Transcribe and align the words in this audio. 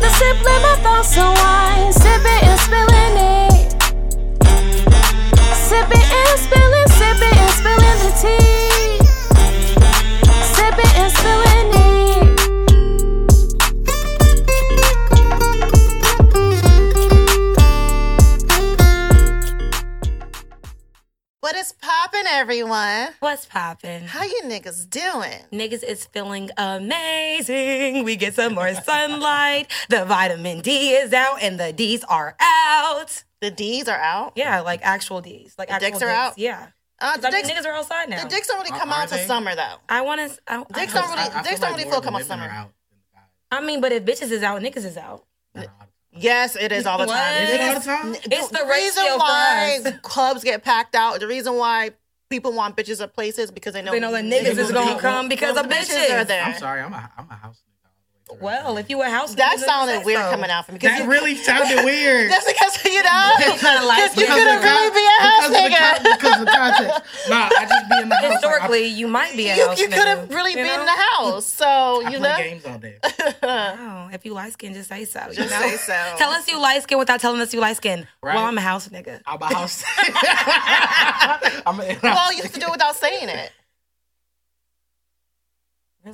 the 0.00 0.08
sip, 0.10 0.44
let 0.44 0.62
my 0.62 0.76
thoughts 0.82 1.16
unwind. 1.16 1.94
Sipping 1.94 1.97
What's 23.38 23.46
poppin'? 23.46 24.02
How 24.02 24.24
you 24.24 24.42
niggas 24.46 24.90
doing? 24.90 25.30
Niggas 25.52 25.84
is 25.84 26.06
feeling 26.06 26.50
amazing. 26.56 28.02
We 28.02 28.16
get 28.16 28.34
some 28.34 28.54
more 28.56 28.74
sunlight. 28.74 29.70
The 29.88 30.04
vitamin 30.04 30.60
D 30.60 30.90
is 30.94 31.12
out 31.12 31.40
and 31.40 31.58
the 31.60 31.72
D's 31.72 32.02
are 32.02 32.34
out. 32.40 33.22
The 33.40 33.52
D's 33.52 33.86
are 33.86 33.96
out. 33.96 34.32
Yeah, 34.34 34.62
like 34.62 34.80
actual 34.82 35.20
D's. 35.20 35.54
Like 35.56 35.70
actual 35.70 35.88
dicks 35.90 36.02
are 36.02 36.08
out? 36.08 36.36
Yeah. 36.36 36.66
Uh, 37.00 37.12
'Cause 37.12 37.20
the 37.22 37.28
I 37.28 37.30
mean, 37.30 37.44
dicks, 37.46 37.60
niggas 37.60 37.66
are 37.66 37.74
outside 37.74 38.08
now. 38.08 38.24
the 38.24 38.28
dicks 38.28 38.48
don't 38.48 38.58
really 38.58 38.76
come 38.76 38.90
Are 38.90 39.02
out 39.02 39.08
to 39.10 39.24
summer 39.24 39.54
though. 39.54 39.76
I 39.88 40.00
want 40.00 40.20
to. 40.20 40.36
I, 40.48 40.64
Dicks 40.74 40.96
I, 40.96 41.00
don't 41.00 41.10
really- 41.10 41.20
I, 41.20 41.38
I 41.38 41.42
dicks 41.44 41.48
feel 41.50 41.58
don't 41.58 41.60
like 41.60 41.70
really 41.78 41.84
feel 41.84 41.98
of 41.98 42.02
the 42.02 42.04
come 42.06 42.14
on 42.16 42.22
women 42.22 42.26
summer. 42.26 42.44
out 42.50 42.72
than 42.90 42.98
the 42.98 43.14
guys. 43.14 43.22
I 43.52 43.64
mean, 43.64 43.80
but 43.80 43.92
if 43.92 44.04
bitches 44.04 44.32
is 44.32 44.42
out, 44.42 44.60
niggas 44.62 44.84
is 44.84 44.96
out. 44.96 45.24
Not 45.54 45.66
all 45.66 45.70
the 45.70 45.78
time. 45.78 45.88
Yes, 46.10 46.56
it 46.56 46.72
is 46.72 46.86
all 46.86 46.98
the 46.98 47.06
What? 47.06 47.14
time. 47.14 47.42
Is 47.44 47.50
it 47.50 47.60
all 47.60 47.74
the 47.74 47.80
time? 47.86 48.14
It's 48.32 48.48
the 48.48 48.66
reason 48.68 49.04
ratio 49.04 49.12
for 49.12 49.18
why 49.20 49.80
us. 49.86 49.92
clubs 50.02 50.42
get 50.42 50.64
packed 50.64 50.96
out. 50.96 51.20
The 51.20 51.28
reason 51.28 51.54
why 51.54 51.92
people 52.28 52.52
want 52.52 52.76
bitches 52.76 53.02
at 53.02 53.14
places 53.14 53.50
because 53.50 53.74
they 53.74 53.82
know 53.82 53.92
They 53.92 54.00
know 54.00 54.12
the 54.12 54.18
niggas 54.18 54.58
is 54.58 54.72
gonna 54.72 55.00
come 55.00 55.28
because 55.28 55.56
of 55.56 55.66
bitches 55.66 56.10
are 56.10 56.24
there. 56.24 56.44
I'm 56.44 56.58
sorry, 56.58 56.82
I'm 56.82 56.92
a, 56.92 57.10
I'm 57.16 57.28
a 57.30 57.34
house 57.34 57.62
Well, 58.40 58.76
if 58.76 58.90
you 58.90 58.98
were 58.98 59.04
a 59.04 59.10
house, 59.10 59.34
That 59.34 59.54
nigga, 59.56 59.60
then 59.60 59.68
sounded 59.68 59.98
say 60.00 60.04
weird 60.04 60.20
so. 60.22 60.30
coming 60.30 60.50
out 60.50 60.66
from 60.66 60.74
me. 60.74 60.78
that 60.80 61.02
you- 61.02 61.10
really 61.10 61.34
sounded 61.48 61.84
weird. 61.84 62.30
That's 62.30 62.46
because 62.46 62.84
you 62.84 63.02
know, 63.02 63.32
kinda 63.40 63.84
like- 63.86 64.12
because 64.14 64.16
you 64.16 64.26
couldn't 64.26 64.58
of 64.58 64.62
really 64.62 64.90
be 64.90 65.06
a 65.06 65.22
house 65.22 65.48
because 65.48 65.48
of 65.48 65.52
the 65.52 65.58
nigga. 65.58 65.78
con- 65.78 66.16
because 66.18 66.40
of 66.40 66.46
the 66.46 66.52
context. 66.52 67.28
Nah, 67.30 67.48
I 67.58 67.66
just 67.68 67.88
be 67.90 67.96
in 68.02 68.08
the 68.08 68.14
house. 68.14 68.22
like, 68.24 68.30
I- 68.30 68.34
Historically, 68.34 68.84
you 68.86 69.08
might 69.08 69.34
be 69.36 69.48
a 69.48 69.56
You, 69.56 69.66
house 69.68 69.80
you 69.80 69.88
could 69.88 70.06
have 70.06 70.28
really 70.30 70.50
you 70.52 70.56
been 70.58 70.66
know? 70.66 70.80
in 70.80 70.86
the 70.86 70.92
house, 70.92 71.46
so 71.46 71.66
I 72.04 72.10
you 72.10 72.18
play 72.18 72.28
know. 72.28 72.36
games 72.36 72.66
all 72.66 72.78
day. 72.78 72.96
Wow, 73.42 74.10
if 74.12 74.24
you 74.24 74.34
light 74.34 74.52
skin, 74.52 74.74
just 74.74 74.88
say 74.88 75.04
so. 75.04 75.20
you 75.28 75.34
Just 75.34 75.50
know? 75.50 75.60
say 75.68 75.76
so. 75.76 76.14
Tell 76.18 76.30
us 76.30 76.46
you 76.48 76.60
light 76.60 76.82
skin 76.82 76.98
without 76.98 77.20
telling 77.20 77.40
us 77.40 77.52
you 77.54 77.60
light 77.60 77.76
skin. 77.76 78.06
Right. 78.22 78.34
Well, 78.34 78.44
I'm 78.44 78.58
a 78.58 78.60
house 78.60 78.88
nigga. 78.88 79.20
I'm 79.26 79.40
a 79.42 79.46
house. 79.46 79.82
I'm 81.66 81.80
a, 81.80 81.98
Well, 82.02 82.32
you 82.32 82.42
have 82.42 82.52
to 82.52 82.60
do 82.60 82.66
it 82.66 82.72
without 82.72 82.96
saying 82.96 83.28
it. 83.28 83.52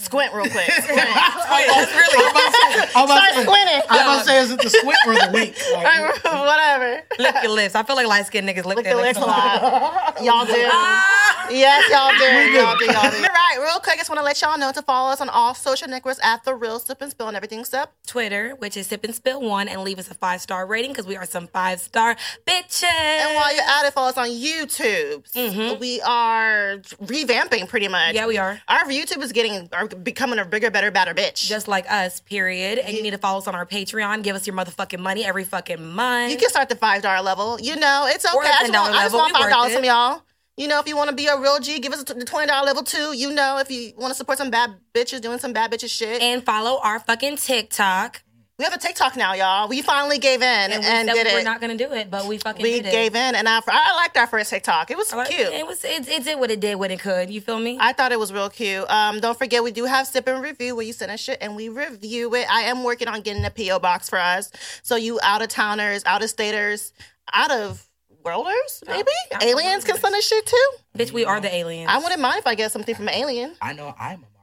Squint 0.01 0.33
real 0.35 0.47
quick. 0.51 0.65
Squint. 0.71 0.97
That's 0.97 1.93
really 1.93 2.25
I'm 2.25 2.31
about 2.31 2.45
to 2.45 2.53
say, 2.53 2.91
I'm 2.95 3.07
Start 3.07 3.35
say, 3.35 3.43
squinting. 3.43 3.83
I'm 3.91 4.01
about 4.03 4.19
to 4.19 4.25
say, 4.25 4.41
is 4.43 4.51
it 4.53 4.61
the 4.63 4.71
squint 4.71 4.99
or 5.07 5.15
the 5.15 5.31
wink? 5.33 5.57
Like, 5.75 6.25
Whatever. 6.25 7.03
lick 7.19 7.35
your 7.43 7.53
lips. 7.53 7.75
I 7.75 7.83
feel 7.83 7.97
like 7.97 8.07
light 8.07 8.27
skinned 8.27 8.49
niggas 8.49 8.65
lick, 8.65 8.77
Lick 8.77 8.85
their 8.85 8.97
the 8.97 9.03
lips 9.03 9.19
lips 9.19 9.27
a 9.27 9.31
lot. 9.31 10.23
Y'all 10.23 10.45
do. 10.47 10.53
Ah! 10.71 11.47
Yes, 11.51 11.91
y'all 11.91 12.11
do. 12.17 12.25
Y'all 12.25 12.77
do. 12.79 12.85
Y'all 12.87 13.11
do. 13.11 13.17
All 13.17 13.23
right, 13.23 13.59
real 13.61 13.79
quick, 13.81 13.95
I 13.95 13.97
just 13.97 14.09
want 14.09 14.19
to 14.19 14.25
let 14.25 14.41
y'all 14.41 14.59
know 14.59 14.73
to 14.73 14.83
follow 14.83 15.11
us 15.13 15.21
on 15.21 15.29
all 15.29 15.55
social 15.55 15.89
networks 15.89 16.19
at 16.23 16.43
The 16.45 16.55
Real 16.55 16.79
Sip 16.79 17.01
and 17.03 17.11
Spill 17.11 17.29
and 17.29 17.37
everything 17.37 17.61
except. 17.61 18.07
Twitter, 18.07 18.55
which 18.59 18.77
is 18.77 18.87
sip 18.87 19.05
and 19.05 19.15
spill 19.15 19.41
one, 19.43 19.69
and 19.69 19.83
leave 19.83 19.99
us 19.99 20.11
a 20.11 20.15
five 20.15 20.41
star 20.41 20.67
rating 20.67 20.93
because 20.93 21.07
we 21.07 21.17
are 21.17 21.27
some 21.27 21.47
five 21.49 21.81
star 21.81 22.17
bitches. 22.47 22.85
And 22.85 23.35
while 23.37 23.55
you're 23.55 23.65
at 23.65 23.85
it, 23.87 23.93
follow 23.93 24.09
us 24.09 24.17
on 24.19 24.29
YouTube. 24.29 25.81
We 25.81 26.01
are 26.03 26.79
revamping 27.03 27.69
pretty 27.69 27.89
much. 27.89 28.09
Mm-hmm. 28.09 28.17
yeah, 28.17 28.27
we 28.27 28.39
are. 28.39 28.61
Our 28.69 28.85
YouTube 28.85 29.23
is 29.23 29.33
getting, 29.33 29.69
are 29.85 29.97
becoming 29.97 30.39
a 30.39 30.45
bigger, 30.45 30.71
better, 30.71 30.91
better 30.91 31.15
bitch. 31.15 31.47
Just 31.47 31.69
like 31.69 31.91
us, 31.91 32.21
period. 32.21 32.79
And 32.79 32.95
you 32.97 33.03
need 33.03 33.13
to 33.13 33.19
follow 33.19 33.39
us 33.39 33.47
on 33.47 33.55
our 33.55 33.67
Patreon. 33.67 34.23
Give 34.23 34.35
us 34.37 34.47
your 34.47 34.57
motherfucking 34.57 34.99
money 35.01 35.25
every 35.25 35.45
fucking 35.45 35.85
month. 35.85 36.33
You 36.33 36.39
can 36.39 36.49
start 36.51 36.69
the 36.69 36.77
five 36.77 37.03
dollar 37.03 37.23
level. 37.23 37.61
You 37.61 37.77
know, 37.77 38.07
it's 38.09 38.25
okay. 38.25 38.37
I 38.37 38.61
just 38.67 38.73
want, 38.73 38.95
$10 38.95 38.97
I 38.97 39.03
just 39.05 39.15
want 39.15 39.37
five 39.37 39.51
dollars 39.51 39.75
from 39.75 39.85
y'all. 39.85 40.23
You 40.57 40.69
know, 40.69 40.79
if 40.79 40.87
you 40.87 40.97
want 40.97 41.11
to 41.11 41.17
be 41.17 41.27
a 41.27 41.37
real 41.39 41.59
G, 41.59 41.81
give 41.81 41.93
us 41.93 42.05
the 42.05 42.25
twenty 42.25 42.47
dollar 42.47 42.67
level 42.67 42.83
too. 42.85 43.13
You 43.17 43.33
know, 43.33 43.59
if 43.59 43.71
you 43.71 43.93
want 43.97 44.13
to 44.13 44.15
support 44.15 44.39
some 44.39 44.51
bad 44.51 44.75
bitches 44.95 45.21
doing 45.21 45.39
some 45.39 45.53
bad 45.53 45.73
bitches 45.73 45.91
shit. 45.91 46.23
and 46.23 46.45
follow 46.45 46.81
our 46.83 47.01
fucking 47.01 47.37
TikTok. 47.37 48.23
We 48.59 48.65
have 48.65 48.73
a 48.73 48.79
TikTok 48.79 49.17
now, 49.17 49.33
y'all. 49.35 49.69
We 49.69 49.83
finally 49.83 50.19
gave 50.19 50.41
in 50.41 50.49
and, 50.49 50.73
And 50.75 51.09
we 51.09 51.15
said 51.15 51.15
did 51.15 51.27
we 51.27 51.33
it. 51.33 51.35
were 51.35 51.43
not 51.43 51.61
gonna 51.61 51.77
do 51.77 51.93
it, 51.93 52.09
but 52.11 52.27
we 52.27 52.39
fucking 52.39 52.63
we 52.63 52.75
did 52.81 52.87
it. 52.87 52.93
gave 52.93 53.15
in, 53.17 53.35
and 53.35 53.49
I, 53.49 53.61
I 53.67 53.97
liked 53.97 54.17
our 54.17 54.29
first 54.29 54.51
TikTok. 54.51 54.91
It 54.93 54.97
was 54.97 55.13
Like, 55.13 55.29
cute. 55.31 55.41
It 55.53 55.67
was 55.67 55.85
it, 55.85 56.07
it 56.09 56.23
did 56.25 56.39
what 56.39 56.51
it 56.53 56.61
did 56.61 56.77
when 56.77 56.93
it 56.93 57.01
could. 57.01 57.31
You 57.31 57.41
feel 57.41 57.59
me? 57.59 57.79
I 57.81 57.93
thought 57.93 58.13
it 58.13 58.19
was 58.19 58.33
real 58.33 58.49
cute. 58.49 58.89
Um, 58.89 59.19
don't 59.19 59.37
forget, 59.37 59.65
we 59.65 59.73
do 59.73 59.87
have 59.87 60.07
sip 60.07 60.29
and 60.29 60.41
review 60.41 60.77
where 60.77 60.85
you 60.87 60.93
send 60.93 61.11
us 61.11 61.19
shit 61.21 61.39
and 61.41 61.57
we 61.57 61.69
review 61.69 62.33
it. 62.37 62.47
I 62.49 62.63
am 62.63 62.85
working 62.85 63.09
on 63.09 63.23
getting 63.23 63.45
a 63.45 63.51
PO 63.51 63.81
box 63.81 64.09
for 64.09 64.19
us, 64.21 64.53
so 64.83 64.95
you 64.95 65.19
out 65.23 65.43
of 65.43 65.49
towners, 65.49 66.05
out 66.07 66.23
of 66.23 66.31
staters, 66.31 66.93
out 67.33 67.51
of 67.51 67.85
worlders, 68.25 68.85
maybe 68.87 69.11
out 69.35 69.43
of 69.43 69.49
aliens 69.49 69.85
can 69.85 69.99
send 69.99 70.15
us 70.15 70.25
shit 70.27 70.47
too. 70.47 70.69
Bitch, 70.97 71.11
we 71.11 71.25
are 71.25 71.41
the 71.41 71.53
aliens. 71.53 71.91
I 71.93 71.99
wouldn't 71.99 72.21
mind 72.21 72.39
if 72.39 72.47
I 72.47 72.55
get 72.55 72.71
something 72.71 72.95
from 72.95 73.09
an 73.09 73.15
alien. 73.15 73.57
I 73.61 73.73
know 73.73 73.95
I'm 73.99 74.13
a 74.15 74.19
Martian. 74.19 74.34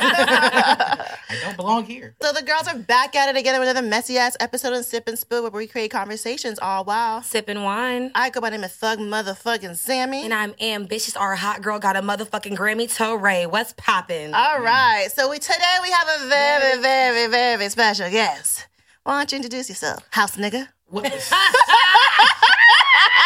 I 0.07 1.17
don't 1.43 1.57
belong 1.57 1.85
here. 1.87 2.15
So 2.23 2.33
the 2.33 2.43
girls 2.43 2.69
are 2.69 2.77
back 2.77 3.17
at 3.17 3.29
it 3.35 3.39
again 3.39 3.59
with 3.59 3.69
another 3.69 3.87
messy 3.87 4.17
ass 4.19 4.37
episode 4.41 4.73
of 4.73 4.85
Sip 4.85 5.09
and 5.09 5.19
Spill 5.19 5.43
where 5.43 5.51
we 5.51 5.67
create 5.67 5.91
conversations 5.91 6.59
all 6.61 6.85
while. 6.85 7.23
sipping 7.23 7.63
wine. 7.63 8.11
I 8.15 8.31
go 8.31 8.41
by 8.41 8.51
the 8.51 8.59
name 8.59 8.65
of 8.65 8.73
Thug 8.73 8.99
Motherfucking 9.01 9.77
Sammy. 9.77 10.23
And 10.25 10.33
I'm 10.33 10.55
ambitious. 10.61 11.17
Our 11.17 11.35
hot 11.35 11.63
girl 11.63 11.79
got 11.79 11.97
a 11.97 12.03
motherfucking 12.03 12.57
Grammy 12.57 12.95
to 12.97 13.17
Ray. 13.17 13.47
What's 13.47 13.73
popping? 13.77 14.35
All 14.35 14.61
right. 14.61 15.09
So 15.13 15.29
we 15.31 15.39
today 15.39 15.77
we 15.83 15.91
have 15.91 16.09
a 16.21 16.29
very, 16.29 16.81
very, 16.81 17.27
very 17.31 17.69
special 17.71 18.11
guest. 18.11 18.67
Why 19.03 19.19
don't 19.19 19.33
you 19.33 19.37
introduce 19.37 19.69
yourself, 19.69 20.07
house 20.11 20.37
nigga? 20.37 20.69
What, 20.89 21.05
I 21.07 21.11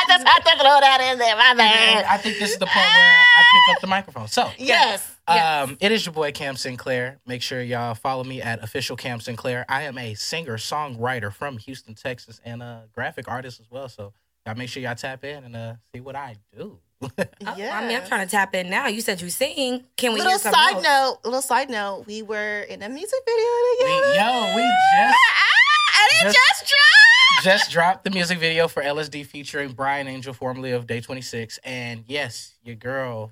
just 0.09 0.27
had 0.27 0.39
to 0.41 0.51
throw 0.59 0.81
that 0.81 1.01
in 1.13 1.19
there, 1.19 1.37
my 1.37 1.49
and 1.51 1.59
man. 1.59 2.05
I 2.09 2.17
think 2.17 2.39
this 2.39 2.53
is 2.53 2.59
the 2.59 2.67
part 2.67 2.87
where 2.97 3.11
I 3.11 3.43
pick 3.69 3.77
up 3.77 3.81
the 3.83 3.87
microphone. 3.87 4.27
So, 4.29 4.51
Yes. 4.59 5.15
Um, 5.29 5.77
it 5.81 5.93
is 5.93 6.07
your 6.07 6.13
boy 6.13 6.33
Cam 6.33 6.57
Sinclair. 6.57 7.19
Make 7.27 7.43
sure 7.43 7.61
y'all 7.63 7.95
follow 7.95 8.25
me 8.25 8.41
at 8.43 8.63
official 8.63 8.97
Cam 8.97 9.21
Sinclair. 9.21 9.65
I 9.69 9.83
am 9.83 9.99
a 9.99 10.15
singer 10.15 10.57
songwriter 10.57 11.33
from 11.33 11.59
Houston, 11.59 11.95
Texas, 11.95 12.41
and 12.45 12.63
a 12.63 12.85
graphic 12.95 13.29
artist 13.29 13.61
as 13.61 13.71
well. 13.71 13.89
So 13.89 14.13
y'all 14.47 14.55
make 14.57 14.69
sure 14.69 14.83
y'all 14.83 14.95
tap 14.95 15.25
in 15.25 15.45
and 15.45 15.55
uh, 15.57 15.75
see 15.95 16.01
what 16.01 16.17
I 16.17 16.37
do. 16.57 16.79
Yeah. 17.01 17.27
I 17.79 17.87
mean, 17.87 17.97
I'm 18.01 18.07
trying 18.09 18.27
to 18.27 18.31
tap 18.31 18.55
in 18.55 18.71
now. 18.71 18.87
You 18.89 19.01
said 19.01 19.21
you 19.21 19.31
sing. 19.31 19.85
Can 19.97 20.13
we 20.13 20.19
Little 20.19 20.31
hear 20.33 20.39
something 20.39 20.61
side 20.61 20.75
else? 20.75 20.85
note, 20.85 21.19
little 21.25 21.43
side 21.43 21.71
note, 21.71 22.05
we 22.07 22.23
were 22.23 22.61
in 22.63 22.83
a 22.83 22.89
music 22.89 23.21
video 23.25 23.47
we, 23.47 23.95
together. 23.95 24.15
yo, 24.15 24.57
we 24.57 24.63
just 24.63 25.17
Ah, 25.17 26.01
and 26.01 26.09
it 26.21 26.33
just- 26.33 26.37
just 26.37 26.61
dropped. 26.67 27.45
just 27.45 27.71
dropped 27.71 28.05
the 28.05 28.11
music 28.11 28.39
video 28.39 28.67
for 28.67 28.83
LSD 28.83 29.25
featuring 29.27 29.73
Brian 29.73 30.09
Angel, 30.09 30.33
formerly 30.33 30.73
of 30.73 30.87
Day 30.89 31.01
26. 31.01 31.59
And 31.63 32.03
yes, 32.09 32.55
your 32.65 32.75
girl 32.75 33.31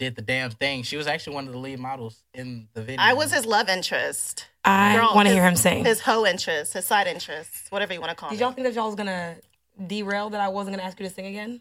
did 0.00 0.16
the 0.16 0.22
damn 0.22 0.50
thing. 0.50 0.82
She 0.82 0.96
was 0.96 1.06
actually 1.06 1.34
one 1.34 1.46
of 1.46 1.52
the 1.52 1.58
lead 1.58 1.78
models 1.78 2.24
in 2.34 2.66
the 2.72 2.80
video. 2.82 3.00
I 3.00 3.12
was 3.12 3.30
his 3.32 3.44
love 3.46 3.68
interest, 3.68 4.46
I 4.64 4.98
want 5.14 5.28
to 5.28 5.34
hear 5.34 5.44
him 5.46 5.54
sing. 5.56 5.84
his 5.84 6.00
hoe 6.00 6.24
interest, 6.26 6.72
his 6.72 6.86
side 6.86 7.06
interest, 7.06 7.70
whatever 7.70 7.92
you 7.92 8.00
want 8.00 8.10
to 8.10 8.16
call 8.16 8.30
it. 8.30 8.32
Did 8.32 8.40
y'all 8.40 8.52
think 8.52 8.66
that 8.66 8.74
y'all 8.74 8.86
was 8.86 8.94
gonna 8.96 9.36
derail 9.86 10.30
that 10.30 10.40
I 10.40 10.48
wasn't 10.48 10.74
gonna 10.76 10.86
ask 10.88 10.98
you 10.98 11.06
to 11.06 11.14
sing 11.14 11.26
again? 11.26 11.60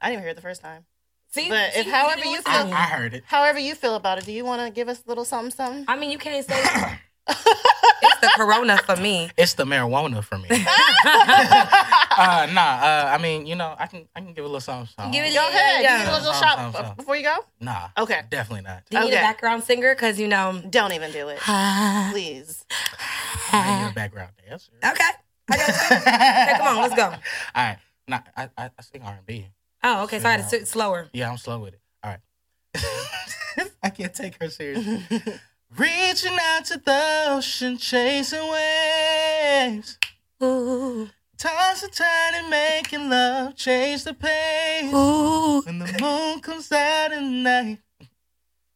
I 0.00 0.06
didn't 0.06 0.14
even 0.14 0.22
hear 0.24 0.30
it 0.30 0.34
the 0.36 0.40
first 0.42 0.62
time. 0.62 0.86
See, 1.28 1.48
But 1.48 1.76
if 1.76 1.86
however 1.86 2.24
you 2.24 2.30
listen. 2.38 2.44
feel- 2.52 2.72
I, 2.74 2.78
I 2.78 2.86
heard 2.86 3.14
it. 3.14 3.22
However 3.26 3.58
you 3.58 3.74
feel 3.74 3.94
about 3.96 4.18
it, 4.18 4.24
do 4.24 4.32
you 4.32 4.44
want 4.44 4.62
to 4.66 4.70
give 4.70 4.88
us 4.88 5.02
a 5.06 5.08
little 5.08 5.24
something, 5.24 5.50
something? 5.50 5.84
I 5.88 5.96
mean, 5.96 6.10
you 6.10 6.18
can't 6.18 6.44
say 6.46 6.62
it's 7.28 8.20
the 8.20 8.30
corona 8.36 8.78
for 8.78 8.96
me. 8.96 9.30
It's 9.36 9.54
the 9.54 9.64
marijuana 9.64 10.22
for 10.24 10.38
me. 10.38 10.48
uh, 10.50 12.48
nah, 12.52 12.60
uh, 12.60 13.10
I 13.12 13.18
mean, 13.20 13.46
you 13.46 13.54
know, 13.54 13.74
I 13.78 13.86
can 13.86 14.08
I 14.14 14.20
can 14.20 14.32
give 14.32 14.44
a 14.44 14.48
little 14.48 14.60
something. 14.60 14.88
something. 14.96 15.12
Give 15.12 15.24
it- 15.24 15.34
Go 15.34 15.46
ahead. 15.48 15.82
Yeah. 15.82 15.98
Give 15.98 16.06
me 16.08 16.12
a 16.14 16.18
little 16.18 16.32
shot 16.34 16.96
before 16.96 17.16
you 17.16 17.22
go. 17.24 17.36
Nah. 17.60 17.88
Okay. 17.98 18.22
Definitely 18.30 18.62
not. 18.64 18.82
Do 18.90 18.98
you 18.98 19.04
need 19.04 19.12
a 19.14 19.20
background 19.20 19.62
singer? 19.64 19.94
Because 19.94 20.18
you 20.20 20.28
know. 20.28 20.62
Don't 20.68 20.92
even 20.92 21.10
do 21.12 21.28
it, 21.28 21.38
please. 22.10 22.64
I 23.52 23.82
need 23.84 23.90
a 23.90 23.94
background 23.94 24.32
dancer. 24.48 24.72
I 24.82 24.94
got 24.94 25.14
you. 25.14 25.18
Okay, 25.52 26.54
come 26.58 26.76
on, 26.76 26.82
let's 26.82 26.94
go. 26.94 27.02
All 27.04 27.16
right. 27.56 27.76
Nah, 28.08 28.20
I, 28.36 28.48
I, 28.56 28.70
I 28.78 28.82
sing 28.82 29.02
R 29.02 29.14
and 29.18 29.26
B. 29.26 29.48
Oh, 29.82 30.04
okay. 30.04 30.18
So 30.18 30.28
I 30.28 30.32
had 30.32 30.42
to 30.42 30.48
sit 30.48 30.66
slower. 30.68 31.08
Yeah, 31.12 31.30
I'm 31.30 31.36
slow 31.36 31.58
with 31.58 31.74
it. 31.74 31.80
All 32.02 32.10
right. 32.12 32.20
I 33.82 33.90
can't 33.90 34.14
take 34.14 34.40
her 34.40 34.48
seriously. 34.48 35.02
Reaching 35.76 36.36
out 36.54 36.66
to 36.66 36.78
the 36.78 37.24
ocean, 37.28 37.78
chasing 37.78 38.46
waves. 38.50 39.98
Ooh, 40.42 41.08
Toss 41.38 41.82
and 41.82 41.92
turn 41.92 42.34
and 42.34 42.50
making 42.50 43.08
love, 43.08 43.56
change 43.56 44.04
the 44.04 44.12
pace. 44.12 44.92
ooh. 44.92 45.62
When 45.62 45.78
the 45.78 45.98
moon 46.00 46.40
comes 46.40 46.70
out 46.70 47.12
at 47.12 47.22
night, 47.22 47.78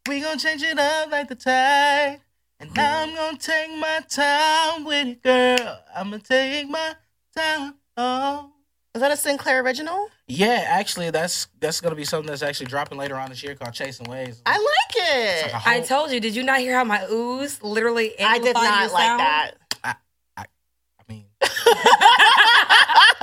we 0.08 0.20
gon' 0.20 0.38
change 0.38 0.62
it 0.62 0.78
up 0.78 1.10
like 1.10 1.28
the 1.28 1.34
tide. 1.34 2.20
And 2.58 2.70
I'm 2.78 3.14
gonna 3.14 3.36
take 3.36 3.76
my 3.76 4.00
time 4.08 4.84
with 4.84 5.06
it, 5.06 5.22
girl. 5.22 5.78
I'ma 5.94 6.16
take 6.18 6.68
my 6.70 6.94
time. 7.36 7.74
Oh. 7.98 8.52
Is 8.96 9.00
that 9.02 9.10
a 9.12 9.16
Sinclair 9.16 9.60
original? 9.62 10.08
Yeah, 10.26 10.64
actually, 10.68 11.10
that's 11.10 11.48
that's 11.60 11.82
gonna 11.82 11.94
be 11.94 12.04
something 12.06 12.28
that's 12.30 12.42
actually 12.42 12.66
dropping 12.66 12.96
later 12.96 13.16
on 13.16 13.28
this 13.28 13.42
year 13.42 13.54
called 13.54 13.74
Chasing 13.74 14.08
Waves. 14.10 14.40
I 14.46 14.56
like 14.56 14.96
it. 14.96 15.52
like 15.52 15.66
a 15.66 15.68
I 15.68 15.74
whole- 15.74 15.84
told 15.84 16.10
you. 16.12 16.18
Did 16.20 16.34
you 16.34 16.42
not 16.42 16.60
hear 16.60 16.74
how 16.74 16.82
my 16.84 17.00
oohs 17.00 17.62
literally 17.62 18.18
I 18.18 18.38
did 18.38 18.54
not 18.54 18.90
like 18.92 19.06
sound? 19.06 19.20
that. 19.20 19.50
I 19.84 19.94
I, 20.38 20.44
I 20.98 21.02
mean. 21.12 21.26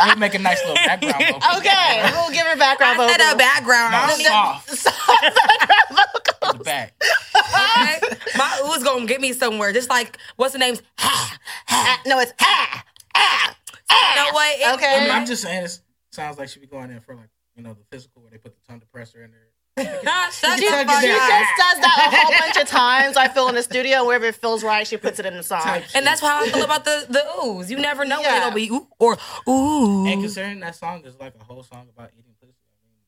We'll 0.06 0.16
make 0.18 0.36
a 0.36 0.40
nice 0.40 0.60
little 0.62 0.76
background 0.86 1.16
vocal. 1.42 1.58
Okay, 1.58 2.10
we'll 2.14 2.30
give 2.32 2.46
her 2.46 2.56
background 2.58 3.02
I 3.02 3.12
said 3.12 3.34
a 3.34 3.38
background. 3.38 3.92
No, 3.94 3.98
I 3.98 4.08
don't 4.68 4.78
soft. 4.78 6.52
In 6.54 6.58
the 6.60 6.64
back. 6.64 6.94
Okay? 7.36 8.00
My 8.38 8.62
ooh's 8.66 8.84
gonna 8.84 9.06
get 9.08 9.22
me 9.22 9.34
somewhere. 9.34 9.72
Just 9.74 9.90
like 9.90 10.18
what's 10.36 10.54
the 10.54 10.60
name's? 10.60 10.84
Ah, 11.00 12.02
no, 12.06 12.20
it's 12.20 12.34
ah, 12.42 12.84
ah, 13.16 13.56
You 13.90 13.96
ah! 13.98 14.14
know 14.16 14.34
what? 14.34 14.60
It- 14.60 14.74
Okay. 14.76 15.06
I'm, 15.06 15.22
I'm 15.22 15.26
just 15.26 15.42
saying, 15.42 15.64
it 15.66 15.80
sounds 16.12 16.38
like 16.38 16.50
she 16.50 16.60
be 16.60 16.68
going 16.68 16.92
in 16.92 17.00
for 17.00 17.16
like, 17.16 17.30
you 17.56 17.64
know, 17.64 17.74
the 17.74 17.84
physical 17.92 18.22
where 18.22 18.32
they 18.32 18.38
put 18.38 18.54
the 18.56 18.62
tongue 18.68 18.82
depressor 18.82 19.24
in 19.24 19.32
there. 19.32 19.48
Shut 19.76 20.60
You 20.62 20.70
the 20.70 20.76
tuck 20.76 20.82
it 20.82 20.88
fuck 20.88 21.02
She 21.02 21.08
just 21.08 21.52
does 21.58 21.80
that 21.82 22.10
a 22.12 22.16
whole 22.16 22.32
bunch 22.40 22.58
of 22.58 22.68
times. 22.68 23.18
I 23.18 23.28
feel 23.28 23.48
in 23.50 23.56
the 23.56 23.64
studio, 23.64 24.06
wherever 24.06 24.26
it 24.26 24.36
feels 24.36 24.64
right, 24.64 24.86
she 24.86 24.98
puts 24.98 25.18
it 25.20 25.26
in 25.26 25.36
the 25.36 25.42
song. 25.44 25.62
Type. 25.62 25.84
And 25.96 26.06
that's 26.06 26.22
how 26.22 26.44
I 26.44 26.50
feel 26.50 26.64
about 26.64 26.86
the 26.86 27.08
the 27.10 27.20
oohs. 27.42 27.70
You 27.72 27.78
never 27.78 28.06
know 28.06 28.18
when 28.18 28.26
Yeah. 28.26 28.32
they're 28.34 28.42
gonna 28.50 28.56
be 28.56 28.70
ooh 28.70 28.88
or 29.00 29.18
ooh. 29.50 30.06
And 30.06 30.22
considering 30.22 30.60
that 30.60 30.76
song 30.76 31.04
is 31.06 31.18
like 31.20 31.34
a 31.40 31.44
whole 31.44 31.64
song 31.64 31.88
about 31.92 32.12
eating 32.18 32.34
pussy, 32.40 32.54
I 32.54 32.86
mean, 32.86 33.02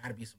gotta 0.00 0.14
be 0.14 0.24
some 0.24 0.38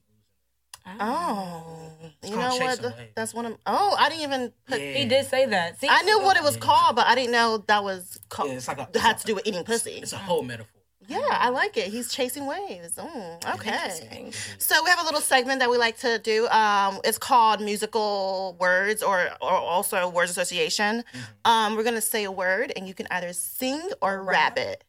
Oh, 0.86 1.86
you 2.22 2.34
called 2.34 2.40
know 2.40 2.48
what? 2.56 2.58
Chasing 2.78 2.82
The- 2.82 2.88
Waves. 2.96 3.12
That's 3.16 3.34
one 3.34 3.46
of. 3.46 3.58
Oh, 3.66 3.96
I 3.98 4.08
didn't 4.10 4.22
even. 4.24 4.52
Put, 4.66 4.78
in 4.78 4.84
there. 4.84 4.94
He 4.94 5.04
did 5.06 5.26
say 5.26 5.46
that. 5.46 5.80
See, 5.80 5.88
I 5.90 6.02
knew 6.02 6.20
what 6.20 6.36
it 6.36 6.42
was 6.42 6.54
Yeah. 6.56 6.60
called, 6.62 6.96
but 6.96 7.06
I 7.06 7.14
didn't 7.14 7.32
know 7.32 7.58
that 7.66 7.82
was 7.82 8.18
called. 8.28 8.50
Yeah, 8.50 8.56
it's 8.56 8.68
like 8.68 8.78
a- 8.78 8.98
had 8.98 9.18
to 9.18 9.26
do 9.26 9.34
with 9.34 9.46
eating 9.46 9.64
pussy. 9.64 9.92
It's 9.92 10.12
a 10.12 10.18
whole 10.18 10.42
metaphor. 10.42 10.70
Yeah, 11.06 11.20
I 11.30 11.50
like 11.50 11.76
it. 11.76 11.88
He's 11.88 12.10
chasing 12.10 12.46
waves. 12.46 12.96
Mm, 12.96 13.54
okay. 13.56 14.30
So 14.58 14.82
we 14.82 14.88
have 14.88 15.00
a 15.00 15.04
little 15.04 15.20
segment 15.20 15.60
that 15.60 15.68
we 15.70 15.76
like 15.76 15.98
to 15.98 16.18
do. 16.18 16.48
Um, 16.48 16.98
it's 17.04 17.18
called 17.18 17.60
musical 17.60 18.56
words 18.58 19.02
or 19.02 19.28
or 19.42 19.50
also 19.52 20.08
words 20.08 20.30
association. 20.30 21.04
Um, 21.44 21.76
we're 21.76 21.82
gonna 21.82 22.00
say 22.00 22.24
a 22.24 22.32
word 22.32 22.72
and 22.74 22.88
you 22.88 22.94
can 22.94 23.06
either 23.10 23.34
sing 23.34 23.82
or 24.00 24.22
rap 24.22 24.56
it. 24.58 24.82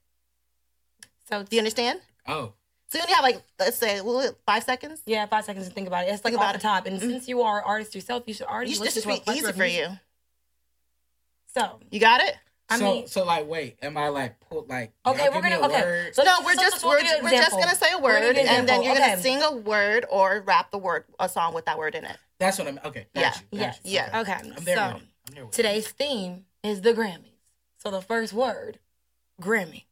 So 1.30 1.44
Do 1.44 1.56
you 1.56 1.60
understand? 1.60 2.00
Oh, 2.28 2.54
So 2.96 3.00
you 3.00 3.04
only 3.04 3.14
have 3.14 3.24
like 3.24 3.44
let's 3.60 3.78
say 3.78 4.00
five 4.46 4.64
seconds. 4.64 5.02
yeah, 5.06 5.26
five 5.26 5.44
seconds 5.44 5.68
to 5.68 5.74
think 5.74 5.88
about 5.88 6.06
it. 6.06 6.12
It's 6.12 6.24
like 6.24 6.32
Think 6.32 6.42
off 6.42 6.52
about 6.52 6.62
the 6.62 6.68
top. 6.68 6.86
And 6.86 6.98
mm-hmm. 6.98 7.10
since 7.10 7.28
you 7.28 7.42
are 7.42 7.58
an 7.58 7.64
artist 7.66 7.94
yourself, 7.94 8.24
you 8.26 8.34
should 8.34 8.48
already 8.48 8.70
You 8.70 8.76
should, 8.76 8.84
listen 8.86 8.96
this 8.96 9.04
to 9.04 9.32
should 9.32 9.34
be 9.34 9.40
easy 9.40 9.52
for 9.52 9.66
you. 9.66 9.88
So 11.54 11.80
You 11.92 12.00
got 12.00 12.22
it? 12.22 12.36
I 12.70 12.80
so 12.80 12.84
mean, 12.86 13.08
so 13.08 13.26
like, 13.26 13.48
wait, 13.48 13.78
am 13.82 13.98
I 13.98 14.08
like 14.08 14.40
put 14.50 14.70
like? 14.70 14.94
okay, 15.06 15.28
we're 15.30 15.42
gonna 15.42 15.60
okay. 15.68 15.82
word? 15.84 16.16
So 16.16 16.24
no, 16.24 16.32
we're 16.40 16.56
let's- 16.56 16.62
just 16.62 16.74
let's 16.76 16.86
we're, 16.86 17.02
give 17.02 17.24
we're 17.24 17.30
just 17.32 17.52
gonna 17.52 17.76
say 17.76 17.88
a 17.92 18.00
word 18.00 18.24
an 18.24 18.38
and 18.38 18.68
then 18.68 18.82
you're 18.82 18.94
example. 18.94 19.10
gonna 19.10 19.22
sing 19.22 19.42
a 19.44 19.52
word 19.58 20.06
or 20.10 20.42
rap 20.48 20.72
the 20.72 20.78
word 20.78 21.04
a 21.20 21.28
song 21.28 21.54
with 21.54 21.66
that 21.66 21.78
word 21.78 21.96
in 21.96 22.06
it. 22.06 22.18
That's 22.40 22.58
what 22.58 22.68
I'm. 22.70 22.80
Okay, 22.86 23.08
got 23.14 23.22
Yeah, 23.22 23.34
you. 23.52 23.60
Got 23.60 23.66
Yes. 23.66 23.80
you. 23.84 23.92
yeah. 23.94 24.20
Okay. 24.22 24.34
I'm 24.34 24.64
there. 24.64 24.78
So 24.78 24.94
with 24.94 24.96
it. 25.04 25.08
I'm 25.28 25.34
there 25.36 25.46
with 25.46 25.54
it. 25.54 25.56
today's 25.58 25.88
theme 25.90 26.46
is 26.64 26.82
the 26.82 26.94
Grammys. 26.94 27.34
So 27.78 27.92
the 27.92 28.02
first 28.02 28.32
word, 28.34 28.80
Grammy. 29.42 29.84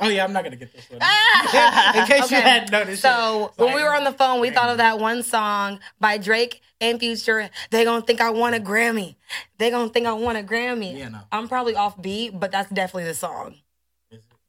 Oh 0.00 0.08
yeah, 0.08 0.24
I'm 0.24 0.32
not 0.32 0.44
gonna 0.44 0.56
get 0.56 0.72
this 0.72 0.88
one. 0.90 1.00
Ah! 1.02 1.98
In 2.00 2.06
case 2.06 2.30
you 2.30 2.36
hadn't 2.36 2.70
noticed. 2.70 3.02
So 3.02 3.52
it. 3.58 3.62
when 3.62 3.74
we 3.74 3.82
were 3.82 3.94
on 3.94 4.04
the 4.04 4.12
phone, 4.12 4.40
we 4.40 4.50
thought 4.50 4.70
of 4.70 4.78
that 4.78 4.98
one 4.98 5.22
song 5.22 5.80
by 5.98 6.18
Drake 6.18 6.60
and 6.80 7.00
Future. 7.00 7.50
They 7.70 7.84
gonna 7.84 8.02
think 8.02 8.20
I 8.20 8.30
want 8.30 8.54
a 8.54 8.60
Grammy. 8.60 9.16
They 9.58 9.70
gonna 9.70 9.88
think 9.88 10.06
I 10.06 10.12
want 10.12 10.38
a 10.38 10.42
Grammy. 10.42 10.96
Yeah, 10.96 11.08
no. 11.08 11.20
I'm 11.32 11.48
probably 11.48 11.74
off 11.74 12.00
beat, 12.00 12.38
but 12.38 12.52
that's 12.52 12.70
definitely 12.70 13.04
the 13.04 13.14
song. 13.14 13.56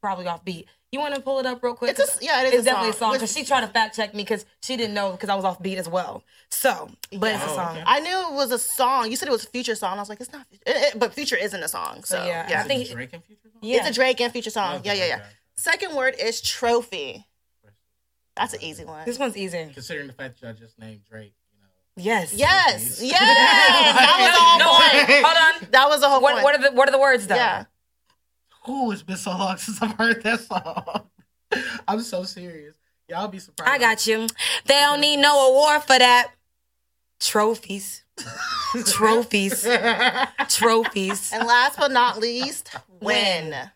Probably 0.00 0.26
off 0.26 0.44
beat. 0.44 0.66
You 0.92 0.98
want 0.98 1.14
to 1.14 1.20
pull 1.20 1.38
it 1.38 1.46
up 1.46 1.62
real 1.62 1.74
quick? 1.74 1.96
It's 1.96 2.16
a, 2.20 2.24
yeah, 2.24 2.42
it 2.42 2.48
is 2.48 2.52
It's 2.54 2.62
a 2.62 2.64
definitely 2.64 2.90
a 2.90 2.92
song. 2.94 2.98
song 2.98 3.12
because 3.12 3.32
she 3.32 3.44
tried 3.44 3.60
to 3.60 3.68
fact 3.68 3.94
check 3.94 4.12
me 4.12 4.24
because 4.24 4.44
she 4.60 4.76
didn't 4.76 4.94
know 4.94 5.12
because 5.12 5.28
I 5.28 5.36
was 5.36 5.44
off 5.44 5.62
beat 5.62 5.78
as 5.78 5.88
well. 5.88 6.24
So, 6.48 6.90
but 7.16 7.32
it's 7.34 7.44
a 7.44 7.48
Oh, 7.50 7.54
song. 7.54 7.76
okay. 7.76 7.84
I 7.86 8.00
knew 8.00 8.28
it 8.28 8.32
was 8.34 8.50
a 8.50 8.58
song. 8.58 9.08
You 9.08 9.16
said 9.16 9.28
it 9.28 9.30
was 9.30 9.44
a 9.44 9.48
Future 9.48 9.76
song. 9.76 9.98
I 9.98 10.00
was 10.00 10.08
like, 10.08 10.20
it's 10.20 10.32
not, 10.32 10.46
it, 10.50 10.62
it- 10.66 10.98
but 10.98 11.14
Future 11.14 11.36
isn't 11.36 11.62
a 11.62 11.68
song. 11.68 12.02
So, 12.02 12.16
So, 12.16 12.24
yeah, 12.26 12.46
yeah, 12.50 12.60
I 12.60 12.64
think- 12.64 12.82
Is 12.82 12.90
Drake 12.90 13.10
and 13.12 13.22
Future. 13.24 13.48
song? 13.52 13.60
Yeah. 13.62 13.76
it's 13.78 13.88
a 13.88 13.92
Drake 13.92 14.20
and 14.20 14.32
Future 14.32 14.50
song. 14.50 14.76
Okay, 14.78 14.86
yeah, 14.88 14.94
yeah, 14.94 15.06
yeah. 15.06 15.14
okay. 15.16 15.24
Second 15.56 15.94
word 15.94 16.16
is 16.18 16.40
trophy. 16.40 17.24
That's 18.36 18.54
an 18.54 18.62
easy 18.62 18.84
one. 18.84 19.04
This 19.04 19.18
one's 19.18 19.36
easy. 19.36 19.70
Considering 19.72 20.06
the 20.08 20.12
fact 20.12 20.40
that 20.40 20.46
y'all 20.46 20.54
just 20.56 20.78
named 20.78 21.02
Drake. 21.08 21.34
Yes. 21.96 22.32
Yes, 22.32 23.00
yes, 23.02 23.18
that 23.20 24.16
was 24.18 24.32
the 24.32 24.40
whole 24.40 24.58
No, 24.58 24.78
point. 24.78 25.08
wait, 25.08 25.22
hold 25.24 25.36
on. 25.64 25.70
That 25.70 25.88
was 25.88 26.00
the 26.00 26.08
whole 26.08 26.20
What, 26.22 26.32
point. 26.34 26.44
what 26.44 26.54
are 26.58 26.62
the 26.70 26.72
what 26.76 26.88
are 26.88 26.92
the 26.92 26.98
words 26.98 27.26
though? 27.26 27.34
yeah, 27.34 27.64
Ooh, 28.68 28.90
it's 28.90 29.02
been 29.02 29.16
so 29.16 29.30
long 29.30 29.56
since 29.58 29.80
I've 29.82 29.92
heard 29.92 30.22
that 30.22 30.40
song. 30.40 31.08
I'm 31.88 32.00
so 32.00 32.24
serious. 32.24 32.74
Y'all 33.08 33.28
be 33.28 33.38
surprised. 33.38 33.70
I 33.70 33.78
got 33.78 34.06
you. 34.06 34.28
They 34.66 34.74
don't 34.74 35.00
need 35.00 35.16
no 35.16 35.48
award 35.48 35.82
for 35.82 35.98
that. 35.98 36.32
Trophies. 37.18 38.04
Trophies. 38.86 39.66
Trophies. 40.48 41.32
and 41.32 41.46
last 41.46 41.76
but 41.78 41.90
not 41.90 42.18
least, 42.18 42.70
win. 43.00 43.50
Win. 43.50 43.70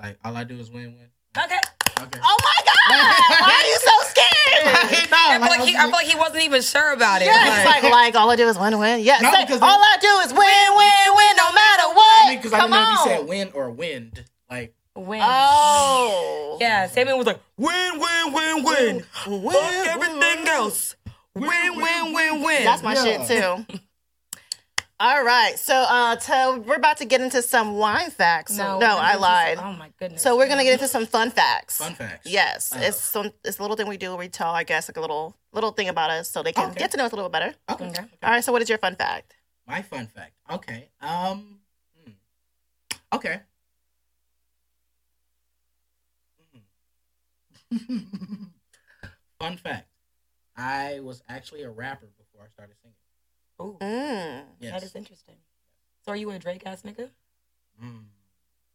Like 0.00 0.18
all 0.24 0.36
I 0.36 0.44
do 0.44 0.58
is 0.58 0.70
win, 0.70 0.94
win. 0.94 1.08
Okay. 1.38 1.58
Okay. 1.98 2.20
Oh 2.22 2.36
my 2.44 2.58
God! 2.60 3.40
Why 3.40 3.56
are 3.56 3.66
you 3.66 3.78
so 3.80 3.92
scared? 4.10 5.10
no, 5.10 5.16
I 5.16 5.38
feel 5.40 5.48
like 5.48 5.68
he, 5.68 5.76
I 5.76 5.82
feel 5.82 5.90
like 5.92 6.06
he 6.06 6.16
wasn't 6.16 6.42
even 6.44 6.60
sure 6.60 6.92
about 6.92 7.22
it. 7.22 7.26
Yeah, 7.26 7.56
it's 7.56 7.64
like 7.64 7.82
like 7.90 8.14
all 8.14 8.30
I 8.30 8.36
do 8.36 8.46
is 8.48 8.58
win, 8.58 8.78
win. 8.78 9.00
Yeah, 9.00 9.18
No, 9.22 9.32
say, 9.32 9.44
because 9.44 9.62
all 9.62 9.80
I 9.80 9.96
do 10.00 10.12
is 10.24 10.32
win, 10.32 10.68
win, 10.76 11.08
win, 11.16 11.36
no 11.36 11.52
matter 11.52 11.65
what. 12.26 12.28
I 12.28 12.30
mean, 12.32 12.38
because 12.38 12.52
I 12.52 12.58
Come 12.58 12.70
didn't 12.70 12.84
know 12.84 12.92
if 12.92 12.98
on. 13.00 13.08
you 13.08 13.16
said 13.18 13.28
win 13.28 13.50
or 13.54 13.70
wind. 13.70 14.24
Like, 14.50 14.74
win. 14.94 15.20
Oh, 15.24 16.58
Yeah, 16.60 16.86
Sammy 16.88 17.12
was 17.14 17.26
like, 17.26 17.40
win, 17.56 17.98
win, 18.00 18.32
win, 18.32 18.64
win. 18.64 19.04
Win, 19.26 19.52
Fuck 19.52 19.86
everything 19.88 20.48
else. 20.48 20.96
Win, 21.34 21.76
win, 21.76 22.12
win, 22.14 22.42
win. 22.42 22.64
That's 22.64 22.82
my 22.82 22.94
Yeah. 22.94 23.26
shit 23.26 23.66
too. 23.66 23.80
All 24.98 25.22
right, 25.22 25.58
so 25.58 25.74
uh, 25.74 26.16
to, 26.16 26.62
we're 26.66 26.76
about 26.76 26.96
to 26.98 27.04
get 27.04 27.20
into 27.20 27.42
some 27.42 27.76
wine 27.76 28.10
facts. 28.10 28.56
No, 28.56 28.78
no, 28.78 28.96
I 28.98 29.16
lied. 29.16 29.58
Oh 29.58 29.72
my 29.72 29.90
goodness. 29.98 30.22
So 30.22 30.38
we're 30.38 30.48
gonna 30.48 30.64
get 30.64 30.72
into 30.72 30.88
some 30.88 31.04
fun 31.04 31.30
facts. 31.30 31.76
fun 31.76 31.94
facts. 31.94 32.26
Yes, 32.30 32.72
Oh. 32.74 32.80
it's 32.80 32.98
some 32.98 33.30
it's 33.44 33.58
a 33.58 33.62
little 33.62 33.76
thing 33.76 33.88
we 33.88 33.98
do. 33.98 34.08
where 34.08 34.16
We 34.16 34.28
tell, 34.28 34.52
I 34.52 34.64
guess, 34.64 34.88
like 34.88 34.96
a 34.96 35.02
little 35.02 35.36
little 35.52 35.72
thing 35.72 35.90
about 35.90 36.08
us, 36.10 36.30
so 36.30 36.42
they 36.42 36.54
can 36.54 36.70
Okay. 36.70 36.78
get 36.78 36.92
to 36.92 36.96
know 36.96 37.04
us 37.04 37.12
a 37.12 37.14
little 37.14 37.28
bit 37.28 37.40
better. 37.40 37.54
Okay. 37.70 37.88
Okay. 37.90 38.04
All 38.22 38.30
right. 38.30 38.42
So, 38.42 38.52
what 38.52 38.62
is 38.62 38.70
your 38.70 38.78
fun 38.78 38.96
fact? 38.96 39.34
My 39.66 39.82
fun 39.82 40.06
fact. 40.06 40.32
Okay. 40.50 40.88
Um. 41.02 41.58
Okay. 43.12 43.40
Fun 49.38 49.56
fact. 49.58 49.88
I 50.56 51.00
was 51.00 51.22
actually 51.28 51.62
a 51.62 51.70
rapper 51.70 52.08
before 52.16 52.44
I 52.44 52.48
started 52.48 52.76
singing. 52.82 52.96
Oh, 53.58 53.76
Mm. 53.80 54.44
Yes. 54.60 54.72
that 54.72 54.82
is 54.82 54.94
interesting. 54.94 55.36
So 56.04 56.12
are 56.12 56.16
you 56.16 56.30
a 56.30 56.38
Drake 56.38 56.62
ass 56.66 56.82
nigga? 56.82 57.10
Mm. 57.82 58.04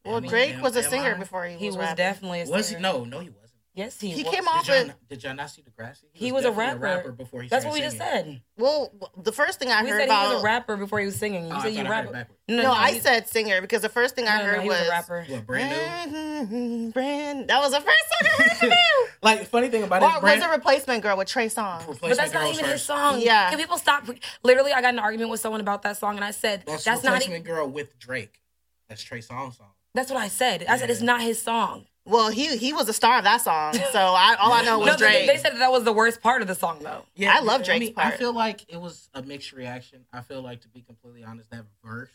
Well, 0.05 0.17
Am 0.17 0.25
I- 0.25 0.27
Drake 0.27 0.53
am- 0.55 0.61
was 0.61 0.75
a 0.75 0.83
singer 0.83 1.15
I? 1.15 1.17
before 1.19 1.45
he, 1.45 1.53
was. 1.53 1.61
He 1.61 1.67
was, 1.67 1.77
rapping. 1.77 1.95
definitely 1.95 2.41
a 2.41 2.47
Was 2.47 2.67
he? 2.69 2.75
singer. 2.75 2.81
No, 2.81 3.03
no, 3.05 3.19
he 3.19 3.29
wasn't. 3.29 3.50
Yes, 3.73 4.01
he, 4.01 4.09
He 4.11 4.23
was. 4.23 4.33
came 4.33 4.43
Did 4.43 4.49
off 4.49 4.67
y'all, 4.67 4.83
with. 4.87 4.95
did 5.07 5.23
y'all 5.23 5.33
not 5.33 5.49
see 5.49 5.61
Degrassi? 5.61 6.03
He 6.11 6.33
was 6.33 6.43
a 6.43 6.49
definitely 6.49 6.79
rapper. 6.79 7.11
before 7.13 7.41
he 7.41 7.47
That's 7.47 7.63
what 7.63 7.73
we 7.73 7.79
just 7.79 7.95
said. 7.97 8.41
Well, 8.57 8.91
the 9.15 9.31
first 9.31 9.59
thing 9.59 9.69
I 9.69 9.81
We 9.81 9.89
heard 9.91 9.99
said 10.01 10.05
about 10.09 10.27
he 10.27 10.33
was 10.33 10.41
a 10.41 10.45
rapper 10.45 10.75
before 10.75 10.99
he 10.99 11.05
was 11.05 11.15
singing. 11.15 11.45
You 11.47 11.53
Oh, 11.55 11.61
said 11.61 11.69
you 11.73 11.77
thought 11.83 11.85
I 11.85 11.95
heard 11.95 12.05
rap. 12.07 12.13
backwards. 12.13 12.39
no, 12.49 12.71
I 12.73 12.91
he- 12.91 12.99
said 12.99 13.29
singer 13.29 13.61
because 13.61 13.81
the 13.81 13.87
first 13.87 14.13
thing 14.15 14.27
I 14.27 14.43
heard 14.43 14.57
no, 14.57 14.61
he 14.63 14.67
was, 14.67 14.77
was 14.79 14.87
a 14.87 14.91
rapper. 14.91 15.25
What, 15.29 15.45
brand 15.47 16.11
new? 16.11 16.91
Brand. 16.91 17.47
That 17.47 17.61
was 17.61 17.71
the 17.71 17.79
first 17.79 17.87
song 18.09 18.27
I 18.39 18.43
heard 18.43 18.57
from 18.57 18.69
you. 18.71 19.07
Like, 19.23 19.45
funny 19.47 19.69
thing 19.69 19.83
about 19.83 19.97
it, 20.01 20.19
brand, 20.21 20.41
was 20.41 20.49
it 20.49 20.51
Replacement 20.51 21.03
Girl 21.03 21.15
with 21.15 21.27
Trey 21.27 21.45
Songz? 21.47 21.99
But 22.01 22.17
that's 22.17 22.33
not 22.33 22.51
even 22.51 22.65
his 22.65 22.81
song. 22.81 23.21
Yeah. 23.21 23.51
Can 23.51 23.59
people 23.59 23.77
stop? 23.77 24.03
Literally, 24.43 24.73
I 24.73 24.81
got 24.81 24.89
in 24.89 24.99
an 24.99 25.03
argument 25.05 25.29
with 25.29 25.39
someone 25.39 25.61
about 25.61 25.83
that 25.83 25.95
song, 25.97 26.15
and 26.15 26.25
I 26.25 26.31
said 26.31 26.63
That's, 26.65 26.83
that's, 26.83 27.03
not. 27.03 27.13
Replacement 27.13 27.45
Girl 27.45 27.67
with 27.69 27.97
Drake. 27.99 28.41
That's 28.89 29.01
Trey 29.03 29.19
Songz 29.19 29.57
song. 29.59 29.67
That's 29.93 30.09
what 30.09 30.19
I 30.19 30.27
said. 30.27 30.65
I 30.67 30.77
said 30.77 30.89
it's 30.89 31.01
not 31.01 31.21
his 31.21 31.39
song. 31.41 31.85
Well, 32.05 32.29
he 32.29 32.58
he 32.58 32.74
was 32.74 32.88
the 32.88 32.93
star 32.93 33.20
of 33.20 33.24
that 33.25 33.41
song, 33.41 33.74
so 33.74 34.00
I, 34.00 34.36
all 34.39 34.51
I 34.51 34.63
know 34.63 34.79
was 34.79 34.88
No, 34.88 34.98
Drake. 34.98 35.27
they, 35.27 35.36
they 35.36 35.38
said 35.38 35.53
that, 35.53 35.60
that 35.60 35.72
was 35.72 35.84
the 35.84 35.93
worst 35.93 36.20
part 36.22 36.41
of 36.41 36.48
the 36.48 36.55
song, 36.55 36.79
though. 36.81 37.03
Yeah, 37.15 37.36
I 37.36 37.41
love 37.41 37.62
I 37.62 37.63
Drake's 37.65 37.79
mean, 37.86 37.93
I 37.98 38.12
feel 38.12 38.34
like 38.34 38.65
it 38.67 38.77
was 38.81 39.08
a 39.13 39.22
mixed 39.22 39.51
reaction. 39.53 40.05
I 40.12 40.22
feel 40.22 40.41
like, 40.41 40.62
to 40.62 40.67
be 40.67 40.81
completely 40.81 41.24
honest, 41.24 41.51
that 41.51 41.65
verse 41.86 42.10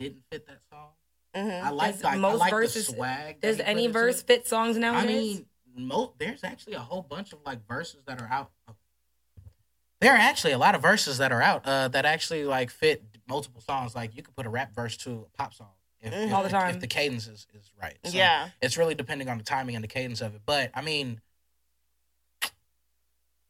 didn't 0.00 0.22
fit 0.32 0.46
that 0.48 0.58
song. 0.70 0.88
Mhm. 1.36 1.62
I 1.62 1.70
like, 1.70 1.92
There's 1.92 2.02
like 2.04 2.14
I 2.14 2.18
most 2.18 2.38
like 2.40 2.50
verses- 2.50 2.88
the 2.88 2.94
swag. 2.94 3.40
Does 3.40 3.60
any 3.60 3.86
verse 3.86 4.22
fit 4.22 4.48
songs 4.48 4.76
I 4.76 5.06
mean, 5.06 5.46
mo- 5.76 6.12
there's 6.18 6.42
actually 6.42 6.74
a 6.74 6.80
whole 6.80 7.02
bunch 7.02 7.32
of 7.32 7.38
like 7.46 7.64
verses 7.68 8.00
that 8.06 8.20
are 8.20 8.28
out. 8.28 8.50
There 10.00 10.12
are 10.12 10.18
actually 10.18 10.52
a 10.54 10.58
lot 10.58 10.74
of 10.74 10.82
verses 10.82 11.18
that 11.18 11.30
are 11.30 11.42
out 11.42 11.64
uh, 11.66 11.86
that 11.88 12.06
actually 12.06 12.44
like 12.44 12.70
fit 12.70 13.04
multiple 13.28 13.60
songs. 13.60 13.94
Like 13.94 14.16
you 14.16 14.22
could 14.22 14.34
put 14.34 14.46
a 14.46 14.50
rap 14.50 14.74
verse 14.74 14.96
to 14.98 15.26
a 15.32 15.36
pop 15.36 15.54
song 15.54 15.68
if, 16.00 16.12
Mhm. 16.12 16.26
if 16.26 16.32
All 16.32 16.42
the 16.42 16.48
time. 16.48 16.74
if 16.74 16.80
the 16.80 16.86
cadence 16.86 17.26
is, 17.26 17.46
is 17.54 17.70
right. 17.80 17.98
So 18.04 18.12
Yeah. 18.16 18.50
it's 18.60 18.76
really 18.76 18.94
depending 18.94 19.28
on 19.28 19.38
the 19.38 19.44
timing 19.44 19.74
and 19.74 19.82
the 19.84 19.88
cadence 19.88 20.20
of 20.20 20.34
it. 20.34 20.42
But 20.46 20.70
I 20.74 20.80
mean, 20.82 21.20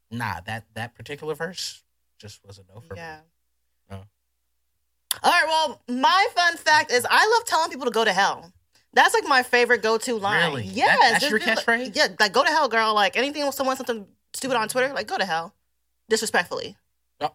nah, 0.09 0.41
that 0.41 0.65
that 0.73 0.95
particular 0.95 1.35
verse 1.35 1.83
just 2.19 2.45
was 2.45 2.57
a 2.59 2.63
no 2.73 2.81
for 2.81 2.95
Yeah. 2.95 3.17
me. 3.17 3.97
No. 3.97 4.03
All 5.23 5.31
right. 5.31 5.45
Well, 5.47 5.81
my 5.87 6.27
fun 6.35 6.57
fact 6.57 6.91
is 6.91 7.05
I 7.09 7.25
love 7.27 7.45
telling 7.45 7.69
people 7.69 7.85
to 7.85 7.91
go 7.91 8.05
to 8.05 8.13
hell. 8.13 8.51
That's 8.93 9.13
like 9.13 9.23
my 9.25 9.41
favorite 9.43 9.81
go-to 9.81 10.15
line. 10.17 10.49
Really? 10.49 10.63
Yes. 10.65 10.99
That- 10.99 11.11
that's 11.21 11.29
your 11.29 11.39
be 11.39 11.45
like- 11.45 11.59
catchphrase? 11.59 11.95
yeah. 11.95 12.07
Like 12.19 12.33
go 12.33 12.43
to 12.43 12.49
hell, 12.49 12.67
girl. 12.67 12.93
Like 12.93 13.15
anything 13.15 13.45
with 13.45 13.55
someone 13.55 13.77
something 13.77 14.05
stupid 14.33 14.57
on 14.57 14.67
Twitter, 14.67 14.93
like 14.93 15.07
go 15.07 15.17
to 15.17 15.25
hell. 15.25 15.55
Disrespectfully. 16.09 16.77
Oh. 17.21 17.33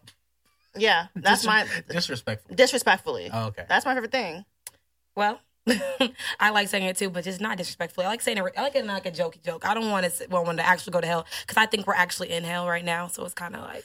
Yeah, 0.75 1.07
that's 1.15 1.43
my 1.43 1.67
disrespectful. 1.89 2.53
disrespectfully. 2.55 3.31
Oh, 3.33 3.45
okay. 3.47 3.65
That's 3.67 3.83
my 3.85 3.95
favorite 3.95 4.11
thing. 4.11 4.45
Well, 5.17 5.41
I 6.39 6.51
like 6.51 6.67
saying 6.67 6.85
it 6.85 6.95
too, 6.95 7.09
but 7.09 7.23
just 7.23 7.41
not 7.41 7.57
disrespectfully. 7.57 8.05
I 8.05 8.09
like 8.09 8.21
saying 8.21 8.37
it. 8.37 8.43
I 8.55 8.61
like 8.61 8.75
it 8.75 8.85
like 8.85 9.07
a 9.07 9.11
jokey 9.11 9.43
joke. 9.43 9.65
I 9.67 9.73
don't 9.73 9.89
want 9.89 10.05
to 10.05 10.27
well, 10.29 10.45
want 10.45 10.59
to 10.59 10.65
actually 10.65 10.91
go 10.91 11.01
to 11.01 11.07
hell 11.07 11.25
because 11.41 11.57
I 11.57 11.65
think 11.65 11.87
we're 11.87 11.95
actually 11.95 12.31
in 12.31 12.43
hell 12.43 12.67
right 12.67 12.85
now. 12.85 13.07
So 13.07 13.25
it's 13.25 13.33
kind 13.33 13.55
of 13.55 13.63
like, 13.63 13.83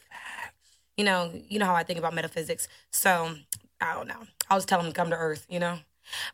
you 0.99 1.05
know, 1.05 1.33
you 1.49 1.59
know 1.59 1.65
how 1.65 1.75
I 1.75 1.85
think 1.85 1.99
about 1.99 2.12
metaphysics. 2.12 2.69
So 2.93 3.35
I 3.81 3.95
don't 3.95 4.07
know. 4.07 4.23
I 4.51 4.55
was 4.55 4.67
telling 4.67 4.83
tell 4.83 4.83
them 4.83 4.93
to 4.93 4.97
come 4.97 5.11
to 5.11 5.17
Earth. 5.17 5.47
You 5.49 5.59
know. 5.59 5.79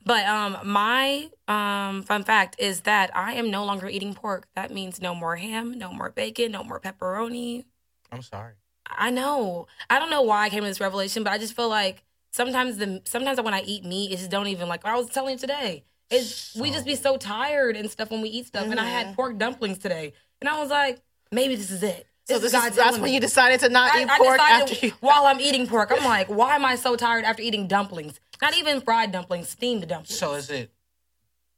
But 0.05 0.27
um, 0.27 0.59
my 0.65 1.29
um, 1.47 2.03
fun 2.03 2.25
fact 2.25 2.57
is 2.59 2.81
that 2.81 3.17
I 3.17 3.35
am 3.35 3.53
no 3.53 3.65
longer 3.65 3.89
eating 3.89 4.15
pork. 4.15 4.49
That 4.57 4.73
means 4.73 5.01
no 5.01 5.15
more 5.15 5.37
ham, 5.37 5.79
no 5.79 5.93
more 5.93 6.11
bacon, 6.11 6.51
no 6.51 6.65
more 6.65 6.81
pepperoni. 6.81 7.67
I'm 8.11 8.23
sorry. 8.23 8.55
I 8.91 9.11
know. 9.11 9.69
I 9.89 10.01
don't 10.01 10.11
know 10.11 10.23
why 10.23 10.47
I 10.47 10.49
came 10.51 10.63
to 10.63 10.69
this 10.69 10.81
revelation, 10.81 11.23
but 11.23 11.33
I 11.33 11.39
just 11.39 11.55
feel 11.55 11.69
like 11.69 12.03
sometimes 12.31 12.77
the 12.79 13.03
sometimes 13.05 13.41
when 13.41 13.55
I 13.55 13.63
eat 13.63 13.85
meat, 13.85 14.13
it 14.13 14.19
just 14.19 14.31
don't 14.31 14.47
even 14.49 14.69
like 14.69 14.85
I 14.85 14.97
was 14.97 15.09
telling 15.09 15.35
you 15.35 15.39
today. 15.39 15.85
It's 16.11 16.55
we 16.57 16.71
just 16.71 16.87
be 16.87 16.95
so 16.95 17.17
tired 17.17 17.77
and 17.77 17.91
stuff 17.91 18.11
when 18.11 18.23
we 18.23 18.31
eat 18.31 18.47
stuff. 18.47 18.67
And 18.67 18.81
I 18.81 18.85
had 18.85 19.07
mm-hmm. 19.07 19.17
pork 19.17 19.39
dumplings 19.39 19.79
today, 19.79 20.15
and 20.41 20.49
I 20.49 20.59
was 20.59 20.71
like, 20.71 21.01
maybe 21.31 21.55
this 21.57 21.71
is 21.71 21.83
it. 21.83 22.07
So 22.25 22.35
This 22.39 22.53
this 22.53 22.55
is 22.55 22.71
is, 22.71 22.77
that's 22.77 22.77
telling 22.77 23.03
when 23.03 23.13
you 23.13 23.21
decided 23.21 23.61
to 23.61 23.69
not 23.69 23.95
I, 23.95 24.03
eat 24.03 24.11
I 24.11 24.19
pork 24.19 24.37
decided 24.37 24.73
after 24.75 24.87
you. 24.87 24.93
while 25.01 25.27
I'm 25.27 25.41
eating 25.41 25.67
pork, 25.67 25.91
I'm 25.91 26.05
like, 26.05 26.29
why 26.29 26.55
am 26.55 26.65
I 26.65 26.77
so 26.77 26.95
tired 26.97 27.25
after 27.25 27.43
eating 27.43 27.67
dumplings? 27.67 28.21
Not 28.41 28.57
even 28.57 28.81
fried 28.81 29.13
dumplings, 29.13 29.49
steamed 29.49 29.89
dumplings. 29.89 30.19
So 30.19 30.35
is 30.35 30.51
it 30.51 30.71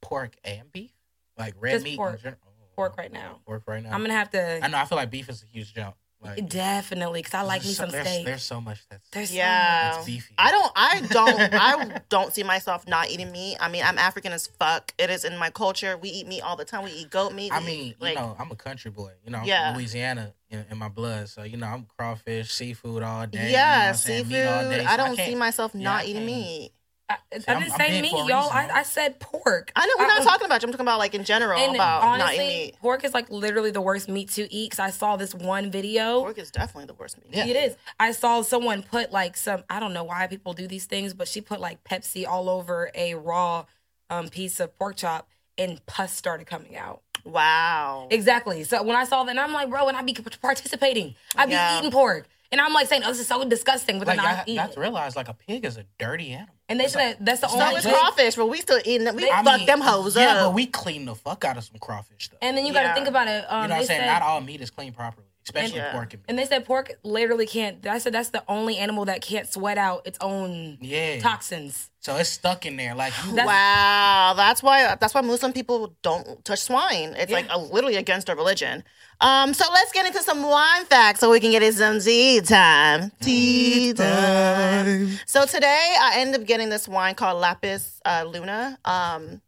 pork 0.01 0.35
and 0.43 0.71
beef? 0.71 0.91
Like 1.37 1.55
red 1.59 1.73
Just 1.73 1.83
meat? 1.83 1.91
in 1.93 1.97
pork. 1.97 2.21
gen- 2.21 2.35
oh, 2.45 2.51
Pork 2.75 2.97
right 2.97 3.11
now. 3.11 3.39
Pork 3.45 3.63
right 3.67 3.83
now. 3.83 3.91
I'm 3.91 4.01
gonna 4.01 4.13
have 4.13 4.31
to 4.31 4.63
I 4.63 4.67
know. 4.67 4.77
I 4.77 4.85
feel 4.85 4.97
like 4.97 5.11
beef 5.11 5.29
is 5.29 5.43
a 5.43 5.45
huge 5.45 5.73
jump. 5.73 5.95
Like 6.23 6.47
definitely 6.47 7.19
because 7.21 7.33
I 7.33 7.41
like 7.41 7.63
me 7.63 7.69
so- 7.73 7.83
some 7.85 7.89
there's, 7.91 8.07
steak. 8.07 8.25
There's 8.25 8.43
so 8.43 8.61
much 8.61 8.79
that's 8.89 9.09
There's 9.09 9.29
so 9.29 9.35
Yeah, 9.35 9.97
It's 9.97 10.05
beefy. 10.05 10.35
I 10.37 10.51
don't. 10.51 10.71
I 10.75 11.01
don't. 11.09 11.53
I 11.53 12.01
don't 12.09 12.31
see 12.33 12.43
myself 12.43 12.87
not 12.87 13.09
eating 13.09 13.31
meat. 13.31 13.57
I 13.59 13.69
mean, 13.69 13.83
I'm 13.83 13.97
African 13.97 14.31
as 14.31 14.45
fuck. 14.45 14.93
It 14.99 15.09
is 15.09 15.25
in 15.25 15.35
my 15.37 15.49
culture. 15.49 15.97
We 15.97 16.09
eat 16.09 16.27
meat 16.27 16.41
all 16.41 16.55
the 16.55 16.65
time. 16.65 16.83
We 16.83 16.91
eat 16.91 17.09
goat 17.09 17.33
meat. 17.33 17.51
I 17.51 17.59
mean, 17.59 17.87
eat, 17.87 17.95
like, 18.01 18.13
you 18.15 18.21
know, 18.21 18.35
I'm 18.37 18.51
a 18.51 18.55
country 18.55 18.91
boy. 18.91 19.11
You 19.25 19.31
know, 19.31 19.39
I'm 19.39 19.45
Yeah. 19.45 19.73
Louisiana 19.75 20.33
in, 20.51 20.63
in 20.69 20.77
my 20.77 20.89
blood. 20.89 21.27
So 21.29 21.41
you 21.43 21.57
know, 21.57 21.65
I'm 21.67 21.85
crawfish, 21.97 22.51
seafood 22.51 23.01
all 23.01 23.25
day. 23.25 23.39
you 23.39 23.45
know 23.45 23.51
yeah, 23.51 23.91
seafood. 23.93 24.27
Meat 24.31 24.43
all 24.45 24.69
day, 24.69 24.83
so 24.83 24.89
I 24.91 24.97
don't 24.97 25.15
can't- 25.15 25.27
see 25.29 25.35
myself 25.35 25.73
not 25.73 26.03
I 26.03 26.05
eating 26.05 26.25
meat. 26.25 26.71
I, 27.11 27.35
I 27.35 27.51
I'm- 27.53 27.59
didn't 27.61 27.73
I'm 27.73 27.79
say 27.79 27.89
big 27.89 28.01
meat, 28.01 28.11
y'all. 28.27 28.49
I. 28.51 28.69
I 28.73 28.83
said 28.83 29.19
pork. 29.19 29.71
I 29.75 29.85
know 29.85 29.93
we're 29.99 30.05
I- 30.05 30.17
not 30.17 30.23
talking 30.23 30.45
about. 30.45 30.61
you. 30.61 30.67
I'm 30.67 30.71
talking 30.71 30.85
about 30.85 30.99
like 30.99 31.13
in 31.15 31.23
general 31.23 31.59
And 31.59 31.75
about 31.75 32.01
not 32.03 32.21
honestly, 32.21 32.35
eating 32.35 32.47
meat. 32.67 32.75
pork 32.81 33.03
is 33.03 33.13
like 33.13 33.29
literally 33.29 33.71
the 33.71 33.81
worst 33.81 34.09
meat 34.09 34.29
to 34.31 34.51
eat. 34.53 34.71
Because 34.71 34.79
I 34.79 34.89
saw 34.89 35.17
this 35.17 35.33
one 35.35 35.71
video. 35.71 36.21
Pork 36.21 36.37
is 36.37 36.51
definitely 36.51 36.85
the 36.85 36.93
worst 36.93 37.17
meat. 37.17 37.35
Yeah. 37.35 37.45
It 37.47 37.55
is. 37.55 37.75
I 37.99 38.11
saw 38.11 38.41
someone 38.41 38.83
put 38.83 39.11
like 39.11 39.37
some. 39.37 39.63
I 39.69 39.79
don't 39.79 39.93
know 39.93 40.03
why 40.03 40.27
people 40.27 40.53
do 40.53 40.67
these 40.67 40.85
things, 40.85 41.13
but 41.13 41.27
she 41.27 41.41
put 41.41 41.59
like 41.59 41.83
Pepsi 41.83 42.27
all 42.27 42.49
over 42.49 42.91
a 42.95 43.15
raw 43.15 43.65
um, 44.09 44.29
piece 44.29 44.59
of 44.59 44.77
pork 44.77 44.95
chop, 44.97 45.27
and 45.57 45.85
pus 45.85 46.11
started 46.13 46.45
coming 46.47 46.75
out. 46.75 47.01
Wow. 47.23 48.07
Exactly. 48.11 48.63
So 48.63 48.81
when 48.83 48.95
I 48.95 49.05
saw 49.05 49.23
that, 49.23 49.29
and 49.31 49.39
I'm 49.39 49.53
like, 49.53 49.69
bro, 49.69 49.87
and 49.87 49.95
I'd 49.95 50.05
be 50.05 50.13
participating. 50.41 51.15
I'd 51.35 51.45
be 51.47 51.51
Yeah. 51.53 51.77
eating 51.79 51.91
pork, 51.91 52.27
and 52.51 52.59
I'm 52.61 52.73
like 52.73 52.87
saying, 52.87 53.03
oh, 53.05 53.09
this 53.09 53.19
is 53.19 53.27
so 53.27 53.43
disgusting, 53.47 53.99
but 53.99 54.07
Like 54.07 54.17
then 54.17 54.25
y'all 54.25 54.33
I 54.33 54.37
have 54.37 54.47
eat 54.47 54.55
not 54.55 54.69
it. 54.71 54.73
to 54.73 54.79
realize, 54.79 55.15
like 55.15 55.27
a 55.29 55.33
pig 55.33 55.65
is 55.65 55.77
a 55.77 55.85
dirty 55.97 56.31
animal. 56.33 56.53
And 56.69 56.79
they 56.79 56.87
said 56.87 57.17
that's 57.19 57.41
the 57.41 57.47
it's 57.47 57.53
only. 57.53 57.65
So 57.65 57.71
not 57.71 57.75
it's 57.77 57.85
crawfish, 57.87 58.35
but 58.35 58.47
we 58.47 58.57
still 58.61 58.79
eating 58.85 59.03
them. 59.05 59.15
We 59.15 59.29
I 59.29 59.43
fuck 59.43 59.57
mean, 59.57 59.65
them 59.65 59.81
hoes 59.81 60.15
yeah, 60.15 60.35
up. 60.35 60.47
but 60.47 60.53
we 60.53 60.65
clean 60.67 61.05
the 61.05 61.15
fuck 61.15 61.43
out 61.43 61.57
of 61.57 61.63
some 61.65 61.77
crawfish 61.79 62.29
though. 62.29 62.37
And 62.41 62.57
then 62.57 62.65
you 62.65 62.71
got 62.73 62.81
to 62.83 62.87
Yeah. 62.89 62.93
think 62.93 63.07
about 63.07 63.27
it. 63.27 63.45
Um, 63.49 63.63
you 63.63 63.67
know 63.69 63.73
what 63.75 63.81
I'm 63.81 63.85
saying? 63.87 63.99
said, 64.01 64.05
Not 64.07 64.21
all 64.21 64.39
meat 64.41 64.61
is 64.61 64.69
cleaned 64.69 64.95
properly, 64.95 65.27
especially 65.43 65.77
Yeah. 65.77 65.91
pork 65.91 66.13
and. 66.13 66.23
And 66.27 66.37
they 66.39 66.45
said 66.45 66.65
pork 66.65 66.91
literally 67.03 67.45
can't. 67.47 67.85
I 67.87 67.97
said 67.97 68.13
that's 68.13 68.29
the 68.29 68.43
only 68.47 68.77
animal 68.77 69.05
that 69.05 69.21
can't 69.21 69.51
sweat 69.51 69.77
out 69.77 70.05
its 70.05 70.17
own 70.21 70.77
Yeah. 70.81 71.19
toxins. 71.19 71.89
So 71.99 72.15
it's 72.17 72.29
stuck 72.29 72.65
in 72.65 72.77
there. 72.77 72.95
Like 72.95 73.13
That's- 73.27 73.45
Wow, 73.45 74.33
that's 74.35 74.63
why 74.63 74.95
that's 74.99 75.13
why 75.13 75.21
Muslim 75.21 75.53
people 75.53 75.95
don't 76.01 76.43
touch 76.43 76.59
swine. 76.59 77.13
It's 77.17 77.31
like 77.31 77.45
a, 77.49 77.57
literally 77.59 77.95
against 77.95 78.27
their 78.27 78.35
religion. 78.35 78.83
Um, 79.19 79.53
so 79.53 79.65
let's 79.71 79.91
get 79.91 80.07
into 80.07 80.23
some 80.23 80.41
wine 80.41 80.85
facts 80.85 81.19
so 81.19 81.29
we 81.29 81.39
can 81.39 81.51
get 81.51 81.61
it 81.61 81.75
some 81.75 81.99
tea 81.99 82.41
time. 82.41 83.11
Tea 83.21 83.93
time. 83.93 85.19
So 85.27 85.45
today 85.45 85.95
I 86.01 86.13
ended 86.17 86.41
up 86.41 86.47
getting 86.47 86.69
this 86.69 86.87
wine 86.87 87.13
called 87.13 87.39
Lapis 87.39 88.01
uh, 88.03 88.25
Luna. 88.27 88.79
Um, 88.83 89.41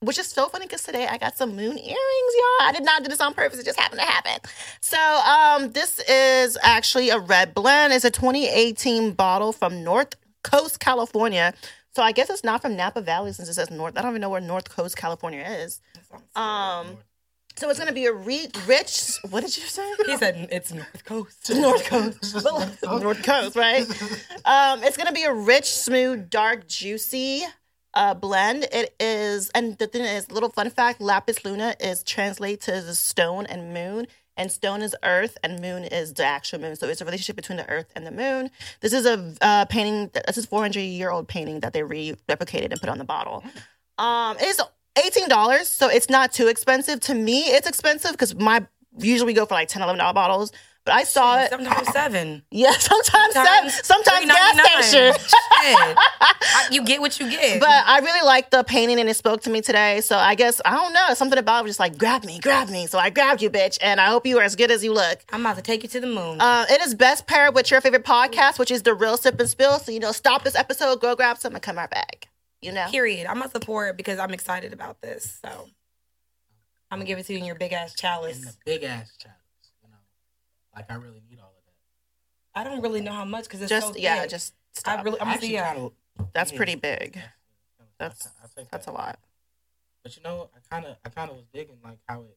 which 0.00 0.18
is 0.18 0.26
so 0.26 0.48
funny 0.48 0.66
because 0.66 0.82
today 0.82 1.06
I 1.06 1.18
got 1.18 1.36
some 1.36 1.50
moon 1.50 1.76
earrings, 1.76 1.78
y'all. 1.86 2.68
I 2.68 2.72
did 2.74 2.84
not 2.84 3.02
do 3.02 3.08
this 3.08 3.20
on 3.20 3.34
purpose; 3.34 3.58
it 3.58 3.66
just 3.66 3.78
happened 3.78 4.00
to 4.00 4.06
happen. 4.06 4.50
So, 4.80 4.98
um, 4.98 5.72
this 5.72 5.98
is 6.00 6.56
actually 6.62 7.10
a 7.10 7.18
red 7.18 7.54
blend. 7.54 7.92
It's 7.92 8.04
a 8.04 8.10
2018 8.10 9.12
bottle 9.12 9.52
from 9.52 9.84
North 9.84 10.14
Coast, 10.42 10.80
California. 10.80 11.54
So 11.94 12.02
I 12.02 12.12
guess 12.12 12.30
it's 12.30 12.44
not 12.44 12.62
from 12.62 12.76
Napa 12.76 13.00
Valley 13.00 13.32
since 13.32 13.48
it 13.48 13.54
says 13.54 13.70
North. 13.70 13.98
I 13.98 14.02
don't 14.02 14.12
even 14.12 14.20
know 14.20 14.30
where 14.30 14.40
North 14.40 14.70
Coast, 14.70 14.96
California 14.96 15.42
is. 15.42 15.80
Um, 16.36 16.96
so 17.56 17.68
it's 17.68 17.78
gonna 17.78 17.92
be 17.92 18.06
a 18.06 18.12
re- 18.12 18.48
rich. 18.66 19.18
What 19.28 19.40
did 19.42 19.56
you 19.56 19.64
say? 19.64 19.86
He 20.06 20.16
said 20.16 20.48
it's 20.50 20.72
North 20.72 21.04
Coast. 21.04 21.50
North 21.54 21.84
Coast. 21.84 22.36
North 22.82 23.22
Coast, 23.22 23.56
right? 23.56 23.82
Um, 24.46 24.82
it's 24.82 24.96
gonna 24.96 25.12
be 25.12 25.24
a 25.24 25.34
rich, 25.34 25.66
smooth, 25.66 26.30
dark, 26.30 26.68
juicy 26.68 27.44
uh, 27.94 28.14
blend. 28.14 28.66
It 28.72 28.94
is, 29.00 29.50
and 29.54 29.76
the 29.78 29.86
thing 29.86 30.02
is, 30.02 30.30
little 30.30 30.50
fun 30.50 30.70
fact: 30.70 31.00
lapis 31.00 31.44
luna 31.44 31.74
is 31.80 32.02
translated 32.02 32.60
to 32.62 32.94
stone 32.94 33.46
and 33.46 33.74
moon, 33.74 34.06
and 34.36 34.50
stone 34.50 34.82
is 34.82 34.96
earth, 35.02 35.36
and 35.42 35.60
moon 35.60 35.84
is 35.84 36.14
the 36.14 36.24
actual 36.24 36.60
moon. 36.60 36.76
So 36.76 36.88
it's 36.88 37.00
a 37.00 37.04
relationship 37.04 37.36
between 37.36 37.58
the 37.58 37.68
earth 37.68 37.90
and 37.94 38.06
the 38.06 38.10
moon. 38.10 38.50
This 38.80 38.92
is 38.92 39.06
a 39.06 39.34
uh, 39.40 39.64
painting. 39.66 40.10
This 40.26 40.38
is 40.38 40.46
400 40.46 40.80
year 40.80 41.10
old 41.10 41.28
painting 41.28 41.60
that 41.60 41.72
they 41.72 41.82
re 41.82 42.14
replicated 42.28 42.70
and 42.72 42.80
put 42.80 42.88
on 42.88 42.98
the 42.98 43.04
bottle. 43.04 43.44
Um, 43.98 44.36
it's 44.40 44.60
eighteen 45.04 45.28
dollars, 45.28 45.68
so 45.68 45.88
it's 45.88 46.08
not 46.08 46.32
too 46.32 46.48
expensive. 46.48 47.00
To 47.00 47.14
me, 47.14 47.42
it's 47.42 47.68
expensive 47.68 48.12
because 48.12 48.34
my 48.34 48.66
usually 48.98 49.32
go 49.32 49.46
for 49.46 49.54
like 49.54 49.68
10 49.68 49.82
11 49.82 49.98
dollar 49.98 50.12
bottles. 50.12 50.52
But 50.86 50.94
I 50.94 51.04
saw 51.04 51.38
it. 51.42 51.50
Sometimes 51.50 51.88
seven. 51.88 52.42
Yeah, 52.50 52.72
sometimes 52.72 53.34
seven, 53.34 53.70
sometimes 53.70 54.24
gas 54.26 54.56
$3.99. 54.56 54.82
station. 54.82 55.12
Shit. 55.14 55.96
I- 55.96 56.68
you 56.72 56.82
get 56.84 57.00
what 57.00 57.20
you 57.20 57.30
get. 57.30 57.60
But 57.60 57.68
I 57.68 57.98
really 58.00 58.24
liked 58.26 58.50
the 58.50 58.64
painting 58.64 58.98
and 58.98 59.08
it 59.08 59.14
spoke 59.14 59.42
to 59.42 59.50
me 59.50 59.60
today. 59.60 60.00
So 60.00 60.16
I 60.16 60.34
guess 60.34 60.60
I 60.64 60.70
don't 60.72 60.92
know 60.92 61.12
something 61.14 61.38
about 61.38 61.60
it 61.60 61.62
was 61.64 61.70
just 61.72 61.80
like 61.80 61.98
grab 61.98 62.24
me, 62.24 62.38
grab 62.40 62.70
me. 62.70 62.86
So 62.86 62.98
I 62.98 63.10
grabbed 63.10 63.42
you, 63.42 63.50
bitch, 63.50 63.78
and 63.82 64.00
I 64.00 64.06
hope 64.06 64.26
you 64.26 64.38
are 64.38 64.42
as 64.42 64.56
good 64.56 64.70
as 64.70 64.82
you 64.82 64.92
look. 64.94 65.20
I'm 65.32 65.42
about 65.42 65.56
to 65.56 65.62
take 65.62 65.82
you 65.82 65.88
to 65.90 66.00
the 66.00 66.06
moon. 66.06 66.40
Uh, 66.40 66.64
it 66.70 66.80
is 66.80 66.94
best 66.94 67.26
paired 67.26 67.54
with 67.54 67.70
your 67.70 67.80
favorite 67.82 68.04
podcast, 68.04 68.58
which 68.58 68.70
is 68.70 68.82
the 68.82 68.94
Real 68.94 69.16
Sip 69.18 69.38
and 69.38 69.48
Spill. 69.48 69.78
So 69.80 69.92
you 69.92 70.00
know, 70.00 70.12
stop 70.12 70.44
this 70.44 70.54
episode, 70.56 71.00
go 71.00 71.14
grab 71.14 71.36
some, 71.38 71.52
and 71.54 71.62
come 71.62 71.76
right 71.76 71.90
back. 71.90 72.28
You 72.62 72.72
know, 72.72 72.86
Period. 72.90 73.26
I'm 73.26 73.38
gonna 73.38 73.50
support 73.50 73.90
it 73.90 73.96
because 73.96 74.18
I'm 74.18 74.32
excited 74.32 74.72
about 74.72 75.00
this. 75.02 75.38
So 75.44 75.68
I'm 76.90 76.98
gonna 76.98 77.04
give 77.04 77.18
it 77.18 77.26
to 77.26 77.32
you 77.34 77.38
in 77.38 77.44
your 77.44 77.54
big 77.54 77.72
ass 77.72 77.90
in 77.92 77.96
chalice. 77.96 78.40
the 78.40 78.52
big 78.64 78.82
ass 78.82 79.12
chalice. 79.18 79.36
Like 80.80 80.90
I 80.90 80.94
really 80.94 81.22
need 81.28 81.38
all 81.40 81.54
of 81.56 81.64
that. 81.66 82.60
I 82.60 82.64
don't 82.64 82.82
really 82.82 83.00
know 83.00 83.12
how 83.12 83.24
much 83.24 83.44
because 83.44 83.60
it's 83.60 83.68
just 83.68 83.94
so 83.94 83.98
yeah, 83.98 84.26
just 84.26 84.54
I 84.86 85.02
really, 85.02 85.20
I'm 85.20 85.28
Actually. 85.28 85.52
Yeah. 85.52 85.88
That's 86.32 86.52
yeah. 86.52 86.56
pretty 86.56 86.74
big. 86.74 87.20
That's 87.98 88.28
I 88.42 88.46
think 88.46 88.70
that's 88.70 88.86
a 88.86 88.92
lot. 88.92 89.18
But 90.02 90.16
you 90.16 90.22
know, 90.22 90.48
I 90.54 90.74
kind 90.74 90.86
of, 90.86 90.96
I 91.04 91.10
kind 91.10 91.30
of 91.30 91.36
was 91.36 91.46
digging 91.52 91.76
like 91.84 91.98
how 92.08 92.22
it. 92.22 92.36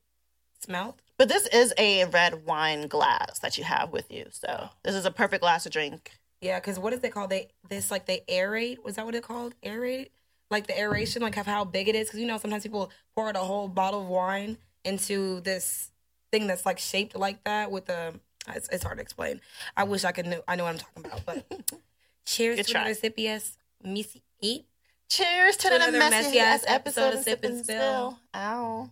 Smelled. 0.60 1.02
But 1.18 1.28
this 1.28 1.46
is 1.48 1.74
a 1.78 2.06
red 2.06 2.46
wine 2.46 2.88
glass 2.88 3.40
that 3.40 3.58
you 3.58 3.64
have 3.66 3.92
with 3.92 4.10
you. 4.10 4.26
So 4.30 4.70
this 4.84 4.96
is 4.96 5.06
a 5.06 5.12
perfect 5.12 5.42
glass 5.42 5.64
to 5.64 5.70
drink. 5.70 6.12
Yeah, 6.42 6.60
because 6.60 6.80
what 6.80 6.94
is 6.94 7.04
it 7.04 7.14
called? 7.14 7.30
They 7.30 7.50
this 7.70 7.92
like 7.92 8.06
they 8.06 8.24
aerate. 8.30 8.84
Was 8.84 8.96
that 8.96 9.06
what 9.06 9.16
it 9.16 9.24
called? 9.24 9.56
Aerate, 9.64 10.10
like 10.50 10.68
the 10.68 10.78
aeration, 10.78 11.22
like 11.22 11.38
of 11.38 11.46
how 11.46 11.66
big 11.66 11.88
it 11.88 11.96
is. 11.96 12.08
Because 12.08 12.20
you 12.20 12.28
know 12.28 12.38
sometimes 12.38 12.64
people 12.64 12.92
pour 13.16 13.30
out 13.30 13.36
a 13.36 13.40
whole 13.40 13.68
bottle 13.68 14.02
of 14.02 14.08
wine 14.08 14.58
into 14.84 15.40
this 15.42 15.92
thing 16.32 16.48
that's 16.48 16.66
like 16.66 16.80
shaped 16.80 17.16
like 17.16 17.44
that 17.46 17.72
with 17.72 17.86
the. 17.86 18.20
It's, 18.50 18.68
it's 18.70 18.84
hard 18.84 18.98
to 18.98 19.02
explain. 19.02 19.40
I 19.78 19.84
wish 19.86 20.04
I 20.04 20.12
could 20.12 20.26
know. 20.28 20.42
I 20.48 20.56
know 20.56 20.64
what 20.66 20.74
I'm 20.74 20.80
talking 20.80 21.06
about. 21.06 21.26
But 21.26 21.72
cheers 22.26 22.58
Good 22.58 22.66
to 22.68 22.72
try. 22.72 22.82
another 22.82 23.00
sippy 23.00 23.28
ass 23.28 23.58
missy 23.84 24.22
eat. 24.42 24.66
Cheers 25.10 25.58
to, 25.58 25.70
To 25.70 25.76
another 25.76 25.98
another 25.98 26.10
messy 26.12 26.28
messy 26.28 26.40
ass 26.40 26.64
ass 26.64 26.72
episode 26.76 27.14
of 27.14 27.24
Sip 27.24 27.44
and 27.44 27.64
Spill. 27.64 27.78
Spill. 28.12 28.20
Ow. 28.36 28.90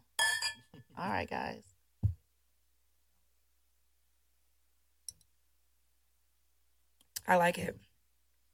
All 0.98 1.10
right, 1.10 1.29
guys. 1.29 1.63
I 7.27 7.36
like 7.38 7.58
it. 7.58 7.77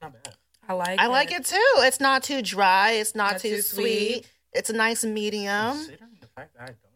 Not 0.02 0.14
bad. 0.24 0.36
I 0.68 0.74
like. 0.74 1.00
I 1.00 1.08
like 1.08 1.32
it 1.32 1.46
too. 1.46 1.56
It's 1.78 2.00
not 2.00 2.24
too 2.24 2.42
dry. 2.42 2.92
It's 2.92 3.16
not, 3.16 3.34
Not 3.34 3.42
too, 3.42 3.56
too 3.58 3.62
sweet. 3.62 4.10
sweet. 4.14 4.32
It's 4.54 4.70
a 4.70 4.74
nice 4.74 5.04
medium. 5.04 5.74
Considering 5.78 6.18
the 6.20 6.28
fact 6.28 6.54
that 6.56 6.64
I 6.64 6.66
don't 6.66 6.68
drink 6.68 6.80
wine. 6.84 6.87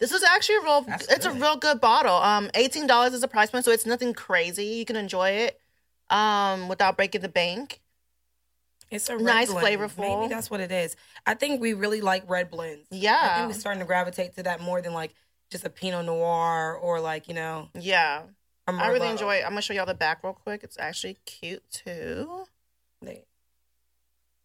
This 0.00 0.12
is 0.12 0.22
actually 0.22 0.56
a 0.56 0.60
real. 0.62 0.80
That's 0.82 1.06
it's 1.08 1.26
a 1.26 1.30
real 1.30 1.56
good 1.56 1.80
bottle. 1.80 2.16
Um, 2.16 2.50
eighteen 2.54 2.86
dollars 2.86 3.12
is 3.12 3.20
the 3.20 3.28
price 3.28 3.50
point, 3.50 3.64
so 3.66 3.70
it's 3.70 3.84
nothing 3.86 4.14
crazy. 4.14 4.64
You 4.64 4.84
can 4.86 4.96
enjoy 4.96 5.30
it, 5.30 5.60
um, 6.08 6.68
without 6.68 6.96
breaking 6.96 7.20
the 7.20 7.28
bank. 7.28 7.80
It's 8.90 9.08
a 9.08 9.16
Nice, 9.16 9.52
blend. 9.52 9.66
flavorful. 9.66 10.20
Maybe 10.22 10.34
that's 10.34 10.50
what 10.50 10.60
it 10.60 10.72
is. 10.72 10.96
I 11.26 11.34
think 11.34 11.60
we 11.60 11.74
really 11.74 12.00
like 12.00 12.28
red 12.28 12.50
blends. 12.50 12.88
Yeah, 12.90 13.18
I 13.20 13.34
think 13.36 13.52
we're 13.52 13.60
starting 13.60 13.80
to 13.80 13.86
gravitate 13.86 14.34
to 14.36 14.42
that 14.44 14.60
more 14.60 14.80
than 14.80 14.94
like 14.94 15.14
just 15.50 15.64
a 15.64 15.70
Pinot 15.70 16.06
Noir 16.06 16.74
or 16.76 17.00
like 17.00 17.28
you 17.28 17.34
know 17.34 17.68
yeah. 17.74 18.22
I 18.66 18.88
really 18.88 19.08
enjoy 19.08 19.36
it. 19.36 19.42
I'm 19.44 19.50
gonna 19.50 19.62
show 19.62 19.74
y'all 19.74 19.84
the 19.86 19.94
back 19.94 20.22
real 20.22 20.32
quick. 20.32 20.62
It's 20.62 20.78
actually 20.78 21.18
cute 21.26 21.62
too. 21.70 22.44
They, 23.02 23.24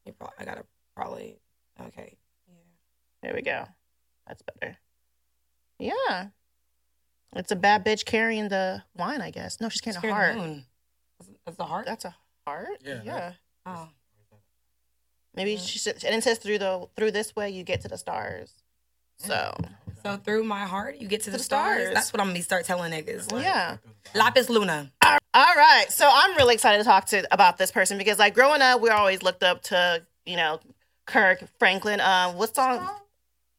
you 0.04 0.14
probably, 0.14 0.36
I 0.40 0.46
gotta 0.46 0.66
probably. 0.96 1.38
Okay. 1.80 2.18
Yeah. 2.48 2.54
There 3.22 3.34
we 3.36 3.42
go. 3.44 3.66
That's 4.28 4.42
better. 4.42 4.78
Yeah. 5.80 6.28
It's 7.36 7.52
a 7.52 7.56
bad 7.56 7.86
bitch 7.86 8.06
carrying 8.06 8.48
the 8.50 8.84
wine, 8.96 9.22
I 9.22 9.30
guess. 9.32 9.60
No, 9.60 9.70
she's 9.70 9.82
carrying 9.82 10.12
a 10.12 10.14
heart. 10.14 10.36
moon. 10.38 10.66
Is, 11.22 11.30
is 11.48 11.56
the 11.58 11.66
heart? 11.66 11.86
That's 11.86 12.06
a 12.06 12.16
heart? 12.48 12.70
Yeah, 12.84 13.02
Yeah. 13.04 13.32
oh. 13.66 13.90
Maybe 15.36 15.54
Yeah. 15.56 15.60
she 15.60 15.80
said, 15.80 16.04
and 16.06 16.16
it 16.16 16.24
says 16.24 16.38
through 16.38 16.60
the 16.60 16.88
through 16.96 17.12
this 17.12 17.36
way 17.36 17.50
you 17.50 17.64
get 17.64 17.82
to 17.82 17.88
the 17.90 17.98
stars. 17.98 18.54
So 19.18 19.54
So 20.04 20.18
through 20.18 20.44
my 20.46 20.66
heart, 20.66 20.98
you 20.98 21.08
get 21.10 21.24
to 21.24 21.32
the, 21.32 21.38
the 21.38 21.44
stars. 21.44 21.82
stars. 21.82 21.94
That's 21.94 22.14
what 22.14 22.22
I'm 22.22 22.28
gonna 22.28 22.42
start 22.42 22.64
telling 22.66 22.92
niggas. 22.94 23.32
Like, 23.34 23.44
yeah. 23.44 23.78
Lapis 24.14 24.50
Luna. 24.50 24.92
All 25.04 25.18
right. 25.56 25.88
So 25.90 26.10
I'm 26.10 26.38
really 26.38 26.54
excited 26.54 26.78
to 26.78 26.84
talk 26.86 27.06
to 27.08 27.28
about 27.34 27.58
this 27.58 27.70
person 27.72 27.98
because 27.98 28.18
like 28.18 28.34
growing 28.34 28.62
up, 28.62 28.80
we 28.80 28.90
always 28.90 29.24
looked 29.24 29.44
up 29.44 29.62
to, 29.64 30.04
you 30.26 30.38
know, 30.38 30.62
Kirk 31.06 31.44
Franklin. 31.60 32.00
Um, 32.00 32.36
what 32.36 32.56
song? 32.56 32.90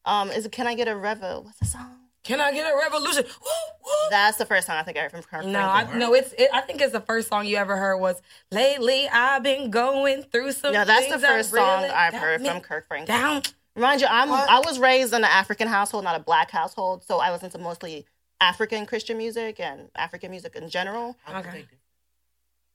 Um, 0.07 0.31
is 0.31 0.47
it 0.47 0.53
Can 0.53 0.67
I 0.67 0.75
Get 0.75 0.89
a 0.89 0.93
Revo? 0.93 1.45
What's 1.45 1.59
the 1.59 1.67
song? 1.67 1.96
Can 2.27 2.41
I 2.41 2.53
get 2.53 2.73
a 2.73 2.77
revolution? 2.77 3.25
Woo, 3.25 3.51
woo. 3.85 3.93
That's 4.11 4.37
the 4.37 4.47
first 4.47 4.67
song 4.67 4.77
I 4.77 4.83
think 4.83 4.99
I 4.99 5.03
heard 5.03 5.13
from 5.13 5.23
Kirk 5.23 5.45
No, 5.45 5.61
I, 5.61 5.97
no, 5.97 6.13
it's. 6.13 6.33
It, 6.33 6.51
I 6.53 6.61
think 6.61 6.81
it's 6.81 6.93
the 6.93 7.01
first 7.01 7.29
song 7.29 7.47
you 7.47 7.57
ever 7.57 7.77
heard 7.77 7.99
was 7.99 8.21
"Lately 8.51 9.09
I've 9.09 9.43
been 9.43 9.71
going 9.71 10.25
through 10.25 10.53
some." 10.53 10.73
No, 10.73 10.85
that's 10.85 11.07
the 11.07 11.11
things 11.13 11.23
that 11.23 11.29
first 11.29 11.51
song 11.51 11.85
I've 11.85 12.15
heard 12.15 12.45
from 12.45 12.61
Kirk 12.61 12.89
Franklin. 12.89 13.17
Down. 13.17 13.43
Mind 13.77 14.01
you, 14.01 14.07
I'm 14.11 14.31
What? 14.31 14.49
I 14.49 14.61
was 14.61 14.79
raised 14.79 15.13
in 15.13 15.19
an 15.19 15.31
African 15.31 15.69
household, 15.69 16.05
not 16.05 16.19
a 16.19 16.23
black 16.23 16.51
household, 16.51 17.05
so 17.05 17.21
I 17.21 17.31
listen 17.31 17.51
to 17.51 17.59
mostly 17.59 18.07
African 18.41 18.87
Christian 18.87 19.19
music 19.19 19.61
and 19.61 19.91
African 19.95 20.31
music 20.31 20.57
in 20.57 20.69
general. 20.69 21.17
Okay. 21.33 21.67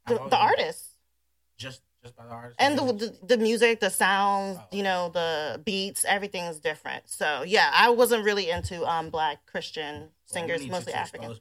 The, 0.07 0.15
the 0.15 0.37
artists 0.37 0.95
Just 1.57 1.81
just 2.03 2.15
by 2.15 2.25
the 2.25 2.31
artist. 2.31 2.55
and 2.59 2.77
the, 2.77 2.93
the 2.93 3.17
the 3.27 3.37
music, 3.37 3.79
the 3.79 3.89
sounds, 3.89 4.57
Oh. 4.59 4.75
you 4.75 4.83
know, 4.83 5.09
the 5.13 5.61
beats, 5.63 6.03
everything 6.05 6.45
is 6.45 6.59
different. 6.59 7.03
So 7.09 7.43
yeah, 7.45 7.69
I 7.73 7.89
wasn't 7.89 8.23
really 8.25 8.49
into 8.49 8.85
um 8.85 9.09
black 9.09 9.45
Christian 9.45 10.09
singers, 10.25 10.65
mostly 10.67 10.93
African. 10.93 11.37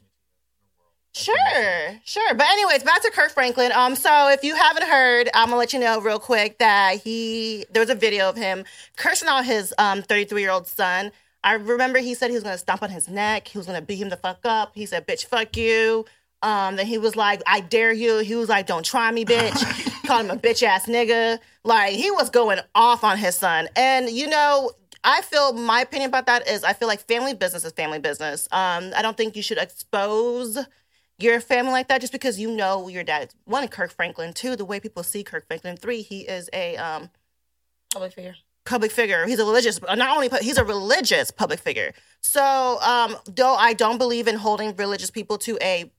Sure, 1.12 2.00
sure. 2.04 2.34
But 2.34 2.46
anyways, 2.50 2.84
back 2.84 3.02
to 3.02 3.10
Kirk 3.10 3.32
Franklin. 3.32 3.72
Um, 3.72 3.96
so 3.96 4.28
if 4.30 4.44
you 4.44 4.54
haven't 4.54 4.86
heard, 4.86 5.28
I'm 5.34 5.48
gonna 5.48 5.58
let 5.58 5.72
you 5.72 5.80
know 5.80 6.00
real 6.00 6.20
quick 6.20 6.58
that 6.58 7.00
he 7.02 7.66
there 7.72 7.80
was 7.80 7.90
a 7.90 7.96
video 7.96 8.28
of 8.28 8.36
him 8.36 8.64
cursing 8.96 9.28
out 9.28 9.44
his 9.44 9.74
um 9.78 10.02
33 10.02 10.40
year 10.40 10.50
old 10.52 10.68
son. 10.68 11.10
I 11.42 11.54
remember 11.54 11.98
he 11.98 12.14
said 12.14 12.28
he 12.30 12.34
was 12.34 12.44
gonna 12.44 12.58
stomp 12.58 12.82
on 12.84 12.90
his 12.90 13.08
neck. 13.08 13.48
He 13.48 13.58
was 13.58 13.66
gonna 13.66 13.82
beat 13.82 13.96
him 13.98 14.08
the 14.08 14.16
fuck 14.16 14.40
up. 14.44 14.72
He 14.74 14.86
said, 14.86 15.04
"Bitch, 15.06 15.24
fuck 15.26 15.56
you." 15.56 16.04
Um, 16.42 16.76
then 16.76 16.86
he 16.86 16.96
was 16.96 17.16
like, 17.16 17.42
"I 17.46 17.58
dare 17.60 17.92
you." 17.92 18.18
He 18.18 18.36
was 18.36 18.48
like, 18.48 18.66
"Don't 18.68 18.84
try 18.86 19.10
me, 19.10 19.24
bitch." 19.24 19.88
Called 20.10 20.24
him 20.26 20.30
a 20.30 20.36
bitch 20.36 20.62
ass 20.64 20.86
nigga. 20.86 21.38
Like 21.62 21.94
he 21.94 22.10
was 22.10 22.30
going 22.30 22.58
off 22.74 23.04
on 23.04 23.16
his 23.18 23.36
son, 23.36 23.68
and 23.76 24.10
you 24.10 24.26
know. 24.28 24.72
I 25.02 25.22
feel 25.22 25.54
my 25.54 25.80
opinion 25.80 26.10
about 26.10 26.26
that 26.26 26.46
is 26.46 26.62
I 26.62 26.74
feel 26.74 26.86
like 26.86 27.00
family 27.00 27.32
business 27.32 27.64
is 27.64 27.72
family 27.72 28.00
business. 28.00 28.46
Um, 28.52 28.92
I 28.94 29.00
don't 29.00 29.16
think 29.16 29.34
you 29.34 29.42
should 29.42 29.56
expose 29.56 30.58
your 31.18 31.40
family 31.40 31.72
like 31.72 31.88
that 31.88 32.02
just 32.02 32.12
because 32.12 32.38
you 32.38 32.50
know 32.50 32.86
your 32.88 33.02
dad 33.02 33.32
one 33.44 33.66
Kirk 33.68 33.92
Franklin 33.92 34.34
two 34.34 34.56
the 34.56 34.64
way 34.66 34.78
people 34.78 35.02
see 35.02 35.23
Kirk 35.25 35.46
Franklin 35.46 35.78
three 35.78 36.02
he 36.02 36.20
is 36.23 36.50
a 36.52 36.76
um 36.76 37.08
Public 37.92 38.12
figure. 38.12 38.34
public 38.66 38.90
figure 38.90 39.26
he's 39.26 39.38
a 39.38 39.44
religious 39.44 39.80
not 39.82 40.14
only 40.14 40.28
he's 40.42 40.58
a 40.58 40.64
religious 40.64 41.30
public 41.30 41.60
figure 41.60 41.92
so 42.20 42.78
um 42.82 43.16
though 43.25 43.54
I 43.54 43.73
don't 43.73 43.99
believe 43.99 44.28
in 44.28 44.36
holding 44.36 44.76
religious 44.76 45.10
people 45.10 45.38
to 45.38 45.58
a 45.62 45.90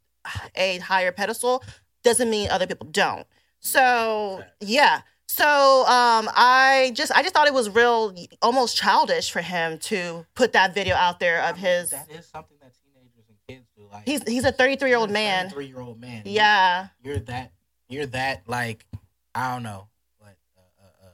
a 0.56 0.78
higher 0.78 1.12
pedestal 1.12 1.64
doesn't 2.04 2.30
mean 2.30 2.50
other 2.50 2.68
people 2.68 2.88
don't 2.88 3.26
so 3.62 4.44
yeah 4.60 5.02
so 5.28 5.46
um 5.88 6.30
I 6.36 6.92
just 6.94 7.12
I 7.16 7.22
just 7.22 7.34
thought 7.34 7.48
it 7.48 7.54
was 7.54 7.70
real 7.70 8.14
almost 8.42 8.76
childish 8.76 9.32
for 9.32 9.42
him 9.42 9.78
to 9.80 10.26
put 10.36 10.52
that 10.54 10.74
video 10.74 10.96
out 10.96 11.20
there 11.22 11.42
of 11.44 11.58
his 11.58 11.92
That 11.92 12.12
is 12.12 12.26
something 12.28 12.58
that 12.60 12.74
teenagers 12.84 13.26
and 13.30 13.38
kids 13.48 13.68
do. 13.78 13.84
Like 13.90 14.04
he's 14.06 14.22
he's 14.28 14.44
a 14.44 14.52
33 14.52 14.90
year 14.90 14.98
old 14.98 15.10
man 15.10 15.50
Three 15.50 15.68
year 15.68 15.80
old 15.80 16.00
man. 16.02 16.24
yeah 16.26 16.88
You're 17.02 17.20
that. 17.20 17.54
You're 17.88 18.08
that. 18.08 18.44
Like 18.48 18.86
I 19.34 19.54
don't 19.54 19.64
know. 19.64 19.88
What 20.18 20.36
uh, 20.58 20.62
uh, 20.84 21.08
uh, 21.08 21.10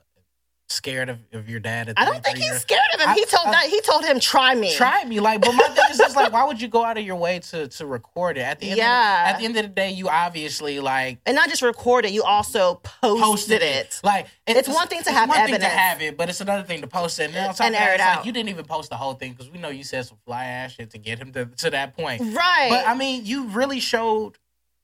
scared 0.69 1.09
of, 1.09 1.19
of 1.33 1.49
your 1.49 1.59
dad? 1.59 1.89
At 1.89 1.95
I 1.97 2.05
don't 2.05 2.23
think 2.23 2.37
he's 2.37 2.47
years- 2.47 2.61
scared 2.61 2.81
of 2.93 3.01
him. 3.01 3.09
He 3.15 3.25
told 3.25 3.47
I- 3.47 3.51
that 3.51 3.65
he 3.67 3.79
told 3.81 4.03
him, 4.05 4.19
"Try 4.19 4.53
me." 4.55 4.73
Try 4.75 5.03
me, 5.05 5.19
like, 5.19 5.41
but 5.41 5.53
my 5.53 5.67
thing 5.69 5.85
is 5.91 5.97
just 5.97 6.15
like, 6.15 6.31
why 6.33 6.43
would 6.45 6.61
you 6.61 6.67
go 6.67 6.83
out 6.83 6.97
of 6.97 7.03
your 7.05 7.15
way 7.15 7.39
to 7.39 7.67
to 7.67 7.85
record 7.85 8.37
it? 8.37 8.41
At 8.41 8.59
the 8.59 8.69
end, 8.71 8.77
Yeah. 8.77 9.23
of, 9.29 9.33
at 9.33 9.39
the 9.39 9.45
end 9.45 9.57
of 9.57 9.63
the 9.63 9.69
day, 9.69 9.91
you 9.91 10.09
obviously 10.09 10.79
like 10.79 11.19
and 11.25 11.35
not 11.35 11.49
just 11.49 11.61
record 11.61 12.05
it. 12.05 12.11
You 12.11 12.23
also 12.23 12.75
posted, 12.75 13.21
posted 13.23 13.61
it. 13.61 13.99
Like 14.03 14.27
It's 14.45 14.67
one 14.67 14.87
thing 14.87 15.03
to 15.03 15.11
have 15.11 15.29
one 15.29 15.37
thing 15.37 15.49
evidence. 15.55 15.71
to 15.73 15.77
have 15.79 16.01
it, 16.01 16.17
but 16.17 16.29
it's 16.29 16.41
another 16.41 16.63
thing 16.63 16.81
to 16.81 16.87
post 16.87 17.19
it. 17.19 17.33
And, 17.33 17.55
top 17.55 17.65
And 17.65 17.75
air 17.75 17.91
it 17.91 17.95
it's 17.95 18.03
like 18.17 18.25
you 18.25 18.31
didn't 18.31 18.49
even 18.49 18.65
post 18.65 18.89
the 18.89 18.95
whole 18.97 19.13
thing 19.13 19.31
because 19.33 19.49
we 19.49 19.57
know 19.59 19.69
you 19.69 19.83
said 19.83 20.05
some 20.05 20.17
fly 20.25 20.45
ass 20.45 20.73
shit 20.73 20.91
to 20.91 20.97
get 20.97 21.19
him 21.19 21.31
to, 21.33 21.45
to 21.45 21.69
that 21.71 21.95
point. 21.95 22.21
Right. 22.35 22.67
But 22.69 22.87
I 22.87 22.93
mean, 22.93 23.25
you 23.25 23.45
really 23.47 23.79
showed 23.79 24.37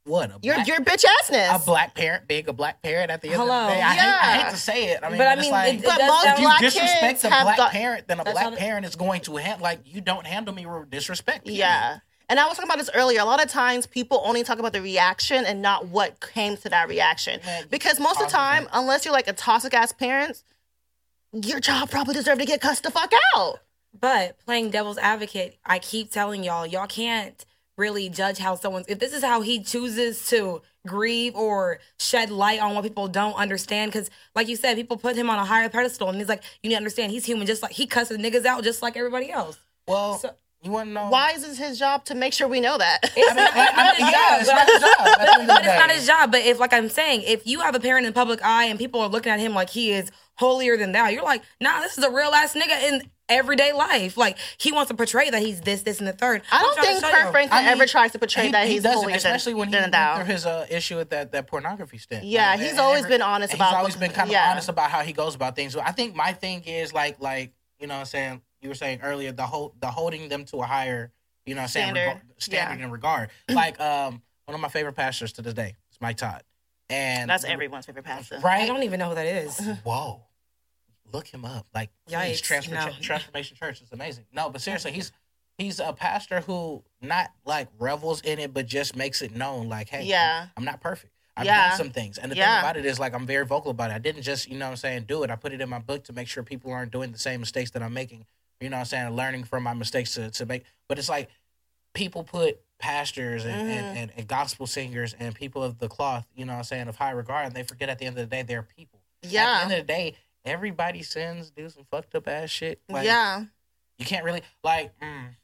what 0.06 0.30
a 0.32 0.40
your 0.42 0.56
black, 0.56 0.68
your 0.68 0.78
bitch 0.82 1.06
assness. 1.22 1.56
a 1.56 1.66
black 1.66 1.96
parent 1.96 2.28
being 2.28 2.48
a 2.50 2.54
black 2.54 2.82
parent 2.82 3.10
at 3.12 3.22
the 3.22 3.30
end 3.30 3.38
Hello. 3.38 3.54
of 3.64 3.68
the 3.70 3.74
day. 3.76 3.82
I, 3.82 3.94
hate, 3.94 4.02
I 4.02 4.38
hate 4.44 4.52
to 4.52 4.58
say 4.58 4.86
it. 4.92 5.00
I 5.04 5.10
mean, 5.10 5.18
But 5.18 5.28
I 5.28 5.34
it's 5.34 5.42
mean, 5.44 5.52
like, 5.52 5.74
it- 5.76 5.80
it 5.80 5.86
but 5.86 6.02
most 6.06 6.26
if 6.28 6.40
you 6.40 6.46
black 6.46 6.60
disrespect 6.60 7.02
kids 7.22 7.24
a 7.26 7.30
black 7.30 7.58
got- 7.58 7.72
parent, 7.72 8.08
then 8.08 8.20
a 8.20 8.24
black 8.24 8.38
how 8.38 8.56
parent 8.56 8.86
is 8.86 8.96
going 8.96 9.22
to 9.22 9.36
hand 9.38 9.62
like 9.62 9.80
you 9.86 10.02
don't 10.02 10.26
handle 10.28 10.54
me 10.54 10.66
with 10.66 10.90
disrespect. 10.90 11.46
period. 11.46 11.60
yeah. 11.60 11.98
And 12.30 12.40
I 12.40 12.46
was 12.48 12.56
talking 12.56 12.70
about 12.70 12.80
this 12.80 12.90
earlier. 12.96 13.20
A 13.20 13.26
lot 13.26 13.44
of 13.44 13.50
times, 13.50 13.86
people 13.86 14.22
only 14.26 14.44
talk 14.44 14.58
about 14.58 14.72
the 14.74 14.82
reaction 14.82 15.46
and 15.46 15.62
not 15.62 15.88
what 15.88 16.20
came 16.22 16.56
to 16.58 16.70
that 16.70 16.88
reaction. 16.88 17.40
Man, 17.46 17.66
Because 17.70 18.00
most 18.00 18.20
of 18.22 18.28
the 18.28 18.32
time, 18.34 18.68
unless 18.74 19.04
you're 19.06 19.14
like 19.14 19.28
a 19.28 19.34
toxic 19.34 19.74
ass 19.74 19.92
parent, 19.92 20.42
your 21.34 21.60
child 21.60 21.92
probably 21.92 22.14
deserved 22.14 22.40
to 22.40 22.46
get 22.48 22.62
cussed 22.62 22.84
the 22.84 22.92
fuck 22.92 23.12
out. 23.36 23.60
But 24.00 24.40
playing 24.46 24.72
devil's 24.72 24.98
advocate, 24.98 25.58
I 25.66 25.80
keep 25.80 26.12
telling 26.12 26.44
y'all, 26.44 26.66
y'all 26.66 26.88
can't 26.88 27.46
really 27.78 28.10
judge 28.10 28.38
how 28.38 28.56
someone's. 28.56 28.88
If 28.88 29.00
this 29.00 29.14
is 29.14 29.24
how 29.24 29.42
he 29.42 29.64
chooses 29.64 30.28
to 30.28 30.62
grieve 30.86 31.36
or 31.36 31.80
shed 32.00 32.30
light 32.30 32.60
on 32.60 32.76
what 32.76 32.84
people 32.84 33.08
don't 33.08 33.36
understand, 33.36 33.92
because 33.92 34.10
like 34.36 34.48
you 34.48 34.56
said, 34.56 34.76
people 34.76 34.98
put 34.98 35.16
him 35.16 35.30
on 35.30 35.40
a 35.40 35.46
higher 35.46 35.70
pedestal, 35.70 36.10
and 36.10 36.18
he's 36.18 36.30
like, 36.30 36.44
you 36.62 36.70
need 36.70 36.76
to 36.76 36.78
understand, 36.78 37.12
he's 37.12 37.26
human, 37.26 37.48
just 37.48 37.62
like 37.64 37.72
he 37.72 37.88
cusses 37.88 38.18
niggas 38.18 38.46
out, 38.46 38.64
just 38.64 38.82
like 38.82 38.98
everybody 38.98 39.32
else. 39.32 39.58
Well, 39.88 40.18
So- 40.20 40.32
you 40.66 40.72
want 40.72 40.88
to 40.88 40.94
know 40.94 41.10
Why 41.10 41.32
is 41.32 41.44
it 41.44 41.58
his 41.58 41.78
job 41.78 42.06
to 42.06 42.16
make 42.16 42.32
sure 42.32 42.48
we 42.48 42.62
know 42.62 42.78
that? 42.78 43.00
It's 43.04 43.32
I 43.32 43.36
mean, 43.36 43.44
not, 43.44 43.54
I- 43.54 43.90
I- 43.90 43.96
his 43.96 44.00
yeah, 44.00 44.12
job, 44.12 44.40
it's 44.40 44.50
but- 44.50 44.56
not 44.56 44.68
his 44.70 44.82
job. 44.82 45.08
At 45.08 45.18
the 45.18 45.32
end 45.34 45.42
of 45.42 45.48
the 45.48 45.54
But 45.54 45.66
it's 45.66 45.80
not 45.80 45.92
his 45.92 46.08
job. 46.08 46.32
But 46.32 46.42
if, 46.46 46.60
like 46.60 46.72
I'm 46.74 46.88
saying, 46.90 47.24
if 47.24 47.46
you 47.46 47.60
have 47.60 47.76
a 47.76 47.82
parent 47.82 48.06
in 48.08 48.14
the 48.14 48.16
public 48.18 48.42
eye 48.46 48.66
and 48.68 48.80
people 48.80 49.02
are 49.02 49.10
looking 49.10 49.34
at 49.34 49.42
him 49.42 49.54
like 49.54 49.70
he 49.70 49.92
is 49.92 50.10
holier 50.36 50.78
than 50.78 50.94
thou, 50.94 51.10
you're 51.10 51.22
like, 51.24 51.42
nah, 51.60 51.82
this 51.82 51.98
is 51.98 52.04
a 52.06 52.10
real 52.10 52.30
ass 52.32 52.54
nigga 52.54 52.82
in 52.88 53.02
everyday 53.34 53.74
life. 53.74 54.18
Like 54.18 54.38
he 54.58 54.72
wants 54.72 54.90
to 54.90 54.96
portray 54.96 55.30
that 55.30 55.42
he's 55.42 55.62
this, 55.62 55.82
this, 55.84 56.00
and 56.00 56.08
the 56.08 56.14
third. 56.14 56.42
I 56.52 56.62
don't 56.62 56.80
think 56.80 57.02
show 57.04 57.10
Kirk 57.12 57.26
you. 57.26 57.32
Franklin 57.32 57.60
I 57.60 57.64
mean, 57.64 57.72
ever 57.72 57.86
tries 57.86 58.12
to 58.14 58.20
portray 58.20 58.46
he, 58.46 58.52
that 58.52 58.68
he 58.68 58.74
he's 58.74 58.84
doesn't, 58.84 59.00
holier 59.02 59.16
especially 59.18 59.54
when 59.54 59.70
he 59.70 59.76
went 59.76 59.94
through 59.94 60.26
his 60.26 60.46
uh, 60.46 60.66
issue 60.70 60.98
with 60.98 61.10
that, 61.10 61.32
that 61.32 61.48
pornography 61.48 61.98
stint. 61.98 62.24
Yeah, 62.26 62.52
Like, 62.52 62.60
he's 62.62 62.72
and 62.72 62.80
always 62.80 63.00
every- 63.06 63.10
been 63.18 63.22
honest 63.22 63.54
and 63.54 63.60
about 63.62 63.70
He's 63.72 63.78
always 63.78 63.96
been 63.96 64.12
kind 64.12 64.30
of 64.30 64.34
yeah. 64.34 64.52
honest 64.52 64.70
about 64.70 64.90
how 64.92 65.02
he 65.02 65.14
goes 65.14 65.36
about 65.36 65.56
things. 65.56 65.76
I 65.76 65.92
think 65.92 66.16
my 66.16 66.34
thing 66.34 66.64
is 66.66 66.94
like 66.94 67.20
like 67.20 67.52
you 67.80 67.88
know 67.88 67.96
what 67.96 68.00
I'm 68.02 68.06
saying 68.06 68.42
you 68.62 68.70
were 68.70 68.76
saying 68.76 69.00
earlier 69.04 69.32
the 69.32 69.46
whole 69.46 69.74
the 69.80 69.88
holding 69.88 70.30
them 70.30 70.46
to 70.46 70.58
a 70.58 70.66
higher 70.66 71.12
you 71.46 71.56
know 71.56 71.60
what 71.60 71.64
I'm 71.64 71.70
saying 71.70 71.96
Standard. 71.96 72.22
rego- 72.22 72.42
standard 72.42 72.82
and 72.84 72.92
regard. 72.92 73.30
Like 73.50 73.80
um 73.80 74.22
one 74.46 74.56
of 74.56 74.62
my 74.62 74.70
favorite 74.70 74.94
pastors 74.94 75.34
to 75.34 75.42
this 75.42 75.54
day 75.54 75.76
is 75.92 75.98
Mike 76.02 76.18
Todd, 76.18 76.44
and 76.90 77.30
That's 77.30 77.44
everyone's 77.46 77.86
favorite 77.86 78.06
pastor. 78.06 78.40
Right? 78.40 78.64
I 78.64 78.68
don't 78.68 78.84
even 78.84 79.00
know 79.00 79.10
who 79.10 79.16
that 79.16 79.26
is. 79.26 79.58
Whoa. 79.84 80.22
Look 81.14 81.28
him 81.28 81.46
up. 81.46 81.68
Like 81.74 81.92
Yikes, 82.10 82.20
please, 82.26 82.42
Transfer- 82.42 82.74
no. 82.76 82.90
Transformation 83.02 83.56
Church 83.56 83.82
is 83.82 83.92
amazing. 83.92 84.26
No, 84.34 84.50
but 84.50 84.62
seriously, 84.62 84.92
he's 84.92 85.12
he's 85.58 85.80
a 85.80 85.94
pastor 85.94 86.42
who 86.42 86.84
not 87.02 87.30
like 87.46 87.68
revels 87.80 88.22
in 88.22 88.40
it, 88.40 88.54
but 88.54 88.66
just 88.66 88.96
makes 88.96 89.22
it 89.22 89.36
known, 89.36 89.70
like, 89.70 89.90
hey, 89.90 90.04
Yeah. 90.04 90.48
I'm 90.58 90.66
not 90.66 90.82
perfect. 90.82 91.14
I've 91.38 91.46
Yeah. 91.46 91.70
done 91.70 91.78
some 91.78 91.90
things. 91.92 92.18
And 92.18 92.32
the 92.32 92.36
Yeah. 92.36 92.56
thing 92.56 92.60
about 92.64 92.78
it 92.78 92.86
is 92.86 93.00
like 93.00 93.14
I'm 93.14 93.28
very 93.28 93.46
vocal 93.46 93.70
about 93.72 93.92
it. 93.92 93.94
I 93.94 94.00
didn't 94.00 94.24
just, 94.24 94.48
you 94.50 94.58
know 94.58 94.66
what 94.66 94.72
I'm 94.72 94.78
saying, 94.78 95.04
do 95.04 95.22
it. 95.24 95.30
I 95.30 95.36
put 95.36 95.54
it 95.54 95.62
in 95.62 95.70
my 95.70 95.80
book 95.80 96.04
to 96.06 96.14
make 96.14 96.28
sure 96.28 96.42
people 96.44 96.72
aren't 96.72 96.92
doing 96.92 97.12
the 97.12 97.20
same 97.20 97.40
mistakes 97.40 97.70
that 97.72 97.84
I'm 97.84 97.94
making. 97.94 98.26
You 98.60 98.70
know 98.70 98.78
what 98.78 98.82
I'm 98.82 98.86
saying? 98.86 99.10
Learning 99.16 99.44
from 99.44 99.62
my 99.64 99.74
mistakes 99.74 100.14
to, 100.16 100.32
to 100.32 100.46
make 100.48 100.64
but 100.88 100.98
it's 100.98 101.10
like 101.10 101.30
people 101.94 102.24
put 102.24 102.60
pastors 102.80 103.46
and, 103.46 103.54
Mm-hmm. 103.54 103.70
and, 103.70 103.98
and, 103.98 104.12
and 104.18 104.28
gospel 104.28 104.66
singers 104.68 105.16
and 105.20 105.34
people 105.36 105.64
of 105.64 105.78
the 105.80 105.88
cloth, 105.88 106.26
you 106.36 106.46
know 106.46 106.54
what 106.54 106.58
I'm 106.60 106.64
saying, 106.66 106.88
of 106.88 106.96
high 106.96 107.12
regard, 107.12 107.46
and 107.46 107.56
they 107.56 107.64
forget 107.64 107.90
at 107.90 108.00
the 108.00 108.06
end 108.06 108.18
of 108.18 108.28
the 108.30 108.36
day 108.36 108.42
they're 108.42 108.64
people. 108.64 109.02
At 109.24 109.30
the 109.30 109.36
Yeah. 109.36 109.60
end 109.64 109.72
of 109.72 109.78
the 109.80 109.84
day, 109.84 110.16
everybody 110.46 111.04
sins, 111.04 111.52
do 111.52 111.70
some 111.70 111.86
fucked 111.92 112.16
up 112.16 112.28
ass 112.28 112.50
shit. 112.50 112.82
Like, 112.90 113.06
yeah. 113.06 113.46
You 113.98 114.06
can't 114.06 114.26
really 114.26 114.42
like. 114.64 114.92
Mm. 115.00 115.36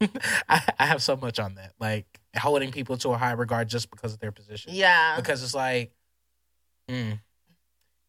I, 0.48 0.62
I 0.78 0.86
have 0.86 1.02
so 1.02 1.16
much 1.16 1.38
on 1.40 1.56
that, 1.56 1.72
like 1.80 2.06
holding 2.36 2.70
people 2.70 2.96
to 2.98 3.10
a 3.10 3.16
high 3.16 3.32
regard 3.32 3.68
just 3.68 3.90
because 3.90 4.12
of 4.12 4.20
their 4.20 4.30
position. 4.32 4.72
Yeah. 4.74 5.16
Because 5.16 5.42
it's 5.42 5.54
like, 5.54 5.90
mm, 6.88 7.18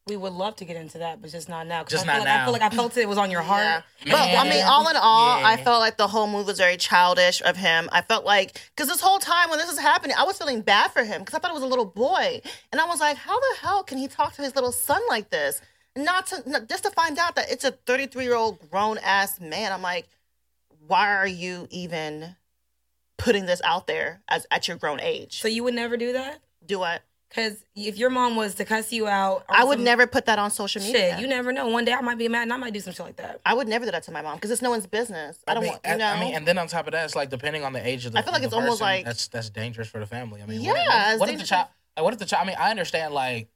We 0.07 0.15
would 0.15 0.33
love 0.33 0.55
to 0.57 0.65
get 0.65 0.75
into 0.77 0.99
that, 0.99 1.19
but 1.19 1.31
just 1.31 1.49
not 1.49 1.65
now. 1.65 1.81
'cause 1.83 1.91
Just 1.93 2.07
I 2.07 2.13
feel 2.13 2.19
not 2.19 2.25
like, 2.25 2.29
I 2.29 2.37
now. 2.37 2.43
feel 2.45 2.53
like 2.53 2.61
I 2.61 2.69
felt 2.69 2.95
it 2.97 3.09
was 3.09 3.17
on 3.17 3.31
your 3.31 3.41
heart. 3.41 3.83
Yeah. 4.05 4.11
But 4.11 4.37
I 4.37 4.43
mean, 4.47 4.63
all 4.63 4.87
in 4.87 4.95
all, 4.97 5.43
I 5.43 5.57
felt 5.63 5.79
like 5.79 5.97
the 5.97 6.07
whole 6.07 6.27
move 6.27 6.45
was 6.45 6.59
very 6.59 6.77
childish 6.77 7.41
of 7.43 7.57
him. 7.57 7.89
I 7.91 8.01
felt 8.03 8.23
like 8.23 8.61
because 8.75 8.87
this 8.87 9.01
whole 9.01 9.17
time 9.19 9.49
when 9.49 9.57
this 9.57 9.67
was 9.67 9.79
happening, 9.79 10.15
I 10.17 10.23
was 10.25 10.37
feeling 10.37 10.61
bad 10.61 10.91
for 10.91 11.03
him 11.03 11.21
because 11.21 11.33
I 11.33 11.39
thought 11.39 11.49
it 11.49 11.55
was 11.55 11.63
a 11.63 11.67
little 11.67 11.85
boy, 11.85 12.39
and 12.71 12.79
I 12.79 12.85
was 12.85 12.99
like, 12.99 13.17
how 13.17 13.39
the 13.39 13.55
hell 13.61 13.83
can 13.83 13.97
he 13.97 14.07
talk 14.07 14.33
to 14.35 14.43
his 14.43 14.53
little 14.55 14.71
son 14.71 15.01
like 15.09 15.31
this? 15.31 15.59
Not 16.03 16.27
to 16.27 16.49
not, 16.49 16.69
just 16.69 16.83
to 16.83 16.91
find 16.91 17.17
out 17.17 17.35
that 17.35 17.51
it's 17.51 17.63
a 17.63 17.71
33 17.71 18.23
year 18.23 18.35
old 18.35 18.69
grown 18.69 18.97
ass 18.99 19.39
man. 19.39 19.71
I'm 19.71 19.81
like, 19.81 20.07
why 20.87 21.13
are 21.15 21.27
you 21.27 21.67
even 21.69 22.35
putting 23.17 23.45
this 23.45 23.61
out 23.63 23.87
there 23.87 24.21
as 24.27 24.47
at 24.51 24.67
your 24.67 24.77
grown 24.77 24.99
age? 25.01 25.41
So 25.41 25.47
you 25.47 25.63
would 25.63 25.73
never 25.73 25.97
do 25.97 26.13
that? 26.13 26.39
Do 26.65 26.81
I? 26.81 26.99
Because 27.29 27.63
if 27.75 27.97
your 27.99 28.09
mom 28.09 28.35
was 28.35 28.55
to 28.55 28.65
cuss 28.65 28.91
you 28.91 29.07
out, 29.07 29.45
or 29.47 29.55
I 29.55 29.63
would 29.63 29.79
never 29.79 30.07
put 30.07 30.25
that 30.25 30.39
on 30.39 30.49
social 30.49 30.81
media. 30.81 31.11
Shit, 31.11 31.19
you 31.19 31.27
never 31.27 31.51
know. 31.53 31.67
One 31.67 31.85
day 31.85 31.93
I 31.93 32.01
might 32.01 32.17
be 32.17 32.27
mad 32.27 32.43
and 32.43 32.53
I 32.53 32.57
might 32.57 32.73
do 32.73 32.79
some 32.79 32.91
shit 32.91 33.05
like 33.05 33.17
that. 33.17 33.39
I 33.45 33.53
would 33.53 33.67
never 33.67 33.85
do 33.85 33.91
that 33.91 34.01
to 34.03 34.11
my 34.11 34.23
mom 34.23 34.35
because 34.37 34.49
it's 34.49 34.63
no 34.63 34.71
one's 34.71 34.87
business. 34.87 35.37
I 35.47 35.53
don't 35.53 35.61
mean, 35.61 35.73
want 35.73 35.85
you 35.85 35.91
I- 35.91 35.97
know. 35.97 36.07
I 36.07 36.19
mean, 36.19 36.33
and 36.33 36.47
then 36.47 36.57
on 36.57 36.67
top 36.67 36.87
of 36.87 36.93
that, 36.93 37.05
it's 37.05 37.15
like 37.15 37.29
depending 37.29 37.63
on 37.63 37.73
the 37.73 37.87
age 37.87 38.07
of 38.07 38.13
the. 38.13 38.19
I 38.19 38.21
feel 38.23 38.33
like 38.33 38.41
the 38.41 38.47
it's 38.47 38.55
almost 38.55 38.81
like- 38.81 39.05
that's 39.05 39.27
that's 39.27 39.51
dangerous 39.51 39.87
for 39.87 39.99
the 39.99 40.07
family. 40.07 40.41
I 40.41 40.47
mean, 40.47 40.61
Yeah, 40.61 40.71
what, 40.71 40.79
it's 40.79 41.19
what, 41.19 41.19
what 41.19 41.29
if 41.29 41.39
the 41.39 41.45
child? 41.45 41.67
Like, 41.95 42.03
what 42.03 42.13
if 42.13 42.19
the 42.19 42.25
child? 42.25 42.45
I 42.45 42.47
mean, 42.47 42.57
I 42.59 42.69
understand 42.71 43.13
like. 43.13 43.49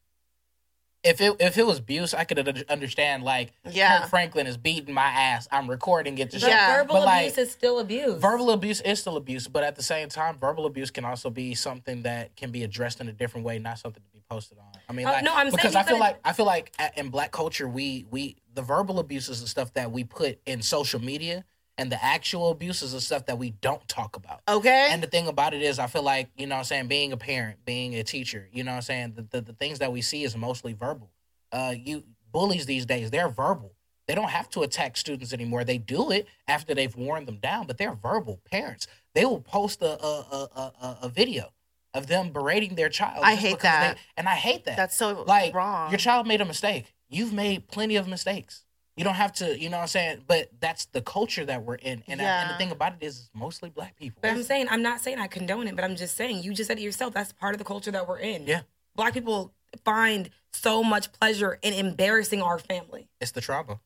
If 1.04 1.20
it 1.20 1.36
if 1.42 1.58
it 1.58 1.66
was 1.68 1.80
abuse, 1.80 2.14
I 2.14 2.24
could 2.24 2.64
understand 2.70 3.24
like 3.24 3.52
Yeah. 3.70 4.00
Kirk 4.02 4.10
Franklin 4.10 4.48
is 4.48 4.56
beating 4.56 4.94
my 4.94 5.04
ass. 5.08 5.48
I'm 5.52 5.70
recording 5.70 6.18
it 6.18 6.32
to 6.32 6.38
But 6.38 6.42
show. 6.42 6.48
Yeah. 6.48 6.78
verbal 6.78 6.96
But, 6.96 7.06
like, 7.06 7.22
abuse 7.26 7.38
is 7.38 7.52
still 7.52 7.80
abuse. 7.80 8.22
Verbal 8.22 8.52
abuse 8.52 8.80
is 8.82 9.00
still 9.00 9.18
abuse, 9.18 9.48
but 9.50 9.64
at 9.64 9.76
the 9.76 9.84
same 9.84 10.08
time, 10.08 10.38
verbal 10.40 10.66
abuse 10.66 10.92
can 10.92 11.04
also 11.04 11.30
be 11.30 11.56
something 11.56 12.04
that 12.04 12.36
can 12.38 12.52
be 12.52 12.64
addressed 12.64 13.02
in 13.02 13.10
a 13.10 13.12
different 13.14 13.46
way, 13.46 13.60
not 13.60 13.80
something 13.80 14.02
to 14.02 14.10
be 14.18 14.22
posted 14.30 14.58
on. 14.60 14.66
I 14.88 14.94
mean, 14.94 15.06
Uh, 15.06 15.12
like, 15.12 15.24
no, 15.26 15.32
I'm 15.34 15.48
saying 15.48 15.52
because 15.58 15.74
you 15.74 15.80
I 15.80 15.84
feel 15.84 15.88
couldn't- 15.98 16.00
like 16.00 16.20
I 16.24 16.32
feel 16.34 16.46
like 16.46 16.72
a- 16.80 16.98
in 16.98 17.10
Black 17.10 17.32
culture, 17.32 17.68
we 17.68 18.06
we 18.10 18.38
the 18.54 18.62
verbal 18.62 19.00
abuses 19.00 19.42
and 19.42 19.50
stuff 19.50 19.74
that 19.74 19.92
we 19.92 20.06
put 20.06 20.40
in 20.46 20.62
social 20.62 21.02
media, 21.02 21.44
and 21.78 21.92
the 21.92 22.04
actual 22.04 22.52
abuses 22.52 22.94
and 22.94 23.02
stuff 23.02 23.26
that 23.26 23.38
we 23.38 23.50
don't 23.52 23.88
talk 23.88 24.16
about. 24.16 24.42
okay. 24.48 24.90
And 24.92 25.02
the 25.02 25.08
thing 25.08 25.28
about 25.28 25.54
it 25.54 25.62
is, 25.62 25.80
I 25.80 25.88
feel 25.88 26.04
like, 26.04 26.30
you 26.38 26.46
know 26.46 26.56
what 26.56 26.60
I'm 26.60 26.66
saying, 26.66 26.88
being 26.88 27.12
a 27.14 27.18
parent, 27.18 27.66
being 27.66 27.96
a 27.96 28.04
teacher, 28.04 28.48
you 28.54 28.64
know 28.64 28.72
what 28.72 28.76
I'm 28.78 28.82
saying, 28.84 29.14
the, 29.16 29.22
the, 29.24 29.42
the 29.42 29.54
things 29.54 29.80
that 29.80 29.92
we 29.92 30.02
see 30.02 30.24
is 30.24 30.38
mostly 30.38 30.74
verbal. 30.74 31.12
Uh, 31.52 31.74
you 31.78 32.04
bullies 32.32 32.66
these 32.66 32.86
days, 32.86 33.10
they're 33.12 33.30
verbal. 33.30 33.74
They 34.08 34.16
don't 34.16 34.30
have 34.30 34.50
to 34.52 34.64
attack 34.64 34.98
students 34.98 35.32
anymore. 35.34 35.64
They 35.64 35.78
do 35.78 36.12
it 36.12 36.28
after 36.48 36.76
they've 36.76 36.96
worn 36.96 37.26
them 37.26 37.38
down, 37.38 37.68
but 37.68 37.78
they're 37.78 37.94
verbal. 37.96 38.42
Parents, 38.52 38.86
they 39.16 39.24
will 39.26 39.40
post 39.42 39.82
a 39.82 39.92
a, 40.04 40.08
a, 40.08 40.50
a, 40.56 40.62
a- 40.82 40.98
a 41.04 41.10
video 41.10 41.54
of 41.94 42.08
them 42.08 42.32
berating 42.32 42.76
their 42.76 42.90
child. 42.90 43.22
I 43.24 43.36
hate 43.36 43.60
that. 43.62 43.96
they- 43.96 44.02
and 44.18 44.28
I 44.28 44.36
hate 44.36 44.66
that. 44.66 44.76
That's 44.76 44.98
so 44.98 45.24
like 45.26 45.54
wrong. 45.56 45.90
your 45.92 46.00
child 46.00 46.28
made 46.28 46.42
a 46.42 46.46
mistake. 46.46 46.94
You've 47.10 47.32
made 47.34 47.68
plenty 47.68 47.96
of 47.96 48.08
mistakes. 48.08 48.66
You 48.96 49.04
don't 49.04 49.16
have 49.16 49.34
to, 49.34 49.60
you 49.60 49.70
know 49.70 49.78
what 49.78 49.84
I'm 49.84 49.88
saying? 49.88 50.24
But 50.28 50.50
that's 50.60 50.86
the 50.86 51.02
culture 51.02 51.44
that 51.46 51.64
we're 51.64 51.76
in. 51.76 52.04
And, 52.08 52.22
I- 52.22 52.26
and 52.26 52.50
the 52.52 52.58
thing 52.58 52.72
about 52.72 52.94
it 52.94 53.06
is, 53.06 53.20
it's 53.22 53.30
mostly 53.34 53.70
black 53.70 53.96
people. 53.96 54.20
But 54.22 54.32
I'm 54.32 54.44
saying, 54.44 54.68
I'm 54.70 54.84
not 54.84 55.00
saying 55.02 55.18
I 55.20 55.28
condone 55.28 55.68
it, 55.68 55.76
but 55.76 55.84
I'm 55.84 55.96
just 55.96 56.16
saying, 56.16 56.44
you 56.44 56.54
just 56.54 56.68
said 56.68 56.78
it 56.78 56.84
yourself. 56.84 57.14
That's 57.14 57.32
part 57.32 57.56
of 57.56 57.60
the 57.60 57.66
culture 57.66 57.90
that 57.92 58.08
we're 58.08 58.20
in. 58.20 58.46
Yeah. 58.46 58.62
Black 58.96 59.14
people 59.14 59.52
find 59.84 60.30
so 60.52 60.84
much 60.84 61.12
pleasure 61.12 61.58
in 61.64 61.74
embarrassing 61.74 62.44
our 62.44 62.60
family. 62.60 63.08
It's 63.20 63.32
the 63.32 63.42
trauma. 63.42 63.80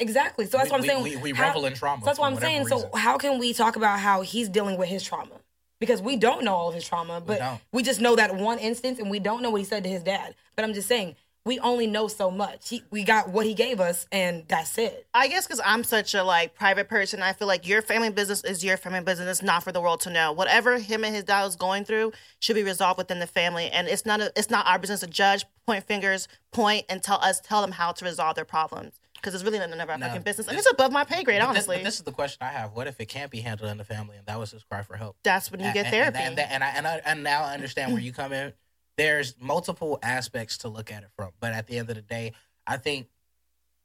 Exactly. 0.00 0.46
So 0.46 0.58
that's 0.58 0.68
We- 0.68 0.72
what 0.72 0.80
I'm 0.80 0.86
saying. 0.86 1.02
we- 1.04 1.16
we 1.16 1.30
How- 1.30 1.44
revel 1.48 1.66
in 1.66 1.74
trauma 1.74 2.02
So 2.02 2.06
that's 2.06 2.18
what 2.18 2.32
I'm 2.32 2.40
saying. 2.40 2.62
whatever 2.64 2.80
So 2.90 2.96
how 2.98 3.18
can 3.18 3.38
we 3.38 3.52
talk 3.52 3.76
about 3.76 4.00
how 4.00 4.22
he's 4.22 4.48
dealing 4.48 4.76
with 4.76 4.88
his 4.88 5.04
trauma? 5.04 5.36
Because 5.78 6.02
we 6.02 6.16
don't 6.16 6.44
know 6.44 6.54
all 6.54 6.68
of 6.68 6.74
his 6.74 6.86
trauma, 6.86 7.20
but 7.20 7.38
don't. 7.38 7.60
we 7.72 7.82
just 7.82 8.00
know 8.00 8.14
that 8.16 8.34
one 8.36 8.58
instance, 8.58 8.98
and 8.98 9.10
we 9.10 9.18
don't 9.20 9.42
know 9.42 9.50
what 9.50 9.60
he 9.60 9.64
said 9.64 9.82
to 9.84 9.90
his 9.90 10.02
dad. 10.02 10.34
But 10.56 10.64
I'm 10.64 10.74
just 10.74 10.86
saying, 10.88 11.16
we 11.44 11.58
only 11.58 11.86
know 11.86 12.06
so 12.08 12.30
much. 12.30 12.68
He, 12.68 12.82
we 12.90 13.02
got 13.02 13.30
what 13.30 13.46
he 13.46 13.54
gave 13.54 13.80
us, 13.80 14.06
and 14.12 14.44
that's 14.46 14.78
it. 14.78 15.06
I 15.12 15.28
guess 15.28 15.46
because 15.46 15.60
I'm 15.64 15.82
such 15.84 16.14
a 16.14 16.22
like 16.22 16.54
private 16.54 16.88
person, 16.88 17.20
I 17.22 17.32
feel 17.32 17.48
like 17.48 17.66
your 17.66 17.82
family 17.82 18.10
business 18.10 18.44
is 18.44 18.64
your 18.64 18.76
family 18.76 19.00
business. 19.00 19.28
It's 19.28 19.42
not 19.42 19.62
for 19.64 19.72
the 19.72 19.80
world 19.80 20.00
to 20.02 20.10
know. 20.10 20.32
Whatever 20.32 20.78
him 20.78 21.04
and 21.04 21.14
his 21.14 21.24
dad 21.24 21.42
was 21.44 21.56
going 21.56 21.84
through 21.84 22.12
should 22.40 22.54
be 22.54 22.62
resolved 22.62 22.98
within 22.98 23.18
the 23.18 23.26
family, 23.26 23.68
and 23.70 23.88
it's 23.88 24.06
not 24.06 24.20
a, 24.20 24.32
it's 24.36 24.50
not 24.50 24.66
our 24.66 24.78
business 24.78 25.00
to 25.00 25.06
judge, 25.08 25.44
point 25.66 25.84
fingers, 25.84 26.28
point, 26.52 26.84
and 26.88 27.02
tell 27.02 27.18
us 27.20 27.40
tell 27.40 27.60
them 27.60 27.72
how 27.72 27.92
to 27.92 28.04
resolve 28.04 28.36
their 28.36 28.44
problems 28.44 28.98
because 29.14 29.34
it's 29.36 29.44
really 29.44 29.58
none 29.58 29.72
of 29.80 29.88
our 29.88 29.98
No, 29.98 30.06
fucking 30.08 30.22
business, 30.22 30.48
and 30.48 30.56
it's 30.58 30.68
above 30.70 30.90
my 30.92 31.04
pay 31.04 31.22
grade. 31.24 31.40
But 31.40 31.46
this, 31.46 31.50
Honestly, 31.68 31.76
but 31.78 31.84
this 31.84 31.94
is 31.96 32.02
the 32.02 32.12
question 32.12 32.38
I 32.40 32.50
have. 32.50 32.72
What 32.72 32.86
if 32.88 33.00
it 33.00 33.06
can't 33.06 33.30
be 33.30 33.40
handled 33.40 33.70
in 33.70 33.78
the 33.78 33.84
family 33.84 34.16
and 34.16 34.26
that 34.26 34.38
was 34.38 34.50
his 34.52 34.62
cry 34.64 34.82
for 34.82 34.96
help? 34.96 35.16
that's 35.24 35.50
when 35.50 35.60
you 35.60 35.66
And- 35.66 35.74
get 35.74 35.86
and- 35.86 35.92
therapy. 35.92 36.18
And, 36.20 36.38
and, 36.38 36.50
and 36.52 36.64
I, 36.64 36.68
and, 36.70 36.86
I, 36.88 37.00
and 37.04 37.22
now 37.24 37.42
I 37.44 37.54
understand 37.54 37.92
where 37.92 38.02
you 38.02 38.12
come 38.12 38.32
in. 38.32 38.52
There's 38.96 39.34
multiple 39.40 39.98
aspects 40.02 40.58
to 40.58 40.68
look 40.68 40.92
at 40.92 41.02
it 41.02 41.08
from. 41.16 41.30
But 41.40 41.52
at 41.52 41.66
the 41.66 41.78
end 41.78 41.88
of 41.88 41.96
the 41.96 42.02
day, 42.02 42.32
I 42.66 42.76
think 42.76 43.08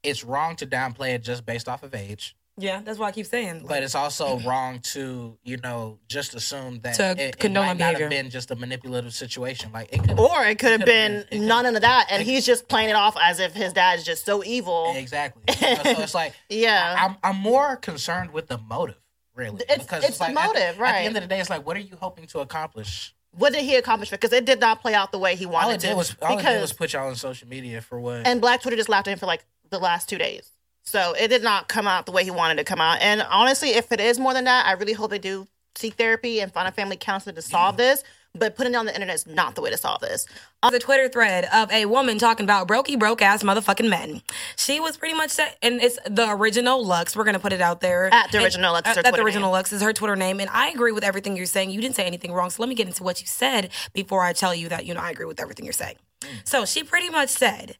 it's 0.02 0.22
wrong 0.24 0.56
to 0.56 0.66
downplay 0.66 1.14
it 1.14 1.22
just 1.22 1.44
based 1.46 1.68
off 1.68 1.82
of 1.82 1.94
age. 1.94 2.36
Yeah, 2.60 2.80
that's 2.84 2.98
why 2.98 3.06
I 3.06 3.12
keep 3.12 3.26
saying. 3.26 3.64
But 3.68 3.84
it's 3.84 3.94
also 3.94 4.38
wrong 4.46 4.80
to, 4.80 5.38
you 5.44 5.56
know, 5.58 5.98
just 6.08 6.34
assume 6.34 6.80
that 6.80 6.94
To 6.96 7.10
it, 7.12 7.18
it 7.20 7.38
condone 7.38 7.66
might 7.66 7.78
not 7.78 7.94
have 8.00 8.10
been 8.10 8.30
just 8.30 8.50
a 8.50 8.56
manipulative 8.56 9.14
situation. 9.14 9.70
Like 9.72 9.92
it 9.92 10.02
could 10.02 10.18
or 10.18 10.44
it 10.44 10.58
could 10.58 10.72
have 10.72 10.84
been 10.84 11.24
been- 11.30 11.46
none 11.46 11.66
of 11.66 11.80
that, 11.80 12.08
and 12.10 12.20
it- 12.20 12.26
he's 12.26 12.44
just 12.44 12.68
playing 12.68 12.90
it 12.90 12.96
off 12.96 13.16
as 13.20 13.38
if 13.38 13.52
his 13.54 13.72
dad 13.72 14.00
is 14.00 14.04
just 14.04 14.26
so 14.26 14.42
evil. 14.44 14.92
exactly. 14.96 15.42
You 15.60 15.76
know, 15.76 15.82
so 15.84 16.02
it's 16.02 16.14
like 16.14 16.34
Yeah. 16.48 16.96
I'm 16.98 17.16
I'm 17.22 17.40
more 17.40 17.76
concerned 17.76 18.32
with 18.32 18.48
the 18.48 18.58
motive, 18.58 18.98
really. 19.36 19.62
It's- 19.62 19.86
it's 20.04 20.18
the 20.18 20.24
like, 20.24 20.36
at- 20.36 20.46
motive, 20.46 20.60
At, 20.62 20.78
right. 20.78 20.92
the 21.02 21.06
end 21.06 21.16
of 21.16 21.22
the 21.22 21.28
day, 21.28 21.38
it's 21.40 21.50
like, 21.50 21.64
what 21.64 21.76
are 21.76 21.80
you 21.80 21.96
hoping 22.00 22.26
to 22.26 22.40
accomplish? 22.40 23.14
What 23.32 23.52
did 23.52 23.62
he 23.64 23.76
accomplish? 23.76 24.10
Because 24.10 24.32
it 24.32 24.44
did 24.44 24.60
not 24.60 24.80
play 24.80 24.94
out 24.94 25.12
the 25.12 25.18
way 25.18 25.36
he 25.36 25.46
All 25.46 25.52
wanted 25.52 25.84
it 25.84 25.88
to. 25.88 25.94
was 25.94 26.16
all 26.22 26.38
it 26.38 26.42
did 26.42 26.60
was 26.60 26.72
put 26.72 26.92
y'all 26.92 27.08
on 27.08 27.16
social 27.16 27.48
media 27.48 27.80
for 27.80 28.00
what? 28.00 28.26
and 28.26 28.40
Black 28.40 28.62
Twitter 28.62 28.76
just 28.76 28.88
laughed 28.88 29.08
at 29.08 29.12
him 29.12 29.18
for 29.18 29.26
like 29.26 29.44
the 29.70 29.78
last 29.78 30.08
two 30.08 30.18
days. 30.18 30.50
So 30.82 31.14
it 31.18 31.28
did 31.28 31.42
not 31.42 31.68
come 31.68 31.86
out 31.86 32.06
the 32.06 32.12
way 32.12 32.24
he 32.24 32.30
wanted 32.30 32.56
to 32.56 32.64
come 32.64 32.80
out. 32.80 32.98
And 33.02 33.20
honestly, 33.22 33.70
if 33.70 33.92
it 33.92 34.00
is 34.00 34.18
more 34.18 34.32
than 34.32 34.44
that, 34.44 34.66
I 34.66 34.72
really 34.72 34.94
hope 34.94 35.10
they 35.10 35.18
do 35.18 35.46
seek 35.76 35.94
therapy 35.94 36.40
and 36.40 36.50
find 36.52 36.66
a 36.66 36.72
family 36.72 36.96
counselor 36.96 37.34
to 37.34 37.42
solve 37.42 37.76
this. 37.76 38.02
But 38.38 38.56
putting 38.56 38.74
it 38.74 38.76
on 38.76 38.86
the 38.86 38.94
internet 38.94 39.14
is 39.16 39.26
not 39.26 39.54
the 39.54 39.60
way 39.62 39.70
to 39.70 39.76
solve 39.76 40.00
this. 40.00 40.26
on 40.62 40.72
the 40.72 40.78
Twitter 40.78 41.08
thread 41.08 41.44
of 41.52 41.70
a 41.70 41.86
woman 41.86 42.18
talking 42.18 42.42
about 42.44 42.66
brokey 42.66 42.98
broke 42.98 43.22
ass 43.22 43.42
motherfucking 43.44 43.88
men. 43.88 44.22
She 44.56 44.80
was 44.80 44.96
pretty 44.96 45.14
much 45.14 45.30
set, 45.30 45.56
and 45.62 45.80
it's 45.80 45.98
the 46.08 46.28
original 46.30 46.84
Lux. 46.84 47.14
We're 47.14 47.24
gonna 47.24 47.38
put 47.38 47.52
it 47.52 47.60
out 47.60 47.80
there 47.80 48.12
At 48.12 48.32
the 48.32 48.38
And- 48.38 48.44
original 48.44 48.72
Lux 48.72 48.90
is 48.90 48.96
At, 48.96 49.04
her 49.04 49.08
at 49.08 49.14
the 49.14 49.22
original 49.22 49.48
name. 49.50 49.52
Lux 49.52 49.72
is 49.72 49.82
her 49.82 49.92
Twitter 49.92 50.16
name, 50.16 50.40
and 50.40 50.50
I 50.50 50.68
agree 50.70 50.92
with 50.92 51.04
everything 51.04 51.36
you're 51.36 51.46
saying. 51.46 51.70
You 51.70 51.80
didn't 51.80 51.94
say 51.96 52.06
anything 52.06 52.32
wrong, 52.32 52.50
so 52.50 52.62
let 52.62 52.68
me 52.68 52.74
get 52.74 52.86
into 52.88 53.02
what 53.04 53.20
you 53.20 53.26
said 53.26 53.70
before 53.92 54.22
I 54.22 54.32
tell 54.32 54.54
you 54.54 54.68
that 54.68 54.84
you 54.86 54.94
know 54.94 55.00
I 55.00 55.10
agree 55.10 55.26
with 55.26 55.38
everything 55.40 55.64
you're 55.64 55.72
saying. 55.72 55.96
So 56.44 56.64
she 56.64 56.82
pretty 56.82 57.08
much 57.10 57.28
said. 57.30 57.76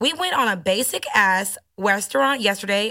We 0.00 0.12
went 0.12 0.34
on 0.34 0.48
a 0.48 0.56
basic 0.56 1.04
ass 1.14 1.56
restaurant 1.78 2.40
yesterday. 2.40 2.90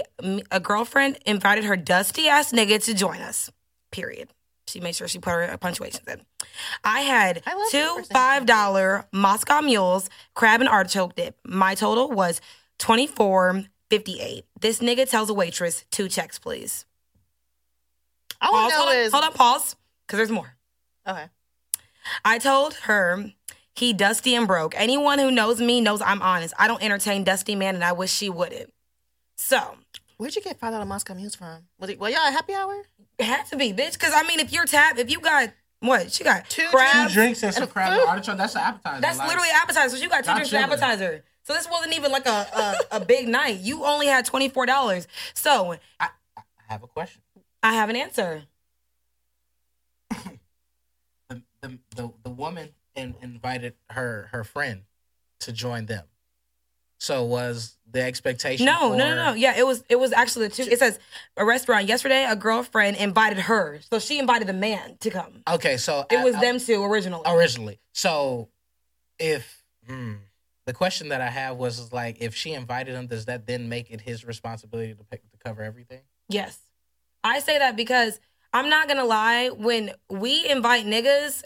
A 0.50 0.60
girlfriend 0.60 1.18
invited 1.26 1.64
her 1.64 1.76
dusty 1.76 2.28
ass 2.28 2.52
nigga 2.52 2.82
to 2.84 2.94
join 2.94 3.20
us. 3.20 3.50
Period. 3.90 4.28
She 4.66 4.80
made 4.80 4.94
sure 4.94 5.06
she 5.08 5.18
put 5.18 5.30
her 5.30 5.56
punctuations 5.58 6.06
in. 6.08 6.22
I 6.82 7.00
had 7.00 7.42
I 7.46 7.68
two 7.70 8.02
five 8.12 8.46
dollar 8.46 9.06
Moscow 9.12 9.60
mules, 9.60 10.08
crab 10.34 10.60
and 10.60 10.68
artichoke 10.68 11.14
dip. 11.14 11.36
My 11.44 11.74
total 11.74 12.10
was 12.10 12.40
twenty 12.78 13.06
four 13.06 13.64
fifty 13.90 14.20
eight. 14.20 14.44
This 14.60 14.78
nigga 14.80 15.08
tells 15.08 15.28
a 15.30 15.34
waitress 15.34 15.84
two 15.90 16.08
checks, 16.08 16.38
please. 16.38 16.86
I 18.40 18.50
want 18.50 18.72
Pause. 18.72 18.72
to 18.72 18.78
know 18.78 18.84
Hold 18.84 18.88
on, 18.96 19.02
is 19.02 19.12
hold 19.12 19.24
on, 19.24 19.32
pause, 19.32 19.76
because 20.06 20.16
there's 20.18 20.30
more. 20.30 20.56
okay. 21.06 21.26
I 22.24 22.38
told 22.38 22.74
her 22.84 23.32
he 23.74 23.92
dusty 23.92 24.34
and 24.34 24.46
broke. 24.46 24.74
Anyone 24.76 25.18
who 25.18 25.30
knows 25.30 25.60
me 25.60 25.80
knows 25.80 26.02
I'm 26.02 26.20
honest. 26.22 26.52
I 26.58 26.66
don't 26.68 26.82
entertain 26.82 27.24
dusty 27.24 27.54
man, 27.54 27.74
and 27.74 27.84
I 27.84 27.92
wish 27.92 28.12
she 28.12 28.28
wouldn't. 28.30 28.72
So 29.36 29.76
Where'd 30.16 30.36
you 30.36 30.42
get 30.42 30.58
five 30.60 30.72
dollar 30.72 30.84
Moscow 30.86 31.14
Mules 31.14 31.34
from? 31.34 31.64
Was 31.78 31.90
it 31.90 31.98
well, 31.98 32.10
y'all 32.10 32.20
at 32.20 32.32
happy 32.32 32.54
hour? 32.54 32.82
It 33.18 33.24
had 33.24 33.46
to 33.46 33.56
be, 33.56 33.72
bitch. 33.72 33.92
Because 33.94 34.12
I 34.14 34.22
mean, 34.24 34.40
if 34.40 34.52
you're 34.52 34.64
tap, 34.66 34.98
if 34.98 35.10
you 35.10 35.20
got 35.20 35.50
what 35.80 36.12
she 36.12 36.24
got 36.24 36.48
Two 36.48 36.66
crab, 36.70 37.08
Two 37.08 37.14
drinks 37.14 37.42
and 37.42 37.52
some 37.54 37.66
crab 37.68 37.92
food. 37.92 38.00
and 38.00 38.08
artichoke. 38.08 38.38
That's 38.38 38.54
an 38.54 38.62
appetizer. 38.62 39.00
That's 39.00 39.18
like- 39.18 39.28
literally 39.28 39.48
appetizer. 39.54 39.96
So 39.96 40.02
you 40.02 40.08
got 40.08 40.24
two 40.24 40.28
Not 40.30 40.36
drinks 40.36 40.52
and 40.52 40.64
appetizer. 40.64 41.24
So 41.42 41.52
this 41.52 41.68
wasn't 41.70 41.94
even 41.94 42.10
like 42.10 42.26
a 42.26 42.46
a, 42.92 42.96
a 42.96 43.00
big 43.04 43.28
night. 43.28 43.60
You 43.60 43.84
only 43.84 44.06
had 44.06 44.24
twenty 44.24 44.48
four 44.48 44.64
dollars. 44.66 45.06
So 45.34 45.76
I, 46.00 46.08
I 46.36 46.42
have 46.68 46.82
a 46.82 46.86
question. 46.86 47.20
I 47.62 47.74
have 47.74 47.90
an 47.90 47.96
answer. 47.96 48.44
The 51.30 51.42
the 51.62 51.78
the, 51.96 52.12
the 52.24 52.30
woman 52.30 52.70
in, 52.94 53.14
invited 53.22 53.74
her 53.90 54.28
her 54.32 54.44
friend 54.44 54.82
to 55.40 55.52
join 55.52 55.86
them. 55.86 56.04
So 57.04 57.22
was 57.24 57.76
the 57.90 58.00
expectation? 58.02 58.64
No, 58.64 58.90
for, 58.92 58.96
no, 58.96 59.10
no, 59.14 59.16
no. 59.16 59.32
Yeah, 59.34 59.54
it 59.58 59.66
was 59.66 59.84
it 59.90 59.96
was 59.96 60.12
actually 60.14 60.48
the 60.48 60.54
two. 60.54 60.62
It 60.62 60.78
says 60.78 60.98
a 61.36 61.44
restaurant 61.44 61.86
yesterday. 61.86 62.24
A 62.24 62.34
girlfriend 62.34 62.96
invited 62.96 63.40
her, 63.40 63.80
so 63.90 63.98
she 63.98 64.18
invited 64.18 64.48
the 64.48 64.54
man 64.54 64.96
to 65.00 65.10
come. 65.10 65.42
Okay, 65.46 65.76
so 65.76 66.06
It 66.10 66.16
I- 66.20 66.24
was 66.24 66.34
I- 66.36 66.40
them 66.40 66.58
two 66.58 66.82
originally. 66.82 67.22
originally. 67.26 67.78
So 67.92 68.48
if 69.18 69.62
hmm, 69.86 70.14
the 70.64 70.72
question 70.72 71.10
that 71.10 71.20
I 71.20 71.28
have 71.28 71.56
was 71.58 71.92
like, 71.92 72.16
if 72.20 72.34
she 72.34 72.54
invited 72.54 72.94
him, 72.94 73.06
does 73.06 73.26
that 73.26 73.46
then 73.46 73.68
make 73.68 73.90
it 73.90 74.00
his 74.00 74.24
responsibility 74.24 74.94
to 74.94 75.04
pick, 75.04 75.20
to 75.30 75.36
cover 75.44 75.62
everything? 75.62 76.00
Yes. 76.30 76.58
I 77.22 77.40
say 77.40 77.58
that 77.58 77.76
because 77.76 78.18
I'm 78.54 78.70
not 78.70 78.88
gonna 78.88 79.04
lie. 79.04 79.50
When 79.50 79.92
we 80.08 80.48
invite 80.48 80.86
niggas, 80.86 81.42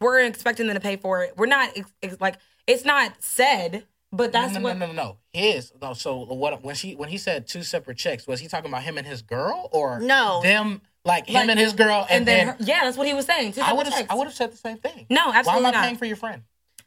we're 0.00 0.20
expecting 0.20 0.66
them 0.66 0.74
to 0.76 0.80
pay 0.80 0.96
for 0.96 1.22
it. 1.24 1.34
We're 1.36 1.44
not 1.46 1.76
ex- 1.76 1.92
ex- 2.02 2.16
like 2.22 2.36
it's 2.66 2.86
not 2.86 3.22
said, 3.22 3.84
But 4.16 4.32
that's 4.32 4.54
no, 4.54 4.60
no, 4.60 4.64
what 4.68 4.78
no, 4.78 4.86
no, 4.86 4.92
no. 4.92 5.16
His 5.32 5.72
no. 5.82 5.92
So 5.94 6.24
what? 6.24 6.62
When 6.62 6.74
she 6.74 6.94
when 6.94 7.08
he 7.08 7.18
said 7.18 7.46
two 7.48 7.62
separate 7.62 7.98
checks, 7.98 8.26
was 8.26 8.40
he 8.40 8.48
talking 8.48 8.70
about 8.70 8.82
him 8.82 8.96
and 8.96 9.06
his 9.06 9.22
girl 9.22 9.68
or 9.72 9.98
No. 10.00 10.40
them 10.42 10.82
like 11.04 11.26
him 11.26 11.34
Like, 11.34 11.48
and 11.50 11.58
his 11.60 11.72
girl 11.72 12.06
and, 12.08 12.18
and 12.20 12.28
then, 12.28 12.46
her, 12.48 12.56
yeah, 12.60 12.84
that's 12.84 12.96
what 12.96 13.06
he 13.06 13.14
was 13.14 13.26
saying. 13.26 13.52
Two 13.52 13.62
I 13.62 13.72
would 13.72 13.86
have. 13.86 14.06
I 14.08 14.14
would 14.14 14.26
have 14.26 14.34
said 14.34 14.52
the 14.52 14.56
same 14.56 14.78
thing. 14.78 15.06
No, 15.10 15.32
absolutely 15.32 15.46
Why 15.46 15.56
am 15.56 15.66
I 15.66 15.70
not. 15.72 15.84
paying 15.84 15.96
for 15.96 16.04
your 16.06 16.16
friend? 16.16 16.42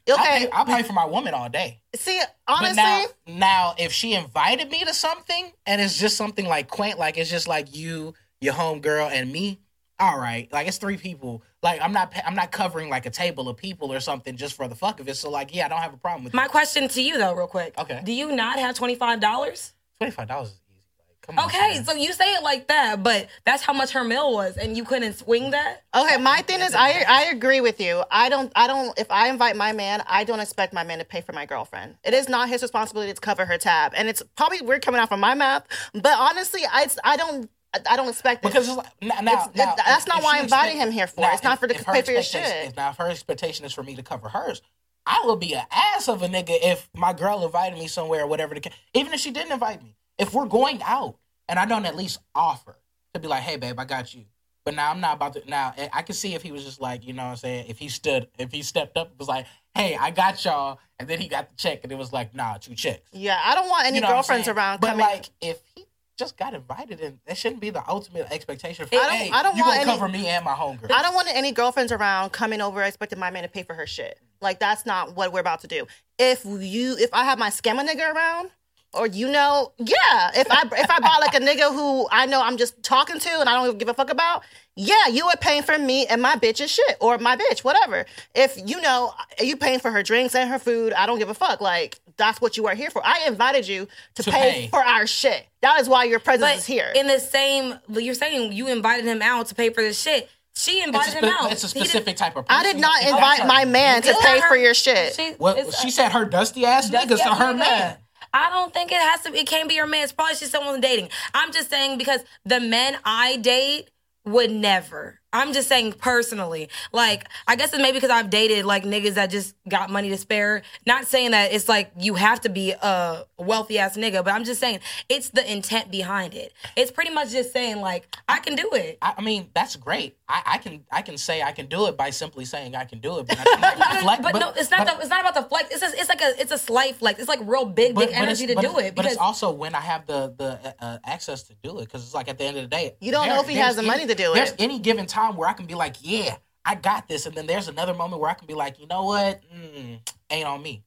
I'll 0.08 0.14
Okay. 0.14 0.46
pay, 0.46 0.50
I'll 0.50 0.64
pay 0.64 0.82
for 0.84 0.94
my 0.94 1.04
woman 1.04 1.34
all 1.34 1.50
day. 1.50 1.82
See, 1.94 2.18
honestly, 2.46 2.76
now, 2.82 3.04
now, 3.26 3.74
if 3.76 3.92
she 3.92 4.14
invited 4.14 4.70
me 4.70 4.82
to 4.84 4.94
something 4.94 5.52
and 5.66 5.82
it's 5.82 5.98
just 5.98 6.16
something 6.16 6.46
like 6.46 6.68
quaint, 6.68 6.98
like 6.98 7.18
it's 7.18 7.28
just 7.30 7.46
like 7.46 7.76
you, 7.76 8.14
your 8.40 8.54
home 8.54 8.80
girl, 8.80 9.06
and 9.06 9.30
me, 9.30 9.60
all 10.00 10.18
right, 10.18 10.50
like 10.50 10.66
it's 10.66 10.78
three 10.78 10.96
people. 10.96 11.42
Like 11.62 11.80
I'm 11.80 11.92
not, 11.92 12.12
I'm 12.24 12.34
not 12.36 12.52
covering 12.52 12.88
like 12.88 13.06
a 13.06 13.10
table 13.10 13.48
of 13.48 13.56
people 13.56 13.92
or 13.92 14.00
something 14.00 14.36
just 14.36 14.54
for 14.54 14.68
the 14.68 14.76
fuck 14.76 15.00
of 15.00 15.08
it. 15.08 15.16
So 15.16 15.28
like, 15.30 15.54
yeah, 15.54 15.66
I 15.66 15.68
don't 15.68 15.80
have 15.80 15.94
a 15.94 15.96
problem 15.96 16.24
with 16.24 16.34
My 16.34 16.46
question 16.46 16.88
to 16.88 17.02
you 17.02 17.18
though, 17.18 17.34
real 17.34 17.48
quick. 17.48 17.74
Okay. 17.76 18.00
Do 18.04 18.12
you 18.12 18.30
not 18.30 18.58
have 18.58 18.76
twenty 18.76 18.94
five 18.94 19.20
dollars? 19.20 19.72
twenty 19.98 20.12
five 20.12 20.28
dollars. 20.28 20.50
Is 20.50 20.60
easy. 20.70 20.82
Like, 21.00 21.20
come 21.22 21.38
on. 21.40 21.46
Okay, 21.46 21.74
man. 21.74 21.84
so 21.84 21.94
you 21.94 22.12
say 22.12 22.32
it 22.34 22.44
like 22.44 22.68
that, 22.68 23.02
but 23.02 23.26
that's 23.44 23.64
how 23.64 23.72
much 23.72 23.90
her 23.90 24.04
meal 24.04 24.32
was, 24.32 24.56
and 24.56 24.76
you 24.76 24.84
couldn't 24.84 25.14
swing 25.14 25.50
that. 25.50 25.82
okay. 25.96 26.16
My 26.18 26.42
thing 26.42 26.60
is, 26.60 26.76
I 26.76 27.04
I 27.08 27.24
agree 27.32 27.60
with 27.60 27.80
you. 27.80 28.04
I 28.08 28.28
don't 28.28 28.52
I 28.54 28.68
don't. 28.68 28.96
If 28.96 29.10
I 29.10 29.28
invite 29.28 29.56
my 29.56 29.72
man, 29.72 30.04
I 30.06 30.22
don't 30.22 30.38
expect 30.38 30.72
my 30.72 30.84
man 30.84 30.98
to 31.00 31.04
pay 31.04 31.22
for 31.22 31.32
my 31.32 31.44
girlfriend. 31.44 31.96
It 32.04 32.14
is 32.14 32.28
not 32.28 32.48
his 32.48 32.62
responsibility 32.62 33.12
to 33.12 33.20
cover 33.20 33.44
her 33.44 33.58
tab, 33.58 33.94
and 33.96 34.08
it's 34.08 34.22
probably 34.36 34.60
weird 34.60 34.82
coming 34.84 35.00
out 35.00 35.08
from 35.08 35.18
my 35.18 35.34
mouth. 35.34 35.64
But 35.92 36.14
honestly, 36.16 36.60
I 36.70 36.86
I 37.02 37.16
don't 37.16 37.50
I 37.88 37.96
don't 37.96 38.08
expect 38.08 38.44
it. 38.44 38.48
Because 38.48 38.66
it's 38.68 38.76
like, 38.76 38.86
now, 39.02 39.20
now, 39.20 39.32
It's- 39.32 39.48
now, 39.54 39.72
it- 39.72 39.76
that's 39.84 40.02
if- 40.04 40.08
not 40.08 40.18
if 40.18 40.24
why 40.24 40.38
I 40.38 40.42
invited 40.42 40.76
him 40.76 40.90
here 40.90 41.06
for. 41.06 41.20
now, 41.20 41.32
It's 41.34 41.42
not 41.42 41.58
for 41.60 41.66
to 41.68 41.74
if 41.74 41.84
pay 41.84 42.02
for 42.02 42.12
your 42.12 42.22
shit. 42.22 42.68
If 42.68 42.76
now 42.76 42.90
if 42.90 42.96
her 42.96 43.08
expectation 43.10 43.64
is 43.66 43.72
for 43.74 43.82
me 43.82 43.94
to 43.96 44.02
cover 44.02 44.28
hers, 44.30 44.62
I 45.06 45.22
will 45.24 45.36
be 45.36 45.54
an 45.54 45.64
ass 45.70 46.08
of 46.08 46.22
a 46.22 46.28
nigga 46.28 46.56
if 46.62 46.88
my 46.94 47.12
girl 47.12 47.44
invited 47.44 47.78
me 47.78 47.86
somewhere 47.88 48.22
or 48.24 48.26
whatever. 48.26 48.54
The, 48.54 48.60
ca- 48.62 48.70
even 48.94 49.12
if 49.12 49.20
she 49.20 49.30
didn't 49.30 49.52
invite 49.52 49.82
me, 49.82 49.96
if 50.18 50.32
we're 50.34 50.46
going 50.46 50.82
out 50.82 51.16
and 51.48 51.58
I 51.58 51.64
don't 51.66 51.84
at 51.86 51.94
least 51.96 52.20
offer 52.34 52.76
to 53.14 53.20
be 53.20 53.28
like, 53.28 53.42
hey 53.42 53.56
babe, 53.56 53.78
I 53.78 53.84
got 53.84 54.14
you. 54.14 54.24
But 54.64 54.74
now 54.74 54.90
I'm 54.90 55.00
not 55.00 55.14
about 55.16 55.32
to. 55.34 55.42
Now 55.48 55.72
I- 55.78 55.88
I 55.92 56.02
can 56.02 56.14
see 56.14 56.34
if 56.34 56.42
he 56.42 56.52
was 56.52 56.64
just 56.64 56.80
like, 56.80 57.06
you 57.06 57.12
know, 57.14 57.24
what 57.24 57.30
I'm 57.30 57.36
saying, 57.36 57.66
if 57.68 57.78
he 57.78 57.88
stood, 57.88 58.28
if 58.38 58.50
he 58.52 58.62
stepped 58.62 58.96
up, 58.98 59.12
was 59.18 59.28
like, 59.28 59.46
hey, 59.74 59.96
I 59.98 60.10
got 60.10 60.44
y'all, 60.44 60.78
and 60.98 61.08
then 61.08 61.20
he 61.20 61.28
got 61.28 61.48
the 61.48 61.56
check, 61.56 61.80
and 61.84 61.92
it 61.92 61.96
was 61.96 62.12
like, 62.12 62.34
nah, 62.34 62.58
two 62.58 62.74
checks. 62.74 63.08
Yeah, 63.12 63.40
I 63.42 63.54
don't 63.54 63.68
want 63.68 63.86
any 63.86 63.96
You 63.96 64.00
know 64.02 64.08
girlfriends 64.08 64.46
around 64.48 64.80
But 64.80 64.88
coming. 64.90 65.06
like, 65.06 65.30
if 65.40 65.58
he 65.74 65.86
just 66.18 66.36
got 66.36 66.52
invited, 66.52 67.00
and 67.00 67.18
that 67.26 67.38
shouldn't 67.38 67.60
be 67.60 67.70
the 67.70 67.82
ultimate 67.88 68.26
expectation. 68.32 68.86
For, 68.86 68.96
I 68.96 68.98
don't- 68.98 69.10
hey, 69.12 69.30
I 69.32 69.42
don't 69.42 69.56
you 69.56 69.62
want 69.62 69.76
gonna 69.78 69.90
any- 69.90 69.98
cover 69.98 70.08
me 70.08 70.26
and 70.26 70.44
my 70.44 70.52
homegirl. 70.54 70.90
I 70.90 71.02
don't 71.02 71.14
want 71.14 71.28
any 71.32 71.52
girlfriends 71.52 71.92
around 71.92 72.30
coming 72.30 72.60
over 72.60 72.82
expecting 72.82 73.18
my 73.18 73.30
man 73.30 73.44
to 73.44 73.48
pay 73.48 73.62
for 73.62 73.74
her 73.74 73.86
shit. 73.86 74.18
Like 74.40 74.58
that's 74.58 74.84
not 74.84 75.14
what 75.16 75.32
we're 75.32 75.40
about 75.40 75.60
to 75.60 75.66
do. 75.68 75.86
If 76.18 76.44
you, 76.44 76.96
if 76.98 77.10
I 77.12 77.24
have 77.24 77.38
my 77.38 77.50
scammer 77.50 77.86
nigga 77.88 78.12
around, 78.14 78.50
or 78.94 79.06
you 79.06 79.30
know, 79.30 79.72
yeah. 79.78 80.30
If 80.34 80.46
I 80.50 80.62
if 80.72 80.90
I 80.90 81.00
bought 81.00 81.20
like 81.20 81.34
a 81.34 81.40
nigga 81.40 81.72
who 81.72 82.06
I 82.10 82.26
know 82.26 82.42
I'm 82.42 82.56
just 82.56 82.82
talking 82.82 83.18
to 83.18 83.40
and 83.40 83.48
I 83.48 83.54
don't 83.62 83.78
give 83.78 83.88
a 83.88 83.94
fuck 83.94 84.10
about, 84.10 84.42
yeah, 84.76 85.08
you 85.08 85.26
are 85.26 85.36
paying 85.36 85.62
for 85.62 85.78
me 85.78 86.06
and 86.06 86.22
my 86.22 86.36
bitch's 86.36 86.70
shit 86.70 86.96
or 87.00 87.18
my 87.18 87.36
bitch, 87.36 87.60
whatever. 87.64 88.06
If 88.34 88.56
you 88.64 88.80
know 88.80 89.12
you 89.40 89.56
paying 89.56 89.78
for 89.78 89.90
her 89.90 90.02
drinks 90.02 90.34
and 90.34 90.48
her 90.50 90.58
food, 90.58 90.92
I 90.94 91.06
don't 91.06 91.18
give 91.18 91.28
a 91.28 91.34
fuck. 91.34 91.60
Like 91.60 92.00
that's 92.16 92.40
what 92.40 92.56
you 92.56 92.66
are 92.66 92.74
here 92.74 92.90
for. 92.90 93.04
I 93.04 93.24
invited 93.26 93.68
you 93.68 93.86
to, 94.16 94.22
To 94.24 94.30
pay, 94.30 94.52
pay. 94.52 94.68
for 94.68 94.82
our 94.82 95.06
shit. 95.06 95.46
That 95.60 95.80
is 95.80 95.88
why 95.88 96.04
your 96.04 96.18
presence 96.20 96.50
But 96.50 96.58
is 96.58 96.66
here. 96.66 96.90
in 96.96 97.06
the 97.06 97.18
same, 97.20 97.74
you're 97.88 98.14
saying 98.14 98.52
you 98.52 98.68
invited 98.68 99.04
him 99.04 99.20
out 99.22 99.46
to 99.48 99.54
pay 99.54 99.70
for 99.70 99.82
this 99.82 100.00
shit. 100.00 100.28
She 100.54 100.82
invited 100.82 101.14
a, 101.14 101.18
him 101.18 101.32
out. 101.38 101.52
it's 101.52 101.62
a 101.62 101.68
specific 101.68 102.16
type 102.16 102.36
of 102.36 102.44
person. 102.46 102.60
I 102.60 102.64
did 102.72 102.80
not 102.80 103.00
invite 103.02 103.46
my 103.46 103.64
man 103.64 104.02
to 104.02 104.12
pay 104.22 104.38
not 104.40 104.48
for 104.48 104.56
your 104.56 104.74
shit. 104.74 105.14
She, 105.14 105.34
Well, 105.38 105.56
it's- 105.56 105.80
she 105.80 105.90
said 105.92 106.10
her 106.10 106.24
dusty 106.24 106.64
ass 106.66 106.88
That's 106.88 107.04
niggas 107.06 107.18
the 107.18 107.24
to 107.24 107.34
her 107.34 107.44
other 107.50 107.58
man. 107.58 107.96
I 108.32 108.50
don't 108.50 108.72
think 108.72 108.92
it 108.92 109.00
has 109.00 109.22
to. 109.22 109.34
It 109.34 109.46
can't 109.46 109.68
be 109.68 109.74
your 109.74 109.86
man. 109.86 110.04
It's 110.04 110.12
probably 110.12 110.36
just 110.36 110.52
someone 110.52 110.80
dating. 110.80 111.08
I'm 111.34 111.52
just 111.52 111.70
saying 111.70 111.98
because 111.98 112.20
the 112.44 112.60
men 112.60 112.96
I 113.04 113.36
date 113.36 113.90
would 114.24 114.50
never. 114.50 115.17
I'm 115.32 115.52
just 115.52 115.68
saying 115.68 115.92
personally. 115.94 116.68
Like 116.92 117.28
I 117.46 117.56
guess 117.56 117.72
it's 117.72 117.82
maybe 117.82 117.98
because 117.98 118.10
I've 118.10 118.30
dated 118.30 118.64
like 118.64 118.84
niggas 118.84 119.14
that 119.14 119.30
just 119.30 119.54
got 119.68 119.90
money 119.90 120.08
to 120.10 120.16
spare. 120.16 120.62
Not 120.86 121.06
saying 121.06 121.32
that 121.32 121.52
it's 121.52 121.68
like 121.68 121.90
you 121.98 122.14
have 122.14 122.40
to 122.42 122.48
be 122.48 122.72
a 122.72 123.24
wealthy 123.36 123.78
ass 123.78 123.96
nigga, 123.96 124.24
but 124.24 124.32
I'm 124.32 124.44
just 124.44 124.60
saying 124.60 124.80
it's 125.08 125.28
the 125.30 125.50
intent 125.50 125.90
behind 125.90 126.34
it. 126.34 126.52
It's 126.76 126.90
pretty 126.90 127.10
much 127.12 127.30
just 127.30 127.52
saying 127.52 127.80
like 127.80 128.06
I 128.28 128.38
can 128.40 128.54
do 128.56 128.70
it. 128.72 128.98
I, 129.02 129.14
I 129.18 129.20
mean, 129.20 129.50
that's 129.54 129.76
great. 129.76 130.16
I, 130.30 130.42
I 130.46 130.58
can 130.58 130.84
I 130.90 131.02
can 131.02 131.18
say 131.18 131.42
I 131.42 131.52
can 131.52 131.66
do 131.66 131.86
it 131.88 131.96
by 131.96 132.10
simply 132.10 132.44
saying 132.46 132.74
I 132.74 132.84
can 132.84 132.98
do 133.00 133.18
it. 133.18 133.26
But, 133.26 133.38
I 133.38 133.74
I 133.98 134.00
flex- 134.00 134.22
But, 134.22 134.38
no, 134.38 134.52
it's 134.56 134.70
not. 134.70 134.86
but- 134.86 134.96
the, 134.96 135.00
it's 135.02 135.10
not 135.10 135.20
about 135.20 135.34
the 135.34 135.42
flex. 135.42 135.70
It's 135.70 135.80
just, 135.80 135.94
it's 135.94 136.08
like 136.08 136.22
a 136.22 136.40
it's 136.40 136.52
a 136.52 136.58
slight 136.58 136.96
flex. 136.96 137.18
It's 137.20 137.28
like 137.28 137.40
real 137.42 137.66
big, 137.66 137.94
big 137.94 138.10
energy 138.12 138.46
to 138.46 138.54
do 138.54 138.78
it 138.78 138.94
But 138.94 139.02
because 139.02 139.12
it's 139.12 139.20
also 139.20 139.50
when 139.50 139.74
I 139.74 139.80
have 139.80 140.06
the 140.06 140.34
the 140.38 140.74
uh, 140.82 140.98
access 141.04 141.42
to 141.44 141.54
do 141.62 141.78
it 141.80 141.84
because 141.84 142.02
it's 142.02 142.14
like 142.14 142.28
at 142.28 142.38
the 142.38 142.44
end 142.44 142.56
of 142.56 142.62
the 142.62 142.68
day, 142.68 142.96
You 143.00 143.12
don't 143.12 143.28
know 143.28 143.40
if 143.40 143.48
he 143.48 143.54
there's 143.54 143.66
has 143.66 143.76
the 143.76 143.82
money 143.82 144.06
to 144.06 144.14
do 144.14 144.32
it. 144.32 144.34
There's 144.34 144.50
it. 144.52 144.56
any 144.60 144.78
given 144.78 145.04
time 145.06 145.17
where 145.36 145.48
I 145.48 145.52
can 145.52 145.66
be 145.66 145.74
like, 145.74 145.96
yeah, 146.00 146.36
I 146.64 146.74
got 146.74 147.08
this, 147.08 147.26
and 147.26 147.34
then 147.34 147.46
there's 147.46 147.68
another 147.68 147.94
moment 147.94 148.20
where 148.20 148.30
I 148.30 148.34
can 148.34 148.46
be 148.46 148.54
like, 148.54 148.78
you 148.78 148.86
know 148.86 149.04
what, 149.04 149.40
mm, 149.54 150.00
ain't 150.30 150.46
on 150.46 150.62
me. 150.62 150.84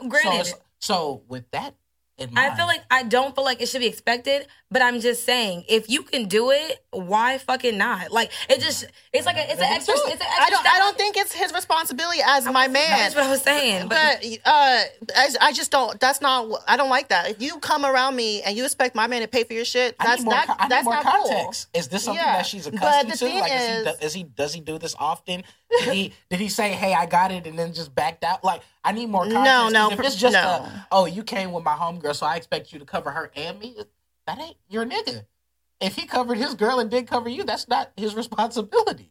So, 0.00 0.08
granted. 0.08 0.40
it's, 0.40 0.54
so 0.80 1.22
with 1.28 1.50
that 1.52 1.74
in 2.18 2.32
mind, 2.34 2.52
I 2.52 2.56
feel 2.56 2.66
like 2.66 2.82
I 2.90 3.02
don't 3.04 3.34
feel 3.34 3.44
like 3.44 3.60
it 3.60 3.68
should 3.68 3.80
be 3.80 3.86
expected, 3.86 4.46
but 4.70 4.82
I'm 4.82 5.00
just 5.00 5.24
saying 5.24 5.64
if 5.68 5.88
you 5.88 6.02
can 6.02 6.26
do 6.26 6.50
it, 6.50 6.83
why 6.94 7.38
fucking 7.38 7.76
not? 7.76 8.10
Like 8.12 8.30
it 8.48 8.60
just 8.60 8.86
it's 9.12 9.26
like 9.26 9.36
a 9.36 9.50
it's 9.50 9.60
an 9.60 9.66
extra 9.68 9.94
it's 9.94 10.04
an 10.06 10.10
extra 10.12 10.42
I 10.44 10.50
don't. 10.50 10.60
step. 10.60 10.72
I 10.74 10.78
don't 10.78 10.96
think 10.96 11.16
it's 11.16 11.32
his 11.32 11.52
responsibility 11.52 12.20
as 12.24 12.44
my 12.46 12.68
man. 12.68 12.90
That's 12.90 13.14
what 13.14 13.24
I 13.24 13.30
was 13.30 13.42
saying. 13.42 13.88
But, 13.88 14.20
But 14.20 14.38
uh, 14.44 14.80
I, 15.16 15.28
I 15.40 15.52
just 15.52 15.70
don't. 15.70 15.98
That's 16.00 16.20
not. 16.20 16.62
I 16.68 16.76
don't 16.76 16.90
like 16.90 17.08
that. 17.08 17.30
If 17.30 17.42
you 17.42 17.58
come 17.58 17.84
around 17.84 18.16
me 18.16 18.42
and 18.42 18.56
you 18.56 18.64
expect 18.64 18.94
my 18.94 19.06
man 19.06 19.22
to 19.22 19.28
pay 19.28 19.44
for 19.44 19.52
your 19.52 19.64
shit, 19.64 19.96
I 19.98 20.04
that's 20.06 20.20
need 20.20 20.24
more, 20.26 20.34
that, 20.34 20.56
I 20.58 20.64
need 20.64 20.70
that's 20.70 20.84
more 20.84 20.94
not 20.94 21.04
context. 21.04 21.68
Is 21.74 21.88
this 21.88 22.04
something 22.04 22.22
Yeah. 22.24 22.36
that 22.36 22.46
she's 22.46 22.64
But 22.68 22.74
accustomed 22.74 23.12
the 23.12 23.16
to? 23.16 23.24
Like, 23.40 23.52
is, 23.52 23.60
he, 23.60 23.66
is- 23.74 23.84
do- 23.84 24.06
is 24.06 24.12
he 24.14 24.22
does 24.24 24.54
he 24.54 24.60
do 24.60 24.78
this 24.78 24.94
often? 24.98 25.42
Did 25.70 25.92
he 25.92 26.12
did 26.30 26.38
he 26.40 26.48
say, 26.48 26.70
"Hey, 26.72 26.94
I 26.94 27.06
got 27.06 27.32
it," 27.32 27.46
and 27.46 27.58
then 27.58 27.72
just 27.72 27.94
backed 27.94 28.22
out? 28.24 28.44
Like, 28.44 28.62
I 28.84 28.92
need 28.92 29.08
more 29.08 29.22
context. 29.24 29.44
No, 29.44 29.68
no, 29.68 29.90
If 29.90 30.00
it's 30.00 30.14
just 30.16 30.34
no. 30.34 30.40
a, 30.40 30.86
oh, 30.92 31.06
you 31.06 31.22
came 31.24 31.50
with 31.52 31.64
my 31.64 31.74
homegirl, 31.74 32.14
so 32.14 32.26
I 32.26 32.36
expect 32.36 32.72
you 32.72 32.78
to 32.78 32.84
cover 32.84 33.10
her 33.10 33.30
and 33.34 33.58
me. 33.58 33.76
That 34.26 34.38
ain't 34.40 34.56
your 34.68 34.84
nigga. 34.86 35.24
If 35.80 35.96
he 35.96 36.06
covered 36.06 36.38
his 36.38 36.54
girl 36.54 36.78
and 36.78 36.90
did 36.90 37.06
cover 37.06 37.28
you, 37.28 37.44
that's 37.44 37.68
not 37.68 37.92
his 37.96 38.14
responsibility. 38.14 39.10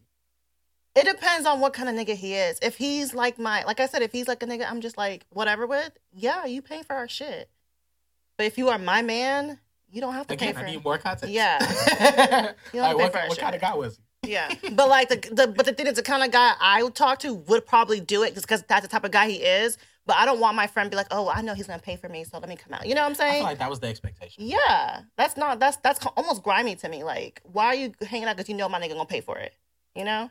It 0.95 1.05
depends 1.05 1.47
on 1.47 1.59
what 1.59 1.73
kind 1.73 1.89
of 1.89 1.95
nigga 1.95 2.15
he 2.15 2.35
is. 2.35 2.59
If 2.61 2.77
he's 2.77 3.13
like 3.13 3.39
my, 3.39 3.63
like 3.63 3.79
I 3.79 3.87
said, 3.87 4.01
if 4.01 4.11
he's 4.11 4.27
like 4.27 4.43
a 4.43 4.45
nigga, 4.45 4.69
I'm 4.69 4.81
just 4.81 4.97
like 4.97 5.25
whatever 5.29 5.65
with. 5.65 5.91
Yeah, 6.13 6.45
you 6.45 6.61
pay 6.61 6.83
for 6.83 6.95
our 6.95 7.07
shit. 7.07 7.49
But 8.37 8.45
if 8.45 8.57
you 8.57 8.69
are 8.69 8.77
my 8.77 9.01
man, 9.01 9.59
you 9.89 10.01
don't 10.01 10.13
have 10.13 10.27
to 10.27 10.33
Again, 10.33 10.49
pay 10.49 10.53
for. 10.53 10.65
It. 10.65 10.69
I 10.69 10.71
need 10.71 10.83
more 10.83 10.97
context. 10.97 11.33
Yeah. 11.33 11.59
You 12.73 12.79
don't 12.79 12.97
like, 12.97 13.13
what, 13.13 13.29
what 13.29 13.37
kind 13.37 13.55
of 13.55 13.61
guy 13.61 13.73
was 13.75 13.97
he? 13.97 14.31
Yeah, 14.31 14.53
but 14.71 14.87
like 14.87 15.09
the, 15.09 15.17
the 15.33 15.47
but 15.47 15.65
the 15.65 15.73
thing 15.73 15.85
is, 15.85 15.95
the 15.95 16.01
kind 16.01 16.23
of 16.23 16.31
guy 16.31 16.53
I 16.61 16.81
would 16.81 16.95
talk 16.95 17.19
to 17.19 17.33
would 17.33 17.65
probably 17.65 17.99
do 17.99 18.23
it 18.23 18.33
just 18.33 18.47
because 18.47 18.63
that's 18.63 18.83
the 18.83 18.87
type 18.87 19.03
of 19.03 19.11
guy 19.11 19.29
he 19.29 19.35
is. 19.35 19.77
But 20.05 20.17
I 20.17 20.25
don't 20.25 20.39
want 20.39 20.55
my 20.55 20.67
friend 20.67 20.87
to 20.87 20.93
be 20.93 20.97
like, 20.97 21.07
oh, 21.11 21.29
I 21.33 21.41
know 21.41 21.53
he's 21.53 21.67
gonna 21.67 21.81
pay 21.81 21.95
for 21.95 22.09
me, 22.09 22.23
so 22.25 22.37
let 22.37 22.49
me 22.49 22.57
come 22.57 22.73
out. 22.73 22.85
You 22.85 22.93
know 22.93 23.01
what 23.01 23.07
I'm 23.07 23.11
I 23.13 23.15
saying? 23.15 23.33
feel 23.35 23.43
like 23.43 23.59
that 23.59 23.69
was 23.69 23.79
the 23.79 23.87
expectation. 23.87 24.43
yeah, 24.45 25.01
that's 25.17 25.37
not 25.37 25.59
that's 25.59 25.77
that's 25.77 26.05
almost 26.17 26.43
grimy 26.43 26.75
to 26.77 26.89
me. 26.89 27.03
Like, 27.03 27.41
why 27.43 27.67
are 27.67 27.75
you 27.75 27.93
hanging 28.01 28.27
out 28.27 28.35
because 28.35 28.49
you 28.49 28.55
know 28.55 28.67
my 28.67 28.79
nigga 28.81 28.89
gonna 28.93 29.05
pay 29.05 29.21
for 29.21 29.37
it? 29.37 29.53
You 29.95 30.03
know? 30.05 30.29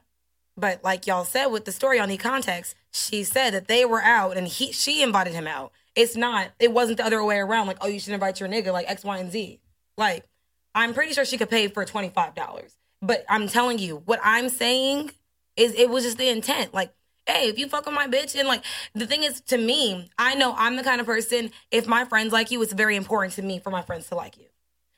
but 0.55 0.85
like 0.85 1.07
y'all 1.07 1.25
said 1.25 1.47
with 1.47 1.65
the 1.65 1.73
story 1.73 1.99
on 1.99 2.11
the 2.11 2.17
context, 2.19 2.75
she 2.91 3.25
said 3.25 3.55
that 3.55 3.69
they 3.69 3.87
were 3.87 4.03
out 4.03 4.37
and 4.37 4.47
he 4.47 4.73
she 4.73 5.03
invited 5.03 5.33
him 5.33 5.47
out. 5.47 5.73
It's 5.95 6.17
not. 6.17 6.51
It 6.59 6.73
wasn't 6.73 6.99
the 6.99 7.07
other 7.07 7.25
way 7.25 7.39
around. 7.39 7.67
Like 7.67 7.79
oh, 7.81 7.89
you 7.89 7.99
should 7.99 8.13
invite 8.13 8.41
your 8.41 8.49
nigga 8.51 8.73
like 8.73 8.91
X, 8.91 9.03
Y, 9.05 9.19
and 9.19 9.33
Z. 9.33 9.61
Like 9.97 10.27
I'm 10.75 10.93
pretty 10.93 11.15
sure 11.15 11.25
she 11.25 11.39
could 11.39 11.49
pay 11.51 11.69
for 11.69 11.85
twenty 11.87 12.11
five 12.11 12.35
dollars. 12.35 12.77
But 13.01 13.25
I'm 13.29 13.49
telling 13.49 13.79
you, 13.79 14.03
what 14.05 14.21
I'm 14.23 14.49
saying 14.51 15.13
is 15.57 15.75
it 15.75 15.89
was 15.91 16.05
just 16.05 16.19
the 16.19 16.29
intent. 16.29 16.73
Like, 16.73 16.93
hey, 17.27 17.49
if 17.49 17.59
you 17.59 17.69
fuck 17.69 17.87
with 17.87 17.95
my 17.95 18.07
bitch, 18.07 18.39
and 18.39 18.49
like 18.49 18.65
the 18.95 19.07
thing 19.07 19.23
is, 19.23 19.41
to 19.43 19.59
me, 19.59 20.11
I 20.19 20.35
know 20.35 20.55
I'm 20.57 20.77
the 20.77 20.83
kind 20.83 21.01
of 21.01 21.07
person. 21.07 21.51
If 21.71 21.87
my 21.87 22.05
friends 22.05 22.33
like 22.33 22.51
you, 22.51 22.63
it's 22.63 22.73
very 22.73 22.97
important 22.97 23.35
to 23.35 23.43
me 23.43 23.59
for 23.59 23.71
my 23.71 23.83
friends 23.83 24.09
to 24.09 24.15
like 24.15 24.39
you. 24.39 24.47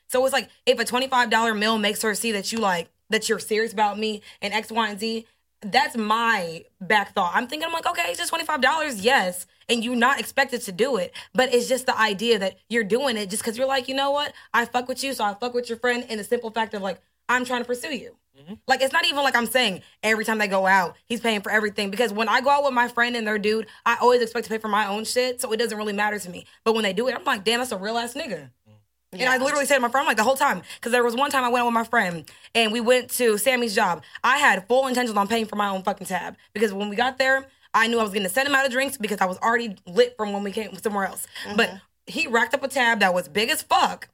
So 0.08 0.24
it's 0.24 0.32
like 0.32 0.48
if 0.66 0.78
a 0.78 0.84
twenty 0.84 1.08
five 1.08 1.30
dollar 1.30 1.54
meal 1.54 1.78
makes 1.78 2.02
her 2.02 2.14
see 2.14 2.32
that 2.32 2.52
you 2.52 2.58
like 2.58 2.88
that 3.10 3.28
you're 3.28 3.38
serious 3.38 3.72
about 3.72 3.98
me 3.98 4.22
and 4.40 4.54
X, 4.54 4.70
Y, 4.70 4.88
and 4.88 4.98
Z. 4.98 5.26
That's 5.66 5.96
my 5.96 6.64
back 6.78 7.14
thought. 7.14 7.32
I'm 7.34 7.46
thinking, 7.46 7.66
I'm 7.66 7.72
like, 7.72 7.86
okay, 7.86 8.04
it's 8.08 8.18
just 8.18 8.28
twenty 8.28 8.44
five 8.44 8.60
dollars, 8.60 9.00
yes, 9.00 9.46
and 9.68 9.82
you're 9.82 9.96
not 9.96 10.20
expected 10.20 10.60
to 10.62 10.72
do 10.72 10.98
it, 10.98 11.14
but 11.32 11.54
it's 11.54 11.68
just 11.68 11.86
the 11.86 11.98
idea 11.98 12.38
that 12.38 12.58
you're 12.68 12.84
doing 12.84 13.16
it 13.16 13.30
just 13.30 13.42
because 13.42 13.56
you're 13.56 13.66
like, 13.66 13.88
you 13.88 13.94
know 13.94 14.10
what, 14.10 14.34
I 14.52 14.66
fuck 14.66 14.88
with 14.88 15.02
you, 15.02 15.14
so 15.14 15.24
I 15.24 15.32
fuck 15.32 15.54
with 15.54 15.70
your 15.70 15.78
friend, 15.78 16.04
and 16.10 16.20
the 16.20 16.24
simple 16.24 16.50
fact 16.50 16.74
of 16.74 16.82
like, 16.82 17.00
I'm 17.30 17.46
trying 17.46 17.62
to 17.62 17.66
pursue 17.66 17.94
you. 17.94 18.16
Mm-hmm. 18.38 18.54
Like 18.66 18.82
it's 18.82 18.92
not 18.92 19.04
even 19.06 19.22
like 19.22 19.36
I'm 19.36 19.46
saying 19.46 19.82
every 20.02 20.24
time 20.24 20.38
they 20.38 20.48
go 20.48 20.66
out, 20.66 20.96
he's 21.06 21.20
paying 21.20 21.40
for 21.40 21.50
everything. 21.50 21.90
Because 21.90 22.12
when 22.12 22.28
I 22.28 22.40
go 22.40 22.50
out 22.50 22.64
with 22.64 22.72
my 22.72 22.88
friend 22.88 23.14
and 23.16 23.26
their 23.26 23.38
dude, 23.38 23.66
I 23.86 23.96
always 24.00 24.22
expect 24.22 24.44
to 24.46 24.50
pay 24.50 24.58
for 24.58 24.68
my 24.68 24.86
own 24.86 25.04
shit, 25.04 25.40
so 25.40 25.52
it 25.52 25.58
doesn't 25.58 25.76
really 25.76 25.92
matter 25.92 26.18
to 26.18 26.30
me. 26.30 26.46
But 26.64 26.74
when 26.74 26.82
they 26.82 26.92
do 26.92 27.08
it, 27.08 27.14
I'm 27.14 27.24
like, 27.24 27.44
damn, 27.44 27.60
that's 27.60 27.72
a 27.72 27.76
real 27.76 27.96
ass 27.96 28.14
nigga. 28.14 28.50
Mm-hmm. 28.68 29.20
And 29.20 29.28
I 29.28 29.38
literally 29.38 29.66
said 29.66 29.76
to 29.76 29.80
my 29.80 29.88
friend, 29.88 30.02
I'm 30.02 30.08
like 30.08 30.16
the 30.16 30.24
whole 30.24 30.36
time, 30.36 30.62
because 30.74 30.90
there 30.90 31.04
was 31.04 31.14
one 31.14 31.30
time 31.30 31.44
I 31.44 31.48
went 31.48 31.62
out 31.62 31.66
with 31.66 31.74
my 31.74 31.84
friend 31.84 32.24
and 32.54 32.72
we 32.72 32.80
went 32.80 33.10
to 33.10 33.38
Sammy's 33.38 33.74
job. 33.74 34.02
I 34.24 34.38
had 34.38 34.66
full 34.66 34.88
intentions 34.88 35.16
on 35.16 35.28
paying 35.28 35.46
for 35.46 35.56
my 35.56 35.68
own 35.68 35.82
fucking 35.84 36.08
tab 36.08 36.36
because 36.52 36.72
when 36.72 36.88
we 36.88 36.96
got 36.96 37.18
there, 37.18 37.46
I 37.72 37.86
knew 37.86 37.98
I 37.98 38.02
was 38.02 38.12
going 38.12 38.24
to 38.24 38.28
send 38.28 38.48
him 38.48 38.54
out 38.54 38.66
of 38.66 38.72
drinks 38.72 38.96
because 38.96 39.20
I 39.20 39.26
was 39.26 39.38
already 39.38 39.76
lit 39.86 40.16
from 40.16 40.32
when 40.32 40.42
we 40.42 40.50
came 40.50 40.74
somewhere 40.76 41.06
else. 41.06 41.26
Mm-hmm. 41.46 41.56
But 41.56 41.80
he 42.06 42.26
racked 42.26 42.54
up 42.54 42.62
a 42.62 42.68
tab 42.68 43.00
that 43.00 43.14
was 43.14 43.28
big 43.28 43.50
as 43.50 43.62
fuck. 43.62 44.08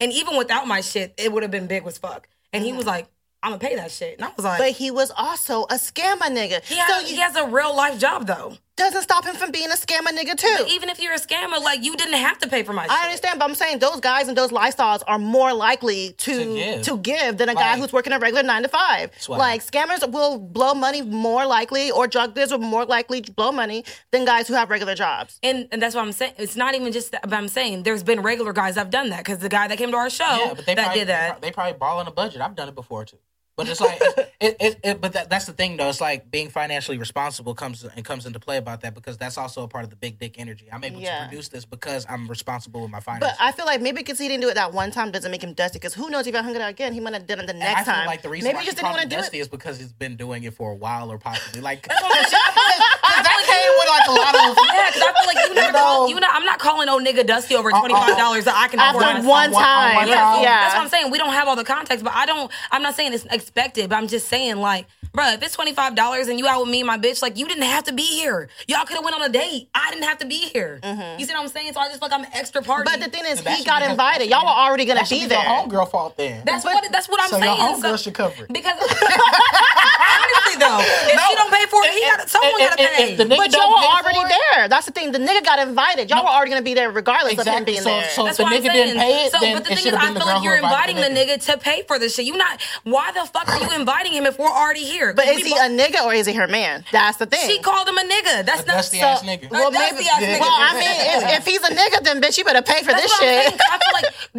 And 0.00 0.12
even 0.12 0.36
without 0.36 0.66
my 0.66 0.80
shit, 0.80 1.14
it 1.18 1.32
would 1.32 1.42
have 1.42 1.50
been 1.50 1.66
big 1.66 1.86
as 1.86 1.98
fuck. 1.98 2.28
And 2.52 2.64
he 2.64 2.72
was 2.72 2.86
like, 2.86 3.08
I'm 3.42 3.52
gonna 3.52 3.60
pay 3.60 3.76
that 3.76 3.90
shit. 3.90 4.16
And 4.18 4.24
I 4.24 4.32
was 4.36 4.44
like, 4.44 4.58
But 4.58 4.70
he 4.72 4.90
was 4.90 5.12
also 5.16 5.62
a 5.64 5.74
scammer 5.74 6.22
nigga. 6.28 6.64
he, 6.64 6.76
has, 6.76 7.02
so 7.02 7.06
he 7.06 7.16
has 7.18 7.36
a 7.36 7.46
real 7.46 7.74
life 7.76 7.98
job 7.98 8.26
though. 8.26 8.56
Doesn't 8.78 9.02
stop 9.02 9.24
him 9.24 9.34
from 9.36 9.50
being 9.50 9.70
a 9.70 9.74
scammer 9.74 10.08
nigga 10.08 10.36
too. 10.36 10.64
Even 10.68 10.88
if 10.88 11.00
you're 11.00 11.12
a 11.12 11.18
scammer, 11.18 11.60
like 11.62 11.82
you 11.84 11.96
didn't 11.96 12.14
have 12.14 12.38
to 12.38 12.48
pay 12.48 12.62
for 12.62 12.72
my 12.72 12.84
shit. 12.84 12.92
I 12.92 13.04
understand, 13.06 13.38
but 13.38 13.44
I'm 13.48 13.54
saying 13.54 13.80
those 13.80 14.00
guys 14.00 14.28
and 14.28 14.36
those 14.36 14.50
lifestyles 14.50 15.02
are 15.06 15.18
more 15.18 15.52
likely 15.52 16.12
to 16.18 16.32
To 16.32 16.82
to 16.82 16.96
give. 16.98 17.02
give, 17.02 17.38
than 17.38 17.48
a 17.48 17.54
guy 17.54 17.76
who's 17.78 17.92
working 17.92 18.12
a 18.12 18.18
regular 18.18 18.42
nine 18.42 18.62
to 18.62 18.68
five. 18.68 19.10
Like 19.28 19.62
scammers 19.64 20.10
will 20.10 20.38
blow 20.38 20.74
money 20.74 21.02
more 21.02 21.44
likely, 21.46 21.90
or 21.90 22.06
drug 22.06 22.34
dealers 22.34 22.50
will 22.52 22.58
more 22.58 22.84
likely 22.86 23.20
blow 23.20 23.52
money 23.52 23.84
than 24.12 24.24
guys 24.24 24.48
who 24.48 24.54
have 24.54 24.70
regular 24.70 24.94
jobs. 24.94 25.38
And, 25.42 25.68
and 25.72 25.82
that's 25.82 25.94
what 25.94 26.04
I'm 26.04 26.12
saying. 26.12 26.34
It's 26.38 26.56
not 26.56 26.74
even 26.74 26.92
just 26.92 27.12
that, 27.12 27.22
but 27.22 27.34
I'm 27.34 27.48
saying 27.48 27.82
there's 27.82 28.02
been 28.02 28.20
regular 28.22 28.52
guys 28.52 28.76
that've 28.76 28.90
done 28.90 29.10
that 29.10 29.18
because 29.24 29.38
the 29.38 29.48
guy 29.48 29.66
that 29.68 29.76
came 29.78 29.90
to 29.90 29.96
our 29.96 30.10
show 30.10 30.24
Yeah, 30.24 30.54
but 30.54 30.66
they 30.66 30.74
that 30.74 30.84
probably, 30.84 31.00
did 31.00 31.08
that. 31.08 31.26
They, 31.28 31.32
pro- 31.32 31.40
they 31.40 31.52
probably 31.52 31.78
ball 31.78 31.98
on 31.98 32.06
a 32.06 32.10
budget. 32.12 32.40
I've 32.40 32.54
done 32.54 32.68
it 32.68 32.74
before 32.74 33.04
too. 33.04 33.18
But 33.58 33.68
it's 33.68 33.80
like, 33.80 34.00
it, 34.40 34.56
it, 34.60 34.80
it, 34.84 35.00
but 35.00 35.14
that, 35.14 35.28
that's 35.28 35.46
the 35.46 35.52
thing 35.52 35.76
though. 35.76 35.88
It's 35.88 36.00
like 36.00 36.30
being 36.30 36.48
financially 36.48 36.96
responsible 36.96 37.54
comes 37.56 37.82
and 37.82 38.04
comes 38.04 38.24
into 38.24 38.38
play 38.38 38.56
about 38.56 38.82
that 38.82 38.94
because 38.94 39.16
that's 39.18 39.36
also 39.36 39.64
a 39.64 39.68
part 39.68 39.82
of 39.82 39.90
the 39.90 39.96
big 39.96 40.16
dick 40.20 40.36
energy. 40.38 40.68
I'm 40.72 40.84
able 40.84 41.00
Yeah. 41.00 41.22
to 41.24 41.28
produce 41.28 41.48
this 41.48 41.64
because 41.64 42.06
I'm 42.08 42.28
responsible 42.28 42.82
with 42.82 42.92
my 42.92 43.00
finances. 43.00 43.36
But. 43.36 43.44
I 43.44 43.50
feel 43.50 43.66
like 43.66 43.80
maybe 43.82 43.96
because 43.96 44.16
he 44.20 44.28
didn't 44.28 44.42
do 44.42 44.48
it 44.48 44.54
that 44.54 44.72
one 44.72 44.92
time 44.92 45.10
doesn't 45.10 45.30
make 45.32 45.42
him 45.42 45.54
dusty. 45.54 45.80
Because 45.80 45.92
who 45.92 46.08
knows 46.08 46.28
if 46.28 46.34
I 46.36 46.42
hung 46.42 46.54
it 46.54 46.60
out 46.60 46.70
again, 46.70 46.92
he 46.92 47.00
might 47.00 47.14
have 47.14 47.26
done 47.26 47.40
it 47.40 47.48
the 47.48 47.52
next 47.52 47.80
I 47.80 47.84
feel 47.84 47.94
time. 47.94 48.06
like 48.06 48.22
the 48.22 48.28
reason 48.28 48.46
maybe 48.46 48.54
why 48.54 48.60
he 48.60 48.64
he 48.66 48.70
just 48.70 48.76
didn't 48.76 48.90
want 48.92 49.02
to 49.02 49.08
do 49.08 49.18
it. 49.18 49.34
is 49.34 49.48
because 49.48 49.78
he's 49.80 49.92
been 49.92 50.14
doing 50.14 50.44
it 50.44 50.54
for 50.54 50.70
a 50.70 50.76
while 50.76 51.10
or 51.10 51.18
possibly 51.18 51.60
like 51.60 51.88
That's 52.78 53.02
what 53.02 53.14
I'm 53.18 53.22
that 53.24 53.44
came 53.48 53.72
with 53.78 53.88
like 53.88 54.06
a 54.08 54.14
lot 54.14 54.34
of 54.34 54.56
Yeah, 54.74 54.90
because 54.90 55.02
I 55.02 55.12
feel 55.12 55.26
like 55.26 55.40
you 55.48 55.54
never 55.54 55.72
know. 55.72 55.78
call, 55.78 56.08
you 56.08 56.20
know, 56.20 56.28
I'm 56.30 56.44
not 56.44 56.58
calling 56.58 56.88
old 56.88 57.02
nigga 57.04 57.26
Dusty 57.26 57.54
over 57.54 57.70
uh-uh. 57.72 57.80
twenty 57.80 57.94
five 57.94 58.16
dollars 58.16 58.44
that 58.44 58.54
I 58.56 58.68
can 58.68 58.80
After 58.80 58.98
afford. 59.00 59.24
one 59.26 59.50
on 59.50 59.52
one- 59.52 59.54
on 59.54 59.62
time, 59.62 59.94
one 59.96 60.08
yeah, 60.08 60.14
time. 60.20 60.42
That's 60.42 60.74
what 60.74 60.82
I'm 60.82 60.88
saying. 60.88 61.10
We 61.10 61.18
don't 61.18 61.32
have 61.32 61.48
all 61.48 61.56
the 61.56 61.64
context, 61.64 62.04
but 62.04 62.12
I 62.14 62.26
don't. 62.26 62.50
I'm 62.70 62.82
not 62.82 62.94
saying 62.94 63.12
it's 63.12 63.24
expected, 63.26 63.88
but 63.90 63.96
I'm 63.96 64.08
just 64.08 64.28
saying 64.28 64.56
like, 64.56 64.86
bro, 65.12 65.28
if 65.32 65.42
it's 65.42 65.54
twenty 65.54 65.72
five 65.74 65.94
dollars 65.94 66.28
and 66.28 66.38
you 66.38 66.46
out 66.46 66.60
with 66.60 66.70
me 66.70 66.80
and 66.80 66.86
my 66.86 66.98
bitch, 66.98 67.22
like 67.22 67.36
you 67.36 67.46
didn't 67.48 67.64
have 67.64 67.84
to 67.84 67.92
be 67.92 68.02
here. 68.04 68.48
Y'all 68.66 68.84
could 68.84 68.96
have 68.96 69.04
went 69.04 69.16
on 69.16 69.22
a 69.22 69.28
date. 69.28 69.68
I 69.74 69.90
didn't 69.90 70.04
have 70.04 70.18
to 70.18 70.26
be 70.26 70.36
here. 70.48 70.80
Mm-hmm. 70.82 71.18
You 71.20 71.26
see 71.26 71.32
what 71.32 71.42
I'm 71.42 71.48
saying? 71.48 71.72
So 71.72 71.80
I 71.80 71.88
just 71.88 72.00
feel 72.00 72.08
like 72.08 72.18
I'm 72.18 72.24
an 72.24 72.30
extra 72.34 72.62
party. 72.62 72.84
But 72.90 73.00
the 73.00 73.10
thing 73.10 73.24
is, 73.26 73.42
That 73.42 73.56
he 73.58 73.64
got 73.64 73.82
invited. 73.82 74.28
Y'all 74.30 74.44
were 74.44 74.50
already 74.50 74.84
gonna 74.84 75.00
that 75.00 75.10
be 75.10 75.20
be 75.20 75.26
there. 75.26 75.42
your 75.42 75.48
homegirl 75.66 75.90
fault 75.90 76.16
then. 76.16 76.42
that's 76.44 76.64
but- 76.64 76.74
what 76.74 76.92
that's 76.92 77.08
what 77.08 77.20
I'm 77.22 77.30
so 77.30 77.36
your 77.38 77.56
saying. 77.56 77.58
homegirl 77.82 78.02
should 78.02 78.14
cover 78.14 78.44
it. 78.44 78.52
because 78.52 78.76
honestly 78.78 80.56
though, 80.58 80.80
if 80.80 81.16
No. 81.16 81.22
she 81.28 81.34
don't 81.36 81.52
pay 81.52 81.66
for 81.66 81.80
it, 81.84 81.92
he 81.92 82.00
got 82.02 82.28
someone 82.28 82.60
If- 82.60 82.67
gotta 82.70 82.82
if- 82.82 82.96
pay. 82.96 83.12
if 83.12 83.18
the 83.18 83.24
nigga 83.24 83.36
But 83.38 83.52
y'all 83.52 83.70
were 83.70 83.76
already 83.78 84.34
there. 84.52 84.68
That's 84.68 84.86
the 84.86 84.92
thing. 84.92 85.12
The 85.12 85.18
nigga 85.18 85.44
got 85.44 85.58
invited. 85.58 86.10
Y'all 86.10 86.22
were 86.24 86.30
already 86.30 86.50
gonna 86.50 86.62
be 86.62 86.74
there 86.74 86.90
regardless 86.90 87.38
of 87.38 87.46
him 87.46 87.64
being 87.64 87.80
So- 87.82 87.90
there. 87.90 88.08
so- 88.10 88.24
That's 88.24 88.36
the 88.38 88.44
I'm 88.44 88.52
nigga 88.52 88.72
didn't 88.72 88.98
pay 88.98 89.24
it, 89.26 89.32
so, 89.32 89.38
then 89.40 89.54
but 89.56 89.64
the 89.64 89.72
it 89.72 89.76
thing 89.76 89.78
is, 89.78 89.82
should've 89.84 90.00
I 90.00 90.04
been 90.06 90.14
the 90.14 90.20
feel 90.20 90.26
girl 90.26 90.34
like 90.36 90.44
you're 90.44 90.56
inviting 90.56 90.96
the 90.96 91.02
the 91.02 91.08
nigga 91.14 91.44
to 91.46 91.58
pay 91.58 91.82
for 91.82 91.98
this 91.98 92.14
shit. 92.14 92.24
You 92.26 92.36
not. 92.36 92.60
Why 92.84 93.10
the 93.12 93.24
fuck 93.26 93.48
are 93.48 93.58
you 93.60 93.70
inviting 93.80 94.12
him 94.12 94.26
if 94.26 94.38
we're 94.38 94.46
already 94.48 94.84
here? 94.84 95.12
but 95.14 95.26
is 95.28 95.44
he 95.44 95.52
a 95.52 95.68
nigga 95.68 96.04
or 96.04 96.12
is 96.14 96.26
he 96.26 96.34
her 96.34 96.46
man? 96.48 96.84
That's 96.92 97.16
the 97.18 97.26
thing. 97.26 97.48
She 97.48 97.58
called 97.60 97.88
him 97.88 97.96
a 97.98 98.02
nigga. 98.02 98.44
That's 98.44 98.62
A 98.62 98.66
not. 98.66 98.74
dusty 98.76 99.00
so- 99.00 99.06
ass 99.06 99.22
nigga. 99.22 99.50
well, 99.50 99.70
maybe. 99.70 100.04
Well, 100.04 100.48
I 100.50 100.74
mean, 100.74 101.22
if, 101.24 101.38
if 101.40 101.46
he's 101.46 101.62
a 101.62 101.70
nigga, 101.74 102.02
then 102.02 102.20
bitch, 102.20 102.36
you 102.38 102.44
better 102.44 102.62
pay 102.62 102.80
for 102.80 102.92
That's 102.92 103.02
this 103.02 103.10
what 103.12 103.22
I'm 103.22 103.28
saying. 103.28 103.50
shit. 103.50 103.58
'cause 103.58 103.68
I 103.70 103.78
feel 103.78 103.92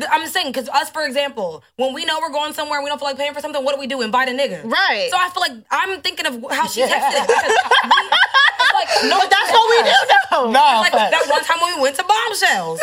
like 0.04 0.12
I'm 0.12 0.28
saying 0.28 0.48
because 0.52 0.70
us, 0.70 0.90
for 0.90 1.04
example, 1.06 1.64
when 1.78 1.94
we 1.94 2.06
know 2.06 2.20
we're 2.22 2.30
going 2.32 2.54
somewhere 2.54 2.80
and 2.80 2.84
we 2.84 2.90
don't 2.90 3.00
feel 3.00 3.08
like 3.08 3.18
paying 3.18 3.34
for 3.34 3.40
something, 3.42 3.64
what 3.64 3.74
do 3.76 3.80
we 3.80 3.88
do? 3.88 4.02
Invite 4.02 4.30
a 4.30 4.32
nigga, 4.32 4.64
Right. 4.64 5.10
So 5.12 5.18
I 5.20 5.30
feel 5.30 5.42
like 5.42 5.52
I'm 5.72 6.02
thinking 6.02 6.26
of 6.26 6.44
how 6.52 6.68
she 6.68 6.82
Yeah. 6.82 6.88
texted 7.26 7.50
it. 7.50 8.19
Because 8.20 8.36
we, 8.36 8.50
it's 8.64 8.74
like 8.74 8.90
no, 9.10 9.18
But 9.20 9.30
that's 9.30 9.52
what 9.52 9.66
we 9.70 9.78
do 9.84 9.98
though. 10.32 10.52
No, 10.52 10.68
Like 10.84 10.92
that 10.94 11.26
one 11.30 11.44
time 11.44 11.60
when 11.62 11.76
we 11.76 11.82
went 11.82 11.96
to 11.98 12.04
bombshells, 12.04 12.80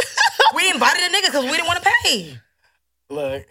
we 0.55 0.71
invited 0.71 1.03
a 1.05 1.15
nigga 1.15 1.27
because 1.27 1.45
we 1.45 1.53
didn't 1.53 1.67
want 1.67 1.83
to 1.83 1.91
pay. 2.03 2.39
Look. 3.09 3.47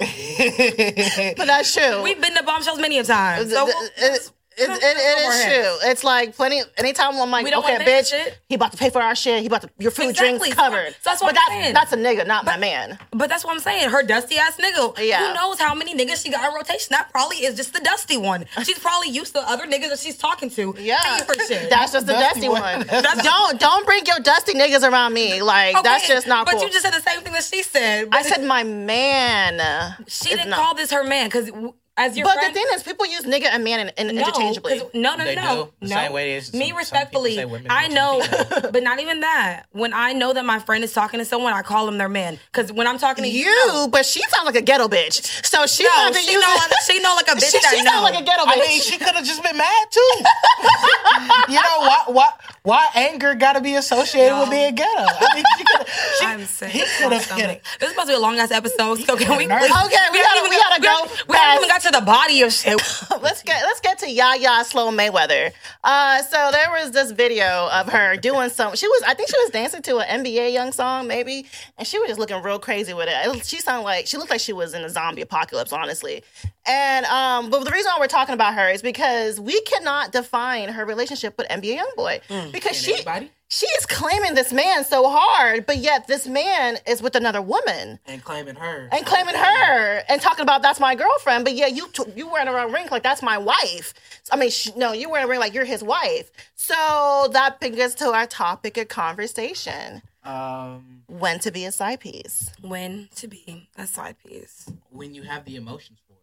But 1.37 1.45
that's 1.47 1.73
true. 1.73 2.03
We've 2.03 2.21
been 2.21 2.35
to 2.35 2.43
bombshells 2.43 2.79
many 2.79 2.99
a 2.99 3.03
time. 3.03 3.47
So 3.47 3.67
it, 3.97 4.31
it, 4.57 4.69
it, 4.69 4.69
it, 4.69 4.97
it 4.97 5.17
is 5.27 5.43
true. 5.43 5.89
It's 5.89 6.03
like 6.03 6.35
plenty. 6.35 6.61
Anytime 6.77 7.15
I'm 7.15 7.29
like, 7.31 7.45
okay, 7.45 7.55
wanna 7.55 7.77
pay 7.79 7.83
for 7.85 7.89
bitch, 7.91 8.09
shit. 8.09 8.39
he 8.49 8.55
about 8.55 8.71
to 8.71 8.77
pay 8.77 8.89
for 8.89 9.01
our 9.01 9.15
shit. 9.15 9.41
He 9.41 9.47
about 9.47 9.61
to 9.63 9.69
your 9.77 9.91
food, 9.91 10.09
Exactly. 10.11 10.37
drinks 10.49 10.55
covered. 10.55 10.93
so 11.01 11.09
that's 11.09 11.21
what 11.21 11.33
but 11.33 11.41
I'm 11.41 11.49
that's 11.51 11.63
saying. 11.63 11.73
that's 11.73 11.93
a 11.93 11.97
nigga, 11.97 12.27
not 12.27 12.45
my 12.45 12.57
man. 12.57 12.97
But 13.11 13.29
that's 13.29 13.43
what 13.43 13.53
I'm 13.53 13.59
saying. 13.59 13.89
Her 13.89 14.03
dusty 14.03 14.37
ass 14.37 14.57
nigga. 14.57 14.97
Yeah. 14.99 15.27
Who 15.27 15.33
knows 15.33 15.59
how 15.59 15.73
many 15.75 15.93
niggas 15.95 16.23
she 16.23 16.29
got 16.31 16.47
in 16.49 16.55
rotation? 16.55 16.87
That 16.91 17.09
probably 17.11 17.37
is 17.37 17.55
just 17.55 17.73
the 17.73 17.79
dusty 17.81 18.17
one. 18.17 18.45
She's 18.63 18.79
probably 18.79 19.09
used 19.09 19.33
to 19.33 19.39
other 19.41 19.65
niggas 19.65 19.89
that 19.89 19.99
she's 19.99 20.17
talking 20.17 20.49
to. 20.51 20.75
Yeah, 20.79 21.17
for 21.23 21.33
shit. 21.35 21.69
that's 21.69 21.91
just 21.91 22.05
the 22.07 22.13
Dusty 22.13 22.41
dusty 22.41 22.49
one. 22.49 22.61
one. 22.61 22.87
That's 22.87 23.21
don't 23.23 23.59
don't 23.59 23.85
bring 23.85 24.05
your 24.05 24.19
dusty 24.19 24.53
niggas 24.53 24.89
around 24.89 25.13
me. 25.13 25.41
Like 25.41 25.75
that's 25.83 26.07
just 26.07 26.27
not 26.27 26.45
But 26.45 26.55
cool. 26.55 26.63
you 26.63 26.69
just 26.69 26.83
said 26.83 26.93
the 26.93 27.01
same 27.01 27.21
thing 27.21 27.33
that 27.33 27.43
she 27.43 27.61
said. 27.63 28.07
I 28.11 28.21
said 28.23 28.43
my 28.43 28.63
man. 28.63 29.95
she 30.07 30.29
didn't 30.29 30.49
not- 30.49 30.59
call 30.59 30.75
this 30.75 30.91
her 30.91 31.03
man 31.03 31.27
because 31.27 31.49
as 31.97 32.17
your 32.17 32.25
But 32.25 32.33
friend. 32.35 32.49
the 32.49 32.59
thing 32.59 32.65
is, 32.73 32.83
people 32.83 33.05
use 33.05 33.21
nigga 33.23 33.45
and 33.45 33.63
man 33.63 33.79
in, 33.79 33.89
in, 34.09 34.15
no, 34.15 34.21
interchangeably. 34.23 34.79
'cause- 34.79 34.89
no, 34.93 35.15
no, 35.15 35.23
They 35.23 35.35
no, 35.35 35.41
do. 35.81 35.87
The 35.87 35.87
no. 35.87 35.95
same 35.95 36.11
way 36.13 36.35
as 36.35 36.47
some- 36.47 36.59
me 36.59 36.69
some 36.69 36.77
respectfully, 36.77 37.31
people 37.31 37.41
say 37.43 37.45
women 37.51 37.67
I 37.69 37.87
know, 37.87 38.21
but 38.71 38.83
not 38.83 38.99
even 38.99 39.21
that. 39.21 39.63
When 39.71 39.93
I 39.93 40.11
know 40.13 40.33
that 40.33 40.43
my 40.45 40.59
friend 40.59 40.83
is 40.83 40.91
talking 40.93 41.19
to 41.19 41.25
someone, 41.25 41.53
I 41.53 41.61
call 41.61 41.85
them 41.85 41.97
their 41.97 42.09
man. 42.09 42.37
Because 42.51 42.71
when 42.71 42.85
I'm 42.87 42.97
talking 42.97 43.23
to 43.23 43.29
you, 43.29 43.45
you, 43.49 43.87
but 43.91 44.05
she 44.05 44.21
sounds 44.29 44.45
like 44.45 44.55
a 44.55 44.61
ghetto 44.61 44.87
bitch. 44.89 45.45
So 45.45 45.65
she 45.67 45.83
no, 45.83 46.11
she 46.11 46.33
use 46.33 46.41
know, 46.43 46.57
she 46.85 46.99
know 46.99 47.15
like 47.15 47.27
a 47.29 47.31
bitch 47.39 47.51
She, 47.51 47.59
that 47.59 47.73
she 47.75 47.81
know. 47.81 48.01
like 48.01 48.19
a 48.19 48.23
ghetto 48.23 48.43
bitch. 48.43 48.57
I 48.57 48.67
mean, 48.67 48.81
she 48.81 48.97
could 48.97 49.15
have 49.15 49.23
just 49.25 49.41
been 49.41 49.55
mad 49.57 49.87
too. 49.91 50.11
you 51.49 51.55
know 51.55 51.79
why? 51.79 52.03
Why? 52.07 52.29
Why 52.63 52.87
anger 52.95 53.35
got 53.35 53.53
to 53.53 53.61
be 53.61 53.75
associated 53.75 54.31
No. 54.33 54.41
with 54.41 54.49
being 54.49 54.73
ghetto? 54.75 55.05
I 55.05 55.35
mean, 55.35 55.43
she 55.57 55.63
could. 55.63 55.87
She, 56.19 56.25
I'm 56.25 56.45
sick. 56.45 56.69
He 56.69 56.79
could 56.79 57.11
have 57.11 57.11
hit 57.13 57.21
stomach. 57.23 57.45
it. 57.57 57.63
This 57.79 57.89
is 57.89 57.93
supposed 57.95 58.07
to 58.07 58.13
be 58.13 58.17
a 58.17 58.19
long 58.19 58.39
ass 58.39 58.49
episode. 58.51 58.99
So 59.01 59.15
can 59.15 59.37
we? 59.37 59.45
Okay, 59.45 59.47
we 59.47 59.51
haven't 59.53 59.69
gotta- 59.69 60.49
we 60.49 60.49
got- 60.57 60.81
gotta 60.81 60.81
go 60.81 61.13
We 61.27 61.35
haven't 61.37 61.55
even 61.57 61.67
got 61.69 61.73
past- 61.75 61.84
to 61.85 61.91
the 61.91 62.01
body 62.01 62.41
of 62.41 62.51
shit. 62.51 62.81
let's 63.21 63.43
get 63.43 63.61
let's 63.63 63.79
get 63.79 63.99
to 63.99 64.09
Yaya 64.09 64.63
Slow 64.65 64.91
Mayweather. 64.91 65.51
Uh, 65.83 66.21
so 66.23 66.49
there 66.51 66.71
was 66.71 66.91
this 66.91 67.11
video 67.11 67.69
of 67.71 67.87
her 67.89 68.17
doing 68.17 68.49
some. 68.49 68.75
She 68.75 68.87
was, 68.87 69.03
I 69.05 69.13
think, 69.13 69.29
she 69.29 69.37
was 69.37 69.51
dancing 69.51 69.83
to 69.83 69.97
an 69.99 70.23
NBA 70.23 70.51
Young 70.51 70.71
song, 70.71 71.07
maybe, 71.07 71.45
and 71.77 71.87
she 71.87 71.99
was 71.99 72.07
just 72.07 72.19
looking 72.19 72.41
real 72.41 72.57
crazy 72.57 72.93
with 72.93 73.07
it. 73.07 73.13
it 73.13 73.45
she 73.45 73.57
sounded 73.57 73.83
like 73.83 74.07
she 74.07 74.17
looked 74.17 74.31
like 74.31 74.39
she 74.39 74.53
was 74.53 74.73
in 74.73 74.83
a 74.83 74.89
zombie 74.89 75.21
apocalypse, 75.21 75.71
honestly. 75.71 76.23
And 76.65 77.05
um, 77.05 77.51
but 77.51 77.63
the 77.63 77.71
reason 77.71 77.91
why 77.93 77.99
we're 77.99 78.07
talking 78.07 78.33
about 78.33 78.55
her 78.55 78.67
is 78.69 78.81
because 78.81 79.39
we 79.39 79.61
cannot 79.61 80.11
define 80.11 80.69
her 80.69 80.85
relationship 80.85 81.37
with 81.37 81.47
NBA 81.49 81.75
Young 81.75 81.91
YoungBoy 81.97 82.51
because 82.51 82.75
she 82.75 82.95
anybody? 82.95 83.31
She 83.47 83.67
is 83.67 83.85
claiming 83.85 84.33
this 84.33 84.51
man 84.51 84.83
so 84.83 85.07
hard, 85.07 85.65
but 85.65 85.77
yet 85.77 86.07
this 86.07 86.27
man 86.27 86.77
is 86.87 87.01
with 87.01 87.15
another 87.15 87.41
woman 87.41 87.99
And 88.07 88.23
claiming 88.23 88.55
her. 88.55 88.89
and 88.91 89.05
claiming 89.05 89.35
her 89.35 90.03
and 90.09 90.19
talking 90.21 90.43
about 90.43 90.61
that's 90.63 90.79
my 90.79 90.95
girlfriend, 90.95 91.45
but 91.45 91.53
yeah, 91.53 91.67
you 91.67 91.87
t- 91.89 92.03
you 92.15 92.27
wearing 92.29 92.47
a 92.47 92.67
ring 92.67 92.87
like 92.91 93.03
that's 93.03 93.21
my 93.21 93.37
wife. 93.37 93.93
I 94.31 94.35
mean, 94.37 94.49
sh- 94.49 94.71
no, 94.75 94.93
you 94.93 95.09
wearing 95.09 95.25
a 95.25 95.29
ring 95.29 95.39
like 95.39 95.53
you're 95.53 95.63
his 95.65 95.83
wife. 95.83 96.31
So 96.55 97.29
that 97.33 97.59
brings 97.59 97.79
us 97.79 97.93
to 97.95 98.05
our 98.11 98.25
topic 98.25 98.77
of 98.77 98.87
conversation: 98.87 100.01
Um, 100.23 101.03
when 101.07 101.37
to 101.39 101.51
be 101.51 101.65
a 101.65 101.71
side 101.71 101.99
piece. 101.99 102.49
When 102.61 103.09
to 103.15 103.27
be 103.27 103.69
a 103.77 103.85
side 103.85 104.15
piece. 104.25 104.69
when 104.89 105.13
you 105.13 105.21
have 105.23 105.45
the 105.45 105.55
emotions 105.55 105.99
for 106.07 106.13
it. 106.13 106.19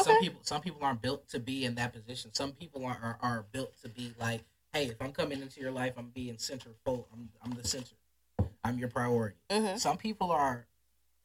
Okay. 0.00 0.04
Some 0.04 0.20
people, 0.20 0.40
some 0.44 0.60
people 0.60 0.78
aren't 0.84 1.02
built 1.02 1.28
to 1.30 1.40
be 1.40 1.64
in 1.64 1.74
that 1.76 1.92
position. 1.92 2.32
Some 2.34 2.52
people 2.52 2.84
are, 2.84 2.98
are, 3.02 3.18
are 3.22 3.44
built 3.50 3.72
to 3.82 3.88
be 3.88 4.12
like, 4.20 4.42
hey, 4.76 4.86
if 4.86 5.00
I'm 5.00 5.12
coming 5.12 5.40
into 5.40 5.60
your 5.60 5.72
life, 5.72 5.94
I'm 5.96 6.10
being 6.14 6.36
centerfold. 6.36 7.04
I'm 7.12 7.28
I'm 7.42 7.52
the 7.52 7.66
center. 7.66 7.94
I'm 8.62 8.78
your 8.78 8.88
priority. 8.88 9.36
Mhm. 9.50 9.78
Some 9.78 9.96
people 9.96 10.30
are 10.30 10.66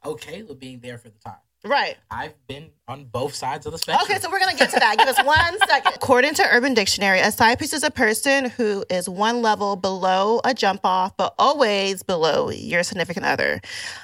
okay 0.06 0.44
with 0.44 0.60
being 0.60 0.80
there 0.80 0.98
for 0.98 1.10
the 1.10 1.20
time. 1.20 1.36
Right. 1.64 1.98
I've 2.10 2.34
been 2.48 2.72
on 2.88 3.06
both 3.06 3.36
sides 3.36 3.68
of 3.68 3.72
the 3.72 3.78
spectrum. 3.78 4.04
Okay, 4.10 4.20
so 4.20 4.32
we're 4.32 4.40
gonna 4.40 4.58
get 4.58 4.72
to 4.72 4.80
that. 4.80 4.98
Give 4.98 5.08
us 5.08 5.24
one 5.24 5.60
second. 5.68 5.94
According 5.96 6.34
to 6.36 6.48
Urban 6.50 6.74
Dictionary, 6.74 7.20
a 7.20 7.32
side 7.32 7.60
piece 7.60 7.74
is 7.74 7.84
a 7.84 7.92
person 7.92 8.50
who 8.50 8.84
is 8.90 9.08
one 9.08 9.42
level 9.44 9.76
below 9.76 10.42
a 10.44 10.54
jump 10.56 10.82
off, 10.84 11.16
but 11.18 11.36
always 11.38 12.02
below 12.02 12.50
your 12.50 12.82
significant 12.84 13.26
other. 13.28 13.62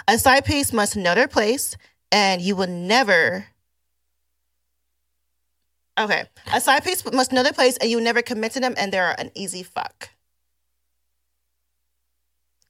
A 0.08 0.20
side 0.20 0.46
piece 0.46 0.72
must 0.72 0.96
know 0.96 1.16
their 1.16 1.28
place, 1.28 1.76
and 2.12 2.42
you 2.42 2.56
will 2.56 2.68
never. 2.68 3.48
Okay, 5.98 6.26
a 6.54 6.62
side 6.62 6.84
piece 6.84 7.04
must 7.12 7.32
know 7.32 7.42
their 7.44 7.54
place, 7.54 7.78
and 7.78 7.90
you 7.90 8.00
never 8.00 8.22
commit 8.22 8.52
to 8.54 8.60
them, 8.60 8.76
and 8.78 8.92
they're 8.94 9.16
an 9.20 9.32
easy 9.36 9.64
fuck. 9.64 10.10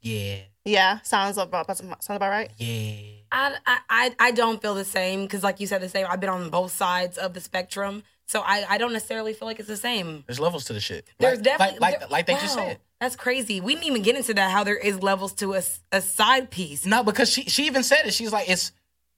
yeah, 0.02 0.38
Yeah, 0.66 1.00
sounds 1.02 1.38
about 1.38 1.68
sounds 1.78 1.98
about 2.10 2.30
right. 2.30 2.52
yeah. 2.58 3.02
I, 3.32 3.56
I, 3.66 3.80
I- 3.90 4.16
I 4.20 4.32
don't 4.32 4.62
feel 4.62 4.74
the 4.76 4.86
same 4.86 5.24
because, 5.24 5.44
like 5.44 5.60
you 5.60 5.68
said, 5.68 5.82
the 5.82 5.90
same. 5.90 6.06
I've 6.10 6.20
been 6.22 6.30
on 6.30 6.50
both 6.50 6.72
sides 6.72 7.18
of 7.18 7.34
the 7.34 7.42
spectrum, 7.42 8.04
so 8.26 8.42
I, 8.42 8.66
I 8.70 8.78
don't 8.78 8.94
necessarily 8.94 9.34
feel 9.34 9.48
like 9.48 9.60
it's 9.60 9.68
the 9.68 9.76
same. 9.76 10.24
There's 10.28 10.40
levels 10.40 10.64
to 10.66 10.74
the 10.74 10.80
shit. 10.80 11.06
There's 11.20 11.38
like, 11.40 11.44
definitely 11.44 11.80
like 11.80 12.02
like, 12.02 12.12
like 12.12 12.26
they 12.28 12.34
just 12.36 12.54
said. 12.54 12.80
That's 13.02 13.16
crazy. 13.18 13.60
We 13.60 13.74
didn't 13.76 13.88
even 13.88 14.02
get 14.02 14.16
into 14.16 14.34
that. 14.36 14.50
How 14.52 14.64
there 14.64 14.78
is 14.78 15.04
levels 15.04 15.34
to 15.36 15.54
a, 15.56 15.62
a 15.92 16.02
side 16.02 16.50
piece. 16.50 16.86
No, 16.86 17.04
because 17.04 17.30
she 17.30 17.44
she 17.44 17.66
even 17.66 17.84
said 17.84 18.06
it. 18.08 18.14
She's 18.14 18.32
like, 18.32 18.50
it's 18.50 18.72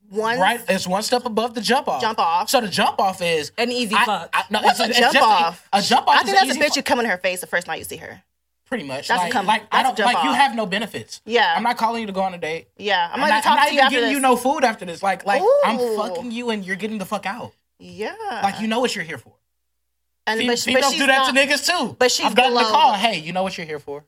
one 0.10 0.39
right? 0.39 0.62
It's 0.68 0.88
one 0.88 1.03
step 1.03 1.26
above 1.26 1.53
the 1.53 1.62
jump 1.62 1.88
off. 1.88 2.01
jump 2.01 2.20
off. 2.20 2.49
So 2.49 2.62
the 2.62 2.68
jump 2.68 2.99
off 2.99 3.22
is 3.22 3.51
An 3.57 3.72
easy 3.72 3.95
I- 3.95 4.05
fuck. 4.05 4.30
I- 4.34 4.43
no, 4.49 4.62
What's 4.62 4.80
it's 4.80 4.88
a 4.88 4.91
it's 4.91 4.99
jump 5.14 5.22
off? 5.28 5.68
A, 5.72 5.82
jump 5.82 6.07
off. 6.07 6.16
I 6.20 6.24
think 6.24 6.38
that's 6.38 6.55
a 6.55 6.60
bitch 6.60 6.76
you 6.76 6.84
come 6.84 6.99
in 6.99 7.05
her 7.05 7.18
face 7.18 7.41
the 7.41 7.47
first 7.47 7.68
night 7.68 7.78
you 7.80 7.86
see 7.86 7.97
her. 7.97 8.22
Pretty 8.66 8.84
much. 8.84 9.07
That's 9.07 9.20
a 9.22 9.24
like, 9.26 9.32
come- 9.32 9.45
like 9.47 9.64
I 9.72 9.82
a 9.82 9.84
don't 9.84 9.99
like 9.99 10.24
you 10.24 10.32
have 10.32 10.55
no 10.55 10.66
benefits. 10.68 11.22
Yeah. 11.26 11.53
I'm 11.55 11.64
not 11.64 11.78
calling 11.78 12.01
you 12.01 12.07
to 12.07 12.14
go 12.14 12.22
on 12.22 12.34
a 12.34 12.38
date. 12.38 12.68
Yeah, 12.78 13.10
I'm, 13.12 13.22
I'm 13.24 13.30
not, 13.30 13.45
I'm 13.45 13.55
not 13.55 13.68
to 13.70 13.74
you 13.74 13.80
even 13.80 13.89
getting 13.91 14.05
this. 14.10 14.14
you 14.14 14.20
no 14.20 14.36
food 14.36 14.64
after 14.64 14.86
this. 14.86 15.01
Like 15.01 15.26
like 15.26 15.41
I'm 15.66 15.78
fucking 15.97 16.32
you 16.32 16.49
and 16.51 16.64
you're 16.66 16.76
getting 16.76 16.97
the 16.99 17.05
fuck 17.05 17.26
out. 17.26 17.51
Yeah, 17.80 18.14
Like 18.43 18.60
you 18.62 18.68
know 18.68 18.80
what 18.80 18.95
you're 18.95 19.05
here 19.05 19.18
for. 19.18 19.34
and 20.28 20.38
Fem- 20.39 20.47
but, 20.47 20.51
but 20.53 20.60
Females 20.60 20.93
do 20.93 21.07
that 21.07 21.18
not, 21.34 21.34
to 21.34 21.39
niggas 21.39 21.66
too. 21.68 21.95
but 21.97 22.12
she's 22.12 22.26
I've 22.26 22.36
gotten 22.36 22.53
the 22.53 22.60
call. 22.62 22.93
Hey, 22.93 23.18
you 23.20 23.32
know 23.34 23.41
what 23.41 23.57
you're 23.57 23.66
here 23.66 23.80
for. 23.80 24.03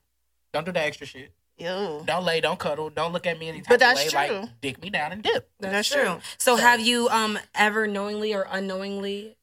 Don't 0.53 0.65
do 0.65 0.71
that 0.73 0.85
extra 0.85 1.07
shit. 1.07 1.31
Ew. 1.61 2.03
Don't 2.05 2.25
lay, 2.25 2.41
don't 2.41 2.57
cuddle, 2.59 2.89
don't 2.89 3.13
look 3.13 3.25
at 3.27 3.37
me 3.39 3.49
any 3.49 3.59
type 3.59 3.67
But 3.69 3.73
of 3.75 3.79
that's 3.81 4.13
way. 4.13 4.27
true. 4.27 4.39
Like 4.41 4.61
dick 4.61 4.81
me 4.81 4.89
down 4.89 5.11
and 5.11 5.21
dip. 5.23 5.49
That's 5.59 5.89
true. 5.89 6.19
So, 6.37 6.55
have 6.55 6.79
you 6.79 7.07
um 7.09 7.37
ever 7.55 7.87
knowingly 7.87 8.33
or 8.33 8.47
unknowingly 8.49 9.37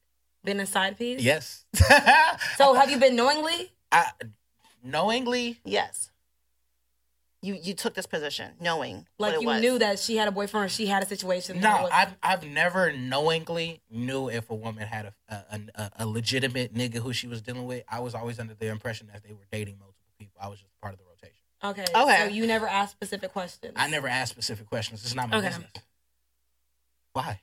been 0.45 0.61
a 0.61 0.67
side 0.67 0.99
piece? 0.99 1.21
Yes. 1.23 1.65
So 2.57 2.75
have 2.75 2.91
you 2.91 2.99
been 2.99 3.17
knowingly? 3.17 3.73
I 3.93 4.07
knowingly 4.83 5.59
Yes. 5.65 6.11
You 7.41 7.57
you 7.63 7.73
took 7.75 7.95
this 7.95 8.07
position 8.07 8.55
knowing 8.61 9.07
Like 9.17 9.33
what 9.33 9.35
it 9.35 9.41
you 9.43 9.47
was. 9.47 9.61
knew 9.61 9.79
that 9.79 10.01
she 10.01 10.17
had 10.17 10.27
a 10.27 10.33
boyfriend 10.33 10.67
or 10.67 10.69
she 10.69 10.87
had 10.87 11.05
a 11.05 11.07
situation. 11.07 11.61
that 11.61 11.77
No, 11.77 11.83
was- 11.85 11.91
I've 11.95 12.17
I've 12.21 12.45
never 12.45 12.93
knowingly 12.93 13.81
knew 13.91 14.29
if 14.29 14.51
a 14.51 14.55
woman 14.57 14.85
had 14.89 15.13
a 15.29 15.35
a, 15.53 15.61
a 15.77 15.91
a 16.01 16.07
legitimate 16.07 16.75
nigga 16.75 16.97
who 16.97 17.13
she 17.13 17.29
was 17.29 17.41
dealing 17.41 17.65
with. 17.67 17.85
I 17.89 18.01
was 18.01 18.15
always 18.17 18.41
under 18.41 18.55
the 18.55 18.67
impression 18.67 19.09
that 19.13 19.23
they 19.23 19.33
were 19.33 19.47
dating 19.53 19.79
multiple 19.79 20.11
people. 20.19 20.37
I 20.43 20.49
was 20.49 20.59
just 20.59 20.73
part 20.81 20.95
of 20.95 20.99
the 20.99 21.05
rotation. 21.05 21.08
Okay. 21.65 21.85
Okay. 21.95 22.17
So 22.29 22.35
you 22.35 22.47
never 22.47 22.67
asked 22.67 22.93
specific 22.93 23.33
questions. 23.33 23.73
I 23.77 23.89
never 23.89 24.09
asked 24.09 24.33
specific 24.33 24.67
questions. 24.69 25.05
It's 25.05 25.15
not 25.15 25.29
my 25.31 25.39
Okay. 25.39 25.49
business. 25.49 25.71
Why? 27.13 27.41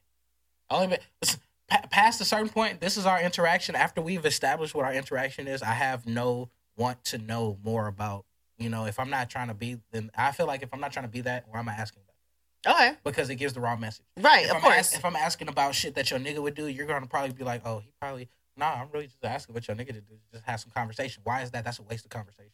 Only 0.70 0.98
listen, 1.22 1.40
pa- 1.68 1.84
past 1.90 2.22
a 2.22 2.26
certain 2.26 2.50
point, 2.50 2.82
this 2.82 2.98
is 2.98 3.06
our 3.06 3.22
interaction. 3.22 3.76
After 3.76 4.02
we've 4.02 4.26
established 4.26 4.74
what 4.74 4.86
our 4.86 4.94
interaction 4.94 5.48
is, 5.48 5.62
I 5.62 5.74
have 5.74 6.06
no 6.06 6.50
want 6.78 7.04
to 7.06 7.18
know 7.18 7.58
more 7.64 7.88
about. 7.88 8.26
You 8.58 8.70
know, 8.70 8.86
if 8.86 9.00
I'm 9.00 9.10
not 9.10 9.30
trying 9.30 9.50
to 9.50 9.54
be, 9.54 9.80
then 9.92 10.12
I 10.16 10.32
feel 10.32 10.46
like 10.48 10.64
if 10.64 10.70
I'm 10.74 10.80
not 10.80 10.94
trying 10.94 11.06
to 11.06 11.12
be 11.12 11.22
that, 11.22 11.46
why 11.50 11.60
am 11.60 11.68
I 11.68 11.74
asking 11.74 12.04
that? 12.08 12.72
Okay. 12.72 12.94
Because 13.04 13.30
it 13.30 13.36
gives 13.36 13.54
the 13.54 13.60
wrong 13.60 13.80
message. 13.80 14.06
Right. 14.18 14.46
if 14.46 14.50
of 14.52 14.56
I'm 14.58 14.62
course. 14.62 14.76
ask- 14.78 14.96
if 14.96 15.04
I'm 15.06 15.16
asking 15.16 15.50
about 15.50 15.76
shit 15.76 15.96
that 15.96 16.10
your 16.10 16.20
nigga 16.20 16.40
would 16.42 16.56
do, 16.56 16.68
you're 16.68 16.88
gonna 16.88 17.06
probably 17.06 17.34
be 17.34 17.44
like, 17.44 17.62
oh, 17.66 17.80
he 17.80 17.92
probably 18.00 18.30
nah. 18.56 18.74
I'm 18.82 18.90
really 18.92 19.08
just 19.08 19.24
asking 19.24 19.54
what 19.54 19.68
your 19.68 19.76
nigga 19.76 19.88
to 19.88 20.02
do. 20.02 20.18
Just 20.32 20.46
have 20.46 20.62
some 20.62 20.72
conversation. 20.72 21.22
Why 21.26 21.42
is 21.42 21.52
that? 21.52 21.66
That's 21.66 21.80
a 21.80 21.84
waste 21.84 22.06
of 22.06 22.12
conversation. 22.12 22.54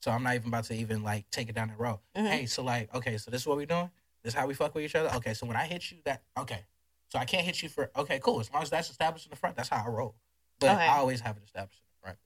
So 0.00 0.10
I'm 0.10 0.22
not 0.22 0.34
even 0.34 0.48
about 0.48 0.64
to 0.64 0.74
even 0.74 1.02
like 1.02 1.30
take 1.30 1.48
it 1.48 1.54
down 1.54 1.68
that 1.68 1.78
road. 1.78 1.98
Mhm. 2.16 2.26
Hey, 2.28 2.46
so 2.46 2.62
like, 2.62 2.92
okay, 2.94 3.18
so 3.18 3.30
this 3.30 3.42
is 3.42 3.46
what 3.46 3.56
we 3.58 3.66
doing. 3.66 3.90
This 4.22 4.34
is 4.34 4.38
how 4.38 4.46
we 4.46 4.54
fuck 4.54 4.74
with 4.74 4.84
each 4.84 4.94
other. 4.94 5.10
Okay, 5.16 5.34
so 5.34 5.46
when 5.46 5.56
I 5.56 5.64
hit 5.66 5.90
you, 5.90 5.98
that 6.04 6.22
okay. 6.38 6.64
So 7.08 7.18
I 7.18 7.24
can't 7.24 7.44
hit 7.44 7.62
you 7.62 7.68
for 7.68 7.90
okay, 7.96 8.18
cool. 8.22 8.40
As 8.40 8.50
long 8.52 8.62
as 8.62 8.70
that's 8.70 8.90
established 8.90 9.26
in 9.26 9.30
the 9.30 9.36
front, 9.36 9.56
that's 9.56 9.68
how 9.68 9.82
I 9.84 9.88
roll. 9.88 10.14
But 10.58 10.70
Okay. 10.72 10.84
I 10.86 10.98
always 10.98 11.20
have 11.20 11.36
it 11.36 11.42
established 11.44 11.80
in 11.80 11.86
the 12.00 12.06
front. 12.06 12.18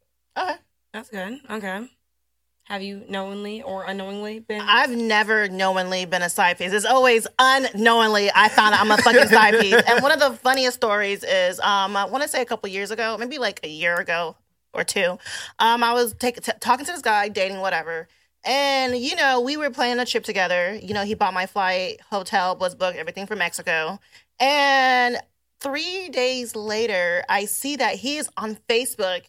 okay. 0.50 0.60
That's 0.92 1.10
good. 1.10 1.40
Okay. 1.50 1.88
Have 2.64 2.82
you 2.82 3.04
knowingly 3.08 3.60
or 3.62 3.84
unknowingly 3.84 4.38
been? 4.38 4.62
I've 4.62 4.90
never 4.90 5.48
knowingly 5.48 6.06
been 6.06 6.22
a 6.22 6.30
side 6.30 6.56
piece. 6.56 6.72
It's 6.72 6.86
always 6.86 7.26
unknowingly 7.38 8.30
I 8.34 8.48
found 8.48 8.74
out 8.74 8.80
I'm 8.80 8.90
a 8.90 8.96
fucking 8.98 9.28
side 9.28 9.58
piece. 9.58 9.82
And 9.86 10.02
one 10.02 10.12
of 10.12 10.20
the 10.20 10.30
funniest 10.38 10.76
stories 10.76 11.24
is 11.24 11.58
um 11.60 11.96
I 11.96 12.04
want 12.06 12.22
to 12.22 12.28
say 12.28 12.40
a 12.40 12.44
couple 12.46 12.68
years 12.70 12.90
ago, 12.90 13.16
maybe 13.18 13.38
like 13.38 13.60
a 13.64 13.68
year 13.68 13.96
ago 13.96 14.36
or 14.74 14.84
two. 14.84 15.18
Um 15.58 15.82
I 15.82 15.92
was 15.92 16.14
take, 16.14 16.40
t- 16.42 16.52
talking 16.60 16.86
to 16.86 16.92
this 16.92 17.02
guy, 17.02 17.28
dating 17.28 17.60
whatever. 17.60 18.08
And 18.44 18.96
you 18.96 19.16
know, 19.16 19.40
we 19.40 19.56
were 19.56 19.70
planning 19.70 20.00
a 20.00 20.06
trip 20.06 20.24
together. 20.24 20.78
You 20.82 20.94
know, 20.94 21.04
he 21.04 21.14
bought 21.14 21.34
my 21.34 21.46
flight, 21.46 22.00
hotel 22.10 22.56
was 22.56 22.74
booked, 22.74 22.98
everything 22.98 23.26
for 23.26 23.36
Mexico. 23.36 23.98
And 24.40 25.18
3 25.60 26.08
days 26.10 26.54
later, 26.54 27.24
I 27.28 27.46
see 27.46 27.76
that 27.76 27.96
he 27.96 28.18
is 28.18 28.28
on 28.36 28.56
Facebook 28.68 29.22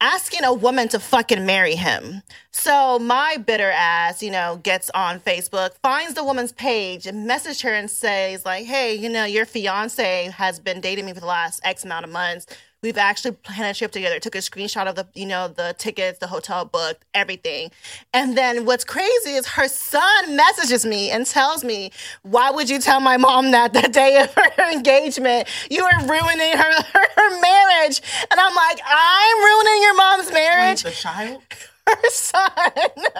asking 0.00 0.44
a 0.44 0.52
woman 0.52 0.88
to 0.88 1.00
fucking 1.00 1.44
marry 1.44 1.74
him. 1.74 2.22
So 2.52 2.98
my 2.98 3.36
bitter 3.36 3.70
ass, 3.70 4.22
you 4.22 4.30
know, 4.30 4.60
gets 4.62 4.90
on 4.90 5.20
Facebook, 5.20 5.72
finds 5.82 6.14
the 6.14 6.24
woman's 6.24 6.52
page, 6.52 7.06
and 7.06 7.26
messages 7.26 7.60
her 7.62 7.74
and 7.74 7.90
says 7.90 8.44
like, 8.44 8.66
"Hey, 8.66 8.94
you 8.94 9.08
know, 9.08 9.24
your 9.24 9.46
fiance 9.46 10.30
has 10.36 10.60
been 10.60 10.80
dating 10.80 11.06
me 11.06 11.12
for 11.14 11.20
the 11.20 11.26
last 11.26 11.60
X 11.64 11.84
amount 11.84 12.04
of 12.04 12.12
months. 12.12 12.46
We've 12.80 12.96
actually 12.96 13.32
planned 13.32 13.74
a 13.74 13.74
trip 13.76 13.90
together. 13.90 14.20
Took 14.20 14.36
a 14.36 14.38
screenshot 14.38 14.86
of 14.86 14.94
the, 14.94 15.08
you 15.14 15.26
know, 15.26 15.48
the 15.48 15.74
tickets, 15.78 16.20
the 16.20 16.28
hotel 16.28 16.64
booked, 16.64 17.04
everything. 17.12 17.72
And 18.14 18.38
then 18.38 18.66
what's 18.66 18.84
crazy 18.84 19.30
is 19.32 19.46
her 19.48 19.66
son 19.66 20.36
messages 20.36 20.86
me 20.86 21.10
and 21.10 21.26
tells 21.26 21.64
me, 21.64 21.90
"Why 22.22 22.52
would 22.52 22.70
you 22.70 22.78
tell 22.78 23.00
my 23.00 23.16
mom 23.16 23.50
that 23.50 23.72
the 23.72 23.82
day 23.82 24.20
of 24.22 24.32
her 24.34 24.70
engagement? 24.72 25.48
You 25.68 25.84
are 25.84 26.06
ruining 26.06 26.56
her 26.56 26.72
her, 26.94 27.06
her 27.16 27.40
marriage." 27.40 28.00
And 28.30 28.38
I'm 28.38 28.54
like, 28.54 28.78
"I'm 28.86 29.38
ruining 29.44 29.82
your 29.82 29.96
mom's 29.96 30.32
marriage." 30.32 30.82
the 30.84 30.90
child 30.92 31.42
Her 31.88 32.10
son. 32.10 32.50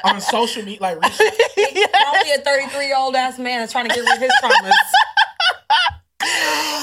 on 0.04 0.20
social 0.20 0.62
media, 0.62 0.78
like 0.82 1.02
reach- 1.02 1.20
Only 2.06 2.32
a 2.36 2.38
33 2.38 2.86
year 2.86 2.96
old 2.98 3.16
ass 3.16 3.38
man 3.38 3.62
is 3.62 3.72
trying 3.72 3.88
to 3.88 3.94
get 3.94 4.04
rid 4.04 4.14
of 4.16 4.20
his 4.20 4.30
traumas. 4.42 4.72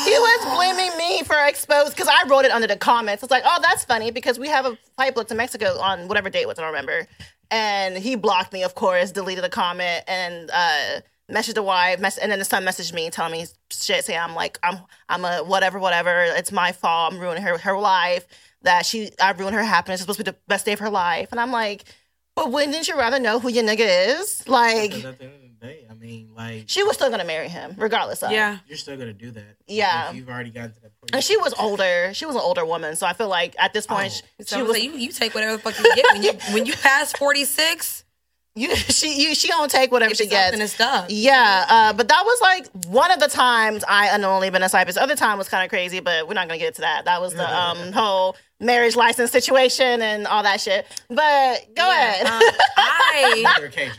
He 0.06 0.12
was 0.12 0.56
blaming 0.56 0.98
me 0.98 1.24
for 1.24 1.36
exposed 1.48 1.96
because 1.96 2.08
I 2.08 2.28
wrote 2.28 2.46
it 2.46 2.52
under 2.52 2.68
the 2.68 2.78
comments. 2.78 3.24
It's 3.24 3.32
like, 3.32 3.44
oh, 3.46 3.60
that's 3.62 3.86
funny 3.86 4.12
because 4.12 4.38
we 4.40 4.48
have 4.50 4.66
a 4.66 4.78
flight 4.96 5.16
booked 5.16 5.30
to 5.30 5.36
Mexico 5.36 5.80
on 5.80 6.08
whatever 6.08 6.30
date 6.30 6.48
was, 6.48 6.60
I 6.60 6.62
don't 6.64 6.72
remember. 6.72 7.08
And 7.52 7.98
he 7.98 8.16
blocked 8.16 8.54
me, 8.54 8.64
of 8.64 8.76
course, 8.76 9.12
deleted 9.12 9.44
the 9.44 9.50
comment 9.50 10.04
and 10.08 10.50
uh 10.54 11.02
messaged 11.32 11.56
the 11.56 11.64
wife, 11.64 12.00
mess- 12.00 12.18
and 12.20 12.32
then 12.32 12.40
the 12.40 12.46
son 12.46 12.64
messaged 12.64 12.94
me 12.94 13.10
telling 13.10 13.32
me 13.32 13.46
shit, 13.72 14.06
saying 14.06 14.20
I'm 14.20 14.36
like, 14.36 14.60
I'm 14.64 14.80
I'm 15.10 15.26
a 15.26 15.44
whatever, 15.44 15.80
whatever. 15.80 16.24
It's 16.24 16.52
my 16.52 16.72
fault. 16.72 17.14
I'm 17.14 17.20
ruining 17.20 17.44
her 17.44 17.58
her 17.58 17.78
life. 17.78 18.26
That 18.62 18.86
she 18.86 19.12
I 19.22 19.32
ruined 19.32 19.56
her 19.56 19.64
happiness. 19.64 20.00
It's 20.00 20.04
supposed 20.04 20.20
to 20.20 20.24
be 20.24 20.32
the 20.32 20.38
best 20.48 20.66
day 20.66 20.74
of 20.74 20.80
her 20.80 20.90
life. 20.90 21.30
And 21.32 21.40
I'm 21.40 21.52
like, 21.52 21.86
but 22.36 22.52
wouldn't 22.52 22.88
you 22.88 22.98
rather 22.98 23.20
know 23.20 23.40
who 23.40 23.50
your 23.50 23.64
nigga 23.64 24.20
is? 24.22 24.48
Like 24.48 24.92
I 26.06 26.08
mean, 26.08 26.30
like 26.36 26.66
she 26.68 26.84
was 26.84 26.96
still 26.96 27.10
gonna 27.10 27.26
marry 27.26 27.48
him, 27.50 27.74
regardless 27.78 28.22
of 28.22 28.32
Yeah. 28.32 28.60
you're 28.68 28.78
still 28.78 28.96
gonna 28.96 29.12
do 29.14 29.32
that. 29.32 29.56
Yeah. 29.66 30.10
if 30.12 30.16
you've 30.16 30.30
already 30.30 30.52
gotten 30.52 30.74
to 30.74 30.82
that 30.82 31.00
point. 31.00 31.10
And 31.14 31.24
she 31.24 31.36
was 31.38 31.54
older. 31.60 32.12
She 32.14 32.26
was 32.28 32.36
an 32.36 32.42
older 32.44 32.64
woman, 32.64 32.96
so 32.96 33.08
I 33.08 33.14
feel 33.14 33.28
like 33.28 33.56
at 33.58 33.74
this 33.74 33.88
point, 33.88 34.22
Oh. 34.40 34.44
So 34.44 34.56
she 34.58 34.62
I'm 34.62 34.68
was 34.68 34.78
saying, 34.78 34.92
you, 34.94 35.00
you 35.00 35.12
take 35.12 35.34
whatever 35.34 35.54
the 35.58 35.64
fuck 35.64 35.78
you 35.80 35.96
get 35.96 36.06
when 36.14 36.22
you 36.24 36.32
when 36.54 36.66
you 36.68 36.74
pass 36.74 37.12
46. 37.14 38.04
you. 38.54 38.76
She 38.76 39.20
you, 39.24 39.34
she 39.36 39.48
don't 39.48 39.70
take 39.72 39.92
whatever 39.92 40.12
If 40.12 40.18
she 40.18 40.28
gets. 40.28 40.56
to 40.58 40.68
stuff. 40.68 41.08
Yeah, 41.10 41.66
uh, 41.68 41.94
but 41.94 42.08
that 42.08 42.24
was 42.24 42.40
like 42.42 42.68
one 42.86 43.10
of 43.12 43.20
the 43.20 43.28
times 43.28 43.84
I 43.88 44.10
unknowingly 44.14 44.52
been 44.52 44.62
a 44.64 44.70
side 44.70 44.86
piece. 44.86 44.98
Other 44.98 45.16
time 45.16 45.38
was 45.40 45.50
kind 45.50 45.64
of 45.64 45.70
crazy, 45.72 46.00
but 46.02 46.28
we're 46.28 46.36
not 46.36 46.48
gonna 46.48 46.60
get 46.60 46.76
to 46.76 46.82
that. 46.82 47.06
That 47.06 47.20
was 47.20 47.34
the 47.34 47.50
um, 47.60 47.92
whole 47.94 48.36
marriage 48.60 48.96
license 48.96 49.32
situation 49.32 50.02
and 50.02 50.26
all 50.28 50.44
that 50.44 50.62
shit. 50.62 50.86
But 51.10 51.76
go 51.76 51.90
ahead. 51.90 52.26
Um, 52.26 52.42
I 52.78 53.44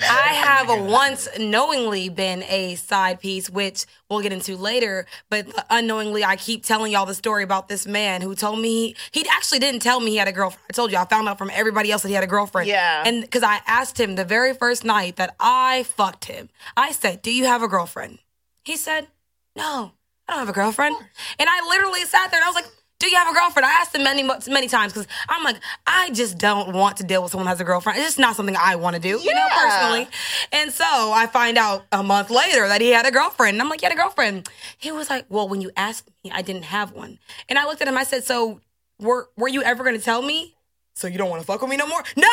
I 0.00 0.32
have 0.34 0.86
once 0.90 1.28
knowingly 1.38 2.08
been 2.08 2.42
a 2.44 2.74
side 2.76 3.20
piece, 3.20 3.50
which 3.50 3.84
we'll 4.08 4.20
get 4.20 4.32
into 4.32 4.56
later. 4.56 5.06
But 5.30 5.46
unknowingly, 5.70 6.24
I 6.24 6.36
keep 6.36 6.64
telling 6.64 6.92
y'all 6.92 7.06
the 7.06 7.14
story 7.14 7.42
about 7.42 7.68
this 7.68 7.86
man 7.86 8.22
who 8.22 8.34
told 8.34 8.58
me 8.60 8.94
he, 9.12 9.20
he 9.20 9.26
actually 9.30 9.58
didn't 9.58 9.80
tell 9.80 10.00
me 10.00 10.12
he 10.12 10.16
had 10.16 10.28
a 10.28 10.32
girlfriend. 10.32 10.64
I 10.70 10.72
told 10.72 10.92
you 10.92 10.98
I 10.98 11.04
found 11.04 11.28
out 11.28 11.38
from 11.38 11.50
everybody 11.52 11.90
else 11.92 12.02
that 12.02 12.08
he 12.08 12.14
had 12.14 12.24
a 12.24 12.28
girlfriend. 12.28 12.68
Yeah. 12.68 13.02
and 13.06 13.22
because 13.22 13.42
I 13.42 13.60
asked 13.66 13.98
him 13.98 14.14
the 14.14 14.24
very 14.24 14.54
first 14.54 14.84
night 14.84 15.16
that 15.16 15.34
I 15.38 15.82
fucked 15.84 16.26
him, 16.26 16.48
I 16.76 16.92
said, 16.92 17.22
"Do 17.22 17.32
you 17.32 17.44
have 17.44 17.62
a 17.62 17.68
girlfriend?" 17.68 18.18
He 18.64 18.76
said, 18.76 19.08
"No, 19.54 19.92
I 20.26 20.32
don't 20.32 20.40
have 20.40 20.48
a 20.48 20.52
girlfriend." 20.52 20.96
And 21.38 21.48
I 21.48 21.66
literally 21.68 22.02
sat 22.04 22.30
there 22.30 22.40
and 22.40 22.44
I 22.44 22.48
was 22.48 22.54
like. 22.56 22.66
Do 22.98 23.10
you 23.10 23.16
have 23.16 23.28
a 23.28 23.34
girlfriend? 23.34 23.66
I 23.66 23.72
asked 23.72 23.94
him 23.94 24.04
many, 24.04 24.22
many 24.22 24.68
times 24.68 24.92
because 24.92 25.06
I'm 25.28 25.44
like, 25.44 25.56
I 25.86 26.10
just 26.10 26.38
don't 26.38 26.72
want 26.72 26.96
to 26.96 27.04
deal 27.04 27.22
with 27.22 27.30
someone 27.30 27.46
who 27.46 27.50
has 27.50 27.60
a 27.60 27.64
girlfriend. 27.64 27.98
It's 27.98 28.08
just 28.08 28.18
not 28.18 28.36
something 28.36 28.56
I 28.56 28.76
want 28.76 28.96
to 28.96 29.02
do, 29.02 29.18
you 29.20 29.34
know, 29.34 29.46
personally. 29.54 30.08
And 30.50 30.72
so 30.72 30.84
I 30.84 31.26
find 31.26 31.58
out 31.58 31.84
a 31.92 32.02
month 32.02 32.30
later 32.30 32.66
that 32.68 32.80
he 32.80 32.90
had 32.90 33.04
a 33.06 33.10
girlfriend. 33.10 33.56
And 33.56 33.62
I'm 33.62 33.68
like, 33.68 33.82
you 33.82 33.88
had 33.88 33.96
a 33.96 34.00
girlfriend. 34.00 34.48
He 34.78 34.92
was 34.92 35.10
like, 35.10 35.26
well, 35.28 35.46
when 35.46 35.60
you 35.60 35.70
asked 35.76 36.08
me, 36.24 36.30
I 36.32 36.40
didn't 36.40 36.64
have 36.64 36.92
one. 36.92 37.18
And 37.50 37.58
I 37.58 37.66
looked 37.66 37.82
at 37.82 37.88
him, 37.88 37.98
I 37.98 38.04
said, 38.04 38.24
so 38.24 38.60
were, 38.98 39.28
were 39.36 39.48
you 39.48 39.62
ever 39.62 39.84
going 39.84 39.96
to 39.98 40.02
tell 40.02 40.22
me? 40.22 40.55
So 40.96 41.12
you 41.12 41.20
don't 41.20 41.28
want 41.28 41.44
to 41.44 41.46
fuck 41.46 41.60
with 41.60 41.68
me 41.68 41.76
no 41.76 41.84
more? 41.84 42.00
No, 42.16 42.24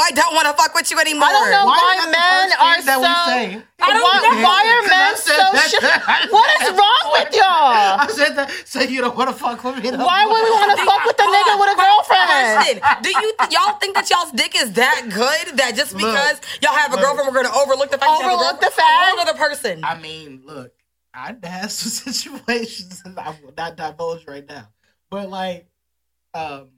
I 0.00 0.08
don't 0.16 0.32
want 0.32 0.48
to 0.48 0.56
fuck 0.56 0.72
with 0.72 0.88
you 0.88 0.96
anymore. 0.96 1.28
I 1.28 1.36
don't 1.36 1.52
know 1.52 1.68
Why 1.68 1.76
why, 1.76 1.92
is 1.92 2.00
that 2.00 2.08
the 2.08 2.16
men 2.16 2.48
are 2.56 2.76
thing 2.80 2.86
that 2.88 2.96
we 3.04 3.12
so. 3.12 3.20
say? 3.28 3.44
I 3.76 3.86
don't 3.92 4.00
why, 4.00 4.16
know. 4.24 4.40
why 4.40 4.60
are 4.72 4.84
men 4.88 5.12
so? 5.20 5.36
said 5.36 5.68
Sh- 5.68 5.84
that. 5.84 6.00
what 6.32 6.48
is 6.64 6.72
wrong 6.72 7.04
with 7.12 7.28
y'all? 7.36 8.00
I 8.00 8.08
said 8.08 8.32
that. 8.40 8.48
So 8.64 8.80
you 8.88 9.04
don't 9.04 9.20
want 9.20 9.28
to 9.28 9.36
fuck 9.36 9.60
with 9.60 9.84
me? 9.84 9.92
no 9.92 10.00
Why 10.00 10.24
more. 10.24 10.32
would 10.32 10.48
we 10.48 10.52
want 10.56 10.72
to 10.72 10.80
fuck 10.80 11.04
with 11.04 11.18
the 11.20 11.28
nigga 11.28 11.52
with 11.60 11.68
a 11.68 11.76
girlfriend? 11.76 12.28
Listen, 12.56 12.76
do 13.04 13.10
you 13.12 13.28
y'all 13.52 13.76
think 13.84 13.92
that 14.00 14.08
y'all's 14.08 14.32
dick 14.32 14.56
is 14.56 14.72
that 14.80 15.12
good 15.12 15.60
that 15.60 15.76
just 15.76 15.92
because 15.92 16.40
y'all 16.64 16.72
have 16.72 16.96
a 16.96 16.96
look. 16.96 17.04
girlfriend, 17.04 17.28
we're 17.28 17.44
gonna 17.44 17.52
overlook 17.52 17.92
the 17.92 18.00
fact 18.00 18.16
that 18.16 18.24
you 18.24 18.32
have 18.32 18.32
a 18.32 18.40
Overlook 18.40 18.64
the 18.64 18.72
fact? 18.72 19.12
A 19.12 19.28
whole 19.28 19.36
person. 19.36 19.84
I 19.84 20.00
mean, 20.00 20.40
look, 20.48 20.72
I 21.12 21.36
had 21.44 21.68
some 21.68 21.92
situations 22.16 23.04
that 23.04 23.12
I 23.20 23.36
will 23.44 23.52
not 23.52 23.76
divulge 23.76 24.24
right 24.24 24.48
now, 24.48 24.72
but 25.12 25.28
like, 25.28 25.68
um, 26.32 26.75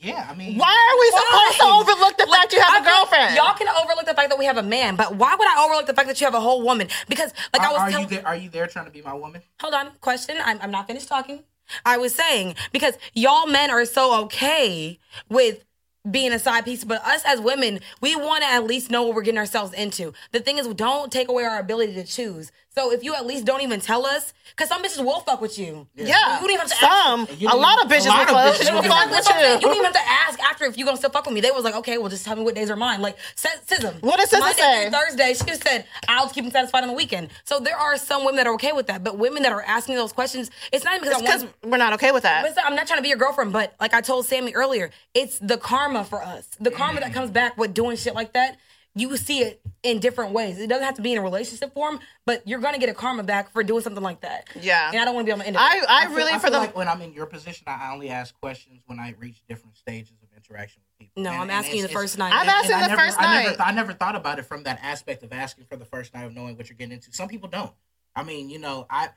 Yeah, 0.00 0.28
I 0.30 0.34
mean, 0.34 0.56
Why 0.56 0.68
are 0.68 0.96
we 1.00 1.10
supposed 1.10 1.58
to 1.58 1.64
overlook 1.64 2.16
the 2.18 2.26
fact 2.32 2.52
you 2.52 2.60
have 2.60 2.74
I 2.74 2.78
a 2.78 2.84
girlfriend? 2.84 3.36
Y'all 3.36 3.54
can 3.54 3.68
overlook 3.68 4.06
the 4.06 4.14
fact 4.14 4.30
that 4.30 4.38
we 4.38 4.44
have 4.44 4.56
a 4.56 4.62
man, 4.62 4.94
but 4.94 5.16
why 5.16 5.34
would 5.34 5.48
I 5.48 5.64
overlook 5.64 5.86
the 5.86 5.94
fact 5.94 6.06
that 6.06 6.20
you 6.20 6.24
have 6.26 6.34
a 6.34 6.40
whole 6.40 6.62
woman? 6.62 6.88
Because, 7.08 7.32
like 7.52 7.62
I 7.62 7.72
was 7.72 7.80
are 7.94 8.00
you 8.00 8.06
there? 8.06 8.26
Are 8.26 8.36
you 8.36 8.48
there 8.48 8.68
trying 8.68 8.84
to 8.84 8.92
be 8.92 9.02
my 9.02 9.14
woman? 9.14 9.42
hold 9.60 9.74
on, 9.74 9.90
question. 10.00 10.36
I'm, 10.44 10.58
I'm 10.62 10.70
not 10.70 10.86
finished 10.86 11.08
talking. 11.08 11.42
I 11.84 11.98
was 11.98 12.14
saying 12.14 12.54
because 12.72 12.96
y'all 13.12 13.46
men 13.46 13.70
are 13.70 13.84
so 13.84 14.22
okay 14.24 14.98
with 15.28 15.64
being 16.08 16.32
a 16.32 16.38
side 16.38 16.64
piece, 16.64 16.84
but 16.84 17.04
us 17.04 17.22
as 17.26 17.40
women, 17.40 17.80
we 18.00 18.16
want 18.16 18.42
to 18.42 18.48
at 18.48 18.64
least 18.64 18.90
know 18.90 19.02
what 19.02 19.14
we're 19.14 19.22
getting 19.22 19.38
ourselves 19.38 19.72
into. 19.72 20.12
The 20.32 20.40
thing 20.40 20.58
is, 20.58 20.66
don't 20.68 21.12
take 21.12 21.28
away 21.28 21.44
our 21.44 21.58
ability 21.58 21.94
to 21.94 22.04
choose. 22.04 22.52
So 22.78 22.92
if 22.92 23.02
you 23.02 23.12
at 23.12 23.26
least 23.26 23.44
don't 23.44 23.62
even 23.62 23.80
tell 23.80 24.06
us, 24.06 24.32
because 24.50 24.68
some 24.68 24.84
bitches 24.84 25.04
will 25.04 25.18
fuck 25.18 25.40
with 25.40 25.58
you. 25.58 25.88
yeah, 25.96 26.36
You 26.36 26.46
don't 26.46 26.50
even 26.50 26.60
have 26.60 26.68
to 26.68 26.76
some, 26.76 27.28
You 27.36 27.48
a 27.48 27.56
lot 27.56 27.84
of 27.84 27.90
bitches 27.90 28.06
a 28.06 28.08
lot 28.10 28.30
will 28.30 28.36
of 28.36 28.54
fuck 28.54 28.60
bitches 28.60 28.72
will 28.72 28.82
will 28.82 28.88
fuck 28.88 28.92
fuck 28.92 29.04
with 29.06 29.10
That's 29.14 29.26
what 29.26 29.34
I'm 29.34 29.42
saying. 29.42 29.50
You 29.50 29.68
you. 29.68 29.74
don't 29.74 29.84
even 29.84 29.84
have 29.86 29.94
to 29.94 30.08
ask 30.08 30.40
after 30.40 30.64
if 30.66 30.78
you're 30.78 30.84
gonna 30.84 30.96
still 30.96 31.10
fuck 31.10 31.26
with 31.26 31.34
me. 31.34 31.40
They 31.40 31.50
was 31.50 31.64
like, 31.64 31.74
okay, 31.74 31.98
well, 31.98 32.08
just 32.08 32.24
tell 32.24 32.36
me 32.36 32.44
what 32.44 32.54
days 32.54 32.70
are 32.70 32.76
mine. 32.76 33.02
Like, 33.02 33.16
SZM. 33.34 34.00
What 34.00 34.20
does 34.20 34.30
SZA 34.30 34.38
Monday 34.38 34.62
say? 34.62 34.90
Thursday, 34.90 35.34
she 35.34 35.44
just 35.44 35.64
said, 35.64 35.86
I'll 36.06 36.28
keep 36.28 36.44
them 36.44 36.52
satisfied 36.52 36.82
on 36.82 36.88
the 36.88 36.94
weekend. 36.94 37.30
So 37.42 37.58
there 37.58 37.76
are 37.76 37.96
some 37.96 38.20
women 38.24 38.36
that 38.36 38.46
are 38.46 38.54
okay 38.54 38.70
with 38.70 38.86
that, 38.86 39.02
but 39.02 39.18
women 39.18 39.42
that 39.42 39.50
are 39.50 39.62
asking 39.62 39.96
those 39.96 40.12
questions, 40.12 40.48
it's 40.70 40.84
not 40.84 40.94
even 40.94 41.08
because 41.08 41.42
I 41.42 41.46
want. 41.46 41.56
we're 41.64 41.78
not 41.78 41.94
okay 41.94 42.12
with 42.12 42.22
that. 42.22 42.46
I'm 42.64 42.76
not 42.76 42.86
trying 42.86 42.98
to 42.98 43.02
be 43.02 43.08
your 43.08 43.18
girlfriend, 43.18 43.52
but 43.52 43.74
like 43.80 43.92
I 43.92 44.02
told 44.02 44.26
Sammy 44.26 44.52
earlier, 44.52 44.90
it's 45.14 45.40
the 45.40 45.56
karma 45.56 46.04
for 46.04 46.22
us. 46.22 46.46
The 46.60 46.70
karma 46.70 47.00
that 47.00 47.10
mm. 47.10 47.14
comes 47.14 47.32
back 47.32 47.58
with 47.58 47.74
doing 47.74 47.96
shit 47.96 48.14
like 48.14 48.34
that. 48.34 48.56
You 48.94 49.16
see 49.16 49.40
it 49.40 49.60
in 49.82 50.00
different 50.00 50.32
ways. 50.32 50.58
It 50.58 50.68
doesn't 50.68 50.84
have 50.84 50.94
to 50.96 51.02
be 51.02 51.12
in 51.12 51.18
a 51.18 51.22
relationship 51.22 51.72
form, 51.72 52.00
but 52.26 52.46
you're 52.46 52.58
gonna 52.58 52.78
get 52.78 52.88
a 52.88 52.94
karma 52.94 53.22
back 53.22 53.50
for 53.52 53.62
doing 53.62 53.82
something 53.82 54.02
like 54.02 54.20
that. 54.22 54.48
Yeah. 54.60 54.90
And 54.90 55.00
I 55.00 55.04
don't 55.04 55.14
want 55.14 55.26
to 55.26 55.28
be 55.28 55.32
on 55.32 55.38
the 55.38 55.46
end 55.46 55.56
of 55.56 55.62
I, 55.62 55.76
it. 55.78 55.84
I 55.88 56.06
feel- 56.06 56.16
really 56.16 56.32
I 56.32 56.38
for 56.38 56.42
feel 56.48 56.52
the 56.52 56.58
like 56.58 56.76
when 56.76 56.88
I'm 56.88 57.00
in 57.02 57.12
your 57.12 57.26
position, 57.26 57.64
I 57.68 57.92
only 57.92 58.08
ask 58.10 58.38
questions 58.40 58.82
when 58.86 58.98
I 58.98 59.14
reach 59.18 59.42
different 59.48 59.76
stages 59.76 60.16
of 60.22 60.28
interaction 60.36 60.82
with 60.84 60.98
people. 61.08 61.22
No, 61.22 61.30
I'm 61.30 61.50
asking 61.50 61.82
the 61.82 61.88
first 61.88 62.14
it's- 62.14 62.18
night. 62.18 62.32
I'm 62.38 62.48
asking 62.48 62.74
I 62.74 62.80
the 62.82 62.88
never, 62.88 63.00
first 63.02 63.18
I 63.20 63.22
never, 63.42 63.56
night. 63.56 63.60
I 63.60 63.70
never 63.72 63.92
thought 63.92 64.16
about 64.16 64.38
it 64.38 64.46
from 64.46 64.64
that 64.64 64.80
aspect 64.82 65.22
of 65.22 65.32
asking 65.32 65.64
for 65.66 65.76
the 65.76 65.84
first 65.84 66.12
night 66.14 66.24
of 66.24 66.34
knowing 66.34 66.56
what 66.56 66.68
you're 66.68 66.76
getting 66.76 66.92
into. 66.94 67.12
Some 67.12 67.28
people 67.28 67.48
don't. 67.48 67.72
I 68.16 68.24
mean, 68.24 68.50
you 68.50 68.58
know, 68.58 68.86
I. 68.90 69.10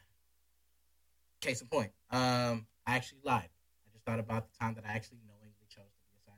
Case 1.42 1.60
in 1.60 1.68
point, 1.68 1.90
um, 2.12 2.68
I 2.86 2.96
actually 2.98 3.18
lied. 3.24 3.50
I 3.50 3.90
just 3.94 4.06
thought 4.06 4.20
about 4.20 4.46
the 4.52 4.58
time 4.60 4.76
that 4.76 4.84
I 4.86 4.90
actually 4.94 5.18
knowingly 5.28 5.66
chose 5.70 5.86
to 5.86 6.04
be 6.06 6.18
a 6.22 6.30
side, 6.30 6.38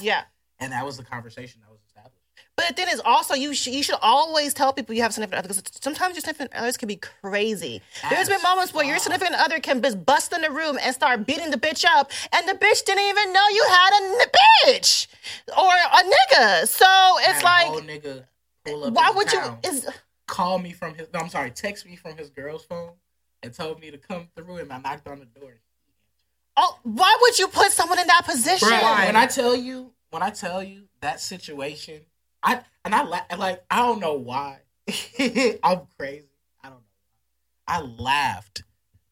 yeah. 0.00 0.22
And 0.64 0.72
that 0.72 0.84
was 0.84 0.96
the 0.96 1.04
conversation 1.04 1.60
that 1.62 1.70
was 1.70 1.80
established. 1.86 2.18
But 2.56 2.76
then 2.76 2.88
it's 2.88 3.00
also 3.04 3.34
you 3.34 3.54
sh- 3.54 3.68
you 3.68 3.82
should 3.82 3.98
always 4.00 4.54
tell 4.54 4.72
people 4.72 4.94
you 4.94 5.02
have 5.02 5.12
significant 5.12 5.38
other 5.44 5.48
because 5.48 5.62
sometimes 5.80 6.14
your 6.14 6.20
significant 6.20 6.52
others 6.54 6.76
can 6.76 6.88
be 6.88 6.96
crazy. 6.96 7.82
There's 8.10 8.28
been 8.28 8.42
moments 8.42 8.72
where 8.74 8.84
your 8.84 8.98
significant 8.98 9.36
other 9.40 9.58
can 9.60 9.82
just 9.82 10.04
bust 10.04 10.32
in 10.32 10.40
the 10.40 10.50
room 10.50 10.78
and 10.82 10.94
start 10.94 11.26
beating 11.26 11.50
the 11.50 11.56
bitch 11.56 11.84
up, 11.84 12.10
and 12.32 12.48
the 12.48 12.54
bitch 12.54 12.84
didn't 12.84 13.04
even 13.08 13.32
know 13.32 13.46
you 13.48 13.66
had 13.68 13.90
a 13.92 14.04
n- 14.20 14.28
bitch 14.74 15.06
or 15.56 15.72
a 15.72 16.02
nigga. 16.02 16.68
So 16.68 16.86
it's 17.20 17.42
like, 17.42 17.66
nigga 17.84 18.24
pull 18.64 18.84
up 18.84 18.94
why 18.94 19.12
would 19.14 19.32
you? 19.32 19.40
Is 19.64 19.86
call 20.26 20.58
me 20.58 20.72
from 20.72 20.94
his? 20.94 21.08
No, 21.12 21.20
I'm 21.20 21.28
sorry, 21.28 21.50
text 21.50 21.86
me 21.86 21.96
from 21.96 22.16
his 22.16 22.30
girl's 22.30 22.64
phone 22.64 22.92
and 23.42 23.52
told 23.52 23.80
me 23.80 23.90
to 23.90 23.98
come 23.98 24.28
through, 24.36 24.56
and 24.58 24.72
I 24.72 24.78
knocked 24.78 25.06
on 25.06 25.18
the 25.20 25.26
door. 25.26 25.54
oh, 26.56 26.78
why 26.82 27.16
would 27.20 27.38
you 27.38 27.48
put 27.48 27.72
someone 27.72 27.98
in 27.98 28.06
that 28.06 28.22
position? 28.26 28.68
Bruh, 28.68 29.06
when 29.06 29.16
I 29.16 29.26
tell 29.26 29.54
you, 29.56 29.92
when 30.14 30.22
I 30.22 30.30
tell 30.30 30.62
you 30.62 30.84
that 31.00 31.20
situation, 31.20 32.02
I 32.40 32.60
and 32.84 32.94
I 32.94 33.02
la- 33.02 33.36
like 33.36 33.64
I 33.68 33.78
don't 33.78 33.98
know 33.98 34.14
why. 34.14 34.60
I'm 35.64 35.80
crazy. 35.98 36.28
I 36.62 36.68
don't 36.68 36.76
know. 36.78 36.84
I 37.66 37.80
laughed 37.80 38.62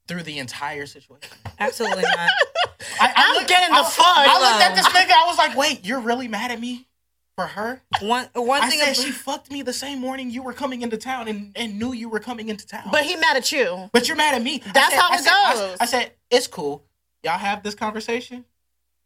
through 0.07 0.23
the 0.23 0.39
entire 0.39 0.87
situation. 0.87 1.29
Absolutely 1.59 2.03
not. 2.05 2.31
I, 3.01 3.13
I'm 3.17 3.35
looked- 3.35 3.49
getting 3.49 3.75
the 3.75 3.81
I, 3.81 3.83
fuck. 3.83 4.05
I 4.07 4.39
looked 4.41 4.63
at 4.63 4.75
this 4.77 4.87
nigga. 4.87 5.11
I 5.11 5.27
was 5.27 5.39
like, 5.39 5.57
"Wait, 5.57 5.85
you're 5.85 5.99
really 6.01 6.29
mad 6.29 6.53
at 6.53 6.61
me 6.61 6.87
for 7.37 7.47
her?" 7.49 7.83
One 8.01 8.29
one 8.35 8.63
I 8.63 8.71
thing 8.71 8.79
said 8.79 8.97
she 8.97 9.11
fucked 9.11 9.51
me 9.51 9.63
the 9.63 9.73
same 9.73 9.99
morning 9.99 10.31
you 10.31 10.45
were 10.45 10.53
coming 10.53 10.83
into 10.83 10.99
town 10.99 11.27
and, 11.27 11.51
and 11.57 11.81
knew 11.81 11.93
you 11.93 12.11
were 12.11 12.21
coming 12.21 12.49
into 12.49 12.65
town. 12.65 12.91
But 12.93 13.03
he 13.03 13.17
mad 13.17 13.37
at 13.37 13.51
you. 13.51 13.91
But 13.93 14.07
you're 14.07 14.17
mad 14.17 14.37
at 14.37 14.43
me. 14.43 14.63
That's 14.73 14.91
said- 14.95 15.01
how 15.01 15.11
I 15.11 15.15
it 15.17 15.23
said- 15.25 15.33
I- 15.33 15.55
goes. 15.55 15.77
I, 15.81 15.87
said 15.87 16.13
it's 16.31 16.47
cool. 16.47 16.85
Y'all 17.25 17.39
have 17.39 17.65
this 17.65 17.75
conversation. 17.75 18.45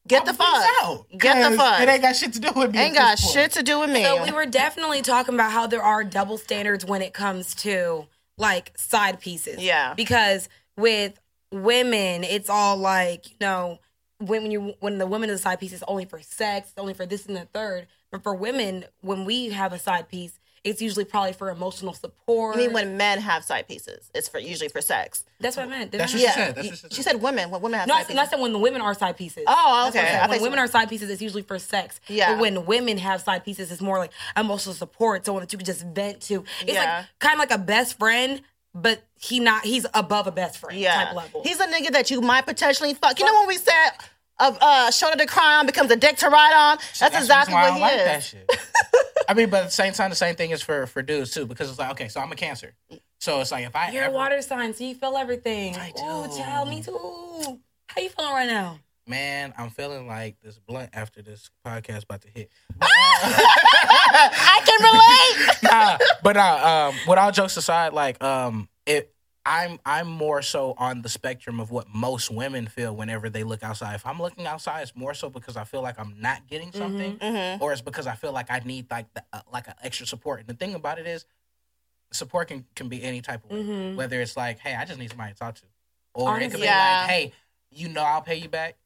Get 0.06 0.24
the 0.24 0.36
I'll 0.38 0.62
fuck. 0.62 0.82
out, 0.82 1.18
Get 1.18 1.50
the 1.50 1.56
fuck. 1.56 1.80
It 1.80 1.88
ain't 1.88 2.02
got 2.02 2.16
shit 2.16 2.32
to 2.34 2.40
do 2.40 2.52
with 2.54 2.72
me. 2.72 2.78
Ain't 2.78 2.94
got 2.94 3.18
shit 3.18 3.52
to 3.52 3.62
do 3.62 3.80
with 3.80 3.90
me. 3.90 4.04
So 4.04 4.22
we 4.22 4.30
were 4.30 4.46
definitely 4.46 5.02
talking 5.02 5.34
about 5.34 5.52
how 5.52 5.66
there 5.66 5.82
are 5.82 6.04
double 6.04 6.38
standards 6.38 6.84
when 6.84 7.02
it 7.02 7.12
comes 7.12 7.54
to 7.56 8.06
like 8.38 8.72
side 8.76 9.20
pieces. 9.20 9.62
Yeah. 9.62 9.94
Because 9.94 10.48
with 10.76 11.18
women, 11.52 12.24
it's 12.24 12.50
all 12.50 12.76
like, 12.76 13.30
you 13.30 13.36
know, 13.40 13.78
when, 14.18 14.42
when 14.42 14.50
you 14.50 14.74
when 14.80 14.98
the 14.98 15.06
woman 15.06 15.30
is 15.30 15.40
a 15.40 15.42
side 15.42 15.60
piece, 15.60 15.72
it's 15.72 15.82
only 15.88 16.04
for 16.04 16.20
sex, 16.20 16.70
it's 16.70 16.78
only 16.78 16.94
for 16.94 17.06
this 17.06 17.26
and 17.26 17.36
the 17.36 17.46
third. 17.52 17.86
But 18.10 18.22
for 18.22 18.34
women, 18.34 18.84
when 19.00 19.24
we 19.24 19.50
have 19.50 19.72
a 19.72 19.78
side 19.78 20.08
piece, 20.08 20.38
it's 20.66 20.82
usually 20.82 21.04
probably 21.04 21.32
for 21.32 21.48
emotional 21.50 21.94
support. 21.94 22.56
I 22.56 22.58
mean, 22.58 22.72
when 22.72 22.96
men 22.96 23.20
have 23.20 23.44
side 23.44 23.66
pieces, 23.68 24.10
it's 24.14 24.28
for 24.28 24.38
usually 24.38 24.68
for 24.68 24.80
sex. 24.80 25.24
That's 25.40 25.56
what 25.56 25.66
I 25.66 25.68
meant. 25.68 25.92
That's 25.92 26.12
Didn't 26.12 26.24
I? 26.24 26.26
what 26.26 26.34
she 26.34 26.40
Yeah, 26.40 26.46
said. 26.46 26.54
That's 26.56 26.68
what 26.68 26.92
she 26.92 26.96
she 26.96 27.02
said. 27.02 27.12
said 27.12 27.22
women. 27.22 27.50
When 27.50 27.62
women 27.62 27.78
have 27.80 27.88
No, 27.88 27.94
I 27.94 27.98
side 28.00 28.06
said, 28.08 28.16
not 28.16 28.22
pieces. 28.22 28.30
saying 28.32 28.42
when 28.42 28.52
the 28.52 28.58
women 28.58 28.80
are 28.82 28.94
side 28.94 29.16
pieces. 29.16 29.44
Oh, 29.46 29.54
That's 29.54 29.66
what 29.66 29.88
okay. 29.88 30.00
I'm 30.00 30.06
saying. 30.06 30.16
I 30.16 30.20
When 30.22 30.30
think 30.30 30.42
women 30.42 30.58
so. 30.58 30.62
are 30.64 30.66
side 30.66 30.88
pieces, 30.88 31.08
it's 31.10 31.22
usually 31.22 31.42
for 31.42 31.58
sex. 31.58 32.00
Yeah. 32.08 32.32
But 32.32 32.40
when 32.40 32.66
women 32.66 32.98
have 32.98 33.20
side 33.22 33.44
pieces, 33.44 33.70
it's 33.72 33.80
more 33.80 33.98
like 33.98 34.10
emotional 34.36 34.74
support, 34.74 35.24
someone 35.24 35.42
that 35.42 35.52
you 35.52 35.58
can 35.58 35.66
just 35.66 35.82
vent 35.86 36.20
to. 36.22 36.44
It's 36.62 36.72
Yeah. 36.72 36.98
like 36.98 37.06
kind 37.20 37.34
of 37.34 37.38
like 37.38 37.50
a 37.52 37.58
best 37.62 37.98
friend, 37.98 38.42
but 38.74 39.02
he 39.18 39.40
not 39.40 39.64
he's 39.64 39.86
above 39.94 40.26
a 40.26 40.32
best 40.32 40.58
friend 40.58 40.78
yeah, 40.78 41.06
type 41.06 41.14
level. 41.14 41.42
he's 41.42 41.58
a 41.60 41.66
nigga 41.66 41.90
that 41.92 42.10
you 42.10 42.20
might 42.20 42.44
potentially 42.44 42.92
fuck. 42.92 43.18
You 43.18 43.24
know 43.24 43.32
when 43.40 43.48
we 43.48 43.56
said 43.56 43.90
a 44.38 44.56
uh, 44.60 44.90
shoulder 44.90 45.16
to 45.18 45.26
cry 45.26 45.56
on 45.58 45.66
becomes 45.66 45.90
a 45.90 45.96
dick 45.96 46.16
to 46.18 46.28
ride 46.28 46.52
on. 46.54 46.78
That's, 47.00 47.14
the 47.14 47.18
exactly 47.20 47.54
why 47.54 47.70
what 47.70 47.72
I 47.72 47.74
he 47.76 47.80
like 47.80 47.92
is. 47.94 48.04
That 48.04 48.22
shit. 48.22 48.58
I 49.28 49.34
mean, 49.34 49.50
but 49.50 49.60
at 49.62 49.66
the 49.66 49.72
same 49.72 49.92
time, 49.92 50.10
the 50.10 50.16
same 50.16 50.36
thing 50.36 50.50
is 50.50 50.62
for 50.62 50.86
for 50.86 51.02
dudes 51.02 51.32
too, 51.32 51.46
because 51.46 51.68
it's 51.70 51.78
like, 51.78 51.90
okay, 51.92 52.08
so 52.08 52.20
I'm 52.20 52.30
a 52.30 52.36
Cancer, 52.36 52.74
so 53.18 53.40
it's 53.40 53.50
like 53.50 53.66
if 53.66 53.74
I 53.74 53.90
You're 53.90 54.02
a 54.02 54.06
ever, 54.06 54.14
water 54.14 54.40
sign, 54.42 54.72
so 54.74 54.84
you 54.84 54.94
feel 54.94 55.16
everything. 55.16 55.74
I 55.76 55.92
Oh, 55.98 56.28
do. 56.30 56.36
child, 56.42 56.68
me 56.68 56.82
too. 56.82 57.60
How 57.88 58.00
you 58.02 58.08
feeling 58.10 58.32
right 58.32 58.46
now? 58.48 58.78
man, 59.08 59.54
I'm 59.56 59.70
feeling 59.70 60.08
like 60.08 60.36
this 60.42 60.58
blunt 60.58 60.90
after 60.92 61.22
this 61.22 61.48
podcast 61.64 62.02
about 62.04 62.22
to 62.22 62.28
hit. 62.28 62.50
I 62.82 64.60
can 64.64 64.82
relate. 64.82 65.56
nah, 65.62 65.98
but 66.24 66.36
uh, 66.36 66.88
um, 66.90 66.96
with 67.06 67.18
all 67.18 67.30
jokes 67.32 67.56
aside, 67.56 67.92
like 67.92 68.22
um, 68.22 68.68
it, 68.84 69.14
I'm 69.48 69.78
I'm 69.86 70.08
more 70.08 70.42
so 70.42 70.74
on 70.76 71.02
the 71.02 71.08
spectrum 71.08 71.60
of 71.60 71.70
what 71.70 71.86
most 71.94 72.30
women 72.32 72.66
feel 72.66 72.94
whenever 72.96 73.30
they 73.30 73.44
look 73.44 73.62
outside. 73.62 73.94
If 73.94 74.04
I'm 74.04 74.20
looking 74.20 74.44
outside, 74.46 74.82
it's 74.82 74.96
more 74.96 75.14
so 75.14 75.30
because 75.30 75.56
I 75.56 75.62
feel 75.62 75.82
like 75.82 76.00
I'm 76.00 76.20
not 76.20 76.48
getting 76.48 76.72
something, 76.72 77.16
Mhm. 77.18 77.60
or 77.60 77.72
it's 77.72 77.80
because 77.80 78.08
I 78.08 78.16
feel 78.16 78.32
like 78.32 78.50
I 78.50 78.58
need 78.64 78.90
like 78.90 79.06
the, 79.14 79.22
uh, 79.32 79.42
like 79.52 79.68
an 79.68 79.74
extra 79.84 80.04
support. 80.04 80.40
And 80.40 80.48
the 80.48 80.54
thing 80.54 80.74
about 80.74 80.98
it 80.98 81.06
is, 81.06 81.24
support 82.12 82.48
can, 82.48 82.66
can 82.74 82.88
be 82.88 83.02
any 83.04 83.20
type 83.20 83.44
of 83.44 83.50
way. 83.52 83.62
Mhm. 83.62 83.94
Whether 83.96 84.20
it's 84.20 84.36
like, 84.36 84.58
hey, 84.58 84.74
I 84.74 84.84
just 84.84 84.98
need 84.98 85.10
somebody 85.10 85.32
to 85.32 85.38
talk 85.38 85.54
to, 85.56 85.62
or 86.12 86.38
it 86.40 86.50
could 86.50 86.60
be 86.60 86.66
Yeah. 86.66 87.00
like, 87.02 87.10
hey, 87.10 87.32
you 87.70 87.88
know, 87.88 88.02
I'll 88.02 88.22
pay 88.22 88.36
you 88.36 88.48
back. 88.48 88.76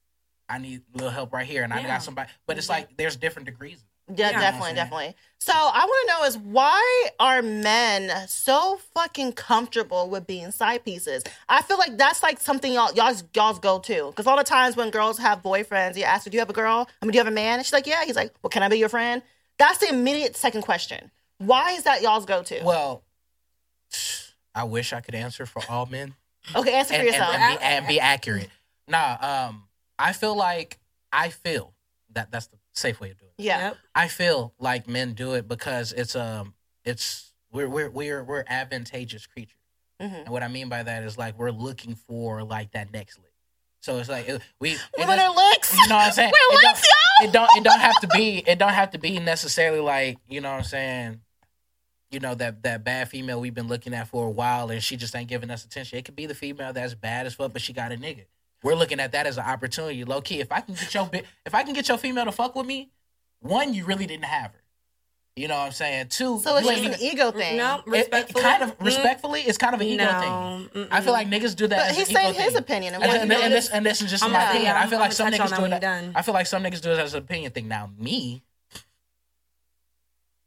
I 0.48 0.58
need 0.58 0.82
a 0.92 0.96
little 0.98 1.10
help 1.10 1.32
right 1.32 1.46
here, 1.46 1.62
and 1.62 1.72
I 1.72 1.82
got 1.84 2.02
somebody. 2.02 2.30
But 2.46 2.58
it's 2.58 2.68
like 2.68 2.96
there's 2.98 3.16
different 3.16 3.46
degrees. 3.46 3.82
Yeah, 4.16 4.30
Yeah. 4.30 4.40
definitely, 4.40 4.40
You 4.40 4.46
know 4.50 4.60
what 4.60 4.68
I'm 4.68 4.74
definitely. 4.76 5.16
So 5.42 5.52
I 5.54 5.84
want 5.86 6.08
to 6.08 6.12
know 6.14 6.24
is 6.26 6.38
why 6.38 7.08
are 7.18 7.40
men 7.40 8.28
so 8.28 8.78
fucking 8.94 9.32
comfortable 9.32 10.10
with 10.10 10.26
being 10.26 10.50
side 10.50 10.84
pieces? 10.84 11.24
I 11.48 11.62
feel 11.62 11.78
like 11.78 11.96
that's 11.96 12.22
like 12.22 12.38
something 12.40 12.72
y'all 12.72 12.92
y'all's 12.94 13.24
y'all's 13.34 13.58
go 13.58 13.78
to 13.78 14.06
because 14.10 14.26
all 14.26 14.36
the 14.36 14.44
times 14.44 14.76
when 14.76 14.90
girls 14.90 15.18
have 15.18 15.42
boyfriends, 15.42 15.96
you 15.96 16.04
ask 16.04 16.24
her, 16.24 16.30
"Do 16.30 16.36
you 16.36 16.40
have 16.40 16.50
a 16.50 16.54
girl? 16.54 16.88
I 17.00 17.04
mean, 17.06 17.12
do 17.12 17.16
you 17.16 17.24
have 17.24 17.32
a 17.32 17.34
man?" 17.34 17.58
And 17.58 17.64
she's 17.66 17.72
like, 17.72 17.86
"Yeah." 17.86 18.04
He's 18.04 18.16
like, 18.16 18.34
"Well, 18.42 18.50
can 18.50 18.62
I 18.62 18.68
be 18.68 18.78
your 18.78 18.90
friend?" 18.90 19.22
That's 19.58 19.78
the 19.78 19.88
immediate 19.88 20.36
second 20.36 20.62
question. 20.62 21.10
Why 21.38 21.72
is 21.72 21.84
that 21.84 22.02
y'all's 22.02 22.26
go 22.26 22.42
to? 22.42 22.62
Well, 22.62 23.02
I 24.54 24.64
wish 24.64 24.92
I 24.92 25.00
could 25.00 25.14
answer 25.14 25.46
for 25.46 25.62
all 25.68 25.86
men. 25.86 26.14
okay, 26.54 26.74
answer 26.74 26.94
for 26.94 27.00
and, 27.00 27.08
and, 27.08 27.14
yourself. 27.14 27.34
and 27.34 27.58
be, 27.58 27.64
and 27.64 27.86
be 27.86 28.00
accurate. 28.00 28.50
Nah, 28.88 29.46
um, 29.48 29.64
I 29.98 30.12
feel 30.12 30.36
like 30.36 30.78
I 31.12 31.30
feel 31.30 31.72
that 32.12 32.30
that's 32.30 32.48
the 32.48 32.58
safe 32.80 33.00
way 33.00 33.10
of 33.10 33.18
doing 33.18 33.32
it. 33.38 33.42
yeah, 33.42 33.58
Yep. 33.68 33.76
I 33.94 34.08
feel 34.08 34.54
like 34.58 34.88
men 34.88 35.12
do 35.14 35.34
it 35.34 35.46
because 35.48 35.92
it's 35.92 36.16
um 36.16 36.54
it's 36.84 37.32
we're 37.52 37.68
we're 37.68 37.90
we're 37.90 38.24
we're 38.24 38.44
advantageous 38.48 39.26
creatures. 39.26 39.56
Mhm. 40.00 40.20
And 40.20 40.28
what 40.28 40.42
I 40.42 40.48
mean 40.48 40.68
by 40.68 40.82
that 40.82 41.02
is 41.04 41.18
like 41.18 41.38
we're 41.38 41.50
looking 41.50 41.94
for 41.94 42.42
like 42.42 42.72
that 42.72 42.92
next 42.92 43.18
lick. 43.18 43.26
So 43.82 43.98
it's 43.98 44.08
like 44.08 44.28
it- 44.28 44.42
we 44.60 44.72
it 44.72 44.80
women 44.98 45.16
doesn't- 45.18 45.36
are 45.38 45.50
licks. 45.50 45.72
you 45.76 45.88
know 45.88 45.96
what 45.96 46.06
I'm 46.08 46.12
saying? 46.12 46.32
We're 46.50 46.58
it, 46.58 46.64
licks, 46.64 46.80
don't, 46.80 46.88
y'all. 47.22 47.28
it 47.28 47.32
don't 47.32 47.56
it 47.58 47.64
don't 47.64 47.80
have 47.80 48.00
to 48.00 48.08
be 48.08 48.38
it 48.46 48.58
don't 48.58 48.72
have 48.72 48.90
to 48.92 48.98
be 48.98 49.18
necessarily 49.18 49.80
like, 49.80 50.18
you 50.28 50.40
know 50.40 50.50
what 50.50 50.58
I'm 50.58 50.64
saying? 50.64 51.20
You 52.10 52.18
know, 52.20 52.34
that 52.34 52.62
that 52.64 52.82
bad 52.84 53.08
female 53.08 53.40
we've 53.40 53.54
been 53.54 53.68
looking 53.68 53.94
at 53.94 54.08
for 54.08 54.26
a 54.26 54.30
while 54.30 54.70
and 54.70 54.82
she 54.82 54.96
just 54.96 55.14
ain't 55.14 55.28
giving 55.28 55.50
us 55.50 55.64
attention. 55.64 55.98
It 55.98 56.04
could 56.04 56.16
be 56.16 56.26
the 56.26 56.34
female 56.34 56.72
that's 56.72 56.94
bad 56.94 57.26
as 57.26 57.34
fuck, 57.34 57.52
but 57.52 57.62
she 57.62 57.72
got 57.72 57.92
a 57.92 57.96
nigga. 57.96 58.24
We're 58.62 58.74
looking 58.74 59.00
at 59.00 59.12
that 59.12 59.26
as 59.26 59.38
an 59.38 59.44
opportunity, 59.44 60.04
low 60.04 60.20
key. 60.20 60.40
If 60.40 60.52
I 60.52 60.60
can 60.60 60.74
get 60.74 60.92
your 60.92 61.06
bi- 61.06 61.22
if 61.46 61.54
I 61.54 61.62
can 61.62 61.72
get 61.72 61.88
your 61.88 61.98
female 61.98 62.26
to 62.26 62.32
fuck 62.32 62.54
with 62.54 62.66
me, 62.66 62.90
one, 63.40 63.72
you 63.72 63.84
really 63.86 64.06
didn't 64.06 64.26
have 64.26 64.52
her. 64.52 64.60
You 65.36 65.48
know 65.48 65.56
what 65.56 65.66
I'm 65.66 65.72
saying? 65.72 66.08
Two, 66.08 66.40
So 66.40 66.56
it's 66.56 66.68
you 66.68 66.88
just 66.88 67.00
an 67.00 67.06
ego 67.06 67.30
thing. 67.30 67.56
No, 67.56 67.82
it- 67.86 68.12
it 68.12 68.34
kind 68.34 68.62
of 68.62 68.76
Mm, 68.78 68.84
respectfully, 68.84 69.40
it's 69.42 69.56
kind 69.56 69.74
of 69.74 69.80
an 69.80 69.86
ego 69.86 70.04
no, 70.12 70.20
thing. 70.20 70.84
mm-mm. 70.84 70.88
I 70.90 71.00
feel 71.00 71.12
like 71.14 71.28
niggas 71.28 71.56
do 71.56 71.66
that. 71.68 71.78
But 71.78 71.90
as 71.90 71.96
he's 71.96 72.08
an 72.08 72.12
ego 72.12 72.20
saying 72.20 72.34
his 72.34 72.52
thing. 72.52 72.62
opinion. 72.62 72.94
And 72.96 73.04
And, 73.04 73.12
and, 73.22 73.32
and 73.32 73.52
this, 73.54 73.70
and 73.70 73.86
this 73.86 74.02
is 74.02 74.10
just 74.10 74.22
I'm 74.24 74.32
my 74.32 74.42
opinion. 74.50 74.76
I 74.76 74.86
feel 74.86 74.96
I'm 74.98 75.00
like 75.02 75.12
some 75.12 75.28
niggas 75.28 75.56
do 75.56 75.68
that. 75.68 75.80
done. 75.80 76.12
I 76.14 76.22
feel 76.22 76.34
like 76.34 76.46
some 76.46 76.62
niggas 76.62 76.82
do 76.82 76.90
it 76.92 76.98
as 76.98 77.14
an 77.14 77.22
opinion 77.22 77.52
thing. 77.52 77.68
Now 77.68 77.90
me, 77.96 78.42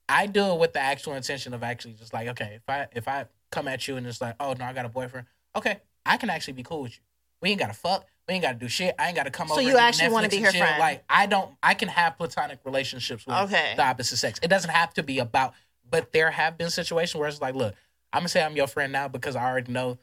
I 0.09 0.27
do 0.27 0.45
it 0.53 0.59
with 0.59 0.73
the 0.73 0.79
actual 0.81 1.13
intention 1.13 1.53
of 1.53 1.63
actually 1.63 1.93
just 1.93 2.13
like, 2.13 2.27
okay, 2.29 2.55
if 2.55 2.69
I 2.69 2.87
if 2.91 3.07
I 3.07 3.25
come 3.51 3.67
at 3.67 3.87
you 3.87 3.95
and 3.97 4.05
it's 4.05 4.21
like, 4.21 4.35
oh 4.39 4.53
no, 4.53 4.65
I 4.65 4.73
got 4.73 4.85
a 4.85 4.89
boyfriend. 4.89 5.27
Okay, 5.55 5.79
I 6.05 6.17
can 6.17 6.29
actually 6.29 6.53
be 6.53 6.63
cool 6.63 6.81
with 6.83 6.93
you. 6.97 7.03
We 7.43 7.49
ain't 7.49 7.59
gotta 7.59 7.73
fuck. 7.73 8.05
We 8.27 8.35
ain't 8.35 8.43
gotta 8.43 8.57
do 8.57 8.69
shit. 8.69 8.95
I 8.97 9.07
ain't 9.07 9.15
gotta 9.17 9.29
come 9.29 9.51
over. 9.51 9.55
So 9.55 9.59
you 9.61 9.67
and 9.71 9.77
do 9.77 9.81
actually 9.83 10.09
wanna 10.09 10.29
be 10.29 10.37
and 10.37 10.45
her 10.45 10.51
chill. 10.53 10.61
friend? 10.61 10.79
Like 10.79 11.03
I 11.09 11.25
don't. 11.27 11.53
I 11.61 11.73
can 11.75 11.89
have 11.89 12.17
platonic 12.17 12.59
relationships 12.63 13.27
with 13.27 13.35
Okay. 13.35 13.73
the 13.75 13.83
opposite 13.83 14.17
sex. 14.17 14.39
It 14.41 14.47
doesn't 14.47 14.71
have 14.71 14.93
to 14.95 15.03
be 15.03 15.19
about. 15.19 15.53
But 15.91 16.11
there 16.13 16.31
have 16.31 16.57
been 16.57 16.69
situations 16.71 17.19
where 17.19 17.27
it's 17.29 17.41
like, 17.41 17.53
look, 17.53 17.75
I'm 18.13 18.21
gonna 18.21 18.29
say 18.29 18.41
I'm 18.41 18.55
your 18.55 18.67
friend 18.67 18.91
now 18.93 19.09
because 19.09 19.35
I 19.35 19.43
already 19.45 19.71
know 19.73 19.99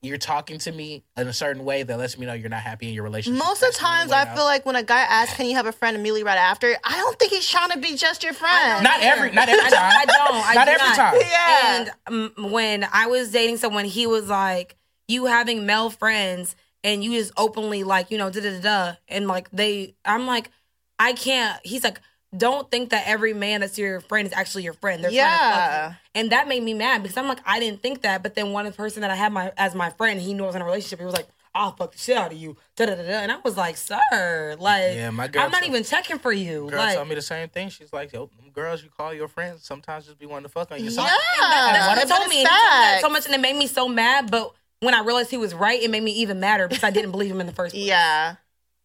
you're 0.00 0.16
talking 0.16 0.58
to 0.60 0.70
me 0.72 1.02
in 1.16 1.26
a 1.28 1.32
certain 1.32 1.64
way 1.64 1.82
that 1.82 1.98
lets 1.98 2.16
me 2.16 2.24
know 2.24 2.32
you're 2.32 2.48
not 2.48 2.62
happy 2.62 2.88
in 2.88 2.94
your 2.94 3.02
relationship. 3.04 3.42
Most 3.44 3.56
of 3.56 3.60
the 3.60 3.66
That's 3.66 3.78
the 3.80 3.84
only 3.86 3.98
times, 3.98 4.12
I 4.12 4.22
out. 4.30 4.36
feel 4.36 4.44
like 4.44 4.64
when 4.64 4.76
a 4.76 4.82
guy 4.82 5.00
asks, 5.00 5.34
"Can 5.36 5.46
you 5.46 5.56
have 5.56 5.66
a 5.66 5.72
friend?" 5.72 5.94
immediately 5.96 6.22
right 6.22 6.38
after, 6.38 6.74
I 6.84 6.96
don't 6.96 7.18
think 7.18 7.32
he's 7.32 7.46
trying 7.48 7.70
to 7.70 7.78
be 7.78 7.96
just 7.96 8.22
your 8.22 8.32
friend. 8.32 8.82
Not 8.82 9.02
every, 9.02 9.30
not 9.32 9.48
every 9.48 9.70
time. 9.70 9.92
I 9.94 10.04
don't. 10.06 10.48
I 10.48 10.54
not 10.54 10.64
do 10.66 10.70
every 10.72 10.86
not. 10.88 10.96
time. 10.96 11.14
Yeah. 11.20 11.76
And 12.08 12.32
um, 12.38 12.50
when 12.52 12.86
I 12.92 13.08
was 13.08 13.30
dating 13.30 13.58
someone, 13.58 13.84
he 13.84 14.06
was 14.06 14.28
like, 14.28 14.76
"You 15.08 15.26
having 15.26 15.66
male 15.66 15.90
friends 15.90 16.56
and 16.84 17.02
you 17.04 17.12
just 17.12 17.32
openly 17.36 17.84
like, 17.84 18.10
you 18.10 18.18
know, 18.18 18.30
da 18.30 18.40
da 18.40 18.50
da 18.52 18.60
da," 18.60 18.94
and 19.08 19.26
like 19.28 19.50
they, 19.50 19.94
I'm 20.04 20.26
like, 20.26 20.50
I 20.98 21.12
can't. 21.12 21.58
He's 21.64 21.84
like, 21.84 22.00
"Don't 22.36 22.70
think 22.70 22.90
that 22.90 23.04
every 23.06 23.34
man 23.34 23.60
that's 23.60 23.78
your 23.78 24.00
friend 24.00 24.26
is 24.26 24.32
actually 24.32 24.64
your 24.64 24.72
friend." 24.74 25.02
They're 25.02 25.10
trying 25.10 25.30
to 25.30 25.36
fuck 25.38 25.56
Yeah. 25.56 25.88
you. 25.90 25.96
and 26.14 26.32
that 26.32 26.48
made 26.48 26.62
me 26.62 26.74
mad 26.74 27.02
because 27.02 27.16
I'm 27.16 27.28
like, 27.28 27.40
I 27.46 27.58
didn't 27.60 27.82
think 27.82 28.02
that. 28.02 28.22
But 28.22 28.34
then 28.34 28.52
one 28.52 28.70
person 28.72 29.02
that 29.02 29.10
I 29.10 29.14
had 29.16 29.32
my 29.32 29.52
as 29.56 29.74
my 29.74 29.90
friend, 29.90 30.20
he 30.20 30.34
knew 30.34 30.44
I 30.44 30.46
was 30.46 30.56
in 30.56 30.62
a 30.62 30.64
relationship. 30.64 30.98
He 30.98 31.04
was 31.04 31.14
like. 31.14 31.28
I'll 31.54 31.72
fuck 31.74 31.90
the 31.92 31.98
shit 31.98 32.16
out 32.16 32.30
of 32.30 32.38
you. 32.38 32.56
Da, 32.76 32.84
da, 32.86 32.94
da, 32.94 33.02
da. 33.02 33.08
And 33.20 33.32
I 33.32 33.38
was 33.42 33.56
like, 33.56 33.76
sir, 33.78 34.54
like, 34.60 34.94
Yeah, 34.94 35.10
my 35.10 35.26
girl 35.26 35.42
I'm 35.42 35.50
not 35.50 35.62
told- 35.62 35.70
even 35.72 35.82
checking 35.82 36.18
for 36.18 36.30
you. 36.30 36.68
Girl 36.68 36.78
like, 36.78 36.94
told 36.94 37.08
me 37.08 37.14
the 37.16 37.22
same 37.22 37.48
thing. 37.48 37.70
She's 37.70 37.92
like, 37.92 38.12
yo, 38.12 38.26
them 38.26 38.50
girls 38.52 38.82
you 38.84 38.90
call 38.96 39.12
your 39.14 39.26
friends 39.28 39.64
sometimes 39.64 40.04
just 40.04 40.18
be 40.18 40.26
wanting 40.26 40.44
to 40.44 40.50
fuck 40.50 40.70
on 40.70 40.84
you. 40.84 40.90
So 40.90 41.02
Yeah. 41.02 41.08
That's 41.40 41.88
what 41.88 41.94
But 41.96 42.04
he 42.04 42.08
told 42.14 42.28
me. 42.28 42.34
Told 42.36 42.36
me 42.36 42.44
that 42.44 42.98
so 43.00 43.08
much, 43.08 43.24
and 43.26 43.34
it 43.34 43.40
made 43.40 43.56
me 43.56 43.66
so 43.66 43.88
mad. 43.88 44.30
But 44.30 44.52
when 44.80 44.94
I 44.94 45.00
realized 45.02 45.30
he 45.30 45.36
was 45.36 45.54
right, 45.54 45.82
it 45.82 45.90
made 45.90 46.02
me 46.02 46.12
even 46.12 46.40
madder 46.40 46.68
because 46.68 46.84
I 46.84 46.90
didn't 46.90 47.10
believe 47.10 47.30
him 47.30 47.40
in 47.40 47.46
the 47.46 47.52
first 47.52 47.74
place. 47.74 47.86
Yeah. 47.86 48.36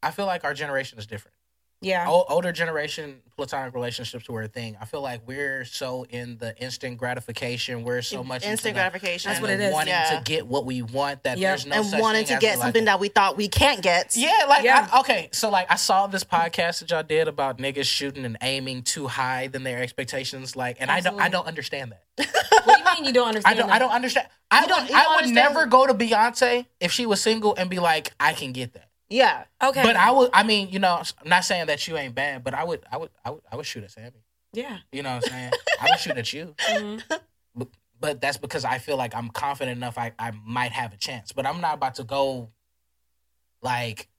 I 0.01 0.11
feel 0.11 0.25
like 0.25 0.43
our 0.43 0.53
generation 0.53 0.99
is 0.99 1.05
different. 1.05 1.32
Yeah. 1.83 2.05
O- 2.07 2.25
older 2.29 2.51
generation 2.51 3.21
platonic 3.35 3.73
relationships 3.73 4.29
were 4.29 4.43
a 4.43 4.47
thing. 4.47 4.77
I 4.79 4.85
feel 4.85 5.01
like 5.01 5.21
we're 5.27 5.65
so 5.65 6.05
in 6.09 6.37
the 6.37 6.55
instant 6.61 6.97
gratification. 6.97 7.83
We're 7.83 8.01
so 8.03 8.23
much 8.23 8.45
Instant 8.45 8.75
the- 8.75 8.79
gratification. 8.79 9.29
That's 9.29 9.41
what 9.41 9.49
it 9.49 9.59
is. 9.59 9.73
wanting 9.73 9.89
Yeah. 9.93 10.17
to 10.19 10.21
get 10.23 10.45
what 10.47 10.65
we 10.65 10.81
want. 10.81 11.23
That 11.23 11.37
Yep. 11.37 11.49
there's 11.49 11.65
no 11.65 11.81
and 11.93 12.01
wanting 12.01 12.25
thing 12.25 12.37
to 12.37 12.41
get 12.41 12.59
something 12.59 12.83
a- 12.83 12.85
that 12.85 12.99
we 12.99 13.07
thought 13.09 13.35
we 13.37 13.47
can't 13.47 13.81
get. 13.81 14.15
Yeah, 14.15 14.45
like 14.47 14.63
Yeah. 14.63 14.87
I, 14.91 14.99
okay, 15.01 15.29
so 15.31 15.49
like 15.49 15.71
I 15.71 15.75
saw 15.75 16.07
this 16.07 16.23
podcast 16.23 16.79
that 16.79 16.91
y'all 16.91 17.03
did 17.03 17.27
about 17.27 17.57
niggas 17.57 17.85
shooting 17.85 18.23
and 18.25 18.37
aiming 18.41 18.83
too 18.83 19.07
high 19.07 19.47
than 19.47 19.63
their 19.63 19.81
expectations. 19.81 20.55
Like, 20.55 20.77
and 20.79 20.91
I 20.91 20.99
don't, 20.99 21.19
I 21.19 21.29
don't 21.29 21.47
understand 21.47 21.91
that. 21.93 22.03
What 22.65 22.77
do 22.77 22.89
you 22.89 22.95
mean 22.97 23.05
you 23.05 23.13
don't 23.13 23.27
understand? 23.29 23.55
I 23.57 23.59
don't, 23.59 23.67
that? 23.67 23.75
I 23.75 23.79
don't 23.79 23.91
understand. 23.91 24.27
I 24.51 24.65
don't- 24.67 24.83
would, 24.83 24.91
I 24.91 25.03
don't 25.03 25.15
would 25.15 25.23
understand? 25.25 25.53
never 25.53 25.65
go 25.65 25.87
to 25.87 25.93
Beyonce 25.93 26.65
if 26.79 26.91
she 26.91 27.05
was 27.07 27.19
single 27.21 27.55
and 27.55 27.69
be 27.69 27.79
like, 27.79 28.11
I 28.19 28.33
can 28.33 28.51
get 28.53 28.73
that. 28.73 28.87
Yeah. 29.13 29.43
Okay. 29.63 29.83
But 29.83 29.95
I 29.95 30.09
would, 30.11 30.31
I 30.33 30.41
mean, 30.43 30.69
you 30.69 30.79
know, 30.79 30.95
I'm 31.21 31.29
not 31.29 31.45
saying 31.45 31.67
that 31.67 31.87
you 31.87 31.95
ain't 31.97 32.15
bad, 32.15 32.43
but 32.43 32.53
I 32.55 32.63
would, 32.63 32.83
I 32.91 32.97
would, 32.97 33.11
I 33.23 33.29
would, 33.29 33.41
I 33.51 33.55
would 33.55 33.65
shoot 33.65 33.83
at 33.83 33.91
Sammy. 33.91 34.23
yeah. 34.53 34.77
You 34.91 35.03
know 35.03 35.15
what 35.15 35.25
I'm 35.25 35.29
saying? 35.31 35.51
I 35.79 35.89
would 35.91 35.99
shoot 35.99 36.17
at 36.17 36.33
you. 36.33 36.55
Mhm. 36.67 37.03
But, 37.55 37.67
but 37.99 38.21
that's 38.21 38.37
because 38.37 38.65
I 38.65 38.79
feel 38.79 38.97
like 38.97 39.13
I'm 39.15 39.29
confident 39.29 39.77
enough 39.77 39.97
I, 39.99 40.13
I 40.17 40.31
might 40.43 40.71
have 40.71 40.91
a 40.93 40.97
chance. 40.97 41.31
But 41.31 41.45
I'm 41.45 41.61
not 41.61 41.75
about 41.75 41.95
to 41.95 42.03
go 42.03 42.49
like 43.61 44.09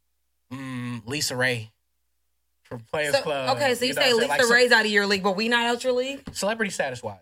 mm, 0.52 1.02
LisaRaye 1.04 1.70
from 2.62 2.80
Players 2.80 3.14
So, 3.16 3.22
Club. 3.22 3.56
okay, 3.56 3.74
so 3.74 3.84
you, 3.84 3.94
know 3.94 4.00
say? 4.02 4.12
Lisa 4.14 4.28
Like, 4.28 4.48
Ray's 4.48 4.72
out 4.72 4.84
of 4.84 4.90
your 4.90 5.06
league, 5.06 5.22
but 5.22 5.36
we 5.36 5.48
not 5.48 5.66
out 5.66 5.82
your 5.84 5.92
league? 5.92 6.22
celebrity 6.32 6.70
status 6.70 7.02
wise. 7.02 7.18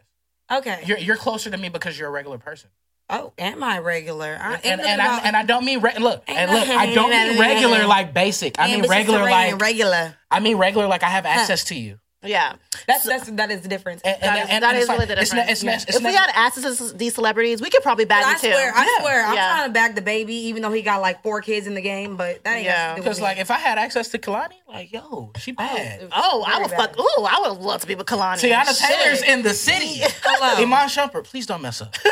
Okay. 0.50 0.82
You're 0.84 0.98
you're 0.98 1.16
closer 1.16 1.50
to 1.50 1.56
me 1.56 1.68
because 1.70 1.98
you're 1.98 2.08
a 2.08 2.12
regular 2.12 2.38
person. 2.38 2.68
Oh, 3.10 3.32
am 3.38 3.62
I 3.62 3.78
regular? 3.78 4.38
I, 4.40 4.54
And 4.64 4.80
and, 4.80 5.00
I, 5.02 5.18
and 5.20 5.36
I 5.36 5.44
don't 5.44 5.64
mean 5.64 5.80
re- 5.80 5.98
look 5.98 6.22
and 6.26 6.50
look 6.50 6.68
I 6.68 6.94
don't 6.94 7.10
mean 7.10 7.38
regular 7.40 7.86
like 7.86 8.14
basic. 8.14 8.58
I 8.58 8.66
mean 8.68 8.88
regular 8.88 9.22
like 9.22 9.60
regular. 9.60 10.16
I 10.30 10.40
mean 10.40 10.56
regular 10.56 10.86
like 10.86 11.02
I 11.02 11.08
have 11.08 11.26
access 11.26 11.64
to 11.64 11.74
you. 11.74 11.98
Yeah. 12.24 12.54
That's 12.86 13.04
that's 13.04 13.30
that 13.32 13.50
is 13.50 13.60
the 13.62 13.68
difference. 13.68 14.02
And, 14.04 14.14
and, 14.14 14.22
That 14.22 14.36
is- 14.44 14.50
and- 14.50 14.62
that 14.64 14.74
and 14.74 14.82
is 14.82 14.88
really 14.88 15.06
the 15.06 15.20
it's 15.20 15.32
not- 15.32 15.46
difference. 15.48 15.50
It's, 15.50 15.64
not- 15.64 15.74
it's 15.88 15.96
if 15.98 16.04
we 16.04 16.12
had 16.14 16.30
access 16.34 16.78
to 16.78 16.96
these 16.96 17.14
celebrities, 17.14 17.60
we 17.60 17.70
could 17.70 17.82
probably 17.82 18.04
bag 18.04 18.24
I 18.24 18.30
you 18.32 18.34
too. 18.38 18.40
swear, 18.52 18.72
I 18.74 18.84
Yeah. 18.84 19.00
swear, 19.02 19.26
I'm 19.26 19.34
Yeah. 19.34 19.48
trying 19.54 19.68
to 19.68 19.72
bag 19.72 19.94
the 19.94 20.02
baby, 20.02 20.34
even 20.48 20.62
though 20.62 20.72
he 20.72 20.82
got 20.82 21.00
like 21.00 21.22
four 21.22 21.40
kids 21.42 21.66
in 21.66 21.74
the 21.74 21.80
game. 21.80 22.16
But 22.16 22.42
that 22.44 22.56
ain't 22.56 22.64
Yeah. 22.64 22.72
got 22.72 22.78
to 22.78 22.88
do 22.88 22.94
with 23.00 23.04
Because 23.04 23.20
like 23.20 23.38
if 23.38 23.50
I 23.50 23.58
had 23.58 23.78
access 23.78 24.08
to 24.08 24.18
Kehlani, 24.18 24.54
like 24.68 24.92
yo, 24.92 25.32
she 25.38 25.52
oh, 25.52 25.54
bad. 25.54 26.08
Oh, 26.12 26.44
I 26.46 26.60
would 26.60 26.70
bad. 26.70 26.94
fuck. 26.96 26.98
Ooh, 26.98 27.24
I 27.24 27.38
would 27.48 27.58
love 27.60 27.80
to 27.82 27.86
be 27.86 27.94
with 27.94 28.06
Kehlani. 28.06 28.38
Teyana 28.38 28.66
Shit. 28.66 28.96
Taylor's 28.98 29.22
in 29.22 29.42
the 29.42 29.54
city. 29.68 30.00
Hello. 30.24 30.62
Iman 30.62 30.88
Shumpert, 30.88 31.24
please 31.24 31.46
don't 31.46 31.62
mess 31.62 31.80
up. 31.82 31.94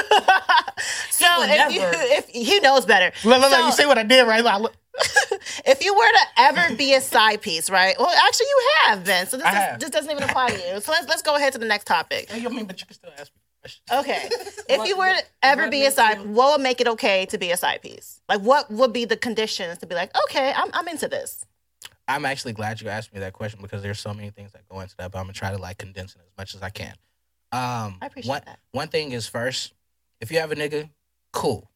So 1.11 1.27
if 1.41 1.75
you, 1.75 1.83
if 1.85 2.29
he 2.29 2.61
knows 2.61 2.87
better, 2.87 3.13
Look, 3.25 3.41
look, 3.43 3.51
look, 3.51 3.67
you 3.67 3.73
see 3.73 3.85
what 3.85 3.99
I 3.99 4.03
did, 4.05 4.27
right? 4.27 4.43
Like, 4.43 4.61
look. 4.63 4.73
if 5.67 5.85
you 5.85 5.95
were 5.95 6.01
to 6.01 6.27
ever 6.39 6.75
be 6.77 6.95
a 6.95 7.01
side 7.01 7.41
piece, 7.43 7.71
right? 7.71 7.95
Well, 7.99 8.09
actually, 8.09 8.47
you 8.47 8.63
have 8.87 9.05
been. 9.05 9.27
So 9.27 9.37
this, 9.37 9.47
is, 9.47 9.79
this 9.79 9.91
doesn't 9.91 10.11
even 10.11 10.23
apply 10.23 10.49
to 10.51 10.57
you. 10.57 10.81
So 10.81 10.93
let's 10.93 11.09
let's 11.09 11.23
go 11.23 11.37
ahead 11.37 11.53
to 11.55 11.59
the 11.59 11.67
next 11.67 11.87
topic. 11.87 12.29
I 12.33 12.39
mean, 12.49 12.67
but 12.67 12.81
you 12.81 12.87
can 12.87 12.95
still 12.95 13.11
ask 13.19 13.33
me 13.33 13.41
questions. 13.61 13.85
Okay. 13.93 14.29
If 14.69 14.79
What- 14.79 14.89
you 14.89 14.97
were 14.97 15.13
to 15.13 15.23
ever 15.43 15.63
what 15.63 15.71
be 15.71 15.85
a 15.87 15.91
side, 15.91 16.19
you- 16.19 16.29
what 16.29 16.53
would 16.53 16.63
make 16.63 16.81
it 16.81 16.89
okay 16.89 17.27
to 17.27 17.39
be 17.39 17.51
a 17.51 17.57
side 17.57 17.83
piece? 17.83 18.21
Like, 18.29 18.41
what 18.41 18.71
would 18.71 18.93
be 18.93 19.05
the 19.05 19.17
conditions 19.17 19.79
to 19.79 19.87
be 19.87 19.95
like, 19.95 20.11
okay, 20.25 20.53
I'm 20.55 20.71
I'm 20.73 20.89
into 20.89 21.09
this. 21.09 21.45
I'm 22.07 22.25
actually 22.25 22.53
glad 22.53 22.81
you 22.81 22.89
asked 22.89 23.15
me 23.15 23.21
that 23.21 23.33
question 23.33 23.61
because 23.63 23.83
there's 23.83 24.01
so 24.01 24.13
many 24.13 24.31
things 24.31 24.53
that 24.53 24.69
go 24.69 24.81
into 24.81 24.97
that, 24.97 25.13
but 25.13 25.19
I'm 25.19 25.25
gonna 25.25 25.33
try 25.33 25.53
to 25.53 25.59
like 25.59 25.79
condense 25.79 26.15
it 26.15 26.21
as 26.27 26.33
much 26.37 26.55
as 26.55 26.63
I 26.63 26.71
can. 26.71 26.95
Um, 27.53 27.99
I 28.01 28.07
appreciate 28.07 28.29
one, 28.29 28.43
that. 28.47 28.59
One 28.73 28.89
thing 28.89 29.13
is 29.13 29.27
first, 29.29 29.73
if 30.21 30.31
you 30.31 30.39
have 30.39 30.53
a 30.53 30.57
nigga, 30.57 30.91
cool. 31.33 31.70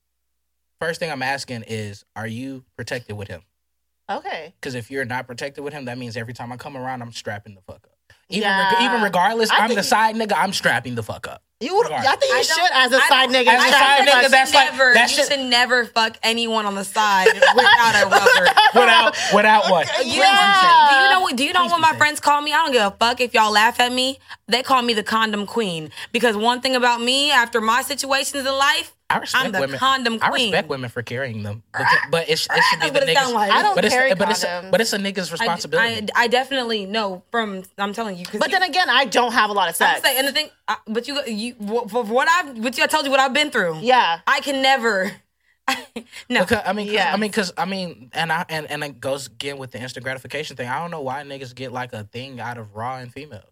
First 0.80 1.00
thing 1.00 1.10
I'm 1.10 1.22
asking 1.22 1.64
is, 1.66 2.04
are 2.16 2.26
you 2.26 2.64
protected 2.76 3.16
with 3.16 3.28
him? 3.28 3.42
Okay. 4.10 4.52
Because 4.60 4.74
if 4.74 4.90
you're 4.90 5.04
not 5.04 5.26
protected 5.26 5.64
with 5.64 5.72
him, 5.72 5.86
that 5.86 5.96
means 5.96 6.16
every 6.16 6.34
time 6.34 6.52
I 6.52 6.56
come 6.56 6.76
around, 6.76 7.00
I'm 7.00 7.12
strapping 7.12 7.54
the 7.54 7.62
fuck 7.62 7.84
up. 7.86 7.90
Even, 8.28 8.42
Yeah. 8.48 8.74
reg- 8.74 8.82
even 8.82 9.02
regardless, 9.02 9.50
I 9.50 9.58
I'm 9.58 9.74
the 9.74 9.82
side 9.82 10.14
nigga. 10.16 10.32
I'm 10.36 10.52
strapping 10.52 10.94
the 10.94 11.02
fuck 11.02 11.26
up. 11.28 11.42
You 11.60 11.74
would. 11.76 11.90
I 11.90 12.02
think 12.16 12.32
you 12.32 12.38
I 12.38 12.42
should, 12.42 12.70
as 12.72 12.92
a 12.92 12.96
I 12.96 13.08
side 13.08 13.28
nigga, 13.30 13.46
As 13.46 13.64
a 13.64 13.70
side 13.72 13.96
to 13.98 14.02
nigga, 14.04 14.12
fuck- 14.12 14.22
you 14.24 14.28
that's 14.28 14.54
like- 14.54 14.70
never, 14.72 14.94
that 14.94 15.10
you 15.10 15.16
shit- 15.16 15.28
should 15.32 15.40
never 15.48 15.84
fuck 15.86 16.18
anyone 16.22 16.66
on 16.66 16.74
the 16.74 16.84
side 16.84 17.28
without 17.32 17.94
a 18.02 18.06
rubber. 18.10 18.50
Without, 18.74 19.16
without 19.32 19.70
what? 19.70 19.86
You 20.04 20.20
Yeah. 20.20 20.88
Do 20.90 20.96
you 20.96 21.10
know 21.10 21.20
what? 21.20 21.36
Do 21.36 21.44
you 21.44 21.52
know 21.54 21.62
Please 21.62 21.70
what 21.72 21.80
my 21.80 21.90
safe. 21.90 21.98
friends 21.98 22.20
call 22.20 22.42
me? 22.42 22.52
I 22.52 22.56
don't 22.56 22.72
give 22.72 22.82
a 22.82 22.90
fuck 22.90 23.20
if 23.20 23.32
y'all 23.32 23.52
laugh 23.52 23.80
at 23.80 23.92
me. 23.92 24.18
They 24.48 24.62
call 24.62 24.82
me 24.82 24.92
the 24.94 25.02
condom 25.04 25.46
queen 25.46 25.90
because 26.12 26.36
one 26.36 26.60
thing 26.60 26.74
about 26.76 27.00
me, 27.00 27.30
after 27.30 27.60
my 27.62 27.80
situations 27.82 28.46
in 28.46 28.52
life, 28.52 28.94
I 29.14 29.18
respect 29.18 29.44
I'm 29.46 29.52
the 29.52 29.60
women. 29.60 29.78
condom 29.78 30.18
I 30.20 30.28
respect 30.30 30.68
women 30.68 30.90
for 30.90 31.02
carrying 31.02 31.42
them, 31.42 31.62
but, 31.72 31.86
but 32.10 32.28
it, 32.28 32.32
it 32.32 32.38
should 32.38 32.80
be 32.80 32.90
the 32.98 33.00
niggas. 33.00 33.32
like. 33.32 33.50
I 33.52 33.62
don't 33.62 33.74
but 33.74 33.84
it's, 33.84 33.94
carry 33.94 34.14
but 34.14 34.30
it's, 34.30 34.42
a, 34.44 34.46
condoms. 34.46 34.70
but 34.70 34.80
it's 34.80 34.92
a 34.92 34.98
nigga's 34.98 35.30
responsibility. 35.32 36.08
I, 36.14 36.24
I 36.24 36.28
definitely 36.28 36.86
know 36.86 37.22
from. 37.30 37.62
I'm 37.78 37.92
telling 37.92 38.18
you. 38.18 38.24
But 38.32 38.48
you- 38.48 38.58
then 38.58 38.62
again, 38.62 38.88
I 38.90 39.04
don't 39.06 39.32
have 39.32 39.50
a 39.50 39.52
lot 39.52 39.68
of 39.68 39.74
I'm 39.80 39.88
sex. 39.88 40.02
saying, 40.02 40.18
and 40.18 40.28
the 40.28 40.32
thing, 40.32 40.48
I, 40.68 40.76
but 40.86 41.06
you, 41.08 41.20
you, 41.26 41.54
wh- 41.54 41.88
for 41.90 42.04
what 42.04 42.28
I've, 42.28 42.62
but 42.62 42.76
you, 42.76 42.84
I 42.84 42.86
told 42.86 43.04
you 43.04 43.10
what 43.10 43.20
I've 43.20 43.32
been 43.34 43.50
through. 43.50 43.78
Yeah. 43.80 44.20
I 44.26 44.40
can 44.40 44.62
never. 44.62 45.12
no, 46.28 46.40
Because 46.40 46.60
I 46.66 46.72
mean, 46.74 46.86
'cause- 46.88 46.94
Yeah. 46.94 47.12
I 47.12 47.16
mean, 47.16 47.30
because 47.30 47.52
I 47.56 47.64
mean, 47.64 48.10
and 48.12 48.30
I 48.32 48.44
and 48.48 48.70
and 48.70 48.84
it 48.84 49.00
goes 49.00 49.28
again 49.28 49.56
with 49.58 49.70
the 49.70 49.80
instant 49.80 50.04
gratification 50.04 50.56
thing. 50.56 50.68
I 50.68 50.78
don't 50.78 50.90
know 50.90 51.00
why 51.00 51.22
niggas 51.22 51.54
get 51.54 51.72
like 51.72 51.92
a 51.94 52.04
thing 52.04 52.38
out 52.40 52.58
of 52.58 52.74
raw 52.76 52.96
and 52.98 53.10
females. 53.12 53.44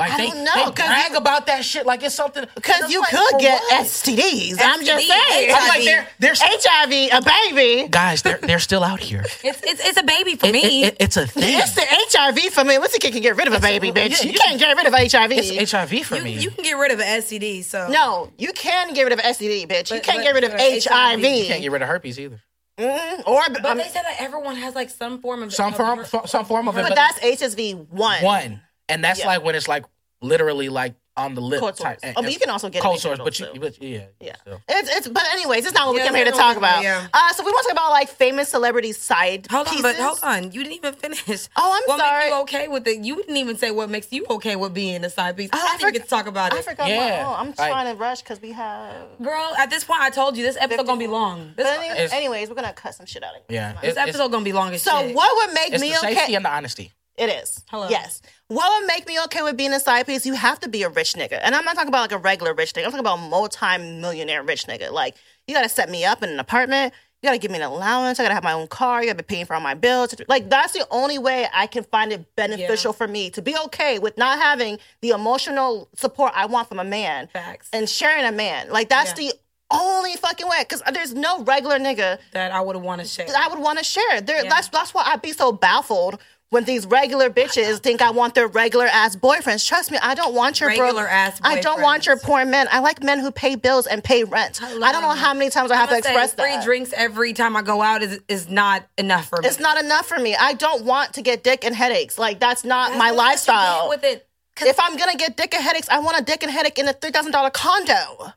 Like 0.00 0.12
I 0.12 0.16
they, 0.16 0.26
don't 0.30 0.44
know, 0.44 0.54
they 0.54 0.62
'cause 0.64 0.74
brag 0.74 1.14
about 1.14 1.46
that 1.46 1.64
shit 1.64 1.86
like 1.86 2.02
it's 2.02 2.14
something. 2.14 2.44
Because 2.54 2.90
you 2.90 3.00
like, 3.00 3.10
could 3.10 3.38
get 3.40 3.60
what? 3.60 3.84
STDs. 3.86 4.56
I'm 4.60 4.84
just 4.84 5.04
STD, 5.06 5.28
saying. 5.28 5.54
I'm 5.54 5.68
like 5.68 5.84
they're 5.84 6.08
they're 6.18 6.34
HIV, 6.36 6.92
a 7.12 7.22
baby. 7.22 7.88
guys. 7.88 8.22
They're 8.22 8.38
they're 8.38 8.58
still 8.58 8.82
out 8.82 9.00
here. 9.00 9.20
it's, 9.44 9.60
it's 9.62 9.80
it's 9.86 9.98
a 10.00 10.02
baby 10.02 10.36
for 10.36 10.46
It- 10.46 10.52
me. 10.52 10.84
it- 10.84 10.86
it- 10.94 10.96
it's 11.00 11.16
a 11.16 11.26
thing. 11.26 11.58
It's 11.58 11.74
the 11.74 11.84
HIV 11.86 12.52
for 12.52 12.64
me. 12.64 12.78
What's 12.78 12.94
the 12.94 12.98
kid 12.98 13.12
can 13.12 13.22
get 13.22 13.36
rid 13.36 13.46
of 13.46 13.52
a 13.54 13.60
baby, 13.60 13.92
bitch? 13.92 14.10
yeah, 14.10 14.22
you 14.24 14.32
you 14.32 14.38
can't 14.38 14.58
get 14.58 14.76
rid 14.76 14.86
of 14.86 14.92
HIV. 14.94 15.32
It's 15.32 15.70
HIV 15.72 16.04
for 16.06 16.16
you, 16.16 16.22
me. 16.24 16.38
you 16.38 16.50
can 16.50 16.64
get 16.64 16.72
rid 16.78 16.90
of 16.92 17.00
an 17.00 17.20
STD. 17.22 17.62
So 17.64 17.88
no, 17.88 18.32
you 18.38 18.52
can 18.52 18.94
get 18.94 19.02
rid 19.04 19.12
of 19.12 19.18
STD, 19.20 19.66
bitch. 19.68 19.92
you 19.94 20.00
can't 20.00 20.18
but- 20.18 20.24
get 20.24 20.34
rid 20.34 20.44
of 20.44 20.52
HIV. 20.52 20.84
HIV. 20.90 21.20
You 21.24 21.44
can't 21.46 21.62
get 21.62 21.70
rid 21.72 21.82
of 21.82 21.88
herpes 21.88 22.18
either. 22.18 22.40
Mm, 22.78 23.26
or 23.28 23.42
But 23.50 23.66
um, 23.66 23.76
they 23.76 23.84
said 23.84 24.02
that 24.04 24.16
everyone 24.20 24.56
has 24.56 24.74
like 24.74 24.88
some 24.88 25.20
form 25.20 25.42
of 25.42 25.52
Some 25.52 25.74
form, 25.74 25.98
her- 25.98 26.26
some 26.26 26.46
form 26.46 26.66
of 26.66 26.78
it. 26.78 26.82
but 26.88 26.94
that's 26.94 27.18
HSV 27.18 27.88
one. 27.90 28.22
one, 28.22 28.62
and 28.90 29.04
that's 29.04 29.20
Yeah. 29.20 29.26
like 29.26 29.44
when 29.44 29.54
it's 29.54 29.68
like 29.68 29.84
literally 30.22 30.68
like 30.68 30.94
on 31.16 31.34
the 31.34 31.40
lip 31.40 31.60
Cold 31.60 31.76
type. 31.76 32.00
sores. 32.00 32.14
Oh, 32.16 32.22
but 32.22 32.32
you 32.32 32.38
can 32.38 32.48
also 32.50 32.68
get 32.70 32.82
cold 32.82 32.96
it 32.96 33.00
sores, 33.00 33.18
but 33.18 33.38
you, 33.38 33.46
but 33.58 33.82
yeah, 33.82 34.04
Yeah. 34.20 34.36
still. 34.36 34.60
It's 34.68 34.88
it's 34.96 35.08
but 35.08 35.24
anyways, 35.32 35.66
it's 35.66 35.74
not 35.74 35.86
what 35.86 35.94
we 35.94 36.00
Yeah, 36.00 36.06
came 36.06 36.14
here 36.14 36.24
to 36.26 36.30
talk 36.30 36.56
about. 36.56 36.82
yeah. 36.82 37.08
Uh 37.12 37.32
so 37.32 37.44
we 37.44 37.50
want 37.50 37.62
to 37.66 37.74
talk 37.74 37.78
about 37.78 37.90
like 37.90 38.08
famous 38.08 38.48
celebrity 38.48 38.92
side 38.92 39.46
Hold 39.50 39.68
on, 39.68 39.82
but 39.82 39.96
hold 39.96 40.18
on. 40.22 40.44
You 40.52 40.62
didn't 40.62 40.76
even 40.76 40.94
finish. 40.94 41.48
Oh, 41.56 41.72
I'm 41.74 41.82
what 41.86 41.98
sorry. 42.00 42.18
makes 42.24 42.28
you 42.30 42.40
okay 42.42 42.68
with 42.68 42.86
it? 42.86 42.98
You 43.04 43.16
didn't 43.16 43.36
even 43.36 43.56
say 43.58 43.70
what 43.70 43.90
makes 43.90 44.12
you 44.12 44.24
okay 44.30 44.56
with 44.56 44.72
being 44.72 45.04
a 45.04 45.10
side 45.10 45.36
piece. 45.36 45.50
Oh, 45.52 45.58
I 45.58 45.74
I 45.74 45.76
think 45.76 45.90
forg- 45.90 45.92
get 45.94 46.02
to 46.04 46.08
talk 46.08 46.26
about 46.26 46.52
it. 46.52 46.56
I 46.56 46.58
it. 46.60 46.64
forgot 46.64 46.88
Yeah, 46.88 46.96
my 47.24 47.28
oh, 47.28 47.34
I'm 47.34 47.46
like- 47.48 47.56
trying 47.56 47.92
to 47.92 47.98
rush 48.00 48.22
because 48.22 48.40
we 48.40 48.52
have 48.52 48.94
Girl, 49.20 49.52
at 49.58 49.68
this 49.68 49.84
point, 49.84 50.00
I 50.00 50.10
told 50.10 50.36
you 50.36 50.44
this 50.44 50.56
episode 50.60 50.86
gonna 50.86 50.98
be 50.98 51.06
long. 51.08 51.52
This, 51.56 51.66
but 51.66 51.80
any- 51.84 52.12
anyways, 52.12 52.48
we're 52.48 52.54
gonna 52.54 52.72
cut 52.72 52.94
some 52.94 53.06
shit 53.06 53.22
out 53.24 53.34
of 53.34 53.42
it. 53.48 53.52
Yeah, 53.52 53.72
this 53.72 53.82
It- 53.82 53.88
it's- 53.92 54.08
episode 54.08 54.30
gonna 54.30 54.44
be 54.44 54.52
long 54.52 54.72
as 54.72 54.82
So 54.82 55.00
shit. 55.02 55.14
what 55.14 55.30
would 55.48 55.54
make 55.54 55.72
It's 55.72 55.80
me 55.82 55.90
the 55.90 55.98
okay? 55.98 56.14
safety 56.14 56.34
and 56.36 56.44
the 56.44 56.50
honesty. 56.50 56.92
It 57.20 57.28
is. 57.28 57.62
Hello. 57.70 57.86
Yes. 57.90 58.22
What 58.48 58.80
would 58.80 58.86
make 58.86 59.06
me 59.06 59.20
okay 59.26 59.42
with 59.42 59.54
being 59.54 59.74
a 59.74 59.78
side 59.78 60.06
piece? 60.06 60.24
You 60.24 60.32
have 60.32 60.58
to 60.60 60.70
be 60.70 60.84
a 60.84 60.88
rich 60.88 61.12
nigga. 61.14 61.38
And 61.42 61.54
I'm 61.54 61.66
not 61.66 61.74
talking 61.74 61.90
about 61.90 62.00
like 62.00 62.12
a 62.12 62.18
regular 62.18 62.54
rich 62.54 62.72
nigga. 62.72 62.86
I'm 62.86 62.92
talking 62.92 63.00
about 63.00 63.18
a 63.18 63.28
multi-millionaire 63.28 64.42
rich 64.42 64.64
nigga. 64.66 64.90
Like, 64.90 65.16
you 65.46 65.54
gotta 65.54 65.68
set 65.68 65.90
me 65.90 66.02
up 66.06 66.22
in 66.22 66.30
an 66.30 66.40
apartment. 66.40 66.94
You 67.22 67.26
gotta 67.28 67.38
give 67.38 67.50
me 67.50 67.58
an 67.58 67.64
allowance. 67.64 68.18
I 68.18 68.22
gotta 68.22 68.32
have 68.34 68.42
my 68.42 68.54
own 68.54 68.68
car. 68.68 69.02
You 69.02 69.08
gotta 69.10 69.22
be 69.22 69.26
paying 69.26 69.44
for 69.44 69.52
all 69.52 69.60
my 69.60 69.74
bills. 69.74 70.14
Like, 70.28 70.48
that's 70.48 70.72
the 70.72 70.86
only 70.90 71.18
way 71.18 71.46
I 71.52 71.66
can 71.66 71.84
find 71.84 72.10
it 72.10 72.34
beneficial 72.36 72.94
for 72.94 73.06
me 73.06 73.28
to 73.30 73.42
be 73.42 73.54
okay 73.66 73.98
with 73.98 74.16
not 74.16 74.38
having 74.38 74.78
the 75.02 75.10
emotional 75.10 75.90
support 75.94 76.32
I 76.34 76.46
want 76.46 76.68
from 76.70 76.78
a 76.78 76.84
man 76.84 77.28
Facts. 77.30 77.68
and 77.74 77.86
sharing 77.86 78.24
a 78.24 78.32
man. 78.32 78.70
Like, 78.70 78.88
that's 78.88 79.10
Yeah. 79.10 79.28
the 79.28 79.34
only 79.70 80.16
fucking 80.16 80.48
way. 80.48 80.64
Cause 80.64 80.82
there's 80.92 81.14
no 81.14 81.42
regular 81.44 81.78
nigga 81.78 82.18
that 82.32 82.50
I 82.50 82.62
would 82.62 82.76
want 82.76 83.02
to 83.02 83.06
share. 83.06 83.26
I 83.36 83.48
would 83.48 83.58
want 83.60 83.78
to 83.78 83.84
share. 83.84 84.22
There, 84.22 84.42
Yeah. 84.42 84.48
That's 84.48 84.68
that's 84.68 84.94
why 84.94 85.02
I'd 85.06 85.20
be 85.22 85.32
so 85.32 85.52
baffled 85.52 86.18
when 86.50 86.64
these 86.64 86.84
regular 86.86 87.30
bitches 87.30 87.78
think 87.78 88.02
I 88.02 88.10
want 88.10 88.34
their 88.34 88.48
regular 88.48 88.86
ass 88.86 89.16
boyfriends. 89.16 89.66
Trust 89.66 89.90
me, 89.90 89.98
I 90.02 90.14
don't 90.14 90.34
want 90.34 90.60
your 90.60 90.68
bro- 90.74 90.86
Regular 90.86 91.08
ass 91.08 91.40
I 91.42 91.60
don't 91.60 91.80
want 91.80 92.06
your 92.06 92.16
poor 92.18 92.44
men. 92.44 92.68
I 92.70 92.80
like 92.80 93.02
men 93.02 93.20
who 93.20 93.30
pay 93.30 93.54
bills 93.54 93.86
and 93.86 94.02
pay 94.02 94.24
rent. 94.24 94.60
I 94.62 94.92
don't 94.92 95.02
know 95.02 95.10
how 95.10 95.32
many 95.32 95.50
times 95.50 95.70
I 95.70 95.76
have 95.76 95.88
to 95.90 95.98
express 95.98 96.34
free 96.34 96.50
that. 96.50 96.64
drinks 96.64 96.92
every 96.94 97.32
time 97.32 97.56
I 97.56 97.62
go 97.62 97.80
out 97.80 98.02
is 98.02 98.20
is 98.28 98.48
not 98.48 98.86
enough 98.98 99.28
for 99.28 99.40
me. 99.40 99.48
It's 99.48 99.60
not 99.60 99.82
enough 99.82 100.06
for 100.06 100.18
me. 100.18 100.34
I 100.34 100.54
don't 100.54 100.84
want 100.84 101.14
to 101.14 101.22
get 101.22 101.44
dick 101.44 101.64
and 101.64 101.74
headaches. 101.74 102.18
Like 102.18 102.40
that's 102.40 102.64
not 102.64 102.88
That's 102.90 102.98
my 102.98 103.10
lifestyle. 103.10 103.88
with 103.88 104.04
it. 104.04 104.26
If 104.60 104.78
I'm 104.78 104.96
gonna 104.96 105.16
get 105.16 105.36
dick 105.36 105.54
and 105.54 105.62
headaches, 105.62 105.88
I 105.88 106.00
want 106.00 106.18
a 106.18 106.22
dick 106.22 106.42
and 106.42 106.50
headache 106.52 106.78
in 106.78 106.88
a 106.88 106.92
three 106.92 107.10
thousand 107.12 107.32
dollar 107.32 107.50
condo 107.50 108.32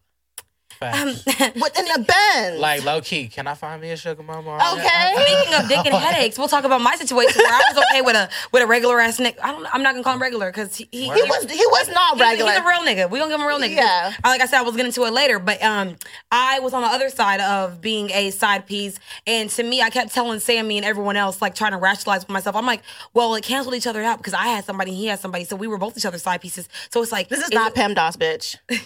Facts. 0.91 1.25
within 1.55 1.85
the 1.85 2.05
Benz. 2.07 2.59
like 2.59 2.83
low 2.83 3.01
key, 3.01 3.27
can 3.27 3.47
I 3.47 3.53
find 3.53 3.81
me 3.81 3.91
a 3.91 3.97
sugar 3.97 4.23
mama? 4.23 4.59
okay. 4.73 5.13
Speaking 5.15 5.53
of 5.59 5.67
dick 5.67 5.85
and 5.85 5.95
headaches, 6.03 6.37
we'll 6.37 6.47
talk 6.47 6.63
about 6.63 6.81
my 6.81 6.95
situation 6.95 7.41
where 7.41 7.53
I 7.53 7.61
was 7.73 7.83
okay 7.89 8.01
with 8.01 8.15
a 8.15 8.29
with 8.51 8.63
a 8.63 8.67
regular 8.67 8.99
ass 8.99 9.19
nigga. 9.19 9.37
I 9.41 9.51
don't. 9.51 9.65
I'm 9.73 9.83
not 9.83 9.93
gonna 9.93 10.03
call 10.03 10.13
him 10.15 10.21
regular 10.21 10.49
because 10.51 10.75
he, 10.75 10.87
he, 10.91 11.03
He 11.05 11.09
was 11.09 11.49
he 11.49 11.65
was 11.67 11.89
not 11.89 12.15
He's- 12.17 12.29
regular. 12.29 12.51
He's 12.51 12.59
a 12.59 12.63
real 12.63 12.81
nigga. 12.81 13.09
We 13.09 13.19
gonna 13.19 13.31
give 13.31 13.39
him 13.39 13.45
a 13.45 13.47
real 13.47 13.59
nigga. 13.59 13.75
Yeah. 13.75 14.13
Uh, 14.23 14.29
Like 14.29 14.41
I 14.41 14.45
said, 14.45 14.59
I 14.59 14.61
was 14.63 14.71
getting 14.75 14.87
into 14.87 15.03
it 15.05 15.13
later, 15.13 15.39
but 15.39 15.61
um, 15.63 15.95
I 16.31 16.59
was 16.59 16.73
on 16.73 16.81
the 16.81 16.87
other 16.89 17.09
side 17.09 17.39
of 17.41 17.81
being 17.81 18.09
a 18.11 18.31
side 18.31 18.65
piece, 18.65 18.99
and 19.27 19.49
to 19.51 19.63
me, 19.63 19.81
I 19.81 19.89
kept 19.89 20.13
telling 20.13 20.39
Sammy 20.39 20.77
and 20.77 20.85
everyone 20.85 21.15
else, 21.17 21.41
like 21.41 21.55
trying 21.55 21.71
to 21.71 21.77
rationalize 21.77 22.21
with 22.21 22.29
myself. 22.29 22.55
I'm 22.55 22.65
like, 22.65 22.81
well, 23.13 23.35
it 23.35 23.43
canceled 23.43 23.75
each 23.75 23.87
other 23.87 24.01
out 24.03 24.17
because 24.17 24.33
I 24.33 24.47
had 24.47 24.65
somebody, 24.65 24.93
he 24.93 25.05
had 25.07 25.19
somebody, 25.19 25.43
so 25.45 25.55
we 25.55 25.67
were 25.67 25.77
both 25.77 25.97
each 25.97 26.05
other's 26.05 26.23
side 26.23 26.41
pieces. 26.41 26.67
So 26.91 27.01
it's 27.01 27.11
like 27.11 27.29
this 27.29 27.39
is 27.39 27.49
it- 27.49 27.53
not 27.55 27.75
Pam 27.75 27.93
Doss, 27.93 28.15
bitch. 28.17 28.55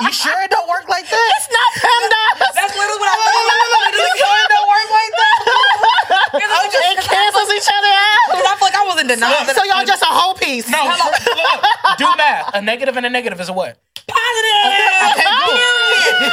You 0.00 0.12
sure 0.12 0.40
it 0.42 0.50
don't 0.50 0.68
work 0.68 0.88
like 0.88 1.04
that? 1.04 1.26
It's 1.36 1.48
not 1.52 1.70
Pam 1.76 2.02
Doss. 2.08 2.54
That's 2.56 2.72
literally 2.72 3.00
what 3.00 3.10
I 3.10 3.16
thought. 3.20 3.92
You 3.92 4.10
sure 4.16 4.38
it 4.40 4.48
don't 4.48 4.68
work 4.76 4.88
like 4.90 5.12
that? 5.20 5.38
It 6.40 6.98
cancels 7.04 7.50
each 7.52 7.68
other 7.68 7.92
out. 7.92 8.28
I 8.32 8.56
feel 8.56 8.66
like 8.66 8.74
I 8.74 8.84
was 8.86 9.00
in 9.00 9.06
denial. 9.08 9.44
So 9.52 9.64
y'all 9.64 9.84
just 9.84 10.02
a 10.02 10.06
whole 10.06 10.34
piece. 10.34 10.68
No, 10.70 10.84
look, 10.88 11.14
do 11.98 12.06
math. 12.16 12.54
A 12.54 12.62
negative 12.62 12.96
and 12.96 13.06
a 13.06 13.10
negative 13.10 13.40
is 13.40 13.48
a 13.48 13.52
what? 13.52 13.78
positive. 14.10 15.20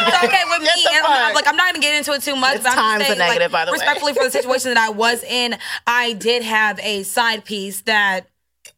It's 0.08 0.24
okay 0.26 0.44
with 0.50 0.62
me. 0.62 0.66
Get 0.66 0.84
the 0.84 0.90
And 0.98 1.06
I'm. 1.06 1.30
I'm 1.30 1.34
like, 1.36 1.48
I'm 1.48 1.56
not 1.56 1.74
gonna 1.74 1.82
get 1.82 1.96
into 1.98 2.12
it 2.14 2.22
too 2.22 2.36
much. 2.36 2.56
It's 2.56 2.64
but 2.64 2.72
I'm 2.72 2.76
just 2.76 2.78
times 2.78 3.04
the 3.04 3.08
saying, 3.08 3.20
like, 3.20 3.30
negative, 3.30 3.52
by 3.52 3.66
the 3.66 3.72
way. 3.72 3.78
Respectfully 3.78 4.14
for 4.14 4.24
the 4.24 4.32
situation 4.32 4.74
that 4.74 4.78
I 4.78 4.90
was 4.90 5.24
in, 5.24 5.58
I 5.86 6.14
did 6.14 6.44
have 6.44 6.80
a 6.80 7.04
side 7.04 7.46
piece 7.46 7.82
that 7.82 8.28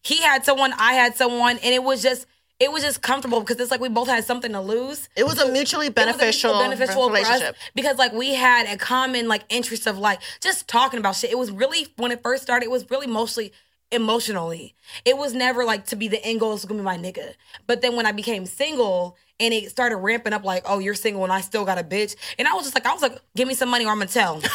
he 0.04 0.22
had 0.22 0.45
someone, 0.45 0.74
I 0.78 0.93
had 0.93 1.16
someone, 1.16 1.58
and 1.58 1.74
it 1.74 1.84
was 1.84 2.02
just, 2.02 2.26
it 2.60 2.72
was 2.72 2.84
just 2.84 3.01
comfortable 3.01 3.39
because 3.39 3.57
it's 3.60 3.72
like 3.72 3.80
we 3.80 3.89
both 3.89 4.07
had 4.07 4.26
something 4.26 4.51
to 4.51 4.60
lose. 4.62 5.07
It 5.16 5.26
was 5.26 5.39
a 5.39 5.51
mutually 5.51 5.88
was 5.88 5.91
a 5.91 5.93
beneficial, 5.93 6.51
mutual 6.53 6.70
beneficial 6.70 7.10
relationship. 7.10 7.55
because 7.74 7.97
like 7.97 8.12
we 8.12 8.34
had 8.34 8.68
a 8.68 8.78
common 8.78 9.28
like 9.28 9.43
interest 9.49 9.88
of 9.88 9.97
like 9.97 10.20
just 10.41 10.68
talking 10.68 10.99
about 10.99 11.16
shit. 11.16 11.32
It 11.32 11.38
was 11.38 11.51
really 11.51 11.88
when 11.97 12.12
it 12.12 12.22
first 12.22 12.43
started, 12.43 12.66
it 12.66 12.72
was 12.72 12.89
really 12.89 13.07
mostly 13.07 13.53
emotionally. 13.91 14.76
It 15.05 15.18
was 15.18 15.34
never 15.34 15.64
like 15.64 15.86
to 15.88 15.95
be 15.95 16.07
the 16.07 16.24
end 16.24 16.39
goal 16.41 16.53
is 16.53 16.66
gonna 16.66 16.80
be 16.82 16.84
my 16.86 16.97
nigga. 16.97 17.34
But 17.66 17.82
then 17.82 17.95
when 17.95 18.05
I 18.05 18.12
became 18.12 18.45
single 18.45 19.18
and 19.39 19.53
it 19.53 19.70
started 19.70 19.97
ramping 19.97 20.34
up 20.34 20.43
like, 20.43 20.64
oh, 20.66 20.80
you're 20.80 20.95
single 20.95 21.24
and 21.24 21.32
I 21.32 21.41
still 21.41 21.64
got 21.66 21.78
a 21.80 21.84
bitch. 21.84 22.16
And 22.38 22.47
I 22.47 22.53
was 22.53 22.66
just 22.66 22.76
like, 22.76 22.86
I 22.86 22.93
was 22.93 23.01
like, 23.01 23.18
give 23.36 23.47
me 23.47 23.53
some 23.53 23.70
money 23.70 23.86
or 23.86 23.91
I'm 23.91 23.99
gonna 23.99 24.07
tell. 24.10 24.41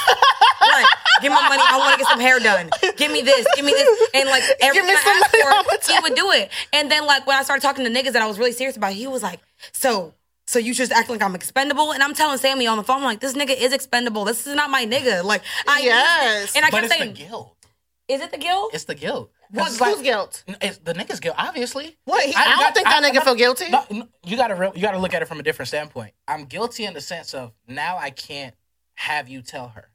Right. 0.67 0.87
Give 1.23 1.31
me 1.33 1.39
money. 1.49 1.63
I 1.65 1.77
want 1.79 1.93
to 1.93 1.99
get 1.99 2.09
some 2.09 2.21
hair 2.21 2.39
done. 2.41 2.71
Give 2.97 3.11
me 3.13 3.23
this. 3.23 3.47
Give 3.55 3.65
me 3.65 3.73
this. 3.73 4.09
And 4.15 4.29
like 4.29 4.43
every 4.61 4.81
time 4.81 4.89
I 4.91 4.93
asked 5.23 5.33
money, 5.33 5.65
for 5.67 5.75
it, 5.75 5.87
he 5.87 5.99
would 6.03 6.15
do 6.17 6.31
it. 6.33 6.51
And 6.73 6.91
then 6.91 7.07
like 7.07 7.27
when 7.27 7.37
I 7.37 7.43
started 7.43 7.63
talking 7.63 7.85
to 7.85 7.91
niggas 7.91 8.13
that 8.13 8.23
I 8.23 8.27
was 8.27 8.39
really 8.39 8.53
serious 8.53 8.77
about, 8.77 8.93
he 8.93 9.07
was 9.07 9.23
like, 9.23 9.41
so 9.73 10.15
so 10.47 10.59
you 10.59 10.75
just 10.75 10.93
act 10.93 11.09
like 11.09 11.23
I'm 11.23 11.35
expendable, 11.35 11.93
and 11.93 12.03
I'm 12.03 12.13
telling 12.15 12.37
Sammy 12.37 12.67
on 12.67 12.77
the 12.77 12.85
phone, 12.85 12.99
I'm 12.99 13.05
like, 13.05 13.21
this 13.21 13.33
nigga 13.35 13.57
is 13.59 13.73
expendable. 13.73 14.25
This 14.27 14.47
is 14.47 14.55
not 14.55 14.69
my 14.71 14.85
nigga. 14.85 15.25
Like, 15.25 15.43
I 15.67 15.81
Yes. 15.81 16.55
and 16.55 16.65
I 16.67 16.69
But 16.71 16.83
kept 16.83 16.85
it's 16.87 16.95
the 16.95 17.01
saying, 17.05 17.15
guilt. 17.15 17.57
is 18.09 18.21
it 18.21 18.31
the 18.31 18.37
guilt? 18.37 18.71
It's 18.75 18.85
the 18.85 18.95
guilt. 18.95 19.31
What, 19.51 19.69
It's 19.71 19.81
like- 19.81 19.95
whose 19.95 20.03
guilt? 20.03 20.45
It's 20.61 20.77
the 20.79 20.93
nigga's 20.93 21.21
guilt, 21.21 21.37
obviously. 21.39 21.97
What? 22.05 22.25
He, 22.27 22.35
I, 22.35 22.45
don't 22.45 22.59
got- 22.59 22.75
think 22.75 22.87
that 22.89 23.03
I- 23.03 23.11
nigga 23.11 23.23
feel 23.25 23.35
guilty. 23.37 23.71
No, 23.71 23.85
no, 23.91 24.09
you 24.27 24.37
gotta 24.37 24.55
re- 24.55 24.73
you 24.75 24.83
gotta 24.83 24.99
look 24.99 25.15
at 25.15 25.23
it 25.23 25.29
from 25.29 25.41
a 25.41 25.43
different 25.43 25.69
standpoint. 25.69 26.13
I'm 26.29 26.45
guilty 26.45 26.85
in 26.85 26.93
the 26.93 27.01
sense 27.01 27.33
of 27.33 27.53
now 27.67 27.97
I 27.97 28.11
can't 28.11 28.55
have 28.97 29.31
you 29.31 29.41
tell 29.41 29.69
her. 29.69 29.89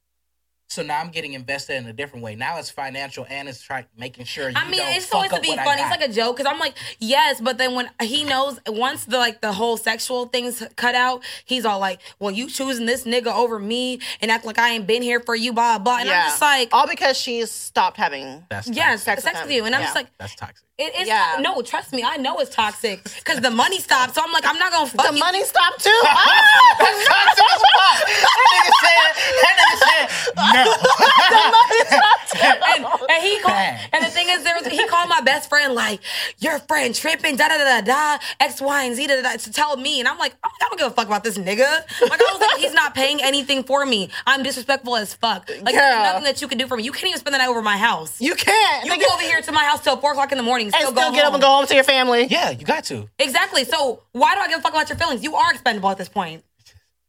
So 0.71 0.83
now 0.83 0.99
I'm 0.99 1.09
getting 1.09 1.33
invested 1.33 1.77
in 1.77 1.87
a 1.87 1.93
different 1.93 2.23
way. 2.23 2.35
Now 2.35 2.59
it's 2.59 2.69
financial 2.69 3.25
and 3.27 3.49
it's 3.49 3.59
trying 3.59 3.85
making 3.97 4.25
sure. 4.25 4.49
You 4.49 4.55
I 4.55 4.69
mean, 4.69 4.79
don't 4.79 4.95
it's 4.97 5.11
always 5.11 5.31
fuck 5.31 5.41
to 5.41 5.41
be 5.41 5.55
funny. 5.55 5.81
It's 5.81 5.89
like 5.89 6.07
a 6.07 6.13
joke 6.13 6.37
because 6.37 6.51
I'm 6.51 6.59
like, 6.59 6.75
yes, 6.99 7.41
but 7.41 7.57
then 7.57 7.73
when 7.73 7.89
he 7.99 8.23
knows, 8.23 8.59
once 8.67 9.05
the 9.05 9.17
like 9.17 9.41
the 9.41 9.51
whole 9.51 9.77
sexual 9.77 10.27
things 10.27 10.61
cut 10.75 10.93
out, 10.93 11.23
he's 11.45 11.65
all 11.65 11.79
like, 11.79 12.01
well, 12.19 12.29
you 12.29 12.47
choosing 12.51 12.85
this 12.85 13.03
nigga 13.05 13.33
over 13.33 13.57
me 13.57 13.99
and 14.21 14.29
act 14.29 14.45
like 14.45 14.59
I 14.59 14.69
ain't 14.69 14.85
been 14.85 15.01
here 15.01 15.19
for 15.19 15.35
you, 15.35 15.53
blah 15.53 15.79
blah. 15.79 15.97
And 15.97 16.07
yeah. 16.07 16.21
I'm 16.25 16.29
just 16.29 16.41
like, 16.41 16.69
all 16.71 16.87
because 16.87 17.17
she's 17.17 17.49
stopped 17.49 17.97
having. 17.97 18.43
That's 18.51 18.67
yes, 18.69 19.01
sex 19.01 19.23
sex, 19.23 19.39
with 19.39 19.47
with 19.47 19.55
you, 19.55 19.65
and 19.65 19.73
I'm 19.73 19.81
Yeah. 19.81 19.85
just 19.87 19.95
like. 19.95 20.17
That's 20.19 20.35
toxic. 20.35 20.65
It's 20.81 21.09
Yeah. 21.09 21.37
no, 21.41 21.61
trust 21.63 21.91
me, 21.93 22.03
I 22.03 22.15
know 22.17 22.37
it's 22.37 22.55
toxic 22.55 23.03
because 23.03 23.41
the 23.41 23.49
money 23.51 23.79
stopped. 23.79 24.13
So 24.15 24.21
I'm 24.23 24.31
like, 24.31 24.45
I'm 24.45 24.57
not 24.59 24.71
gonna 24.71 24.87
fuck 24.87 25.07
The 25.07 25.13
you. 25.13 25.19
money 25.19 25.43
stopped 25.43 25.83
too. 25.83 25.89
Ah! 26.05 26.75
That's 26.79 27.07
toxic 27.07 27.43
as 27.43 27.61
fuck. 27.73 28.07
That 28.21 28.37
nigga 28.53 28.71
said. 28.85 29.09
That 29.41 29.55
nigga 29.57 29.77
said 29.79 30.09
no. 30.37 30.58
and, 32.43 32.85
and 32.85 33.23
he 33.23 33.39
called, 33.39 33.57
and 33.93 34.03
the 34.03 34.09
thing 34.09 34.27
is, 34.29 34.43
there 34.43 34.55
was, 34.55 34.67
he 34.67 34.85
called 34.87 35.09
my 35.09 35.21
best 35.21 35.49
friend 35.49 35.73
like, 35.73 35.99
"Your 36.39 36.59
friend 36.59 36.93
tripping, 36.93 37.35
da 37.35 37.47
da 37.47 37.57
da 37.57 37.81
da 37.81 38.17
da, 38.17 38.23
X, 38.39 38.61
Y, 38.61 38.83
and 38.83 38.95
Z, 38.95 39.07
da 39.07 39.15
da 39.15 39.21
da," 39.21 39.37
to 39.37 39.51
tell 39.51 39.77
me, 39.77 39.99
and 39.99 40.07
I'm 40.07 40.17
like, 40.17 40.35
oh, 40.43 40.49
I 40.49 40.67
don't 40.69 40.77
give 40.77 40.87
a 40.87 40.91
fuck 40.91 41.07
about 41.07 41.23
this 41.23 41.37
nigga. 41.37 41.59
Like 42.01 42.21
I 42.21 42.29
was 42.31 42.41
like, 42.41 42.59
he's 42.59 42.73
not 42.73 42.95
paying 42.95 43.21
anything 43.21 43.63
for 43.63 43.85
me. 43.85 44.09
I'm 44.27 44.43
disrespectful 44.43 44.95
as 44.95 45.13
fuck. 45.13 45.49
Like 45.49 45.73
Girl. 45.73 45.73
there's 45.73 46.13
nothing 46.13 46.23
that 46.23 46.41
you 46.41 46.47
can 46.47 46.57
do 46.57 46.67
for 46.67 46.77
me. 46.77 46.83
You 46.83 46.91
can't 46.91 47.07
even 47.07 47.19
spend 47.19 47.33
the 47.33 47.39
night 47.39 47.49
over 47.49 47.61
my 47.61 47.77
house. 47.77 48.19
You 48.21 48.35
can't. 48.35 48.85
You 48.85 48.91
Nigga, 48.91 49.07
go 49.07 49.13
over 49.13 49.23
here 49.23 49.41
to 49.41 49.51
my 49.51 49.63
house 49.63 49.83
till 49.83 49.97
four 49.97 50.11
o'clock 50.11 50.31
in 50.31 50.37
the 50.37 50.43
morning, 50.43 50.67
and 50.67 50.75
still, 50.75 50.91
still 50.91 51.09
go 51.09 51.15
get 51.15 51.25
up 51.25 51.33
and 51.33 51.41
go 51.41 51.49
home 51.49 51.65
to 51.67 51.75
your 51.75 51.83
family. 51.83 52.25
Yeah, 52.25 52.51
you 52.51 52.65
got 52.65 52.85
to. 52.85 53.09
Exactly. 53.19 53.63
So 53.63 54.03
why 54.11 54.35
do 54.35 54.41
I 54.41 54.47
give 54.47 54.59
a 54.59 54.61
fuck 54.61 54.73
about 54.73 54.89
your 54.89 54.97
feelings? 54.97 55.23
You 55.23 55.35
are 55.35 55.51
expendable 55.51 55.89
at 55.89 55.97
this 55.97 56.09
point. 56.09 56.43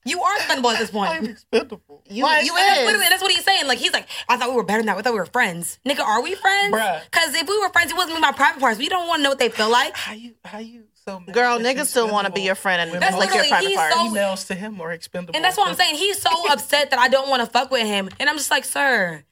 You 0.04 0.22
are 0.22 0.36
expendable 0.36 0.70
at 0.70 0.78
this 0.78 0.90
point. 0.90 1.22
You, 1.52 2.22
Like, 2.24 2.46
you 2.46 2.56
And 2.56 2.58
that's, 2.58 2.80
is. 2.80 2.86
literally, 2.86 3.06
that's 3.10 3.22
what 3.22 3.32
he's 3.32 3.44
saying. 3.44 3.66
Like 3.66 3.78
he's 3.78 3.92
like, 3.92 4.08
I 4.28 4.36
thought 4.38 4.48
we 4.50 4.56
were 4.56 4.64
better 4.64 4.78
than 4.80 4.86
that. 4.86 4.96
I 4.96 5.02
thought 5.02 5.12
we 5.12 5.18
were 5.18 5.26
friends. 5.26 5.78
Nigga, 5.86 6.00
are 6.00 6.22
we 6.22 6.34
friends? 6.34 6.74
Bruh. 6.74 7.02
Because 7.04 7.34
if 7.34 7.46
we 7.48 7.58
were 7.58 7.68
friends, 7.68 7.90
it 7.90 7.96
wasn't 7.96 8.14
me 8.14 8.20
my 8.20 8.32
private 8.32 8.60
parts. 8.60 8.78
We 8.78 8.88
don't 8.88 9.06
want 9.06 9.18
to 9.20 9.22
know 9.24 9.28
what 9.28 9.38
they 9.38 9.50
feel 9.50 9.70
like. 9.70 9.94
How 9.96 10.14
you? 10.14 10.34
How 10.44 10.58
you? 10.58 10.84
So 11.04 11.20
Girl, 11.32 11.58
that 11.58 11.76
niggas 11.76 11.86
still 11.86 12.10
want 12.10 12.26
to 12.26 12.32
be 12.32 12.40
your 12.42 12.54
friend 12.54 12.80
and 12.80 12.90
when 12.90 13.00
That's 13.00 13.16
like 13.16 13.28
your 13.34 13.42
literally- 13.42 13.50
private 13.50 13.68
he's 13.68 13.76
part. 13.76 13.92
so- 13.92 13.98
Emails 13.98 14.46
to 14.48 14.54
him 14.54 14.80
or 14.80 14.92
expendable. 14.92 15.36
And 15.36 15.44
that's 15.44 15.56
what 15.58 15.68
I'm 15.68 15.74
saying. 15.74 15.96
He's 15.96 16.20
so 16.20 16.30
upset 16.50 16.90
that 16.90 16.98
I 16.98 17.08
don't 17.08 17.28
want 17.28 17.40
to 17.44 17.46
fuck 17.50 17.70
with 17.70 17.86
him. 17.86 18.08
And 18.18 18.28
I'm 18.28 18.36
just 18.36 18.50
like, 18.50 18.64
sir, 18.64 19.22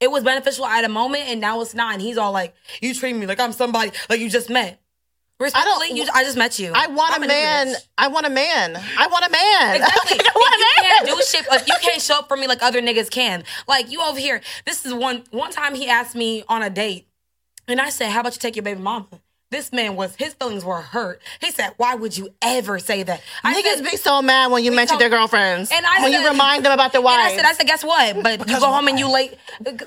it 0.00 0.10
was 0.10 0.24
beneficial 0.24 0.66
at 0.66 0.84
a 0.84 0.88
moment 0.88 1.24
and 1.28 1.40
now 1.40 1.60
it's 1.60 1.74
not. 1.74 1.92
And 1.94 2.02
he's 2.02 2.18
all 2.18 2.32
like, 2.32 2.54
you 2.80 2.92
treat 2.92 3.12
me 3.14 3.26
like 3.26 3.38
I'm 3.38 3.52
somebody 3.52 3.92
like 4.10 4.18
you 4.18 4.28
just 4.28 4.50
met. 4.50 4.80
Respectfully, 5.42 5.92
you, 5.92 6.06
I 6.14 6.24
just 6.24 6.36
met 6.36 6.58
you. 6.58 6.72
I 6.74 6.86
want 6.86 7.14
I'm 7.14 7.22
a 7.22 7.26
man. 7.26 7.74
I 7.98 8.08
want 8.08 8.26
a 8.26 8.30
man. 8.30 8.76
I 8.98 9.06
want 9.08 9.26
a 9.26 9.30
man. 9.30 9.76
Exactly. 9.76 10.18
I 10.20 10.32
want 10.34 10.54
If 10.54 10.60
you 10.60 10.66
a 10.66 10.88
can't 10.88 11.06
do 11.06 11.22
shit. 11.24 11.50
Like 11.50 11.66
you 11.66 11.74
can't 11.80 12.00
show 12.00 12.20
up 12.20 12.28
for 12.28 12.36
me 12.36 12.46
like 12.46 12.62
other 12.62 12.80
niggas 12.80 13.10
can. 13.10 13.44
Like 13.66 13.90
you 13.90 14.02
over 14.02 14.18
here. 14.18 14.40
This 14.66 14.86
is 14.86 14.94
one. 14.94 15.24
One 15.30 15.50
time 15.50 15.74
he 15.74 15.88
asked 15.88 16.14
me 16.14 16.44
on 16.48 16.62
a 16.62 16.70
date, 16.70 17.08
and 17.66 17.80
I 17.80 17.90
said, 17.90 18.10
"How 18.10 18.20
about 18.20 18.34
you 18.34 18.40
take 18.40 18.56
your 18.56 18.62
baby 18.62 18.80
mama?" 18.80 19.08
This 19.52 19.70
man 19.70 19.96
was 19.96 20.16
his 20.16 20.32
feelings 20.32 20.64
were 20.64 20.80
hurt. 20.80 21.20
He 21.40 21.50
said, 21.50 21.74
"Why 21.76 21.94
would 21.94 22.16
you 22.16 22.30
ever 22.40 22.78
say 22.78 23.02
that?" 23.02 23.20
I 23.44 23.52
Niggas 23.52 23.76
said, 23.76 23.84
be 23.84 23.96
so 23.98 24.22
mad 24.22 24.50
when 24.50 24.64
you 24.64 24.72
mention 24.72 24.96
told- 24.98 25.02
their 25.02 25.10
girlfriends. 25.10 25.70
And 25.70 25.84
I 25.84 26.02
when 26.02 26.10
you 26.12 26.26
remind 26.26 26.64
them 26.64 26.72
about 26.72 26.92
their 26.92 27.02
And 27.02 27.08
I 27.08 27.36
said, 27.36 27.44
I 27.44 27.52
said, 27.52 27.66
guess 27.66 27.84
what? 27.84 28.22
But 28.22 28.48
you 28.48 28.58
go 28.58 28.72
home 28.72 28.88
and 28.88 28.98
you 28.98 29.12
lay, 29.12 29.36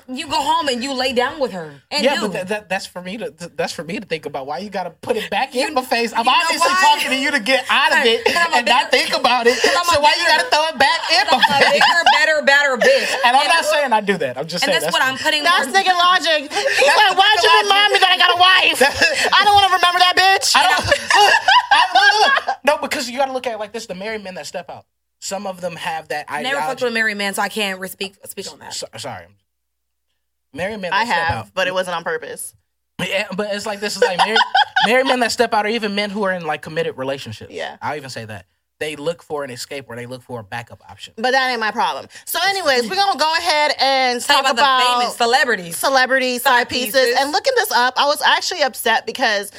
you 0.08 0.26
go 0.28 0.40
home 0.40 0.68
and 0.68 0.84
you 0.84 0.92
lay 0.94 1.12
down 1.12 1.40
with 1.40 1.50
her. 1.50 1.82
And 1.90 2.04
Yeah, 2.04 2.14
do. 2.14 2.20
but 2.28 2.32
that, 2.32 2.48
that, 2.48 2.68
that's 2.68 2.86
for 2.86 3.02
me 3.02 3.16
to 3.18 3.34
that's 3.56 3.72
for 3.72 3.82
me 3.82 3.98
to 3.98 4.06
think 4.06 4.24
about. 4.24 4.46
Why 4.46 4.58
you 4.58 4.70
got 4.70 4.84
to 4.84 4.90
put 4.90 5.16
it 5.16 5.28
back 5.30 5.54
in 5.56 5.74
my 5.74 5.82
face? 5.82 6.12
I'm 6.14 6.24
you 6.24 6.30
obviously 6.32 6.70
talking 6.70 7.10
to 7.10 7.18
you 7.18 7.30
to 7.32 7.40
get 7.40 7.66
out 7.68 7.90
of 7.90 8.04
it 8.06 8.24
Because 8.24 8.38
I'm 8.46 8.54
and 8.54 8.66
not 8.66 8.90
think 8.92 9.12
about 9.18 9.46
it. 9.48 9.58
I'm 9.66 9.82
a 9.82 9.94
So 9.94 10.00
why 10.00 10.14
you 10.16 10.26
got 10.30 10.46
to 10.46 10.48
throw 10.48 10.64
it 10.70 10.78
back 10.78 11.00
in 11.10 11.26
I'm 11.26 11.40
my 11.42 11.58
face? 11.58 11.72
bigger, 11.82 12.02
better, 12.14 12.38
better 12.46 12.72
bitch. 12.78 13.10
And 13.26 13.36
I'm 13.36 13.48
not 13.50 13.64
saying 13.64 13.92
I 13.92 14.00
do 14.00 14.16
that. 14.18 14.38
I'm 14.38 14.46
just 14.46 14.62
And 14.62 14.70
saying 14.70 14.82
that's, 14.86 14.94
what 14.94 15.02
I'm 15.02 15.18
putting. 15.18 15.42
That's 15.42 15.66
nigga 15.74 15.90
logic. 15.90 16.46
He's 16.54 16.96
like, 17.02 17.18
why'd 17.18 17.38
you 17.42 17.50
remind 17.66 17.90
me 17.92 17.98
that 17.98 18.12
I 18.14 18.18
got 18.22 18.30
a 18.30 18.38
wife? 18.38 18.78
I 19.34 19.40
don't 19.44 19.55
want 19.56 19.70
to 19.70 19.76
remember 19.76 19.98
that 19.98 20.14
bitch. 20.16 20.52
I 20.54 20.62
don't, 20.68 20.86
I, 21.72 22.36
look, 22.36 22.46
look, 22.46 22.56
no, 22.64 22.78
because 22.78 23.08
you 23.10 23.16
got 23.18 23.26
to 23.26 23.32
look 23.32 23.46
at 23.46 23.54
it 23.54 23.58
like 23.58 23.72
this: 23.72 23.86
the 23.86 23.94
married 23.94 24.22
men 24.24 24.34
that 24.36 24.46
step 24.46 24.70
out. 24.70 24.86
Some 25.20 25.46
of 25.46 25.60
them 25.60 25.76
have 25.76 26.08
that 26.08 26.26
I 26.28 26.42
Never 26.42 26.56
ideology. 26.56 26.68
fucked 26.70 26.82
with 26.82 26.90
a 26.90 26.94
married 26.94 27.16
man, 27.16 27.34
so 27.34 27.42
I 27.42 27.48
can't 27.48 27.80
re- 27.80 27.88
speak 27.88 28.16
speak 28.26 28.50
on 28.52 28.58
that. 28.60 28.74
So- 28.74 28.86
sorry, 28.98 29.26
married 30.52 30.80
men. 30.80 30.90
That 30.90 30.94
I 31.00 31.04
step 31.04 31.16
have, 31.16 31.36
out. 31.46 31.54
but 31.54 31.66
it 31.68 31.74
wasn't 31.74 31.96
on 31.96 32.04
purpose. 32.04 32.54
Yeah, 33.00 33.26
but 33.36 33.54
it's 33.54 33.66
like 33.66 33.80
this 33.80 33.96
is 33.96 34.02
like 34.02 34.18
married, 34.18 34.38
married 34.86 35.06
men 35.06 35.20
that 35.20 35.32
step 35.32 35.52
out, 35.52 35.66
or 35.66 35.68
even 35.68 35.94
men 35.94 36.10
who 36.10 36.22
are 36.24 36.32
in 36.32 36.46
like 36.46 36.62
committed 36.62 36.96
relationships. 36.96 37.52
Yeah. 37.52 37.76
I'll 37.82 37.96
even 37.96 38.10
say 38.10 38.24
that 38.24 38.46
they 38.78 38.96
look 38.96 39.22
for 39.22 39.44
an 39.44 39.50
escape 39.50 39.86
or 39.88 39.96
they 39.96 40.06
look 40.06 40.22
for 40.22 40.40
a 40.40 40.44
backup 40.44 40.82
option. 40.88 41.14
But 41.16 41.32
that 41.32 41.50
ain't 41.50 41.60
my 41.60 41.70
problem. 41.70 42.06
So, 42.24 42.38
anyways, 42.46 42.88
we're 42.88 42.96
gonna 42.96 43.18
go 43.18 43.32
ahead 43.38 43.72
and 43.80 44.20
Talk 44.20 44.44
talk 44.44 44.52
about, 44.52 44.58
about, 44.58 44.78
the 44.78 45.00
famous 45.00 45.16
celebrities. 45.16 45.76
celebrity 45.76 46.38
side 46.38 46.68
pieces. 46.68 46.92
pieces. 46.92 47.16
And 47.18 47.32
looking 47.32 47.54
this 47.56 47.72
up, 47.72 47.94
I 47.96 48.06
was 48.06 48.20
actually 48.22 48.62
upset 48.62 49.06
because 49.06 49.50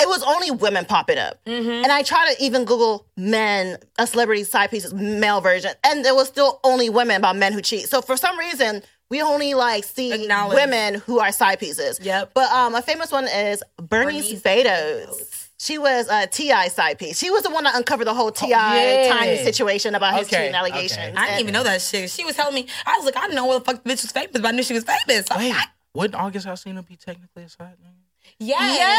it 0.00 0.08
was 0.08 0.22
only 0.22 0.50
women 0.50 0.84
popping 0.84 1.18
up. 1.18 1.44
Mm-hmm. 1.44 1.70
And 1.70 1.86
I 1.92 2.02
tried 2.02 2.34
to 2.34 2.42
even 2.42 2.64
Google 2.64 3.06
men, 3.16 3.78
a 3.98 4.06
celebrity 4.06 4.44
side 4.44 4.70
pieces, 4.70 4.94
male 4.94 5.40
version, 5.40 5.72
and 5.84 6.04
there 6.04 6.14
was 6.14 6.28
still 6.28 6.60
only 6.64 6.88
women 6.88 7.16
about 7.16 7.36
men 7.36 7.52
who 7.52 7.60
cheat. 7.60 7.88
So 7.88 8.00
for 8.00 8.16
some 8.16 8.38
reason, 8.38 8.82
we 9.10 9.20
only 9.20 9.54
like 9.54 9.84
see 9.84 10.28
women 10.28 10.94
who 10.94 11.18
are 11.18 11.32
side 11.32 11.58
pieces. 11.58 11.98
Yep. 12.00 12.32
But 12.34 12.50
um, 12.50 12.74
a 12.74 12.82
famous 12.82 13.10
one 13.10 13.26
is 13.26 13.62
Bernice, 13.76 14.40
Bernice 14.40 14.42
Burgos. 14.42 15.39
She 15.62 15.76
was 15.76 16.08
a 16.08 16.26
T.I. 16.26 16.68
side 16.68 16.98
piece. 16.98 17.18
She 17.18 17.28
was 17.28 17.42
the 17.42 17.50
one 17.50 17.64
that 17.64 17.74
uncovered 17.74 18.06
the 18.06 18.14
whole 18.14 18.30
T.I. 18.30 18.48
oh, 18.48 19.04
yeah. 19.04 19.12
Tiny 19.12 19.36
situation 19.44 19.94
about 19.94 20.14
his 20.18 20.26
Okay, 20.26 20.36
cheating 20.38 20.54
allegations. 20.54 20.92
okay. 20.98 21.12
I 21.14 21.26
didn't 21.26 21.40
even 21.40 21.52
know 21.52 21.64
that 21.64 21.82
shit. 21.82 22.08
She 22.08 22.24
was 22.24 22.34
telling 22.34 22.54
me. 22.54 22.66
I 22.86 22.96
was 22.96 23.04
like, 23.04 23.16
I 23.18 23.22
didn't 23.22 23.34
know 23.34 23.44
what 23.44 23.58
the 23.62 23.70
fuck 23.70 23.82
the 23.84 23.90
bitch 23.90 24.02
was 24.02 24.10
famous, 24.10 24.30
but 24.32 24.46
I 24.46 24.52
knew 24.52 24.62
she 24.62 24.72
was 24.72 24.84
famous. 24.84 25.26
I'm 25.30 25.38
Wait, 25.38 25.50
like, 25.50 25.68
wouldn't 25.92 26.14
August 26.14 26.46
Alsina 26.46 26.86
be 26.86 26.96
technically 26.96 27.42
a 27.42 27.48
side 27.50 27.74
name? 27.82 27.92
yes. 28.38 28.58
Yes! 28.78 28.96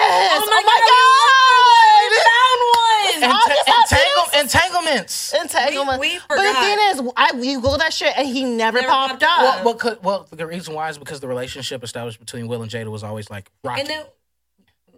Oh, 0.00 0.46
oh 0.46 0.62
my, 0.64 0.78
God! 0.86 0.92
God. 0.94 2.10
We 2.12 2.18
found 2.30 2.60
one. 2.70 3.40
August 3.42 3.68
Entangle- 3.68 4.22
Alsina. 4.22 4.40
entanglements. 4.42 5.34
Entanglement. 5.34 6.00
We- 6.00 6.08
we 6.14 6.20
but 6.28 6.36
the 6.36 6.54
thing 6.54 6.78
is, 7.06 7.12
I 7.16 7.30
you 7.36 7.56
Google 7.60 7.78
that 7.78 7.92
shit 7.92 8.12
and 8.16 8.28
he 8.28 8.44
never, 8.44 8.78
Never 8.80 8.88
popped 8.90 9.20
popped 9.20 9.22
up. 9.24 9.30
up. 9.30 9.54
Well, 9.56 9.64
well, 9.64 9.74
could, 9.74 10.04
well, 10.04 10.26
the 10.30 10.46
reason 10.46 10.74
why 10.74 10.88
is 10.88 10.98
because 10.98 11.18
the 11.18 11.26
relationship 11.28 11.82
established 11.82 12.20
between 12.20 12.46
Will 12.46 12.62
and 12.62 12.70
Jada 12.70 12.88
was 12.92 13.02
always 13.02 13.28
like 13.28 13.50
rocky. 13.64 13.80
And 13.80 13.90
then 13.90 14.04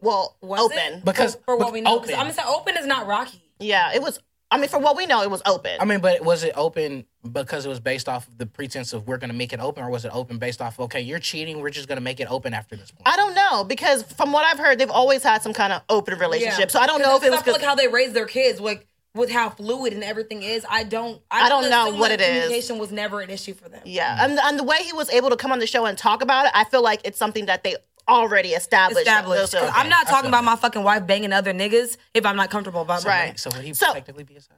Well, 0.00 0.36
was 0.40 0.60
open. 0.60 0.78
it? 0.78 1.04
Because- 1.04 1.34
for, 1.34 1.42
for 1.44 1.56
what 1.56 1.72
we 1.72 1.80
know, 1.80 1.98
'cause 1.98 2.08
open. 2.10 2.14
I'm 2.14 2.20
gonna 2.22 2.34
say 2.34 2.42
open 2.46 2.76
is 2.76 2.86
not 2.86 3.06
Rocky. 3.06 3.42
Yeah, 3.58 3.92
it 3.94 4.02
was. 4.02 4.18
I 4.50 4.56
mean, 4.56 4.70
for 4.70 4.78
what 4.78 4.96
we 4.96 5.04
know, 5.04 5.22
it 5.22 5.30
was 5.30 5.42
open. 5.44 5.72
I 5.78 5.84
mean, 5.84 6.00
but 6.00 6.24
was 6.24 6.42
it 6.42 6.54
open 6.56 7.04
because 7.30 7.66
it 7.66 7.68
was 7.68 7.80
based 7.80 8.08
off 8.08 8.26
of 8.28 8.38
the 8.38 8.46
pretense 8.46 8.94
of 8.94 9.06
we're 9.06 9.18
going 9.18 9.28
to 9.30 9.36
make 9.36 9.52
it 9.52 9.60
open, 9.60 9.84
or 9.84 9.90
was 9.90 10.06
it 10.06 10.10
open 10.14 10.38
based 10.38 10.62
off 10.62 10.80
okay, 10.80 11.02
you're 11.02 11.18
cheating, 11.18 11.60
we're 11.60 11.68
just 11.68 11.86
going 11.86 11.98
to 11.98 12.02
make 12.02 12.18
it 12.18 12.30
open 12.30 12.54
after 12.54 12.74
this 12.74 12.90
point? 12.90 13.02
I 13.04 13.16
don't 13.16 13.34
know 13.34 13.64
because 13.64 14.04
from 14.04 14.32
what 14.32 14.46
I've 14.46 14.58
heard, 14.58 14.78
they've 14.78 14.90
always 14.90 15.22
had 15.22 15.42
some 15.42 15.52
kind 15.52 15.74
of 15.74 15.82
open 15.90 16.18
relationship. 16.18 16.70
So 16.70 16.80
I 16.80 16.86
don't 16.86 17.02
know 17.02 17.16
if 17.16 17.22
it 17.24 17.30
was 17.30 17.40
I 17.40 17.42
feel 17.42 17.52
because 17.54 17.60
like 17.60 17.68
how 17.68 17.74
they 17.74 17.88
raise 17.88 18.14
their 18.14 18.24
kids, 18.24 18.58
like 18.58 18.86
with 19.14 19.30
how 19.30 19.50
fluid 19.50 19.92
and 19.92 20.02
everything 20.02 20.42
is. 20.42 20.64
I 20.70 20.84
don't. 20.84 21.20
I 21.30 21.50
don't 21.50 21.68
know 21.68 21.88
assume 21.88 21.98
what 21.98 22.08
that 22.08 22.20
it 22.22 22.24
is. 22.24 22.42
Communication 22.44 22.78
was 22.78 22.90
never 22.90 23.20
an 23.20 23.28
issue 23.28 23.52
for 23.52 23.68
them. 23.68 23.82
yeah, 23.84 24.24
and, 24.24 24.38
and 24.38 24.58
the 24.58 24.64
way 24.64 24.78
he 24.82 24.94
was 24.94 25.10
able 25.10 25.28
to 25.28 25.36
come 25.36 25.52
on 25.52 25.58
the 25.58 25.66
show 25.66 25.84
and 25.84 25.98
talk 25.98 26.22
about 26.22 26.46
it, 26.46 26.52
I 26.54 26.64
feel 26.64 26.82
like 26.82 27.02
it's 27.04 27.18
something 27.18 27.46
that 27.46 27.64
they 27.64 27.76
already 28.08 28.50
established. 28.54 29.00
Established. 29.06 29.52
So- 29.52 29.60
'Cause 29.60 29.72
I'm 29.74 29.88
not 29.88 30.06
talking 30.06 30.22
feel 30.22 30.28
about 30.30 30.44
my 30.44 30.56
fucking 30.56 30.82
wife 30.82 31.06
banging 31.06 31.32
other 31.32 31.52
niggas 31.52 31.96
if 32.14 32.24
I'm 32.26 32.36
not 32.36 32.50
comfortable 32.50 32.82
about 32.82 33.04
my 33.04 33.10
Right. 33.10 33.38
So 33.40 33.50
would 33.54 33.64
he 33.64 33.74
So- 33.74 33.92
technically 33.92 34.24
be 34.24 34.36
a 34.36 34.40
side? 34.40 34.56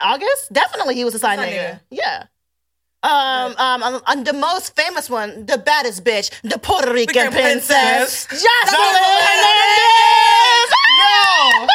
August, 0.00 0.52
definitely 0.52 0.96
he 0.96 1.04
was 1.04 1.14
a 1.14 1.18
side 1.20 1.38
Side 1.38 1.48
nigga. 1.52 1.70
nigga. 1.74 1.80
Yeah. 1.90 2.24
Um, 3.04 3.54
um, 3.58 3.82
um, 3.82 4.02
um, 4.06 4.24
the 4.24 4.32
most 4.32 4.76
famous 4.76 5.08
one, 5.10 5.46
the 5.46 5.58
baddest 5.58 6.04
bitch, 6.04 6.30
the 6.42 6.58
Puerto 6.58 6.92
Rican 6.92 7.16
Rican 7.16 7.32
princess, 7.32 8.26
princess. 8.26 8.44
Joseline 8.64 8.94
Hernandez. 8.94 10.70
Yo, 10.98 11.66
side 11.66 11.68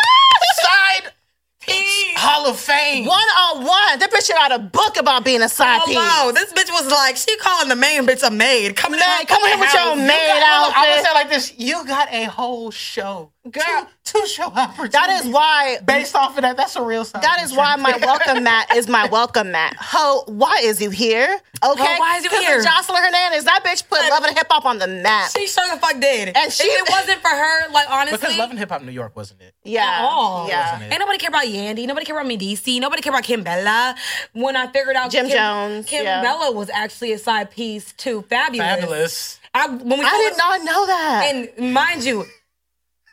piece 1.68 2.18
Hall 2.18 2.48
of 2.48 2.60
Fame. 2.60 3.06
One 3.06 3.18
on 3.20 3.58
one. 3.66 4.00
That 4.00 4.10
bitch 4.12 4.30
write 4.34 4.52
a 4.52 4.60
book 4.60 4.98
about 4.98 5.24
being 5.24 5.42
a 5.42 5.50
side 5.50 5.82
piece. 5.86 5.98
Hello, 6.00 6.32
this 6.32 6.52
bitch 6.54 6.72
was 6.72 6.90
like, 6.92 7.16
she 7.18 7.36
calling 7.38 7.70
the 7.70 7.76
main 7.76 8.06
bitch 8.08 8.26
a 8.26 8.32
maid. 8.32 8.76
Coming 8.76 9.00
Man, 9.00 9.26
come 9.26 9.46
here 9.46 9.58
with 9.60 9.74
your 9.74 9.96
You 9.96 10.02
maid 10.08 10.28
got- 10.28 10.74
I 10.76 10.88
would 10.88 10.90
outfit. 10.98 11.06
say 11.06 11.14
like 11.14 11.30
this: 11.30 11.54
you 11.58 11.86
got 11.86 12.12
a 12.12 12.24
whole 12.26 12.72
show, 12.72 13.32
Girl. 13.52 13.88
two, 14.04 14.20
two 14.20 14.28
show 14.28 14.46
opportunities. 14.46 14.92
That 14.94 15.22
is 15.24 15.32
why. 15.32 15.78
based 15.86 16.16
off 16.16 16.38
of 16.38 16.42
that. 16.44 16.58
That's 16.58 16.76
a 16.76 16.82
real 16.82 17.06
side. 17.06 17.22
That 17.22 17.42
is 17.44 17.56
why 17.56 17.76
my 17.76 17.98
welcome 18.02 18.44
mat 18.44 18.76
is 18.76 18.88
my 18.88 19.08
welcome 19.08 19.52
mat. 19.52 19.76
Ho, 19.80 20.24
why 20.28 20.62
is 20.64 20.82
you 20.82 20.90
here? 20.90 21.40
Okay, 21.66 21.84
Ho, 21.84 22.00
why 22.00 22.18
is 22.18 22.24
you 22.24 22.30
here? 22.30 22.62
Joseline 22.62 23.04
Hernandez. 23.04 23.44
That 23.46 23.64
bitch 23.64 23.88
put 23.90 24.00
love 24.10 24.24
and 24.24 24.38
hip 24.38 24.48
hop 24.50 24.66
on 24.66 24.78
the 24.78 24.88
map. 24.88 25.32
She 25.32 25.48
sure 25.48 25.64
the 25.74 25.80
fuck 25.80 26.00
did. 26.00 26.36
And 26.38 26.52
she- 26.52 26.64
if 26.64 26.88
it 26.88 26.92
wasn't 26.92 27.22
for 27.22 27.30
her, 27.30 27.72
like 27.72 27.90
honestly, 27.90 28.18
because 28.20 28.38
Love 28.38 28.50
and 28.52 28.60
Hip 28.60 28.70
Hop 28.70 28.82
New 28.84 28.92
York 28.92 29.16
wasn't 29.16 29.42
it? 29.42 29.54
yeah, 29.64 29.84
at 29.84 30.02
all. 30.02 30.48
yeah. 30.48 30.74
Wasn't 30.74 30.84
it? 30.84 30.94
Ain't 30.94 31.00
nobody 31.00 31.18
care 31.18 31.30
about 31.30 31.46
Yandy. 31.46 31.88
Nobody 31.88 32.06
care 32.06 32.16
about 32.16 32.28
Medici. 32.28 32.80
Nobody 32.80 33.02
care 33.02 33.12
about 33.12 33.24
Kimbella. 33.24 33.96
When 34.34 34.56
I 34.56 34.68
figured 34.72 34.96
out 34.96 35.10
Jim 35.12 35.28
Kim, 35.28 35.38
Jones, 35.38 35.86
Kim 35.88 36.04
yeah. 36.04 36.22
Bella 36.22 36.52
was 36.52 36.70
actually 36.70 37.14
a 37.14 37.18
side 37.18 37.50
piece 37.52 37.94
to 37.94 38.22
Fabolous. 38.24 38.60
Fabolous. 38.80 39.40
I, 39.54 39.68
when 39.70 40.00
we 40.00 40.06
I 40.06 40.10
told 40.10 40.24
did 40.24 40.38
not 40.38 40.64
know 40.64 40.86
that. 40.86 41.32
And 41.58 41.74
mind 41.74 42.04
you, 42.04 42.26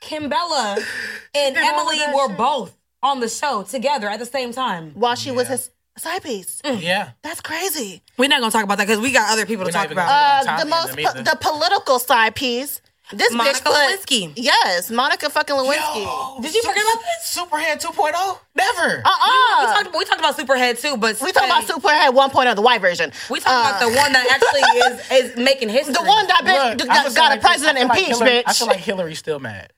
Kimbella 0.05 0.77
and 1.35 1.55
Did 1.55 1.65
all 1.65 1.89
of 1.89 1.95
Emily 1.95 2.15
were 2.15 2.29
shit. 2.29 2.37
both 2.39 2.77
on 3.03 3.21
the 3.21 3.29
show 3.29 3.63
together 3.63 4.09
at 4.09 4.19
the 4.19 4.27
same 4.27 4.53
time. 4.53 4.93
While 4.95 5.15
she 5.15 5.31
was 5.31 5.49
his 5.49 5.71
side 5.99 6.23
piece. 6.23 6.61
Yeah. 6.65 7.11
That's 7.23 7.41
crazy. 7.41 8.03
We're 8.17 8.29
not 8.29 8.41
gonna 8.41 8.51
talk 8.53 8.65
about 8.65 8.79
that 8.79 8.87
because 8.87 9.01
we 9.01 9.13
got 9.13 9.33
other 9.33 9.47
people 9.47 9.65
to 9.65 9.69
We're 9.69 9.73
not 9.73 9.79
talk 9.79 9.85
even 9.87 9.97
gonna 9.97 10.09
about. 10.09 10.61
Uh, 10.61 10.65
the 10.65 10.71
most, 10.71 11.15
po- 11.17 11.23
the 11.23 11.37
political 11.41 11.99
side 11.99 12.35
piece. 12.35 12.81
This 13.13 13.31
Monica 13.35 13.59
bitch 13.59 13.65
put, 13.65 13.75
Lewinsky. 13.75 14.33
Yes, 14.35 14.91
Monica 14.91 15.29
fucking 15.29 15.55
Lewinsky. 15.55 16.05
Yo, 16.05 16.39
Did 16.41 16.55
you 16.55 16.63
Su- 16.63 16.69
forget 16.69 16.83
about 16.85 17.03
this? 17.05 17.37
Superhead 17.37 17.83
2.0? 17.85 18.39
Never. 18.57 19.03
Uh 19.05 19.09
uh 19.11 19.61
we, 19.61 19.67
talked, 19.85 19.97
we 19.99 20.05
talked 20.07 20.21
about 20.21 20.37
Superhead 20.39 20.81
too, 20.81 20.97
but 20.97 21.21
We 21.21 21.31
talked 21.31 21.45
about 21.47 21.65
Superhead 21.65 22.15
1.0, 22.15 22.55
the 22.57 22.63
white 22.63 22.81
version. 22.81 23.13
We 23.29 23.41
talking 23.41 23.61
about 23.61 23.83
Uh, 23.83 23.91
the 23.91 23.95
one 23.97 24.13
that 24.15 24.27
actually 24.31 25.21
is 25.21 25.33
is 25.33 25.37
making 25.37 25.69
history. 25.69 25.93
the 25.93 26.03
one 26.03 26.27
that 26.29 26.45
bitch 26.47 26.79
Look, 26.79 26.89
got, 26.89 27.15
got 27.15 27.33
feel 27.33 27.39
a 27.39 27.41
president 27.43 27.77
I 27.77 27.81
feel 27.81 27.89
like 27.89 27.99
impeached, 27.99 28.09
Hillary- 28.21 28.31
bitch. 28.39 28.43
I 28.47 28.53
feel 28.55 28.67
like 28.69 28.79
Hillary's 28.81 29.19
still 29.19 29.39
mad. 29.39 29.73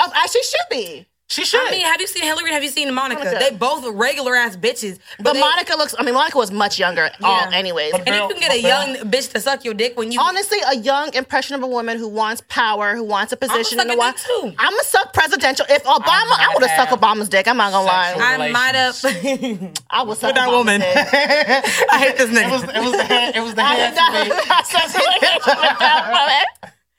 Oh, 0.00 0.10
actually 0.14 0.42
should 0.42 0.68
be. 0.70 1.06
She 1.30 1.44
should. 1.44 1.60
I 1.64 1.70
mean, 1.70 1.86
have 1.86 2.00
you 2.00 2.08
seen 2.08 2.24
Hillary? 2.24 2.50
Have 2.50 2.64
you 2.64 2.70
seen 2.70 2.92
Monica? 2.92 3.22
Monica. 3.22 3.38
They 3.38 3.56
both 3.56 3.86
regular 3.94 4.34
ass 4.34 4.56
bitches. 4.56 4.98
But 5.20 5.34
they- 5.34 5.40
Monica 5.40 5.76
looks. 5.76 5.94
I 5.96 6.02
mean, 6.02 6.12
Monica 6.14 6.36
was 6.36 6.50
much 6.50 6.76
younger. 6.76 7.08
All, 7.22 7.42
anyways. 7.52 7.92
But 7.92 8.08
and 8.08 8.16
you 8.16 8.28
can 8.28 8.40
get 8.40 8.50
a 8.52 8.60
young 8.60 8.96
bitch 9.08 9.30
to 9.34 9.40
suck 9.40 9.64
your 9.64 9.74
dick 9.74 9.96
when 9.96 10.10
you. 10.10 10.20
Honestly, 10.20 10.58
a 10.66 10.74
young, 10.78 11.14
impressionable 11.14 11.70
woman 11.70 11.98
who 11.98 12.08
wants 12.08 12.42
power, 12.48 12.96
who 12.96 13.04
wants 13.04 13.32
a 13.32 13.36
position 13.36 13.78
suck 13.78 13.82
in 13.82 13.88
the 13.88 13.94
a 13.94 13.96
White 13.96 14.16
dick, 14.16 14.24
too. 14.26 14.52
I'm 14.58 14.72
gonna 14.72 14.82
suck 14.82 15.12
presidential. 15.12 15.66
If 15.70 15.84
Obama, 15.84 16.02
I, 16.04 16.46
might 16.48 16.54
would 16.54 16.68
have 16.68 16.88
sucked 16.88 17.00
Obama's 17.00 17.28
dick. 17.28 17.46
I'm 17.46 17.56
not 17.56 17.70
gonna 17.70 17.86
lie. 17.86 18.14
I 18.18 18.50
might 18.50 18.74
have. 18.74 18.98
I 19.88 20.02
would 20.02 20.18
suck 20.18 20.34
that 20.34 20.48
Obama's 20.48 20.56
woman. 20.56 20.80
dick. 20.80 20.96
I 21.92 21.98
hate 22.00 22.16
this 22.18 22.32
name. 22.32 22.48
it 22.48 22.52
was 22.52 22.62
it 22.64 22.82
was 22.82 22.92
the 22.92 23.04
hand, 23.04 23.36
it 23.36 23.40
was 23.40 23.54
the 23.54 23.62
I 23.62 23.74
hand 23.76 23.96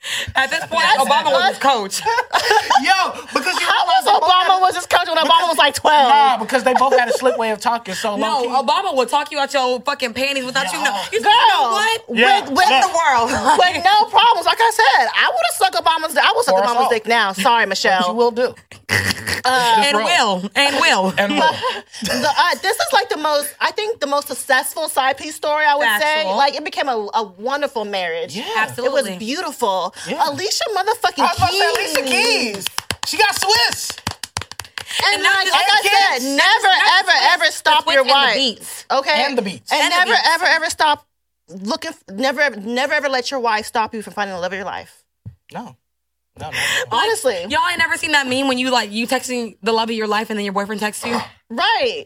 did 0.02 0.18
for 0.18 0.26
me. 0.26 0.34
not- 0.34 0.34
I 0.34 0.34
sucked 0.34 0.34
Obama. 0.34 0.36
At 0.36 0.50
this 0.50 0.66
point, 0.66 0.86
Obama 0.98 1.32
was 1.32 1.50
his 1.50 1.58
coach. 1.60 2.02
Yo, 2.82 3.12
because 3.34 3.60
you 3.60 3.68
How 3.68 3.86
was 3.86 4.06
Obama 4.10 4.58
had- 4.58 4.62
was 4.62 4.76
his 4.76 4.86
coach 4.88 5.08
when 5.08 5.18
Obama 5.18 5.48
was 5.48 5.58
like 5.58 5.76
12? 5.76 6.10
Nah, 6.10 6.38
because 6.38 6.64
they 6.64 6.74
both 6.74 6.98
had 6.98 7.08
a 7.10 7.14
slick 7.14 7.38
way 7.38 7.52
of 7.52 7.60
talking. 7.60 7.94
So 7.94 8.16
No, 8.18 8.42
low-key. 8.42 8.50
Obama 8.50 8.96
would 8.96 9.10
talk 9.10 9.32
you 9.32 9.40
out 9.40 9.54
your 9.54 9.80
fucking 9.82 10.14
panties 10.14 10.44
without 10.46 10.72
you 10.74 10.82
know. 10.84 11.02
You, 11.12 11.22
Girl, 11.22 11.32
you 11.32 11.48
know 11.54 11.70
what? 11.72 12.04
Yeah, 12.14 12.40
with, 12.42 12.50
with 12.58 12.70
look. 12.70 12.82
the 12.82 12.98
world, 12.98 13.30
with 13.60 13.84
no 13.86 14.06
problems. 14.10 14.46
Like 14.46 14.60
I 14.60 14.72
said, 14.74 15.08
I 15.16 15.30
would 15.30 15.46
have 15.52 15.56
sucked 15.56 15.76
Obama's 15.76 16.14
dick. 16.16 16.24
I 16.24 16.34
would 16.36 16.46
suck 16.46 16.56
For 16.58 16.64
us 16.64 16.70
Obama's 16.72 16.84
all. 16.86 16.90
dick 16.90 17.06
now. 17.06 17.32
Sorry, 17.34 17.66
Michelle. 17.72 18.08
you 18.08 18.14
will 18.14 18.32
do. 18.32 18.56
And 19.46 19.98
will. 19.98 20.50
And 20.56 20.76
will. 20.80 21.14
And 21.18 21.36
look, 21.36 21.56
the, 22.04 22.34
uh, 22.38 22.56
this 22.62 22.78
is 22.80 22.88
like 22.94 23.10
the 23.10 23.18
most, 23.18 23.54
I 23.60 23.72
think, 23.72 24.00
the 24.00 24.08
most 24.08 24.28
successful 24.28 24.88
side 24.90 25.18
piece 25.18 25.36
story. 25.36 25.66
I 25.66 25.76
would 25.76 26.02
say, 26.02 26.26
like, 26.34 26.56
it 26.56 26.64
became 26.64 26.88
a, 26.88 27.10
a 27.14 27.24
wonderful 27.24 27.86
marriage. 27.86 28.36
Yeah. 28.36 28.72
it 28.78 28.92
was 28.92 29.10
beautiful. 29.18 29.94
Yeah. 30.08 30.30
Alicia 30.30 30.64
motherfucking 30.76 31.20
I 31.20 31.34
was 31.34 31.38
about 31.38 31.50
to 31.50 31.54
Keys. 31.54 31.94
say 31.94 32.02
Alicia 32.02 32.12
Keys. 32.12 32.66
She 33.08 33.18
got 33.18 33.36
Swizz. 33.36 34.00
And, 35.06 35.16
And 35.16 35.24
not 35.24 35.36
like, 35.38 35.46
just 35.46 35.58
like 35.58 35.68
I 35.72 35.82
the 35.82 36.20
said, 36.20 36.36
never, 36.36 36.68
Not 36.68 37.00
ever, 37.00 37.12
Swizz, 37.12 37.34
ever 37.34 37.46
stop 37.52 37.86
your 37.88 38.02
and 38.02 38.10
the 38.10 38.14
wife. 38.14 38.36
beats. 38.36 38.86
Okay, 38.92 39.24
And 39.26 39.38
the 39.38 39.42
beats. 39.42 39.72
and, 39.72 39.82
And 39.82 39.90
never, 39.90 40.12
beats. 40.12 40.28
ever, 40.36 40.46
ever 40.46 40.70
stop 40.70 41.08
looking. 41.48 41.92
Never, 42.10 42.42
ever, 42.42 42.58
never, 42.60 42.94
ever 42.94 43.10
let 43.10 43.32
your 43.32 43.40
wife 43.40 43.66
stop 43.66 43.94
you 43.96 44.02
from 44.02 44.14
finding 44.14 44.36
the 44.36 44.42
love 44.42 44.52
of 44.52 44.58
your 44.58 44.66
life. 44.66 45.04
No. 45.54 45.76
No, 46.40 46.50
no, 46.50 46.52
no. 46.92 46.98
Honestly, 46.98 47.46
Y'all 47.50 47.68
ain't 47.70 47.80
never 47.80 47.98
seen 47.98 48.12
that 48.14 48.28
meme 48.28 48.48
when 48.48 48.58
you 48.58 48.72
like 48.72 48.92
you 48.92 49.08
texting 49.08 49.58
the 49.62 49.72
love 49.72 49.90
of 49.90 49.96
your 49.96 50.08
life 50.08 50.30
and 50.30 50.38
then 50.38 50.46
your 50.46 50.54
boyfriend 50.54 50.82
texts 50.82 51.06
you. 51.06 51.20
right. 51.50 52.06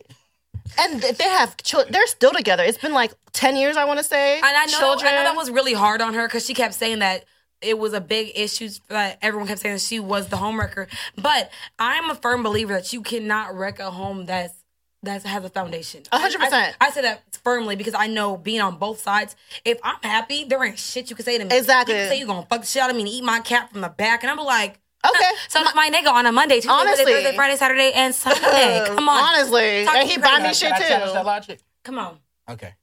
And 0.78 1.02
they 1.02 1.24
have 1.24 1.56
children. 1.58 1.94
They're 1.94 2.08
still 2.08 2.32
together. 2.32 2.64
It's 2.64 2.78
been 2.78 2.94
like 2.94 3.14
ten 3.32 3.56
years, 3.56 3.78
I 3.78 3.86
want 3.86 4.00
to 4.00 4.04
say. 4.04 4.38
And 4.38 4.46
I 4.46 4.66
know, 4.66 4.80
children. 4.80 5.14
I 5.14 5.18
know 5.18 5.24
that 5.24 5.36
was 5.36 5.52
really 5.52 5.74
hard 5.74 6.02
on 6.02 6.14
her 6.16 6.28
because 6.28 6.46
she 6.46 6.54
kept 6.54 6.74
saying 6.74 7.00
that 7.00 7.26
it 7.62 7.78
was 7.78 7.94
a 7.94 8.02
big 8.02 8.32
issue 8.36 8.70
that 8.90 9.18
everyone 9.22 9.48
kept 9.48 9.62
saying 9.62 9.76
that 9.76 9.82
she 9.82 10.00
was 10.00 10.28
the 10.28 10.38
homewrecker. 10.38 10.88
But 11.16 11.52
I'm 11.80 12.10
a 12.10 12.16
firm 12.16 12.44
believer 12.44 12.74
that 12.74 12.92
you 12.94 13.02
cannot 13.02 13.56
wreck 13.56 13.80
a 13.80 13.92
home 13.92 14.26
that's 14.26 14.54
that 15.06 15.24
has 15.24 15.44
a 15.44 15.50
foundation. 15.50 16.04
A 16.12 16.20
hundred 16.20 16.40
percent. 16.40 16.76
I, 16.80 16.88
I 16.88 16.92
say 16.92 17.02
that 17.02 17.24
firmly 17.44 17.76
because 17.76 17.94
I 17.94 18.08
know 18.08 18.38
being 18.38 18.62
on 18.62 18.78
both 18.78 19.00
sides. 19.00 19.36
If 19.64 19.80
I'm 19.84 19.98
happy, 20.04 20.44
there 20.46 20.64
ain't 20.64 20.78
shit 20.78 21.10
you 21.10 21.16
can 21.16 21.26
say 21.26 21.38
to 21.38 21.46
me. 21.46 21.56
Exactly. 21.56 21.96
You 21.96 22.02
can 22.02 22.10
say 22.10 22.20
you 22.20 22.26
gonna 22.28 22.46
fuck 22.50 22.62
the 22.62 22.68
shit 22.68 22.82
out 22.82 22.90
of 22.90 22.96
me 22.96 23.04
and 23.04 23.10
eat 23.10 23.24
my 23.24 23.40
cat 23.40 23.72
from 23.72 23.82
the 23.82 23.90
back, 23.90 24.24
and 24.24 24.32
I'm 24.32 24.38
like. 24.46 24.80
Okay. 25.08 25.32
So 25.50 25.62
it's 25.62 25.76
my 25.76 25.92
nigga 25.92 26.12
on 26.12 26.26
a 26.26 26.32
Monday, 26.32 26.56
Tuesday, 26.56 26.70
Wednesday, 26.72 26.90
Honestly. 27.04 27.14
Thursday, 27.14 27.36
Friday, 27.36 27.56
Saturday, 27.58 27.92
and 27.94 28.16
Sunday. 28.16 28.86
Come 28.96 29.08
on, 29.08 29.36
Honestly, 29.36 29.86
Talk 29.86 29.96
and 29.98 30.10
he 30.10 30.18
buy 30.18 30.40
me 30.42 30.52
shit 30.52 30.72
Can 30.74 30.82
I 30.82 30.88
challenge 30.88 31.14
that 31.14 31.22
too. 31.22 31.26
logic? 31.28 31.60
come 31.84 32.00
on. 32.00 32.18
Okay. 32.50 32.74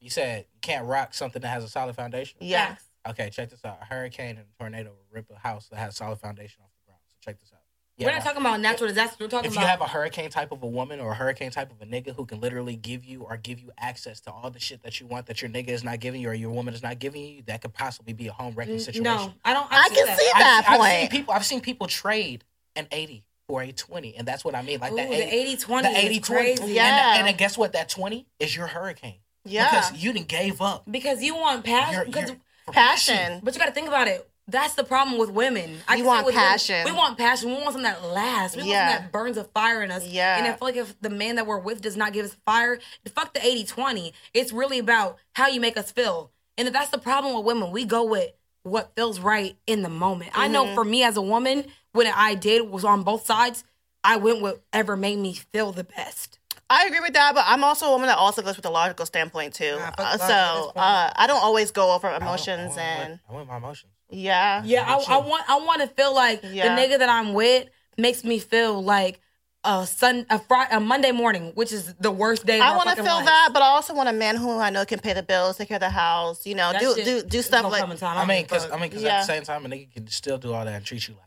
You 0.00 0.10
said 0.10 0.46
you 0.52 0.58
can't 0.60 0.86
rock 0.86 1.14
something 1.14 1.40
that 1.42 1.46
has 1.48 1.62
a 1.62 1.68
solid 1.68 1.94
foundation. 1.94 2.38
Yeah. 2.40 2.74
Okay, 3.08 3.30
check 3.30 3.50
this 3.50 3.64
out. 3.64 3.78
A 3.80 3.84
hurricane 3.84 4.30
and 4.30 4.40
a 4.40 4.58
tornado 4.60 4.90
will 4.90 5.06
rip 5.12 5.30
a 5.30 5.38
house 5.38 5.68
that 5.68 5.76
has 5.76 5.96
solid 5.96 6.18
foundation 6.18 6.62
off 6.64 6.70
the 6.80 6.86
ground. 6.86 7.00
So 7.06 7.14
check 7.20 7.38
this 7.38 7.52
out. 7.54 7.57
You 7.98 8.06
We're 8.06 8.12
not 8.12 8.22
talking 8.22 8.40
about 8.40 8.60
natural 8.60 8.88
disasters. 8.88 9.18
We're 9.18 9.26
talking 9.26 9.46
about. 9.46 9.46
if 9.48 9.54
you 9.54 9.58
about 9.60 9.70
have 9.70 9.80
a 9.80 9.88
hurricane 9.88 10.30
type 10.30 10.52
of 10.52 10.62
a 10.62 10.66
woman 10.68 11.00
or 11.00 11.10
a 11.10 11.14
hurricane 11.16 11.50
type 11.50 11.72
of 11.72 11.82
a 11.82 11.84
nigga 11.90 12.14
who 12.14 12.26
can 12.26 12.40
literally 12.40 12.76
give 12.76 13.04
you 13.04 13.22
or 13.24 13.36
give 13.36 13.58
you 13.58 13.72
access 13.76 14.20
to 14.20 14.30
all 14.30 14.50
the 14.52 14.60
shit 14.60 14.84
that 14.84 15.00
you 15.00 15.06
want 15.08 15.26
that 15.26 15.42
your 15.42 15.50
nigga 15.50 15.70
is 15.70 15.82
not 15.82 15.98
giving 15.98 16.20
you 16.20 16.28
or 16.28 16.34
your 16.34 16.50
woman 16.50 16.74
is 16.74 16.82
not 16.82 17.00
giving 17.00 17.24
you, 17.24 17.42
that 17.46 17.60
could 17.60 17.74
possibly 17.74 18.12
be 18.12 18.28
a 18.28 18.32
home 18.32 18.54
wrecking 18.54 18.78
situation. 18.78 19.02
no, 19.02 19.34
I 19.44 19.52
don't. 19.52 19.66
I 19.68 19.88
can 19.88 20.06
see 20.16 20.30
that 20.34 20.62
I've, 20.64 20.72
I've 20.74 20.78
point. 20.78 20.92
seen 20.92 21.08
people. 21.08 21.34
I've 21.34 21.44
seen 21.44 21.60
people 21.60 21.86
trade 21.88 22.44
an 22.76 22.86
eighty 22.92 23.24
for 23.48 23.62
a 23.62 23.72
twenty, 23.72 24.14
and 24.14 24.28
that's 24.28 24.44
what 24.44 24.54
I 24.54 24.62
mean. 24.62 24.78
Like 24.78 24.92
Ooh, 24.92 24.96
that 24.96 25.08
the 25.08 25.34
80, 25.34 25.56
80-20 25.56 25.82
the 25.82 25.88
is 25.88 26.04
80 26.04 26.20
crazy. 26.20 26.72
Yeah. 26.74 27.10
And, 27.10 27.18
and 27.18 27.26
then 27.26 27.36
guess 27.36 27.58
what? 27.58 27.72
That 27.72 27.88
twenty 27.88 28.28
is 28.38 28.54
your 28.54 28.68
hurricane. 28.68 29.16
Yeah. 29.44 29.70
because 29.70 30.04
you 30.04 30.12
didn't 30.12 30.28
gave 30.28 30.60
up. 30.62 30.84
because 30.88 31.20
you 31.20 31.34
want 31.34 31.64
passion. 31.64 32.12
Your- 32.12 32.26
your- 32.26 32.36
for 32.66 32.72
Passion. 32.72 33.40
but 33.42 33.54
you 33.54 33.58
got 33.60 33.66
to 33.66 33.72
think 33.72 33.88
about 33.88 34.08
it. 34.08 34.27
That's 34.50 34.74
the 34.74 34.84
problem 34.84 35.18
with 35.18 35.30
women. 35.30 35.78
I 35.86 35.96
You 35.96 35.98
can 35.98 36.04
say 36.04 36.06
want 36.06 36.26
with 36.26 36.34
women, 36.34 36.48
passion. 36.48 36.84
we 36.86 36.92
want 36.92 37.18
passion. 37.18 37.48
We 37.50 37.54
want 37.54 37.64
something 37.66 37.82
that 37.82 38.02
lasts. 38.02 38.56
We 38.56 38.62
want 38.62 38.72
something 38.72 39.02
that 39.04 39.12
burns 39.12 39.36
a 39.36 39.44
fire 39.44 39.82
in 39.82 39.90
us. 39.90 40.06
Yeah. 40.06 40.38
And 40.38 40.46
I 40.46 40.50
feel 40.56 40.58
like 40.68 40.76
if 40.76 40.98
the 41.00 41.10
man 41.10 41.36
that 41.36 41.46
we're 41.46 41.58
with 41.58 41.82
does 41.82 41.96
not 41.98 42.12
give 42.14 42.24
us 42.24 42.34
fire, 42.46 42.78
fuck 43.14 43.34
the 43.34 43.40
80-20. 43.40 44.12
It's 44.32 44.52
really 44.52 44.78
about 44.78 45.18
how 45.34 45.48
you 45.48 45.60
make 45.60 45.76
us 45.76 45.92
feel. 45.92 46.30
And 46.56 46.66
if 46.66 46.72
that's 46.72 46.90
the 46.90 46.98
problem 46.98 47.34
with 47.34 47.44
women. 47.44 47.70
We 47.70 47.84
go 47.84 48.04
with 48.04 48.32
what 48.62 48.92
feels 48.96 49.20
right 49.20 49.56
in 49.66 49.82
the 49.82 49.88
moment. 49.90 50.32
I 50.34 50.44
Mm-hmm. 50.44 50.52
know 50.52 50.74
for 50.74 50.84
me 50.84 51.02
as 51.04 51.16
a 51.18 51.22
woman, 51.22 51.66
when 51.92 52.06
I 52.06 52.34
did 52.34 52.68
was 52.70 52.84
on 52.84 53.02
both 53.02 53.26
sides, 53.26 53.64
I 54.02 54.16
went 54.16 54.40
with 54.40 54.60
whatever 54.72 54.96
made 54.96 55.18
me 55.18 55.34
feel 55.34 55.72
the 55.72 55.84
best. 55.84 56.38
I 56.70 56.84
agree 56.86 57.00
with 57.00 57.14
that, 57.14 57.34
but 57.34 57.44
I'm 57.46 57.64
also 57.64 57.86
a 57.86 57.90
woman 57.90 58.08
that 58.08 58.18
also 58.18 58.42
goes 58.42 58.56
with 58.56 58.66
a 58.66 58.70
logical 58.70 59.06
standpoint 59.06 59.54
too. 59.54 59.76
Nah, 59.78 59.86
fuck 59.90 60.00
Uh, 60.00 60.02
logic 60.02 60.20
at 60.22 60.28
this 60.28 60.28
so 60.28 60.72
uh, 60.76 61.10
I 61.16 61.26
don't 61.26 61.42
always 61.42 61.70
go 61.70 61.94
over 61.94 62.08
I 62.08 62.12
went- 62.12 62.22
emotions 62.22 62.76
I 62.76 62.76
went, 62.76 63.10
and 63.10 63.20
I 63.28 63.32
went 63.32 63.40
with 63.42 63.48
my 63.48 63.56
emotions. 63.56 63.92
Yeah, 64.10 64.62
Yeah, 64.64 64.84
I, 64.86 65.14
I 65.14 65.16
want 65.18 65.44
I 65.48 65.56
want 65.60 65.80
to 65.82 65.88
feel 65.88 66.14
like 66.14 66.40
Yeah. 66.42 66.74
the 66.74 66.80
nigga 66.80 66.98
that 66.98 67.08
I'm 67.08 67.32
with 67.34 67.68
makes 67.96 68.24
me 68.24 68.38
feel 68.38 68.82
like 68.82 69.20
a 69.64 69.86
sun 69.86 70.24
a 70.30 70.38
Friday 70.38 70.76
a 70.76 70.80
Monday 70.80 71.10
morning, 71.12 71.50
which 71.54 71.72
is 71.72 71.92
the 71.94 72.10
worst 72.12 72.46
day. 72.46 72.58
Of 72.58 72.64
I 72.64 72.76
want 72.76 72.88
to 72.90 72.96
feel 72.96 73.04
life. 73.06 73.24
that, 73.26 73.50
but 73.52 73.60
I 73.60 73.66
also 73.66 73.92
want 73.92 74.08
a 74.08 74.12
man 74.12 74.36
who 74.36 74.56
I 74.58 74.70
know 74.70 74.84
can 74.84 75.00
pay 75.00 75.12
the 75.14 75.22
bills, 75.22 75.56
take 75.58 75.68
care 75.68 75.76
of 75.76 75.80
the 75.80 75.90
house, 75.90 76.46
you 76.46 76.54
know, 76.54 76.72
That 76.72 76.80
do 76.80 76.94
shit 76.94 77.04
do 77.04 77.22
do 77.22 77.42
stuff 77.42 77.70
like 77.70 77.80
come 77.80 77.96
time. 77.96 78.16
I 78.18 78.24
mean, 78.24 78.44
because. 78.44 78.70
I 78.70 78.74
mean, 78.78 78.88
because 78.88 79.02
Yeah. 79.02 79.16
at 79.16 79.20
the 79.26 79.26
same 79.26 79.42
time, 79.42 79.66
a 79.66 79.68
nigga 79.68 79.92
can 79.92 80.06
still 80.08 80.38
do 80.38 80.52
all 80.54 80.64
that 80.64 80.74
and 80.74 80.84
treat 80.84 81.06
you 81.08 81.14
like. 81.14 81.24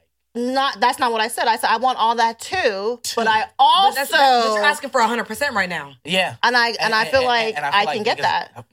not. 0.53 0.79
That's 0.79 0.97
not 0.97 1.11
what 1.11 1.19
I 1.19 1.27
said. 1.27 1.45
I 1.47 1.57
said 1.57 1.69
I 1.69 1.77
want 1.77 1.97
all 1.99 2.15
that 2.15 2.39
too, 2.39 3.01
but 3.17 3.27
I 3.27 3.41
But 3.41 3.53
also 3.59 3.95
that's 3.99 4.11
not, 4.11 4.43
but 4.47 4.53
you're 4.55 4.63
asking 4.63 4.89
for 4.91 5.01
hundred 5.01 5.25
percent 5.25 5.53
right 5.53 5.69
now. 5.69 5.93
Yeah, 6.05 6.36
and 6.41 6.55
I 6.55 6.69
and, 6.79 6.95
I 6.95 7.05
feel 7.11 7.25
like 7.25 7.55
and 7.57 7.65
I, 7.65 7.71
feel 7.71 7.79
can 7.79 7.97
like 7.97 8.05
get 8.05 8.17
niggas- 8.17 8.21
that. 8.55 8.65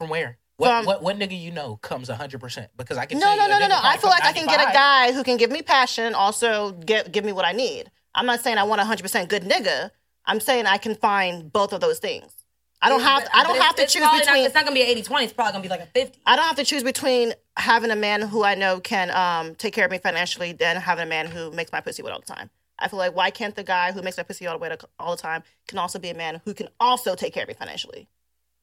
From 0.00 0.08
where? 0.08 0.38
What, 0.56 0.68
From- 0.68 0.86
what 0.86 1.02
what 1.02 1.18
nigga 1.18 1.38
you 1.38 1.50
know 1.50 1.76
comes 1.76 2.08
hundred 2.08 2.40
percent? 2.40 2.70
Because 2.76 2.96
I 2.96 3.06
can 3.06 3.18
No, 3.18 3.34
no, 3.34 3.46
no, 3.48 3.58
no, 3.58 3.66
no. 3.66 3.78
I 3.82 3.96
feel 3.96 4.10
like 4.10 4.24
I 4.24 4.32
can 4.32 4.46
get 4.46 4.60
a 4.60 4.72
guy 4.72 5.12
who 5.12 5.24
can 5.24 5.36
give 5.36 5.50
me 5.50 5.62
passion, 5.62 6.14
also 6.14 6.72
get 6.72 7.10
give 7.12 7.24
me 7.24 7.32
what 7.32 7.44
I 7.44 7.52
need. 7.52 7.90
I'm 8.14 8.26
not 8.26 8.40
saying 8.40 8.58
I 8.58 8.62
want 8.64 8.80
a 8.80 8.84
hundred 8.84 9.02
percent 9.02 9.28
good 9.28 9.42
nigga. 9.42 9.90
I'm 10.26 10.40
saying 10.40 10.66
I 10.66 10.78
can 10.78 10.94
find 10.94 11.52
both 11.52 11.72
of 11.72 11.80
those 11.80 11.98
things. 11.98 12.32
I 12.80 12.88
don't 12.88 13.00
have. 13.00 13.22
But- 13.24 13.34
I 13.34 13.42
don't 13.44 13.60
have 13.60 13.74
to 13.76 13.82
choose 13.86 14.02
between. 14.02 14.42
Not, 14.42 14.46
it's 14.46 14.54
not 14.54 14.64
gonna 14.64 14.74
be 14.74 14.82
an 14.82 14.96
80-20. 15.02 15.24
It's 15.24 15.32
probably 15.32 15.52
gonna 15.52 15.62
be 15.62 15.68
like 15.68 15.80
a 15.80 15.86
fifty. 15.86 16.20
I 16.26 16.36
don't 16.36 16.44
have 16.44 16.56
to 16.56 16.64
choose 16.64 16.82
between 16.84 17.32
having 17.56 17.90
a 17.90 17.96
man 17.96 18.22
who 18.22 18.44
I 18.44 18.54
know 18.54 18.78
can 18.78 19.10
um, 19.10 19.54
take 19.56 19.74
care 19.74 19.84
of 19.86 19.90
me 19.90 19.98
financially 19.98 20.52
than 20.52 20.76
having 20.76 21.02
a 21.04 21.08
man 21.08 21.26
who 21.26 21.50
makes 21.50 21.72
my 21.72 21.80
pussy 21.80 22.02
wet 22.02 22.12
all 22.12 22.20
the 22.20 22.26
time. 22.26 22.50
I 22.78 22.88
feel 22.88 22.98
like 22.98 23.14
why 23.16 23.30
can't 23.30 23.54
the 23.54 23.62
guy 23.64 23.92
who 23.92 24.02
makes 24.02 24.16
my 24.16 24.22
pussy 24.24 24.46
all 24.46 24.54
the 24.58 24.62
way 24.62 24.68
to, 24.68 24.78
all 24.98 25.14
the 25.16 25.22
time 25.22 25.42
can 25.68 25.78
also 25.78 25.98
be 25.98 26.10
a 26.10 26.14
man 26.14 26.40
who 26.44 26.52
can 26.54 26.68
also 26.80 27.14
take 27.14 27.32
care 27.32 27.44
of 27.44 27.48
me 27.48 27.54
financially? 27.54 28.08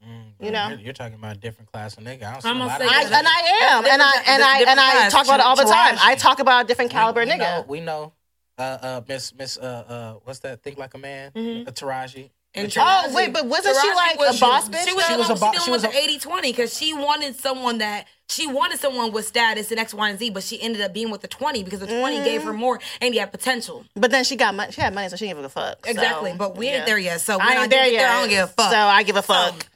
Mm, 0.06 0.46
You 0.46 0.52
know? 0.52 0.70
you're, 0.70 0.80
you're 0.80 0.94
talking 0.94 1.16
about 1.16 1.36
a 1.36 1.40
different 1.40 1.72
class 1.72 1.96
of 1.98 2.04
nigga. 2.04 2.24
I 2.24 2.32
don't 2.34 2.42
see 2.42 2.50
I'm 2.50 2.56
a 2.58 2.60
gonna 2.60 2.70
lot 2.72 2.80
say 2.80 2.86
of 2.86 2.92
I, 2.92 3.20
and 3.20 3.28
I 3.28 3.40
am, 3.72 3.86
and 3.86 4.02
I 4.02 4.24
and 4.28 4.44
I 4.44 4.60
and 4.72 4.80
I 4.80 5.10
talk 5.10 5.26
about 5.26 5.40
it 5.40 5.46
all 5.46 5.56
the 5.56 5.64
time. 5.64 5.96
I 6.02 6.16
talk 6.16 6.40
about 6.40 6.66
a 6.66 6.68
different 6.68 6.92
caliber 6.92 7.22
we 7.22 7.28
nigga. 7.28 7.38
Know, 7.40 7.66
we 7.68 7.80
know, 7.82 8.14
uh, 8.58 8.62
uh, 8.62 9.02
Miss 9.08 9.34
Miss 9.36 9.58
uh, 9.58 9.62
uh, 9.62 10.14
what's 10.24 10.40
that? 10.40 10.64
Think 10.64 10.78
like 10.80 10.94
a 10.96 10.98
man, 10.98 11.32
Mhm. 11.36 11.68
uh, 11.68 11.72
Taraji. 11.72 12.32
And 12.54 12.68
But 12.68 12.76
you- 12.76 12.82
Oh, 12.86 13.14
wait, 13.16 13.32
but 13.32 13.46
wasn't 13.46 13.78
she 13.82 13.94
like 13.94 14.20
was- 14.20 14.36
a 14.36 14.40
boss 14.42 14.68
bitch, 14.68 14.86
She 14.86 14.94
was, 14.94 15.06
she 15.06 15.16
was, 15.16 15.30
a 15.30 15.36
bo- 15.36 15.52
dealing 15.52 15.60
she 15.64 15.72
was 15.72 15.84
the 15.84 15.88
80-20 15.96 16.42
because 16.42 16.78
she 16.78 16.94
wanted 16.94 17.40
someone 17.40 17.78
that 17.78 18.08
she 18.28 18.46
wanted 18.46 18.78
someone 18.78 19.14
with 19.14 19.26
status 19.26 19.72
and 19.72 19.80
X, 19.80 19.94
Y, 19.94 20.10
and 20.10 20.20
Z, 20.20 20.32
but 20.32 20.44
she 20.44 20.62
ended 20.62 20.82
up 20.82 20.94
being 20.94 21.12
with 21.12 21.22
the 21.22 21.30
20 21.30 21.64
because 21.64 21.80
the 21.80 21.88
20 21.88 22.18
gave 22.26 22.42
Mm-hmm. 22.42 22.48
her 22.48 22.54
more 22.54 22.82
and 23.00 23.14
he 23.14 23.22
had 23.22 23.32
potential. 23.32 23.86
But 23.96 24.12
then 24.12 24.26
she 24.26 24.36
got 24.36 24.54
money. 24.54 24.70
She 24.74 24.82
had 24.82 24.94
money, 24.94 25.08
so 25.08 25.16
she 25.16 25.28
didn't 25.28 25.38
give 25.38 25.46
a 25.46 25.50
fuck. 25.50 25.86
So, 25.86 25.92
Exactly. 25.92 26.34
but 26.38 26.58
we 26.58 26.66
yeah. 26.68 26.78
ain't 26.78 26.86
there 26.88 26.98
yet. 26.98 27.22
So 27.22 27.38
when 27.38 27.48
I 27.48 27.52
I, 27.52 27.62
ain't 27.62 27.72
do 27.72 27.78
there 27.78 27.88
yet. 27.88 28.00
there, 28.00 28.10
I 28.10 28.20
don't 28.20 28.30
give 28.30 28.44
a 28.44 28.48
fuck. 28.52 28.72
So 28.72 28.78
I 28.78 29.04
give 29.04 29.16
a 29.16 29.22
fuck. 29.22 29.68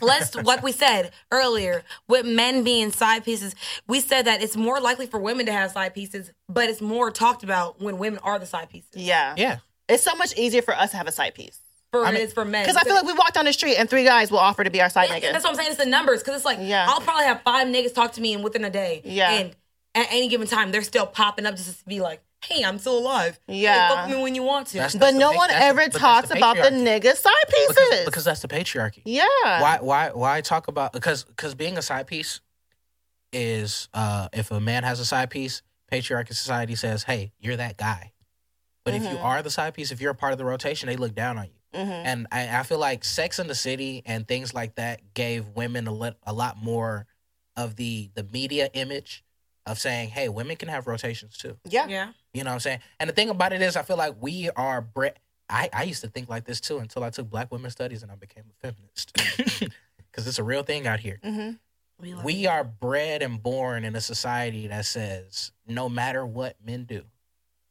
Let's 0.00 0.34
like 0.34 0.62
we 0.62 0.72
said 0.72 1.10
earlier 1.30 1.82
with 2.08 2.24
men 2.26 2.62
being 2.64 2.90
side 2.92 3.24
pieces 3.24 3.54
we 3.88 4.00
said 4.00 4.26
that 4.26 4.42
it's 4.42 4.56
more 4.56 4.80
likely 4.80 5.06
for 5.06 5.18
women 5.20 5.46
to 5.46 5.52
have 5.52 5.70
side 5.70 5.94
pieces 5.94 6.32
but 6.48 6.68
it's 6.68 6.80
more 6.80 7.10
talked 7.10 7.42
about 7.42 7.80
when 7.80 7.98
women 7.98 8.18
are 8.22 8.38
the 8.38 8.46
side 8.46 8.68
pieces 8.68 8.90
yeah. 8.94 9.34
Yeah, 9.36 9.58
It's 9.88 10.02
so 10.02 10.14
much 10.16 10.36
easier 10.36 10.62
for 10.62 10.74
us 10.74 10.90
to 10.92 10.96
have 10.96 11.06
a 11.08 11.12
side 11.12 11.34
piece. 11.34 11.58
for 11.92 12.04
I 12.04 12.12
mean- 12.12 12.22
it's 12.22 12.32
for 12.32 12.44
men 12.44 12.62
Because 12.64 12.76
I 12.76 12.82
feel 12.84 12.94
like 12.94 13.04
we 13.06 13.12
walk 13.14 13.32
down 13.32 13.44
the 13.44 13.52
street 13.52 13.76
and 13.76 13.88
three 13.90 14.04
guys 14.04 14.30
will 14.30 14.38
offer 14.38 14.62
to 14.64 14.70
be 14.70 14.80
our 14.80 14.90
side 14.90 15.08
Yeah, 15.08 15.18
nigga. 15.18 15.32
that's 15.32 15.44
what 15.44 15.50
i'm 15.50 15.56
saying 15.56 15.68
it's 15.70 15.78
the 15.82 15.86
numbers 15.90 16.20
because 16.20 16.36
it's 16.36 16.44
like 16.44 16.58
Yeah. 16.60 16.86
i'll 16.88 17.00
probably 17.00 17.24
have 17.24 17.42
five 17.42 17.66
niggas 17.68 17.94
talk 17.94 18.12
to 18.12 18.20
me 18.20 18.34
and 18.34 18.44
within 18.44 18.64
a 18.64 18.70
day 18.70 19.02
Yeah. 19.04 19.30
and 19.32 19.56
at 19.94 20.06
any 20.10 20.28
given 20.28 20.46
time 20.46 20.70
they're 20.70 20.82
still 20.82 21.06
popping 21.06 21.46
up 21.46 21.56
just 21.56 21.78
to 21.80 21.84
be 21.86 22.00
like 22.00 22.22
hey 22.44 22.64
i'm 22.64 22.78
still 22.78 22.98
alive 22.98 23.38
Hey, 23.46 23.60
Yeah. 23.62 23.88
fuck 23.88 24.10
me 24.10 24.22
when 24.22 24.34
you 24.34 24.42
want 24.42 24.66
to 24.68 24.74
That's- 24.74 24.94
but 24.96 25.14
no 25.14 25.30
the- 25.30 25.36
one 25.36 25.48
that's 25.48 25.60
the- 25.60 25.64
ever 25.66 25.88
talks 25.88 26.28
the 26.28 26.36
about 26.38 26.56
the 26.56 26.62
patriarchy. 26.62 27.00
nigga 27.02 27.16
side 27.16 27.32
pieces. 27.48 27.68
because, 27.76 28.04
because 28.06 28.24
that's 28.24 28.40
the 28.40 28.48
patriarchy. 28.48 29.02
yeah. 29.04 29.24
Why 29.60 29.78
why 29.80 30.10
why 30.10 30.40
talk 30.40 30.68
about 30.68 30.92
because 30.92 31.24
because 31.24 31.54
being 31.54 31.76
a 31.78 31.82
side 31.82 32.06
piece 32.06 32.40
is 33.32 33.88
uh 33.94 34.28
if 34.32 34.50
a 34.50 34.60
man 34.60 34.82
has 34.84 35.00
a 35.00 35.04
side 35.04 35.30
piece, 35.30 35.62
patriarchy 35.92 36.28
society 36.34 36.74
says, 36.74 37.04
hey, 37.04 37.32
you're 37.38 37.56
that 37.56 37.76
guy. 37.76 38.12
But 38.84 38.94
if 38.94 39.02
you 39.02 39.08
Mhm. 39.18 39.24
are 39.24 39.42
the 39.42 39.50
side 39.50 39.74
piece, 39.74 39.92
if 39.92 40.00
you're 40.00 40.12
a 40.12 40.14
part 40.16 40.32
of 40.32 40.38
the 40.38 40.44
rotation, 40.44 40.88
they 40.88 40.96
look 40.96 41.14
down 41.14 41.38
on 41.38 41.44
you. 41.46 41.52
hmm 41.84 41.90
And 41.90 42.26
I, 42.32 42.58
I 42.58 42.62
feel 42.64 42.78
like 42.78 43.04
Sex 43.04 43.38
in 43.38 43.46
the 43.46 43.54
City 43.54 44.02
and 44.06 44.26
things 44.26 44.54
like 44.54 44.76
that 44.76 45.14
gave 45.14 45.48
women 45.50 45.86
a, 45.86 45.92
lit, 45.92 46.16
a 46.26 46.32
lot 46.32 46.56
more 46.56 47.06
of 47.56 47.76
the 47.76 48.10
the 48.14 48.24
media 48.24 48.70
image 48.72 49.22
of 49.70 49.78
saying, 49.78 50.10
hey, 50.10 50.28
women 50.28 50.56
can 50.56 50.68
have 50.68 50.86
rotations 50.86 51.36
too. 51.36 51.56
Yeah. 51.64 51.86
yeah 51.88 52.12
You 52.34 52.44
know 52.44 52.50
what 52.50 52.54
I'm 52.54 52.60
saying? 52.60 52.80
And 52.98 53.08
the 53.08 53.14
thing 53.14 53.28
about 53.30 53.52
it 53.52 53.62
is, 53.62 53.76
I 53.76 53.82
feel 53.82 53.96
like 53.96 54.14
we 54.20 54.50
are 54.50 54.80
bred. 54.80 55.18
I, 55.48 55.68
I 55.72 55.82
used 55.84 56.00
to 56.02 56.08
think 56.08 56.28
like 56.28 56.44
this 56.44 56.60
too 56.60 56.78
until 56.78 57.02
I 57.04 57.10
took 57.10 57.28
Black 57.30 57.50
Women 57.50 57.70
Studies 57.70 58.02
and 58.02 58.10
I 58.12 58.14
became 58.16 58.44
a 58.50 58.66
feminist. 58.66 59.16
Because 60.10 60.26
it's 60.26 60.40
a 60.40 60.44
real 60.44 60.64
thing 60.64 60.88
out 60.88 60.98
here. 60.98 61.20
hmm 61.22 61.50
we, 62.00 62.14
We 62.14 62.46
are 62.48 62.64
bred 62.64 63.22
and 63.22 63.40
born 63.40 63.84
in 63.84 63.94
a 63.94 64.00
society 64.00 64.66
that 64.66 64.84
says 64.86 65.52
no 65.68 65.88
matter 65.88 66.26
what 66.26 66.56
men 66.64 66.84
do, 66.84 67.04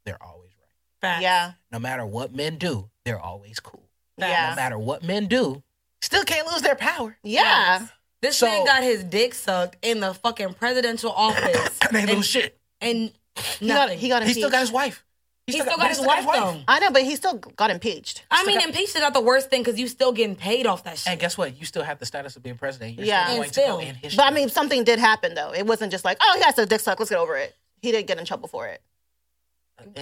they're 0.05 0.21
always 0.23 0.51
right. 0.57 1.01
facts. 1.01 1.21
Yeah. 1.23 1.51
No 1.69 1.79
matter 1.79 2.05
what 2.05 2.33
men 2.33 2.57
do, 2.57 2.89
they're 3.03 3.19
always 3.19 3.59
cool. 3.59 3.89
No 4.17 4.27
Yeah. 4.27 4.53
matter 4.55 4.77
what 4.79 5.03
men 5.03 5.27
do, 5.27 5.63
still 6.01 6.23
can't 6.23 6.47
lose 6.47 6.61
their 6.61 6.75
power. 6.75 7.17
Yeah. 7.23 7.87
This 8.22 8.38
So- 8.38 8.45
man 8.47 8.65
got 8.65 8.84
his 8.84 9.03
dick 9.03 9.34
sucked 9.34 9.78
in 9.82 9.99
the 9.99 10.13
fucking 10.13 10.53
presidential 10.55 11.11
office 11.15 11.78
they 11.91 12.01
and, 12.01 12.11
lose 12.11 12.26
shit. 12.26 12.57
and 12.82 13.11
He 13.59 13.67
got, 13.67 13.76
nothing. 13.86 13.99
he 13.99 14.09
got 14.09 14.24
He 14.24 14.34
still 14.34 14.49
got 14.49 14.61
his 14.61 14.72
wife. 14.72 15.03
He 15.47 15.53
still 15.59 15.78
got 15.78 15.89
his 15.89 15.97
he 15.99 16.05
wife 16.05 16.26
though. 16.32 16.61
I 16.67 16.80
know, 16.80 16.91
but 16.91 17.01
he 17.01 17.15
still 17.15 17.34
got 17.36 17.72
impeached. 17.72 18.24
I 18.30 18.45
mean, 18.45 18.61
impeached 18.61 18.95
is 18.95 19.01
not 19.01 19.13
the 19.15 19.22
worst 19.22 19.49
thing 19.49 19.61
because 19.63 19.80
you 19.80 19.88
still 19.88 20.11
getting 20.11 20.36
paid 20.36 20.67
off 20.67 20.84
that 20.84 20.99
shit. 20.99 21.11
And 21.11 21.20
guess 21.20 21.39
what? 21.39 21.57
You 21.59 21.65
still 21.65 21.82
have 21.82 21.97
the 21.97 22.05
status 22.05 22.36
of 22.36 22.43
being 22.43 22.55
president. 22.57 22.97
You're 22.97 23.07
Yeah. 23.07 23.26
still 23.30 23.41
And 23.41 23.51
still. 23.51 23.78
to 23.80 23.84
go 23.84 23.89
in 23.89 23.95
history. 23.95 24.17
But 24.17 24.28
I 24.28 24.32
mean, 24.32 24.49
something 24.49 24.84
did 24.84 24.99
happen 24.99 25.34
though. 25.34 25.51
It 25.51 25.65
wasn't 25.65 25.91
just 25.91 26.05
like, 26.05 26.17
oh, 26.22 26.34
he 26.38 26.43
has 26.43 26.55
a 26.59 26.67
dick 26.67 26.82
suck. 26.82 26.99
Let's 26.99 27.09
get 27.09 27.17
over 27.17 27.36
it. 27.36 27.55
He 27.82 27.91
didn't 27.91 28.05
get 28.07 28.20
in 28.20 28.26
trouble 28.26 28.47
for 28.47 28.67
it. 28.67 28.80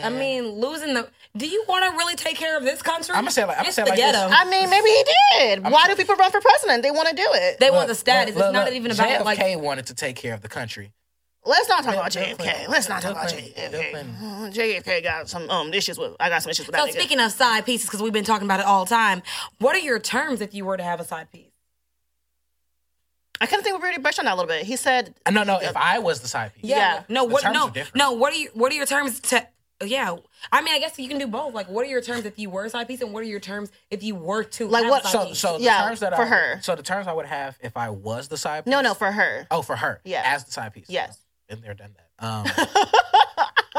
I 0.04 0.10
mean, 0.10 0.44
losing 0.60 0.94
the. 0.94 1.10
Do 1.36 1.48
you 1.48 1.64
want 1.68 1.86
to 1.86 1.92
really 1.98 2.16
take 2.16 2.36
care 2.38 2.58
of 2.58 2.64
this 2.64 2.82
country? 2.82 3.14
I'ma 3.16 3.30
say 3.30 3.46
like- 3.46 3.60
I'ma 3.60 3.70
say 3.70 3.84
the 3.84 3.90
like 3.90 4.00
this. 4.00 4.16
I 4.16 4.46
mean, 4.50 4.70
maybe 4.70 4.90
he 4.90 5.04
did. 5.40 5.66
I'm 5.66 5.72
Why 5.72 5.84
sorry. 5.84 5.96
do 5.96 6.02
people 6.02 6.16
run 6.16 6.32
for 6.32 6.42
president? 6.42 6.84
They 6.84 6.92
want 6.92 7.10
to 7.10 7.16
do 7.16 7.28
it. 7.34 7.60
they 7.60 7.72
want 7.72 7.88
the 7.88 7.96
status. 7.96 8.36
Look, 8.36 8.46
it's 8.46 8.54
not 8.54 8.66
look, 8.66 8.74
even 8.76 8.92
about 8.92 9.08
JFK 9.10 9.24
like. 9.56 9.60
wanted 9.64 9.88
to 9.88 9.94
take 9.96 10.16
care 10.16 10.34
of 10.34 10.42
the 10.42 10.48
country. 10.50 10.92
Let's 11.46 11.70
not 11.70 11.84
talk 11.86 11.94
about 11.94 12.12
JFK. 12.12 12.68
Let's 12.68 12.90
not 12.90 13.02
talk 13.02 13.12
about 13.12 13.30
JFK. 13.30 13.94
Mm, 13.94 14.54
JFK 14.54 15.02
got 15.04 15.30
some 15.30 15.50
um 15.50 15.74
issues 15.74 15.98
with. 15.98 16.14
I 16.20 16.28
got 16.30 16.42
some 16.44 16.50
issues 16.50 16.68
with 16.68 16.76
So 16.76 16.86
that. 16.86 16.92
nigga. 16.94 16.98
speaking 17.00 17.20
of 17.20 17.32
side 17.32 17.66
pieces, 17.66 17.88
because 17.88 18.02
we've 18.02 18.12
been 18.12 18.26
talking 18.26 18.46
about 18.48 18.60
it 18.60 18.66
all 18.66 18.84
the 18.84 18.90
time, 18.90 19.22
what 19.60 19.76
are 19.76 19.80
your 19.80 20.00
terms 20.00 20.42
if 20.42 20.54
you 20.54 20.66
were 20.66 20.76
to 20.78 20.84
have 20.84 21.00
a 21.00 21.06
side 21.06 21.32
piece? 21.32 21.46
I 23.40 23.46
kind 23.46 23.60
of 23.60 23.64
think 23.66 23.78
we 23.78 23.82
already 23.84 24.02
brushed 24.02 24.18
on 24.20 24.26
that 24.26 24.34
a 24.34 24.36
little 24.36 24.48
bit. 24.48 24.66
He 24.66 24.76
said, 24.76 25.14
Uh, 25.26 25.32
No, 25.32 25.44
no. 25.44 25.60
If 25.62 25.78
I 25.78 26.00
was 26.00 26.22
the 26.22 26.28
side 26.28 26.54
piece, 26.56 26.64
Yeah. 26.66 27.04
No, 27.08 27.28
The 27.28 27.34
what? 27.34 27.44
terms 27.44 27.54
No, 27.54 27.68
are 27.68 27.86
no. 27.94 28.12
What 28.14 28.34
are 28.34 28.38
you? 28.38 28.50
What 28.54 28.72
are 28.72 28.76
your 28.76 28.88
terms 28.88 29.20
to? 29.22 29.48
Yeah, 29.86 30.16
I 30.52 30.62
mean, 30.64 30.74
I 30.74 30.80
guess 30.80 30.98
you 30.98 31.08
can 31.08 31.20
do 31.20 31.28
both. 31.28 31.54
Like, 31.54 31.70
what 31.70 31.86
are 31.86 31.90
your 31.90 32.02
terms 32.02 32.26
if 32.26 32.40
you 32.40 32.50
were 32.50 32.66
a 32.66 32.70
side 32.70 32.88
piece, 32.88 33.02
and 33.02 33.14
what 33.14 33.22
are 33.22 33.28
your 33.28 33.40
terms 33.40 33.70
if 33.92 34.02
you 34.02 34.16
were 34.16 34.44
to 34.44 34.68
Like 34.68 34.84
have 34.84 34.90
what- 34.90 35.04
side 35.04 35.12
So, 35.12 35.26
piece? 35.28 35.40
so 35.40 35.58
the 35.60 35.64
Yeah, 35.66 35.86
terms 35.86 36.00
that 36.00 36.16
for 36.16 36.24
I, 36.24 36.26
her. 36.28 36.60
So 36.64 36.76
the 36.76 36.82
terms 36.82 37.06
I 37.08 37.14
would 37.14 37.28
have 37.28 37.58
if 37.62 37.78
I 37.78 37.90
was 37.92 38.28
the 38.28 38.38
side. 38.38 38.66
piece. 38.66 38.72
"No, 38.72 38.82
no, 38.82 38.94
for 38.96 39.12
her." 39.12 39.46
Oh, 39.52 39.62
for 39.62 39.76
her. 39.76 40.02
Yeah. 40.04 40.24
As 40.26 40.46
the 40.46 40.52
side 40.52 40.74
piece. 40.74 40.90
Yes. 40.90 41.20
Been 41.48 41.62
there, 41.62 41.76
done 41.76 41.94
that. 41.96 42.26
Um, 42.26 42.46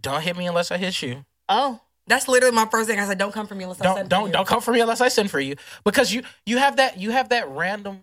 don't 0.00 0.22
hit 0.22 0.36
me 0.36 0.46
unless 0.46 0.70
I 0.70 0.76
hit 0.76 1.00
you. 1.02 1.24
Oh, 1.48 1.80
that's 2.06 2.28
literally 2.28 2.54
my 2.54 2.66
first 2.66 2.88
thing. 2.88 2.98
I 3.00 3.06
said, 3.06 3.18
don't 3.18 3.32
come 3.32 3.46
for 3.46 3.54
me 3.54 3.64
unless 3.64 3.80
I 3.80 3.84
Don't 3.84 3.96
send 3.96 4.08
don't 4.10 4.20
for 4.22 4.26
you. 4.28 4.32
don't 4.32 4.46
come 4.48 4.60
for 4.60 4.72
me 4.72 4.80
unless 4.80 5.00
I 5.00 5.08
send 5.08 5.30
for 5.30 5.40
you 5.40 5.56
because 5.84 6.12
you 6.12 6.22
you 6.46 6.58
have 6.58 6.76
that 6.76 6.98
you 6.98 7.10
have 7.10 7.30
that 7.30 7.48
random 7.48 8.02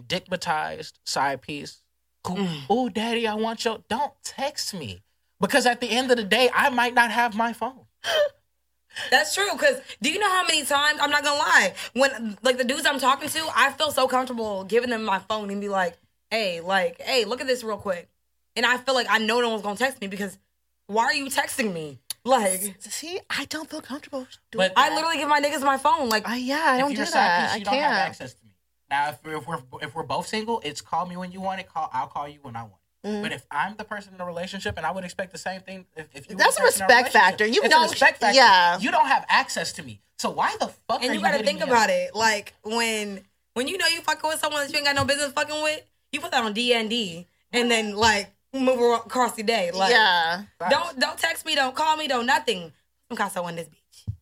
digmatized 0.00 0.92
side 1.04 1.42
piece. 1.42 1.80
Who, 2.26 2.36
Mm. 2.36 2.60
Oh, 2.70 2.88
daddy, 2.88 3.26
I 3.26 3.34
want 3.34 3.64
your. 3.64 3.80
Don't 3.90 4.12
text 4.24 4.72
me 4.72 5.02
because 5.46 5.66
at 5.66 5.80
the 5.80 5.90
end 5.90 6.10
of 6.10 6.16
the 6.16 6.24
day, 6.24 6.50
I 6.54 6.70
might 6.70 6.94
not 6.94 7.10
have 7.10 7.34
my 7.34 7.52
phone. 7.52 7.80
That's 9.10 9.34
true. 9.34 9.50
Because 9.52 9.80
do 10.00 10.10
you 10.10 10.18
know 10.18 10.30
how 10.30 10.44
many 10.46 10.64
times 10.64 10.98
I'm 11.00 11.10
not 11.10 11.24
gonna 11.24 11.38
lie 11.38 11.74
when 11.94 12.38
like 12.42 12.58
the 12.58 12.64
dudes 12.64 12.86
I'm 12.86 12.98
talking 12.98 13.28
to, 13.28 13.46
I 13.54 13.70
feel 13.72 13.90
so 13.90 14.06
comfortable 14.08 14.64
giving 14.64 14.90
them 14.90 15.04
my 15.04 15.18
phone 15.18 15.50
and 15.50 15.60
be 15.60 15.68
like, 15.68 15.96
hey, 16.30 16.60
like, 16.60 17.00
hey, 17.00 17.24
look 17.24 17.40
at 17.40 17.46
this 17.46 17.64
real 17.64 17.76
quick, 17.76 18.08
and 18.56 18.64
I 18.64 18.76
feel 18.78 18.94
like 18.94 19.06
I 19.10 19.18
know 19.18 19.40
no 19.40 19.50
one's 19.50 19.62
gonna 19.62 19.76
text 19.76 20.00
me 20.00 20.06
because 20.06 20.38
why 20.86 21.04
are 21.04 21.14
you 21.14 21.26
texting 21.26 21.72
me? 21.72 21.98
Like, 22.24 22.76
see, 22.80 23.20
I 23.28 23.44
don't 23.46 23.68
feel 23.68 23.82
comfortable 23.82 24.26
doing. 24.50 24.68
But 24.68 24.72
I 24.76 24.94
literally 24.94 25.18
give 25.18 25.28
my 25.28 25.42
niggas 25.42 25.60
my 25.60 25.76
phone. 25.76 26.08
Like, 26.08 26.26
I, 26.26 26.36
yeah, 26.36 26.62
I 26.64 26.78
don't 26.78 26.94
do 26.94 27.04
that. 27.04 27.04
piece, 27.04 27.54
I 27.54 27.56
you 27.58 27.64
don't 27.64 27.74
have 27.74 27.82
can't. 27.82 28.08
access 28.08 28.32
to 28.34 28.44
me. 28.46 28.52
Now, 28.88 29.10
if 29.10 29.22
we're, 29.22 29.36
if 29.36 29.46
we're 29.46 29.58
if 29.82 29.94
we're 29.94 30.04
both 30.04 30.26
single, 30.26 30.62
it's 30.64 30.80
call 30.80 31.04
me 31.04 31.16
when 31.18 31.32
you 31.32 31.40
want 31.42 31.60
it. 31.60 31.68
Call 31.68 31.90
I'll 31.92 32.06
call 32.06 32.28
you 32.28 32.38
when 32.42 32.56
I 32.56 32.62
want. 32.62 32.76
It. 33.04 33.08
Mm-hmm. 33.08 33.22
But 33.22 33.32
if 33.32 33.46
I'm 33.50 33.76
the 33.76 33.84
person 33.84 34.14
in 34.14 34.20
a 34.20 34.24
relationship, 34.26 34.76
and 34.76 34.86
I 34.86 34.90
would 34.90 35.04
expect 35.04 35.32
the 35.32 35.38
same 35.38 35.60
thing, 35.60 35.86
if, 35.96 36.06
if 36.14 36.28
you 36.30 36.36
were 36.36 36.38
That's 36.42 36.58
a 36.58 36.62
respect 36.62 37.12
factor. 37.12 37.46
You 37.46 37.68
don't- 37.68 37.90
respect 37.90 38.18
factor. 38.20 38.36
yeah. 38.36 38.78
you 38.78 38.90
don't 38.90 39.06
have 39.06 39.24
access 39.28 39.72
to 39.74 39.82
me. 39.82 40.00
So 40.18 40.30
why 40.30 40.56
the 40.58 40.68
fuck 40.88 41.02
and 41.02 41.12
you 41.12 41.14
you 41.14 41.20
gotta 41.20 41.42
think 41.44 41.58
me 41.58 41.64
about 41.64 41.90
up? 41.90 41.96
it. 41.96 42.14
Like 42.14 42.54
when 42.62 43.20
when 43.54 43.68
you 43.68 43.76
know 43.76 43.86
you 43.88 44.00
fucking 44.00 44.28
with 44.30 44.38
someone 44.38 44.62
that 44.62 44.70
you 44.72 44.78
ain't 44.78 44.86
got 44.86 44.96
no 44.96 45.04
business 45.04 45.32
fucking 45.32 45.62
with, 45.62 45.82
you 46.12 46.20
put 46.20 46.30
that 46.30 46.42
on 46.44 46.52
D 46.54 46.72
and 46.72 46.88
D, 46.88 47.26
and 47.52 47.70
then 47.70 47.94
like 47.96 48.30
move 48.54 48.78
ar- 48.80 49.02
across 49.04 49.34
the 49.34 49.42
day. 49.42 49.70
Like, 49.72 49.90
yeah, 49.90 50.42
don't 50.70 50.98
don't 50.98 51.18
text 51.18 51.44
me, 51.44 51.54
don't 51.54 51.74
call 51.74 51.96
me, 51.96 52.06
don't 52.08 52.26
nothing. 52.26 52.72
Some 53.08 53.18
Casso 53.18 53.46
in 53.50 53.56
this 53.56 53.68
bitch. 53.68 54.14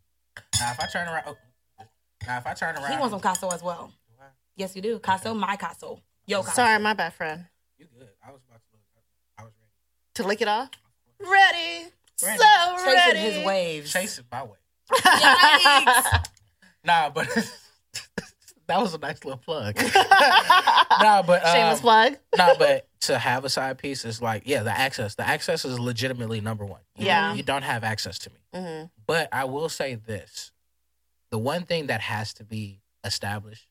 Now 0.59 0.73
if 0.73 0.81
I 0.81 0.87
turn 0.87 1.07
around, 1.09 1.23
oh, 1.27 1.37
now 2.27 2.39
if 2.39 2.47
I 2.47 2.55
turn 2.55 2.75
around, 2.75 2.91
He 2.93 2.99
wants 2.99 3.13
some 3.13 3.21
Casso 3.21 3.53
as 3.53 3.63
well. 3.63 3.93
Yes, 4.57 4.75
you 4.75 4.83
do. 4.83 4.99
Casso, 4.99 5.39
my 5.39 5.57
Casso. 5.57 6.01
Yo, 6.27 6.43
Casso. 6.43 6.55
sorry, 6.55 6.79
my 6.83 6.95
bad 6.95 7.13
friend. 7.13 7.45
You 7.79 7.87
good? 7.87 8.09
I 8.27 8.33
was 8.33 8.41
about 8.49 8.61
to. 8.61 8.77
I 9.39 9.43
was 9.45 9.53
ready. 9.61 9.71
To 10.17 10.25
lick 10.25 10.41
it 10.43 10.49
off. 10.49 10.69
Ready, 11.21 11.89
Ready. 12.23 12.39
so 12.39 12.77
Chasing 12.85 12.93
ready. 12.95 13.19
his 13.19 13.47
waves. 13.47 13.93
Chasing 13.93 14.25
my 14.31 14.43
way. 14.45 14.59
Yikes. 14.93 16.27
Nah, 16.85 17.11
but 17.11 17.29
that 18.67 18.81
was 18.81 18.93
a 18.93 18.99
nice 18.99 19.25
little 19.25 19.39
plug. 19.39 19.77
nah, 21.01 21.23
but 21.23 21.47
um, 21.47 21.55
Shameless 21.55 21.81
plug. 21.81 22.17
nah, 22.37 22.55
but 22.59 22.89
to 23.03 23.19
have 23.19 23.45
a 23.45 23.49
side 23.49 23.79
piece 23.79 24.05
is 24.05 24.21
like, 24.21 24.43
yeah, 24.47 24.65
the 24.65 24.77
access. 24.77 25.15
The 25.15 25.25
access 25.27 25.65
is 25.65 25.79
legitimately 25.79 26.41
number 26.41 26.65
one. 26.65 26.81
You- 26.97 27.07
Yeah. 27.07 27.35
you 27.35 27.45
don't 27.45 27.63
have 27.63 27.85
access 27.85 28.19
to 28.19 28.31
me. 28.31 28.37
hmm 28.53 28.85
But 29.07 29.29
I 29.33 29.45
will 29.45 29.69
say 29.69 29.95
this: 29.95 30.51
the 31.31 31.39
one 31.39 31.63
thing 31.67 31.87
that 31.87 32.01
has 32.01 32.35
to 32.35 32.45
be 32.45 32.81
established, 33.05 33.69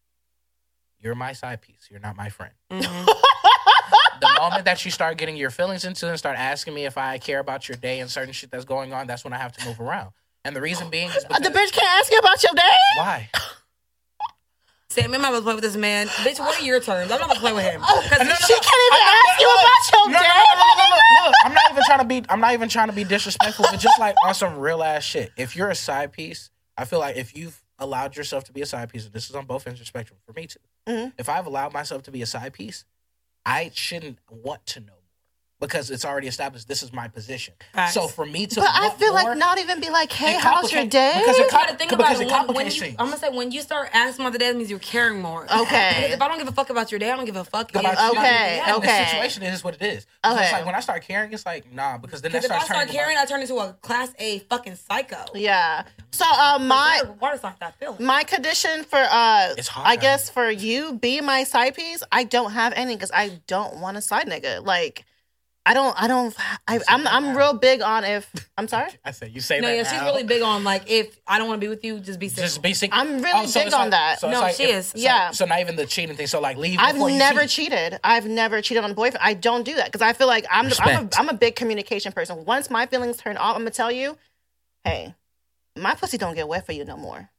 you're 0.98 1.14
my 1.16 1.34
side 1.34 1.60
piece. 1.62 1.90
You're 1.92 2.00
not 2.00 2.16
my 2.16 2.30
friend. 2.30 2.54
Mhm. 2.72 3.08
The 4.22 4.30
moment 4.40 4.66
that 4.66 4.86
you 4.86 4.92
start 4.92 5.18
getting 5.18 5.36
your 5.36 5.50
feelings 5.50 5.84
into 5.84 6.08
and 6.08 6.18
start 6.18 6.38
asking 6.38 6.74
me 6.74 6.86
if 6.86 6.98
I 6.98 7.18
care 7.18 7.40
about 7.40 7.68
your 7.68 7.76
day 7.78 8.00
and 8.00 8.10
certain 8.10 8.34
shit 8.34 8.52
that's 8.52 8.66
going 8.66 8.94
on, 8.94 9.08
that's 9.08 9.24
when 9.24 9.34
I 9.34 9.38
have 9.38 9.52
to 9.54 9.66
move 9.66 9.80
around. 9.80 10.12
And 10.46 10.56
the 10.56 10.62
reason 10.62 10.90
being 10.90 11.10
is 11.10 11.18
Uh, 11.26 11.28
because 11.30 11.44
The 11.44 11.50
bitch 11.50 11.72
can't 11.72 11.88
ask 12.00 12.12
you 12.12 12.18
about 12.20 12.42
your 12.44 12.54
day. 12.54 12.78
why? 12.98 13.30
Sam, 14.90 15.14
I'm 15.14 15.22
not 15.22 15.32
gonna 15.32 15.56
with 15.56 15.64
this 15.64 15.78
man. 15.78 16.08
Bitch, 16.08 16.38
what 16.40 16.60
are 16.60 16.66
your 16.66 16.82
terms? 16.82 17.10
I'm 17.12 17.20
not 17.20 17.30
gonna 17.30 17.40
play 17.40 17.54
with 17.54 17.64
him. 17.64 17.80
no, 17.82 17.88
no, 17.88 18.02
Because 18.02 18.28
no. 18.28 18.34
She 18.36 18.54
can't 18.54 18.82
even 18.88 19.02
ask 19.08 19.40
you 19.40 19.48
about 19.48 19.92
your 19.94 20.10
No, 20.12 20.20
no, 20.20 20.20
day. 20.20 20.28
no, 20.28 20.54
no, 20.54 20.74
no, 20.76 20.90
no, 20.90 21.26
Look, 21.28 21.36
I'm 21.46 21.54
not 21.54 21.72
even 21.72 21.84
trying 21.86 22.00
to 22.00 22.06
be. 22.06 22.24
I'm 22.30 22.40
not 22.42 22.54
even 22.54 22.68
trying 22.70 22.88
to 22.88 22.94
be 22.94 23.04
disrespectful, 23.06 23.66
but 23.72 23.80
just 23.80 23.98
like 24.00 24.16
on 24.26 24.34
some 24.36 24.58
real 24.60 24.84
ass 24.84 25.04
shit. 25.04 25.32
If 25.38 25.56
you're 25.56 25.70
a 25.70 25.76
side 25.76 26.12
piece, 26.12 26.50
I 26.78 26.84
feel 26.86 27.00
like 27.00 27.16
if 27.16 27.36
you've 27.38 27.64
allowed 27.80 28.18
yourself 28.18 28.44
to 28.46 28.52
be 28.52 28.62
a 28.62 28.66
side 28.66 28.90
piece, 28.90 29.06
and 29.06 29.14
this 29.14 29.30
is 29.30 29.36
on 29.36 29.46
both 29.46 29.66
ends 29.66 29.80
of 29.80 29.86
the 29.86 29.88
spectrum 29.88 30.20
for 30.26 30.34
me 30.34 30.46
too. 30.48 30.60
Mhm. 30.88 31.14
If 31.18 31.30
I've 31.30 31.46
allowed 31.48 31.72
myself 31.74 32.04
to 32.04 32.12
be 32.12 32.22
a 32.22 32.26
side 32.26 32.52
piece, 32.52 32.84
I 33.46 33.72
shouldn't 33.74 34.20
want 34.30 34.66
to 34.68 34.80
know 34.82 35.01
because 35.62 35.90
it's 35.92 36.04
already 36.04 36.28
established. 36.28 36.68
This 36.68 36.84
is 36.84 36.92
my 36.92 37.08
position. 37.08 37.54
Facts. 37.74 37.94
So 37.94 38.08
for 38.08 38.26
me 38.26 38.48
to, 38.48 38.56
But 38.60 38.70
I 38.74 38.90
feel 39.00 39.14
like 39.14 39.38
not 39.38 39.60
even 39.60 39.80
be 39.80 39.90
like, 39.90 40.12
hey, 40.12 40.38
how's 40.38 40.72
your 40.74 40.86
day? 40.86 41.14
because 41.20 41.38
it 41.38 41.44
you 41.44 41.50
gotta 41.52 41.76
think 41.76 41.92
about 41.94 42.08
because 42.10 42.20
it. 42.20 42.28
it 42.28 42.32
When, 42.48 42.56
when 42.56 42.72
you. 42.72 42.84
I'm 43.00 43.06
gonna 43.06 43.18
say 43.18 43.30
when 43.30 43.52
you 43.52 43.62
start 43.62 43.90
asking 43.94 44.26
about 44.26 44.34
the 44.34 44.40
day, 44.40 44.48
that 44.52 44.58
means 44.58 44.70
you're 44.70 44.80
caring 44.80 45.22
more. 45.22 45.44
Okay. 45.54 46.10
If 46.12 46.22
I 46.22 46.28
don't 46.28 46.40
give 46.40 46.48
a 46.48 46.52
fuck 46.52 46.70
about 46.72 46.92
your 46.92 47.00
day, 47.00 47.10
I 47.12 47.16
don't 47.16 47.26
give 47.26 47.36
a 47.38 47.46
fuck 47.46 47.70
about 47.70 47.86
about 47.94 48.14
you. 48.14 48.20
Okay, 48.20 48.58
Yeah, 48.66 48.76
okay. 48.76 48.88
The 49.04 49.10
situation 49.12 49.44
is 49.44 49.64
what 49.64 49.76
it 49.76 49.82
is. 49.84 50.06
So 50.26 50.32
Okay. 50.34 50.44
it's 50.44 50.52
like 50.52 50.66
when 50.66 50.76
I 50.76 50.80
start 50.82 51.04
caring, 51.04 51.32
it's 51.32 51.46
like 51.46 51.72
nah, 51.72 51.98
because 52.00 52.22
then 52.22 52.32
that 52.34 52.42
Because 52.42 52.58
if 52.58 52.62
I 52.62 52.66
start 52.66 52.80
turning. 52.82 52.94
caring, 52.94 53.18
I 53.18 53.26
turn 53.26 53.42
into 53.42 53.56
a 53.58 53.74
class 53.82 54.12
A 54.20 54.40
fucking 54.50 54.76
psycho. 54.76 55.24
Yeah. 55.36 55.84
So 56.12 56.26
uh, 56.28 56.58
my 56.60 57.02
Water- 57.06 57.18
water's 57.22 57.44
not 57.44 57.60
that 57.60 57.76
feeling. 57.80 58.04
my 58.04 58.24
condition 58.24 58.84
for 58.84 58.98
uh, 59.00 59.54
It's 59.58 59.68
hot 59.68 59.86
I 59.86 59.96
guess 59.96 60.30
for 60.30 60.50
you 60.50 60.94
be 60.94 61.22
my 61.22 61.44
side 61.44 61.76
piece. 61.76 62.02
I 62.12 62.24
don't 62.24 62.52
have 62.52 62.74
any 62.74 62.96
because 62.96 63.12
I 63.14 63.40
don't 63.48 63.78
want 63.78 63.96
a 63.98 64.02
side 64.02 64.28
nigga. 64.28 64.66
Like, 64.66 65.06
I 65.64 65.76
don't. 65.76 65.96
I 66.02 66.08
don't. 66.08 66.36
I, 66.68 66.80
I'm 66.88 67.08
I'm 67.08 67.38
real 67.38 67.54
big 67.54 67.82
on 67.84 68.04
if 68.04 68.28
I'm 68.58 68.68
sorry. 68.68 68.90
I 69.06 69.12
said 69.12 69.32
you 69.32 69.42
say 69.42 69.60
No, 69.60 69.68
that. 69.68 69.76
yeah, 69.76 69.84
she's 69.84 70.02
now. 70.02 70.06
really 70.08 70.24
big 70.24 70.42
on 70.42 70.64
like 70.64 70.90
if 70.90 71.20
I 71.28 71.38
don't 71.38 71.48
want 71.48 71.62
to 71.62 71.66
be 71.66 71.70
with 71.70 71.86
you, 71.86 72.00
just 72.00 72.20
be 72.20 72.30
single. 72.30 72.46
Just 72.46 72.62
basic. 72.64 72.90
I'm 72.92 73.22
really 73.22 73.44
oh, 73.44 73.46
so 73.46 73.60
big 73.60 73.68
it's 73.68 73.76
on 73.76 73.82
like- 73.82 73.92
that. 73.92 74.20
So 74.20 74.28
it's 74.30 74.34
No, 74.36 74.42
like 74.42 74.56
she 74.56 74.64
if- 74.64 74.76
is. 74.76 74.86
so- 74.88 74.98
Yeah. 74.98 75.30
So 75.32 75.46
not 75.46 75.60
even 75.60 75.76
the 75.76 75.86
cheating 75.86 76.16
thing. 76.16 76.26
So 76.26 76.40
like 76.42 76.58
leave. 76.58 76.80
I've 76.80 76.96
before 76.96 77.12
you 77.12 77.18
never 77.20 77.42
cheat. 77.42 77.70
cheated. 77.72 78.00
I've 78.04 78.26
never 78.26 78.62
cheated 78.64 78.84
on 78.84 78.90
a 78.92 78.94
boyfriend. 78.96 79.24
I 79.24 79.36
don't 79.36 79.64
do 79.64 79.76
that 79.76 79.86
because 79.86 80.02
I 80.02 80.14
feel 80.14 80.28
like 80.28 80.46
I'm 80.50 80.70
the, 80.70 80.78
I'm, 80.82 80.88
a, 80.90 80.92
Respect. 81.04 81.20
I'm 81.20 81.30
a 81.30 81.34
big 81.36 81.56
communication 81.56 82.12
person. 82.12 82.44
Once 82.44 82.70
my 82.72 82.88
feelings 82.88 83.18
turn 83.18 83.38
off, 83.38 83.56
I'm 83.56 83.62
gonna 83.62 83.70
tell 83.70 83.92
you, 83.92 84.18
hey, 84.84 85.14
my 85.78 85.94
pussy 85.94 86.18
don't 86.18 86.34
get 86.34 86.48
wet 86.48 86.66
for 86.66 86.72
you 86.72 86.86
no 86.86 86.98
more. 86.98 87.30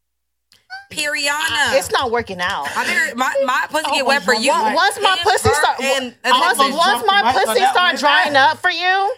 Periana. 0.93 1.72
Uh, 1.72 1.76
it's 1.78 1.90
not 1.90 2.11
working 2.11 2.40
out. 2.40 2.68
I 2.76 2.86
mean, 2.86 3.16
my 3.16 3.32
my 3.45 3.66
pussy 3.70 3.84
Oh, 3.88 3.95
get 3.95 4.07
wet 4.07 4.22
for 4.22 4.34
you. 4.34 4.51
Once 4.53 4.99
my 5.03 5.18
pussy 5.22 5.51
start 5.51 5.80
and- 5.80 6.14
and 6.24 6.32
once, 6.40 6.59
once 6.59 7.05
my 7.07 7.32
pussy 7.32 7.64
start 7.66 7.97
drying 7.99 8.36
up 8.36 8.59
for 8.59 8.70
you 8.70 9.14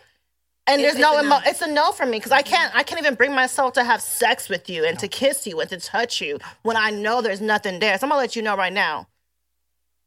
and 0.67 0.81
It's- 0.81 0.95
there's 0.95 0.99
no 1.03 1.17
a 1.19 1.21
emo- 1.23 1.39
no. 1.39 1.41
it's 1.45 1.61
a 1.63 1.67
no 1.67 1.93
for 1.93 2.07
me 2.07 2.19
because 2.19 2.33
I 2.33 2.43
can't 2.43 2.75
I 2.75 2.83
can't 2.83 3.01
even 3.01 3.15
bring 3.17 3.35
myself 3.35 3.75
to 3.75 3.85
have 3.85 4.01
sex 4.01 4.49
with 4.49 4.71
you 4.71 4.85
and 4.85 4.99
to 5.01 5.09
kiss 5.09 5.47
you 5.47 5.61
and 5.61 5.69
to 5.71 5.79
touch 5.79 6.21
you 6.21 6.39
when 6.63 6.77
I 6.77 6.91
know 6.91 7.21
there's 7.21 7.41
nothing 7.41 7.81
there. 7.81 7.99
So 7.99 8.07
I'm 8.07 8.11
gonna 8.11 8.21
let 8.21 8.35
you 8.37 8.43
know 8.43 8.57
right 8.57 8.73
now. 8.73 9.07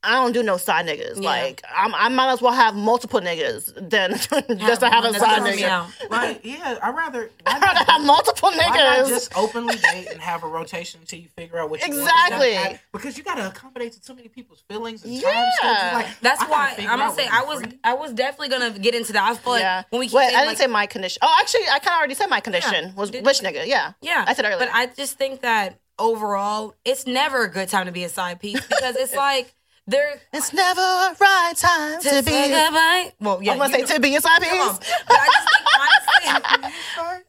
I 0.04 0.12
don't 0.14 0.32
do 0.32 0.44
no 0.44 0.58
side 0.58 0.86
niggas. 0.86 1.16
Yeah. 1.16 1.30
Like 1.30 1.64
I'm, 1.76 1.94
I 1.96 2.08
might 2.10 2.32
as 2.32 2.42
well 2.42 2.54
have 2.54 2.76
multiple 2.76 3.20
niggas 3.20 3.74
than 3.90 4.12
just 4.60 4.82
to 4.82 4.90
have 4.90 5.04
a 5.04 5.14
side 5.14 5.40
gonna 5.40 5.52
nigga. 5.52 5.64
out. 5.68 5.88
Like 6.10 6.42
yeah, 6.46 6.78
I 6.82 6.92
rather. 6.92 7.30
I'd 7.46 7.62
rather 7.62 7.92
have 7.92 8.02
multiple 8.06 8.50
Why 8.52 8.58
not 8.68 8.78
niggas. 8.78 9.10
just 9.10 9.38
openly 9.38 9.76
date 9.76 10.08
and 10.12 10.22
have 10.22 10.44
a 10.44 10.48
rotation 10.48 11.02
until 11.02 11.20
you 11.20 11.28
figure 11.30 11.60
out 11.60 11.70
what 11.70 11.82
you 11.82 11.88
Exactly. 11.88 12.38
want? 12.38 12.50
Exactly. 12.68 12.80
Because 12.94 13.18
you 13.18 13.24
gotta 13.24 13.48
accommodate 13.48 13.94
to 13.94 14.00
so 14.04 14.14
many 14.14 14.28
people's 14.30 14.62
feelings 14.70 15.04
and 15.04 15.14
Yeah. 15.14 15.50
time. 15.62 15.94
Like, 15.96 16.20
That's 16.22 16.42
I 16.42 16.48
why 16.48 16.76
I'm 16.80 17.00
gonna 17.00 17.14
say 17.16 17.28
I 17.28 17.44
was 17.44 17.62
free. 17.62 17.80
I 17.84 17.94
was 17.96 18.14
definitely 18.14 18.50
gonna 18.50 18.78
get 18.80 18.96
into 18.96 19.14
that. 19.14 19.24
I 19.24 19.36
feel 19.36 19.54
like 19.54 19.62
yeah. 19.62 19.84
when 19.90 20.00
we 20.00 20.06
keep 20.08 20.16
Wait, 20.16 20.26
saying, 20.26 20.36
I 20.36 20.40
didn't 20.42 20.48
like, 20.50 20.58
say 20.58 20.68
my 20.68 20.86
condition. 20.86 21.20
Oh, 21.22 21.38
actually, 21.42 21.64
I 21.72 21.80
kind 21.80 21.88
of 21.96 21.98
already 21.98 22.14
said 22.14 22.28
my 22.28 22.40
condition 22.40 22.94
was 22.96 23.10
Did- 23.12 23.26
which 23.26 23.40
nigga. 23.40 23.66
Yeah. 23.66 23.94
Yeah, 24.02 24.24
I 24.28 24.34
said 24.34 24.46
earlier. 24.46 24.60
But 24.60 24.70
I 24.72 24.86
just 24.88 25.18
think 25.18 25.42
that 25.42 25.80
overall, 26.00 26.76
it's 26.86 27.08
never 27.08 27.44
a 27.44 27.50
good 27.52 27.68
time 27.70 27.88
to 27.88 27.92
be 27.92 28.04
a 28.04 28.10
side 28.10 28.40
piece 28.40 28.62
because 28.66 28.96
it's 28.96 29.16
like 29.28 29.54
there 29.88 30.20
It's 30.34 30.54
never 30.54 30.82
a 30.82 31.16
right 31.20 31.54
time 31.56 32.02
to, 32.02 32.22
be. 32.24 32.32
say 32.32 32.50
goodbye. 32.52 33.14
Well, 33.20 33.42
yeah, 33.42 33.54
I'm 33.54 33.58
gonna 33.58 33.74
say 33.74 33.82
know- 33.82 33.88
to 33.88 34.00
be 34.00 34.16
a 34.16 34.22
side 34.22 34.42
Come 34.44 34.60
on. 34.70 34.76
But 35.08 35.18
I 35.20 35.28
just 35.28 35.48
think 35.50 35.66
honestly, 35.80 36.74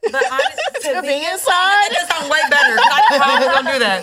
but 0.13 0.25
honestly, 0.33 0.93
To 0.95 1.03
be 1.03 1.25
inside. 1.27 1.89
That 1.93 2.07
sounds 2.11 2.31
way 2.31 2.41
better. 2.51 2.77
I 2.81 3.17
promise 3.17 3.47
don't 3.55 3.73
do 3.73 3.79
that. 3.81 4.03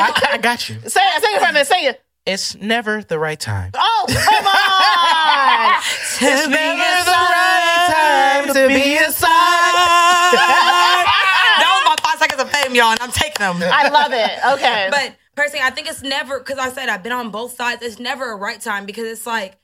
I, 0.00 0.34
I 0.34 0.38
got 0.38 0.68
you. 0.68 0.76
Say 0.86 1.00
it, 1.02 1.22
say 1.22 1.34
it 1.34 1.46
for 1.46 1.52
me, 1.52 1.64
say 1.64 1.86
it. 1.86 2.00
It's 2.26 2.54
never 2.56 3.02
the 3.02 3.18
right 3.18 3.38
time. 3.38 3.72
Oh, 3.74 4.06
come 4.08 4.46
on! 4.46 5.82
To 6.14 6.48
be 6.48 6.56
the 6.56 6.56
right 6.56 8.44
time 8.46 8.54
to 8.54 8.68
be 8.68 8.96
inside. 8.96 9.28
That 10.34 11.70
was 11.70 11.84
my 11.86 11.96
five 12.10 12.18
seconds 12.18 12.40
of 12.40 12.50
fame, 12.50 12.74
y'all, 12.74 12.90
and 12.92 13.00
I'm 13.00 13.10
taking 13.12 13.38
them. 13.40 13.56
I 13.62 13.88
love 13.88 14.12
it. 14.12 14.30
Okay. 14.54 14.88
But 14.90 15.16
personally, 15.34 15.64
I 15.64 15.70
think 15.70 15.88
it's 15.88 16.02
never 16.02 16.38
because 16.38 16.58
I 16.58 16.70
said 16.70 16.88
I've 16.88 17.02
been 17.02 17.12
on 17.12 17.30
both 17.30 17.54
sides. 17.54 17.82
It's 17.82 17.98
never 17.98 18.30
a 18.32 18.36
right 18.36 18.60
time 18.60 18.86
because 18.86 19.04
it's 19.04 19.26
like 19.26 19.56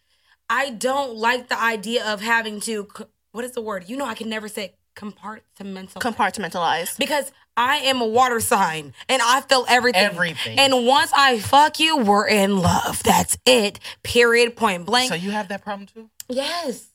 I 0.49 0.71
don't 0.71 1.17
like 1.17 1.49
the 1.49 1.61
idea 1.61 2.05
of 2.07 2.21
having 2.21 2.61
to. 2.61 2.89
What 3.33 3.45
is 3.45 3.53
the 3.53 3.61
word? 3.63 3.89
You 3.89 3.97
know, 3.97 4.07
I 4.07 4.15
can 4.15 4.29
never 4.29 4.49
say 4.49 4.75
compartmentalize 4.97 5.95
Compartmentalize. 5.95 6.99
because 6.99 7.33
I 7.57 7.77
am 7.79 8.01
a 8.01 8.07
water 8.07 8.41
sign 8.41 8.93
and 9.09 9.23
I 9.23 9.41
feel 9.43 9.65
everything. 9.69 10.03
Everything. 10.03 10.59
And 10.59 10.87
once 10.87 11.13
I 11.17 11.39
fuck 11.39 11.79
you, 11.79 11.99
we're 11.99 12.27
in 12.27 12.59
love. 12.59 13.03
That's 13.03 13.37
it. 13.47 13.79
Period. 14.03 14.57
Point 14.57 14.87
blank. 14.87 15.09
So 15.11 15.15
you 15.15 15.31
have 15.31 15.49
that 15.49 15.63
problem 15.63 15.87
too? 15.87 16.11
yes. 16.29 16.90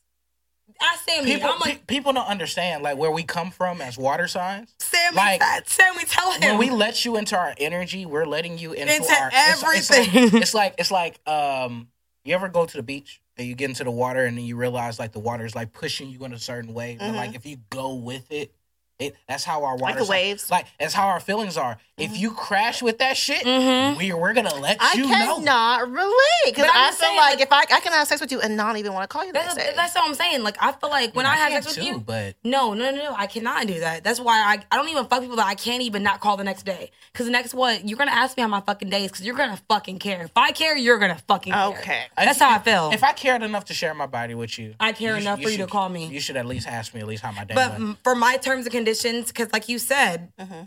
I 0.81 0.97
Sammy. 1.07 1.33
People, 1.33 1.49
I'm 1.49 1.59
like 1.59 1.87
pe- 1.87 1.95
people 1.95 2.13
don't 2.13 2.27
understand 2.27 2.83
like 2.83 2.97
where 2.97 3.11
we 3.11 3.23
come 3.23 3.51
from 3.51 3.81
as 3.81 3.97
water 3.97 4.27
signs. 4.27 4.73
Sammy. 4.79 5.15
like- 5.15 5.41
Sammy, 5.67 6.03
tell 6.05 6.31
him. 6.33 6.41
When 6.41 6.57
we 6.57 6.69
let 6.69 7.05
you 7.05 7.17
into 7.17 7.37
our 7.37 7.53
energy, 7.57 8.05
we're 8.05 8.25
letting 8.25 8.57
you 8.57 8.73
into, 8.73 8.93
Into 8.93 9.11
our 9.13 9.27
it's- 9.27 9.63
It's, 9.63 9.91
everything. 9.91 10.23
like, 10.23 10.33
it's 10.41 10.53
like 10.53 10.75
it's 10.77 10.91
like 10.91 11.19
um, 11.27 11.87
you 12.23 12.33
ever 12.33 12.47
go 12.49 12.65
to 12.65 12.77
the 12.77 12.83
beach 12.83 13.21
and 13.37 13.47
you 13.47 13.53
get 13.53 13.69
into 13.69 13.83
the 13.83 13.91
water 13.91 14.23
and 14.25 14.37
then 14.37 14.45
you 14.45 14.55
realize 14.55 14.97
like 14.97 15.11
the 15.11 15.19
water 15.19 15.45
is 15.45 15.53
like 15.55 15.73
pushing 15.73 16.09
you 16.09 16.23
in 16.25 16.33
a 16.33 16.39
certain 16.39 16.73
way, 16.73 16.95
but 16.99 17.13
like 17.13 17.35
if 17.35 17.45
you 17.45 17.57
go 17.69 17.95
with 17.95 18.31
it. 18.31 18.54
It, 18.97 19.15
that's 19.27 19.43
how 19.43 19.65
our 19.65 19.75
water 19.75 19.99
the 19.99 20.05
waves. 20.05 20.49
like 20.49 20.67
that's 20.79 20.93
how 20.93 21.07
our 21.07 21.19
feelings 21.19 21.57
are. 21.57 21.77
If 21.97 22.17
you 22.17 22.31
crash 22.31 22.81
with 22.81 22.99
that 22.99 23.17
shit, 23.17 23.43
Mhm. 23.45 23.97
we 23.97 24.13
we're 24.13 24.33
gonna 24.33 24.55
let 24.55 24.77
I 24.81 24.93
you 24.93 25.03
know. 25.03 25.35
cannot 25.35 25.89
relate 25.89 26.11
because 26.45 26.65
I'm 26.73 26.83
I 26.83 26.87
just 26.89 26.99
feel 27.01 27.09
like, 27.15 27.33
like- 27.35 27.41
if 27.41 27.51
I 27.51 27.75
I 27.75 27.79
can 27.81 27.91
have 27.91 28.07
sex 28.07 28.21
with 28.21 28.31
you 28.31 28.39
and 28.39 28.55
not 28.55 28.77
even 28.77 28.93
want 28.93 29.03
to 29.03 29.07
call 29.13 29.25
you 29.25 29.33
the 29.33 29.39
that's, 29.39 29.55
next 29.57 29.69
day. 29.69 29.73
that's 29.75 29.95
what 29.95 30.07
I'm 30.07 30.15
saying. 30.15 30.43
Like 30.43 30.55
I 30.61 30.71
feel 30.71 30.89
like 30.89 31.13
when 31.13 31.25
I, 31.25 31.35
have 31.35 31.51
can 31.51 31.63
sex 31.63 31.75
with 31.77 31.85
you, 31.85 31.99
but 31.99 32.35
No, 32.45 32.73
no, 32.73 32.89
no, 32.91 32.97
no. 33.03 33.15
I 33.17 33.27
cannot 33.27 33.67
do 33.67 33.81
that. 33.81 34.03
That's 34.05 34.19
why 34.21 34.37
I, 34.39 34.63
I 34.71 34.77
don't 34.77 34.87
even 34.89 35.05
fuck 35.07 35.19
people 35.21 35.35
that 35.37 35.47
I 35.47 35.55
can't 35.55 35.81
even 35.83 36.01
not 36.03 36.21
call 36.21 36.37
the 36.37 36.43
next 36.45 36.63
day. 36.63 36.91
Because 37.11 37.25
the 37.25 37.31
next 37.33 37.53
what? 37.53 37.87
You're 37.87 37.97
going 37.97 38.09
to 38.09 38.15
ask 38.15 38.35
me 38.37 38.43
how 38.43 38.47
my 38.49 38.61
fucking 38.61 38.89
day 38.89 39.03
is 39.05 39.11
because 39.11 39.25
you're 39.25 39.35
going 39.35 39.49
to 39.55 39.61
fucking 39.69 39.99
care. 39.99 40.21
If 40.23 40.31
I 40.37 40.51
care, 40.53 40.77
you're 40.77 40.99
going 40.99 41.13
to 41.15 41.21
fucking 41.27 41.51
care. 41.53 41.65
Okay. 41.67 42.03
That's 42.17 42.39
how 42.39 42.51
I 42.55 42.59
feel. 42.59 42.91
If 42.93 43.03
I 43.03 43.11
cared 43.13 43.41
enough 43.43 43.65
to 43.65 43.73
share 43.73 43.93
my 43.93 44.05
body 44.05 44.35
with 44.35 44.57
you, 44.57 44.73
I 44.79 44.91
care 44.93 45.15
you 45.15 45.21
enough 45.21 45.41
for 45.41 45.49
you 45.49 45.57
to 45.57 45.67
call 45.67 45.89
me. 45.89 46.07
You 46.07 46.19
should 46.21 46.37
at 46.37 46.45
least 46.45 46.67
ask 46.67 46.93
me 46.93 47.01
at 47.01 47.07
least 47.07 47.23
how 47.23 47.31
my 47.31 47.43
day 47.43 47.55
but 47.55 47.77
went. 47.79 47.97
for 48.03 48.15
my 48.15 48.37
terms 48.37 48.65
and 48.65 48.71
conditions, 48.71 48.84
because 48.85 49.51
like 49.53 49.69
you 49.69 49.79
said, 49.79 50.31
Mm-hmm. 50.39 50.61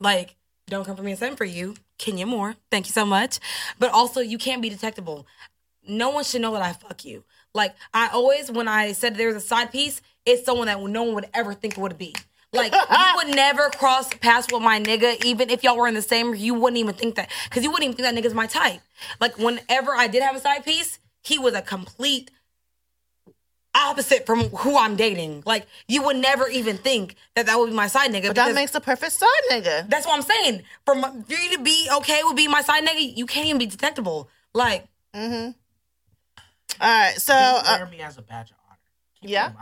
like, 0.00 0.36
don't 0.68 0.84
come 0.84 0.96
for 0.96 1.02
me 1.02 1.12
and 1.12 1.18
send 1.18 1.36
for 1.36 1.44
you. 1.44 1.74
Kenya 1.98 2.26
Moore. 2.26 2.56
Thank 2.70 2.86
you 2.86 2.92
so 2.92 3.06
much. 3.06 3.38
But 3.78 3.90
also, 3.92 4.20
you 4.20 4.36
can't 4.38 4.60
be 4.60 4.68
detectable. 4.68 5.26
No 5.88 6.10
one 6.10 6.24
should 6.24 6.42
know 6.42 6.52
that 6.52 6.62
I 6.62 6.72
fuck 6.72 7.04
you. 7.04 7.24
Like, 7.54 7.74
I 7.94 8.08
always, 8.08 8.50
when 8.50 8.68
I 8.68 8.92
said 8.92 9.16
there's 9.16 9.36
a 9.36 9.40
side 9.40 9.70
piece, 9.72 10.02
it's 10.26 10.44
someone 10.44 10.66
that 10.66 10.82
no 10.82 11.04
one 11.04 11.14
would 11.14 11.26
ever 11.32 11.54
think 11.54 11.74
it 11.78 11.80
would 11.80 11.96
be. 11.96 12.14
Like, 12.52 12.72
you 12.72 13.12
would 13.16 13.34
never 13.34 13.70
cross 13.70 14.12
paths 14.12 14.48
with 14.52 14.62
my 14.62 14.80
nigga, 14.80 15.24
even 15.24 15.48
if 15.50 15.62
y'all 15.62 15.76
were 15.76 15.86
in 15.88 15.94
the 15.94 16.02
same, 16.02 16.34
you 16.34 16.54
wouldn't 16.54 16.78
even 16.78 16.94
think 16.94 17.14
that. 17.14 17.30
Because 17.44 17.62
you 17.62 17.70
wouldn't 17.70 17.84
even 17.84 17.96
think 17.96 18.14
that 18.16 18.22
nigga's 18.24 18.34
my 18.34 18.46
type. 18.46 18.80
Like, 19.20 19.38
whenever 19.38 19.92
I 19.94 20.08
did 20.08 20.22
have 20.22 20.36
a 20.36 20.40
side 20.40 20.64
piece, 20.64 20.98
he 21.22 21.38
was 21.38 21.54
a 21.54 21.62
complete 21.62 22.30
opposite 23.76 24.26
from 24.26 24.40
who 24.50 24.76
I'm 24.78 24.96
dating. 24.96 25.42
Like 25.46 25.66
you 25.86 26.02
would 26.04 26.16
never 26.16 26.48
even 26.48 26.76
think 26.78 27.16
that 27.34 27.46
that 27.46 27.58
would 27.58 27.70
be 27.70 27.76
my 27.76 27.86
side 27.88 28.10
nigga. 28.12 28.28
but 28.28 28.36
that 28.36 28.54
makes 28.54 28.72
the 28.72 28.80
perfect 28.80 29.12
side 29.12 29.28
nigga. 29.50 29.88
that's 29.88 30.06
what 30.06 30.16
I'm 30.16 30.22
saying. 30.22 30.62
For 30.84 30.94
my- 30.94 31.10
for 31.10 31.32
you 31.34 31.56
to 31.56 31.62
be 31.62 31.88
okay 31.98 32.20
with 32.24 32.36
being 32.36 32.50
my 32.50 32.62
side 32.62 32.84
nigga, 32.84 33.16
you 33.16 33.26
can't 33.26 33.46
even 33.46 33.58
be 33.58 33.66
detectable. 33.66 34.28
Like 34.54 34.86
Mm-hmm. 35.14 35.50
All 36.78 37.00
right, 37.00 37.14
so 37.20 37.32
uh, 37.34 37.76
wear 37.78 37.86
me 37.86 38.00
as 38.00 38.18
a 38.18 38.22
badge 38.22 38.50
of 38.50 38.56
honor. 38.68 38.78
Keep 39.20 39.30
yeah. 39.30 39.52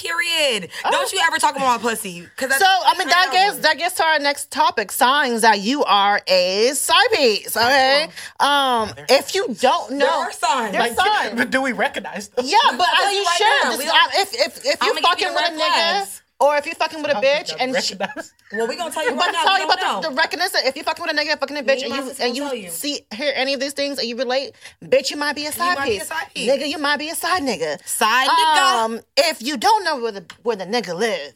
Your 0.00 0.16
mouth 0.16 0.22
closed. 0.22 0.52
period. 0.62 0.70
Don't 0.90 1.12
you 1.12 1.20
ever 1.26 1.38
talk 1.38 1.56
about 1.56 1.82
my 1.82 1.90
pussy? 1.90 2.20
Because 2.22 2.56
so 2.56 2.64
I 2.66 2.94
mean 2.98 3.08
that 3.08 3.28
gets 3.32 3.58
that 3.58 3.78
gets 3.78 3.96
to 3.96 4.04
our 4.04 4.18
next 4.18 4.50
topic: 4.50 4.92
signs 4.92 5.42
that 5.42 5.60
you 5.60 5.84
are 5.84 6.20
a 6.26 6.70
side 6.74 7.10
piece. 7.12 7.56
Okay, 7.56 8.08
um, 8.40 8.90
if 9.08 9.34
you 9.34 9.54
don't 9.60 9.92
know, 9.92 9.98
there 9.98 10.08
are 10.10 10.32
signs. 10.32 10.72
There's 10.72 10.96
Like, 10.96 11.08
signs. 11.08 11.34
But 11.38 11.50
do 11.50 11.62
we 11.62 11.72
recognize 11.72 12.28
them? 12.28 12.44
Yeah, 12.46 12.56
but 12.70 12.84
tell 12.84 13.06
I, 13.06 13.10
you 13.10 13.18
you 13.18 13.24
right 13.24 13.36
should. 13.36 13.68
now, 13.68 13.76
Just, 13.76 14.16
I, 14.16 14.22
if 14.22 14.34
if 14.34 14.64
if 14.64 14.82
you 14.82 14.94
give 14.94 14.96
you 14.96 15.02
fucking 15.02 15.28
the 15.28 15.34
with 15.34 15.42
a 15.42 15.52
nigga, 15.52 15.56
flags. 15.56 16.21
Or 16.42 16.56
if 16.56 16.66
you 16.66 16.74
fucking 16.74 17.02
with 17.02 17.12
a 17.12 17.14
bitch, 17.14 17.54
and 17.58 17.72
sh- 17.76 17.92
recognize. 17.92 18.34
well, 18.52 18.66
we 18.66 18.76
gonna 18.76 18.90
tell 18.90 19.04
you 19.04 19.10
I'm 19.12 19.18
right 19.18 19.30
about 19.30 19.44
tell 19.44 19.58
you 19.58 19.64
about 19.64 19.80
the, 19.80 20.08
know. 20.08 20.10
the 20.10 20.16
recognition. 20.16 20.60
If 20.64 20.76
you 20.76 20.82
fucking 20.82 21.04
with 21.06 21.16
a 21.16 21.18
nigga, 21.18 21.38
fucking 21.38 21.56
a 21.56 21.62
bitch, 21.62 21.84
and 21.84 21.92
and 21.92 22.36
you 22.36 22.44
and 22.44 22.56
you 22.58 22.64
you. 22.64 22.70
see 22.70 23.00
hear 23.14 23.32
any 23.34 23.54
of 23.54 23.60
these 23.60 23.72
things 23.72 23.98
and 23.98 24.08
you 24.08 24.16
relate, 24.16 24.52
bitch, 24.84 25.10
you 25.10 25.16
might 25.16 25.36
be 25.36 25.46
a 25.46 25.52
side 25.52 25.78
might 25.78 25.84
be 25.86 25.96
a 25.96 25.98
piece. 26.00 26.08
side 26.08 26.26
piece. 26.34 26.50
Nigga, 26.50 26.68
you 26.68 26.78
might 26.78 26.98
be 26.98 27.08
a 27.10 27.14
side 27.14 27.42
nigga. 27.42 27.84
Side 27.86 28.28
nigga. 28.28 28.84
Um, 28.84 29.00
if 29.16 29.40
you 29.42 29.56
don't 29.56 29.84
know 29.84 30.00
where 30.00 30.12
the 30.12 30.24
where 30.42 30.56
the 30.56 30.66
nigga 30.66 30.96
lives, 30.98 31.34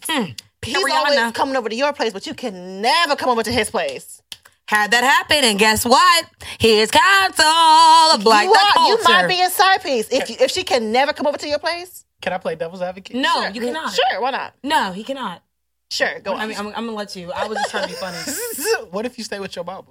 he's 0.62 0.76
Rihanna. 0.76 0.90
always 0.90 1.32
coming 1.32 1.56
over 1.56 1.68
to 1.68 1.76
your 1.76 1.92
place, 1.92 2.12
but 2.12 2.26
you 2.26 2.34
can 2.34 2.82
never 2.82 3.16
come 3.16 3.30
over 3.30 3.42
to 3.42 3.52
his 3.52 3.70
place. 3.70 4.20
Had 4.68 4.90
that 4.90 5.04
happen, 5.04 5.44
and 5.44 5.58
guess 5.60 5.84
what? 5.86 6.26
His 6.58 6.90
Here's 6.90 6.90
counsel, 6.90 7.44
black 8.24 8.46
you, 8.46 8.52
the 8.52 8.80
are, 8.80 8.88
you 8.88 8.98
might 9.04 9.28
be 9.28 9.40
a 9.40 9.48
side 9.48 9.80
piece 9.80 10.08
if 10.10 10.28
you, 10.28 10.36
if 10.40 10.50
she 10.50 10.64
can 10.64 10.90
never 10.90 11.12
come 11.12 11.28
over 11.28 11.38
to 11.38 11.48
your 11.48 11.60
place. 11.60 12.04
Can 12.27 12.32
I 12.32 12.39
play 12.39 12.57
devil's 12.57 12.82
advocate? 12.82 13.15
no, 13.15 13.47
you 13.47 13.61
cannot. 13.61 13.94
Sure, 13.94 14.20
why 14.20 14.32
not? 14.32 14.53
No, 14.65 14.90
he 14.90 15.05
cannot. 15.05 15.44
Sure, 15.93 16.19
go. 16.19 16.35
I 16.35 16.48
mean, 16.48 16.57
I'm, 16.59 16.66
I'm 16.66 16.73
gonna 16.86 16.90
let 16.90 17.15
you. 17.15 17.31
I 17.31 17.47
was 17.47 17.57
just 17.57 17.70
trying 17.70 17.85
to 17.85 17.89
be 17.89 17.94
funny. 17.94 18.19
what 18.90 19.07
if 19.07 19.16
you 19.16 19.23
stay 19.23 19.39
with 19.39 19.55
your 19.55 19.65
mama? 19.65 19.86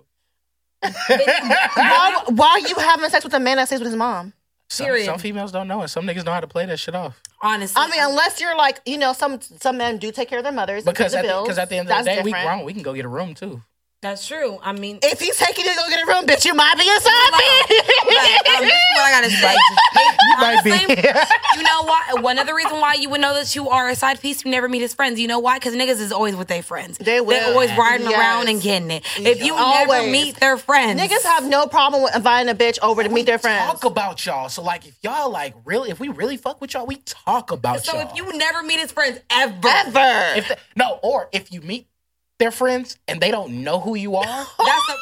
why, 0.82 2.24
why 2.28 2.48
are 2.50 2.60
you 2.60 2.76
having 2.76 3.10
sex 3.10 3.24
with 3.24 3.34
a 3.36 3.40
man 3.40 3.56
that 3.56 3.68
stays 3.68 3.80
with 3.80 3.88
his 3.88 3.96
mom? 3.96 4.34
Some, 4.68 4.86
Period. 4.86 5.06
some 5.06 5.18
females 5.18 5.54
don't 5.54 5.70
know, 5.70 5.80
and 5.80 5.90
some 5.90 6.06
niggas 6.06 6.26
know 6.26 6.34
how 6.34 6.42
to 6.42 6.48
play 6.48 6.66
that 6.66 6.78
shit 6.78 6.94
off. 6.94 7.22
Honestly, 7.42 7.82
I 7.82 7.90
mean, 7.90 8.02
unless 8.04 8.42
you're 8.42 8.58
like, 8.58 8.82
you 8.86 8.98
know, 8.98 9.14
some 9.14 9.40
some 9.40 9.78
men 9.78 9.98
do 9.98 10.12
take 10.12 10.28
care 10.28 10.40
of 10.40 10.44
their 10.44 10.52
mothers 10.52 10.86
and 10.86 10.94
Because 10.94 11.14
pay 11.14 11.20
at 11.20 11.22
the 11.22 11.28
the, 11.30 11.34
bills. 11.34 11.46
because 11.48 11.58
at 11.58 11.70
the 11.70 11.78
end 11.78 11.90
of 11.90 11.98
the 11.98 12.04
That's 12.04 12.18
day, 12.18 12.24
we 12.24 12.32
grown. 12.34 12.66
We 12.66 12.74
can 12.74 12.82
go 12.82 12.94
get 12.94 13.06
a 13.06 13.08
room 13.08 13.34
too. 13.34 13.62
That's 14.02 14.28
true. 14.28 14.60
I 14.62 14.72
mean, 14.74 15.00
If 15.02 15.20
he's 15.20 15.36
taking 15.38 15.66
you 15.66 15.72
to 15.72 15.78
go 15.78 15.90
get 15.90 16.04
a 16.04 16.06
room, 16.06 16.26
bitch, 16.28 16.46
you 16.46 16.54
might 16.54 16.76
be 16.76 16.84
a 16.84 17.00
side 17.00 17.32
But, 17.32 18.56
um, 18.56 18.62
this 18.62 18.74
is 18.74 18.90
what 18.94 19.04
I 19.04 19.12
gotta 19.12 19.30
say. 19.32 19.56
might 20.40 20.64
be. 20.64 21.58
You 21.58 21.64
know 21.64 21.84
why? 21.84 22.04
One 22.22 22.38
other 22.38 22.54
reason 22.54 22.80
why 22.80 22.96
you 22.96 23.10
would 23.10 23.22
know 23.22 23.34
that 23.34 23.56
you 23.56 23.70
are 23.70 23.90
a 23.90 23.96
side 23.96 24.20
piece, 24.22 24.46
you 24.46 24.52
never 24.52 24.70
meet 24.70 24.82
his 24.82 24.94
friends. 24.94 25.20
You 25.20 25.28
know 25.28 25.40
why? 25.40 25.58
Because 25.58 25.74
niggas 25.74 26.00
is 26.02 26.12
always 26.12 26.36
with 26.36 26.48
their 26.48 26.62
friends. 26.62 26.98
They 27.00 27.20
will. 27.20 27.30
They're 27.30 27.48
always 27.54 27.76
riding 27.78 28.08
Yes. 28.10 28.20
around 28.20 28.48
and 28.50 28.62
getting 28.62 28.92
it. 28.92 29.04
If 29.18 29.44
you 29.44 29.56
never 29.56 30.04
meet 30.12 30.36
their 30.36 30.58
friends, 30.58 31.00
Niggas 31.02 31.24
have 31.24 31.48
no 31.48 31.66
problem 31.68 32.04
with 32.04 32.16
inviting 32.16 32.50
a 32.52 32.56
bitch 32.56 32.78
over 32.84 33.02
to 33.02 33.10
meet 33.10 33.26
their 33.26 33.40
friends. 33.40 33.66
Talk 33.72 33.86
about 33.86 34.24
y'all. 34.26 34.50
So 34.50 34.62
like, 34.62 34.86
if 34.86 34.98
y'all 35.02 35.32
like 35.32 35.56
really, 35.66 35.90
if 35.90 36.00
we 36.00 36.10
really 36.10 36.38
fuck 36.38 36.62
with 36.62 36.74
y'all, 36.74 36.86
we 36.86 36.98
talk 36.98 37.52
about 37.52 37.84
So 37.84 37.94
y'all. 37.98 38.04
So 38.08 38.12
if 38.12 38.18
you 38.18 38.38
never 38.38 38.62
meet 38.62 38.80
his 38.80 38.92
friends 38.92 39.20
ever, 39.32 39.68
Ever. 39.68 40.34
If 40.38 40.48
they- 40.50 40.56
no, 40.76 41.00
or 41.02 41.30
if 41.32 41.52
you 41.52 41.62
meet 41.62 41.88
their 42.38 42.52
friends 42.52 42.98
and 43.08 43.22
they 43.22 43.32
don't 43.32 43.64
know 43.64 43.80
who 43.80 43.96
you 43.96 44.16
are. 44.16 44.24
that's 44.26 44.90
a. 44.90 44.96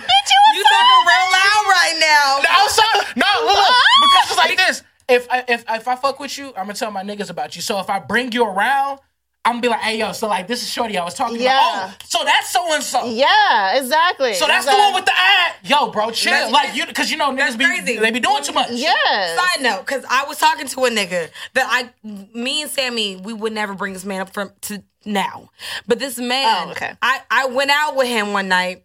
Bitch, 0.00 0.30
you 0.54 0.62
talking 0.62 1.06
real 1.06 1.28
loud 1.32 1.64
right 1.68 1.96
now. 2.00 2.40
No, 2.42 2.66
so, 2.68 2.82
no, 3.16 3.26
look, 3.46 3.56
look, 3.56 3.74
because 4.00 4.30
it's 4.30 4.36
like 4.36 4.56
this. 4.56 4.82
If 5.08 5.30
I, 5.30 5.44
if 5.48 5.64
if 5.68 5.88
I 5.88 5.96
fuck 5.96 6.18
with 6.18 6.36
you, 6.38 6.48
I'm 6.48 6.64
gonna 6.66 6.74
tell 6.74 6.90
my 6.90 7.02
niggas 7.02 7.30
about 7.30 7.56
you. 7.56 7.62
So 7.62 7.78
if 7.78 7.90
I 7.90 7.98
bring 7.98 8.32
you 8.32 8.44
around, 8.44 9.00
I'm 9.46 9.54
gonna 9.54 9.62
be 9.62 9.68
like, 9.68 9.80
hey 9.80 9.98
yo, 9.98 10.12
so 10.12 10.26
like 10.26 10.46
this 10.46 10.62
is 10.62 10.70
Shorty 10.70 10.96
I 10.96 11.04
was 11.04 11.14
talking 11.14 11.40
Yeah. 11.40 11.50
about. 11.84 11.90
Oh, 11.90 12.04
so 12.06 12.24
that's 12.24 12.50
so 12.50 12.72
and 12.74 12.82
so. 12.82 13.04
Yeah, 13.06 13.76
exactly. 13.78 14.34
So 14.34 14.46
that's 14.46 14.64
the 14.64 14.72
one 14.72 14.94
with 14.94 15.04
the 15.04 15.12
ad. 15.14 15.52
Yo, 15.64 15.90
bro, 15.90 16.10
chill. 16.10 16.32
That's- 16.32 16.50
like 16.52 16.74
you, 16.74 16.86
because 16.86 17.10
you 17.10 17.16
know 17.18 17.30
niggas 17.30 17.58
be 17.58 17.64
crazy. 17.66 17.98
they 17.98 18.10
be 18.10 18.20
doing 18.20 18.42
too 18.42 18.52
much. 18.54 18.70
Yeah. 18.70 19.36
Side 19.36 19.62
note, 19.62 19.80
because 19.86 20.04
I 20.08 20.24
was 20.24 20.38
talking 20.38 20.66
to 20.66 20.84
a 20.86 20.90
nigga 20.90 21.28
that 21.54 21.66
I, 21.70 21.90
me 22.34 22.62
and 22.62 22.70
Sammy, 22.70 23.16
we 23.16 23.32
would 23.34 23.52
never 23.52 23.74
bring 23.74 23.92
this 23.92 24.04
man 24.04 24.22
up 24.22 24.32
from 24.32 24.50
to 24.62 24.82
now, 25.04 25.50
but 25.86 25.98
this 25.98 26.16
man, 26.18 26.68
Oh, 26.68 26.70
okay. 26.70 26.94
I 27.02 27.20
I 27.30 27.46
went 27.46 27.70
out 27.70 27.96
with 27.96 28.08
him 28.08 28.32
one 28.32 28.48
night, 28.48 28.84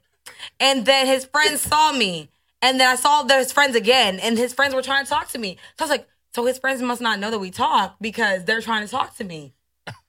and 0.60 0.86
then 0.86 1.06
his 1.08 1.24
friends 1.24 1.62
saw 1.62 1.94
me, 1.94 2.30
and 2.62 2.78
then 2.80 2.90
I 2.90 2.96
saw 2.96 3.26
his 3.26 3.54
friends 3.54 3.78
again, 3.78 4.20
and 4.20 4.38
his 4.38 4.54
friends 4.54 4.76
were 4.76 4.82
trying 4.82 5.06
to 5.06 5.10
talk 5.10 5.30
to 5.30 5.38
me. 5.38 5.58
So 5.78 5.86
I 5.86 5.88
was 5.88 5.90
like, 5.92 6.08
so 6.36 6.46
his 6.46 6.58
friends 6.60 6.82
must 6.82 7.00
not 7.00 7.20
know 7.20 7.32
that 7.32 7.40
we 7.40 7.52
talk 7.52 7.96
because 8.02 8.44
they're 8.44 8.62
trying 8.62 8.86
to 8.86 8.92
talk 8.92 9.16
to 9.18 9.24
me. 9.24 9.54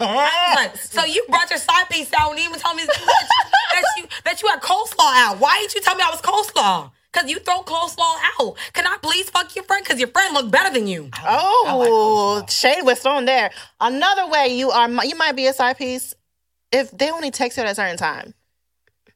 I 0.01 0.55
was 0.55 0.57
like, 0.57 0.77
so 0.78 1.05
you 1.05 1.24
brought 1.28 1.51
your 1.51 1.59
side 1.59 1.89
piece 1.90 2.11
out 2.16 2.31
and 2.31 2.39
you 2.39 2.48
even 2.48 2.61
told 2.61 2.77
me 2.77 2.85
that 2.85 3.01
you, 3.01 3.07
that 3.07 3.85
you 3.97 4.07
that 4.24 4.43
you 4.43 4.48
had 4.48 4.61
coleslaw 4.61 5.12
out. 5.15 5.39
Why 5.39 5.59
didn't 5.61 5.74
you 5.74 5.81
tell 5.81 5.94
me 5.94 6.02
I 6.05 6.11
was 6.11 6.20
coleslaw? 6.20 6.90
Cause 7.12 7.28
you 7.28 7.40
throw 7.40 7.62
coleslaw 7.62 8.15
out. 8.39 8.57
Can 8.73 8.86
I 8.86 8.97
please 9.02 9.28
fuck 9.31 9.55
your 9.57 9.65
friend? 9.65 9.85
Cause 9.85 9.98
your 9.98 10.09
friend 10.09 10.32
looked 10.32 10.52
better 10.52 10.73
than 10.73 10.86
you. 10.86 11.11
Oh, 11.24 12.44
shade 12.48 12.82
was 12.82 13.01
thrown 13.01 13.24
there. 13.24 13.51
Another 13.81 14.28
way 14.28 14.48
you 14.57 14.70
are, 14.70 14.89
you 15.05 15.16
might 15.16 15.35
be 15.35 15.47
a 15.48 15.52
side 15.52 15.77
piece 15.77 16.15
if 16.70 16.90
they 16.93 17.11
only 17.11 17.32
text 17.32 17.59
you 17.59 17.65
at 17.65 17.70
a 17.70 17.74
certain 17.74 17.97
time. 17.97 18.35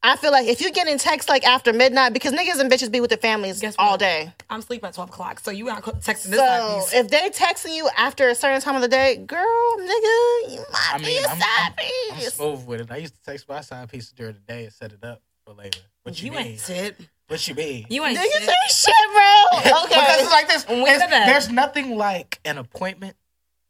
I 0.06 0.16
feel 0.16 0.32
like 0.32 0.46
if 0.46 0.60
you 0.60 0.70
get 0.70 0.86
in 0.86 0.98
texts 0.98 1.30
like 1.30 1.44
after 1.46 1.72
midnight, 1.72 2.12
because 2.12 2.32
niggas 2.34 2.60
and 2.60 2.70
bitches 2.70 2.92
be 2.92 3.00
with 3.00 3.08
their 3.08 3.18
families 3.18 3.58
Guess 3.60 3.74
all 3.78 3.92
what? 3.92 4.00
day. 4.00 4.32
I'm 4.50 4.60
sleeping 4.60 4.86
at 4.86 4.94
12 4.94 5.08
o'clock, 5.08 5.40
so 5.40 5.50
you 5.50 5.64
got 5.64 5.82
texting 5.82 6.26
this 6.26 6.38
side 6.38 6.60
So 6.60 6.80
piece. 6.80 6.92
if 6.94 7.08
they 7.10 7.30
texting 7.30 7.74
you 7.74 7.88
after 7.96 8.28
a 8.28 8.34
certain 8.34 8.60
time 8.60 8.76
of 8.76 8.82
the 8.82 8.88
day, 8.88 9.16
girl, 9.16 9.40
nigga, 9.78 10.52
you 10.52 10.64
might 10.70 10.90
I 10.92 10.98
be 10.98 11.04
mean, 11.06 11.24
a 11.24 11.28
I'm, 11.28 11.38
side 11.40 11.48
I'm, 11.58 11.72
I'm 12.12 12.18
piece. 12.18 12.34
smooth 12.34 12.66
with 12.66 12.80
it. 12.82 12.90
I 12.90 12.98
used 12.98 13.14
to 13.14 13.22
text 13.22 13.48
my 13.48 13.62
side 13.62 13.88
piece 13.90 14.10
during 14.12 14.34
the 14.34 14.40
day 14.40 14.64
and 14.64 14.72
set 14.72 14.92
it 14.92 15.02
up 15.02 15.22
for 15.46 15.54
later. 15.54 15.80
What 16.02 16.20
you, 16.22 16.26
You 16.26 16.36
mean? 16.36 16.46
ain't 16.48 16.60
shit. 16.60 16.96
What 17.28 17.48
you 17.48 17.54
mean? 17.54 17.86
You 17.88 18.04
ain't 18.04 18.18
Niggas 18.18 18.24
shit. 18.24 18.42
ain't 18.42 18.70
shit, 18.70 18.94
bro. 19.14 19.58
because 19.64 19.84
Okay. 19.86 20.22
it's 20.22 20.30
like 20.30 20.48
this. 20.48 20.68
We 20.68 20.82
It's- 20.82 21.08
there's 21.26 21.48
nothing 21.50 21.96
like 21.96 22.40
an 22.44 22.58
appointment 22.58 23.16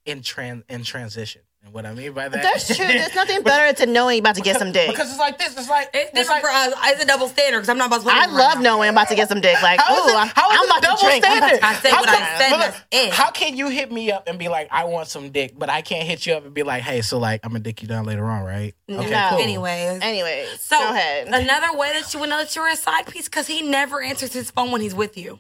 in 0.05 0.21
tran 0.23 0.65
in 0.69 0.83
transition. 0.83 1.43
And 1.65 1.73
what 1.73 1.87
I 1.87 1.95
mean 1.95 2.13
by 2.13 2.29
that, 2.29 2.43
That's 2.43 2.67
true. 2.77 2.87
There's 2.87 3.15
nothing 3.15 3.43
better 3.43 3.73
to 3.85 3.87
knowing 3.91 4.17
you're 4.17 4.23
about 4.23 4.35
to 4.35 4.43
get 4.43 4.59
some 4.59 4.71
dick. 4.71 4.91
because 4.91 5.09
it's 5.09 5.19
like 5.19 5.39
this. 5.39 5.57
It's 5.57 5.69
like 5.71 5.89
It's 5.95 6.11
it's 6.11 6.13
different 6.29 6.43
like, 6.45 6.53
for 6.69 6.77
us. 6.77 6.93
It's 6.93 7.03
a 7.03 7.07
double 7.07 7.27
standard 7.29 7.61
because 7.61 7.71
I'm 7.71 7.79
not 7.79 7.87
about 7.87 8.03
to. 8.03 8.11
I 8.11 8.27
with 8.27 8.29
right 8.29 8.37
love 8.37 8.57
now. 8.57 8.77
knowing 8.77 8.89
I'm 8.89 8.95
about 8.95 9.09
to 9.09 9.15
get 9.15 9.31
some 9.31 9.41
dick. 9.41 9.63
Like, 9.63 9.81
How 9.81 9.95
is 9.97 10.05
ooh, 10.05 10.09
it, 10.11 10.15
I'm, 10.15 10.29
how 10.29 10.51
is 10.53 10.59
I'm 10.59 10.65
it 10.65 10.69
about 10.69 10.83
double 10.83 10.97
to 10.99 11.07
drink. 11.07 11.25
I'm 11.27 11.39
about 11.39 11.49
standard? 11.49 11.61
to- 11.61 11.67
I 11.67 11.75
said 11.77 11.91
how 11.93 12.01
what 12.01 12.09
I 12.11 12.17
can- 12.17 12.39
said, 12.39 12.51
but 12.51 12.59
that's 12.59 12.81
it. 12.93 13.13
How 13.15 13.31
can 13.31 13.57
you 13.57 13.69
hit 13.69 13.91
me 13.91 14.13
up 14.13 14.29
and 14.29 14.39
be 14.39 14.49
like, 14.49 14.69
I 14.71 14.85
want 14.85 15.09
some 15.09 15.31
dick, 15.31 15.55
but 15.59 15.71
I 15.71 15.81
can't 15.81 16.07
hit 16.07 16.27
you 16.27 16.35
up 16.35 16.45
and 16.45 16.53
be 16.53 16.65
like, 16.65 16.83
hey, 16.83 17.01
so 17.01 17.19
like, 17.19 17.41
I'm 17.45 17.53
gonna 17.53 17.61
dick 17.65 17.81
you 17.81 17.89
down 17.89 18.05
later 18.05 18.27
on, 18.27 18.45
right? 18.45 18.75
Okay, 18.91 19.11
No. 19.11 19.29
cool. 19.31 19.39
Anyways. 19.39 20.03
Anyways, 20.03 20.61
So 20.61 20.79
go 20.79 20.91
ahead. 20.91 21.29
another 21.29 21.75
way 21.79 21.93
that 21.99 22.13
you 22.13 22.21
would 22.21 22.29
know 22.29 22.39
that 22.39 22.55
you're 22.55 22.69
a 22.69 22.77
side 22.77 23.07
piece 23.07 23.25
because 23.25 23.47
he 23.47 23.63
never 23.63 24.03
answers 24.03 24.35
his 24.35 24.51
phone 24.51 24.71
when 24.71 24.83
he's 24.83 24.95
with 24.95 25.17
you. 25.17 25.39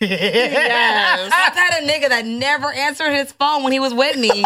yes. 0.00 1.30
I've 1.34 1.54
had 1.54 1.82
a 1.82 1.86
nigga 1.86 2.08
that 2.10 2.24
never 2.26 2.72
answered 2.72 3.12
his 3.12 3.32
phone 3.32 3.62
when 3.62 3.72
he 3.72 3.80
was 3.80 3.92
with 3.94 4.16
me, 4.16 4.30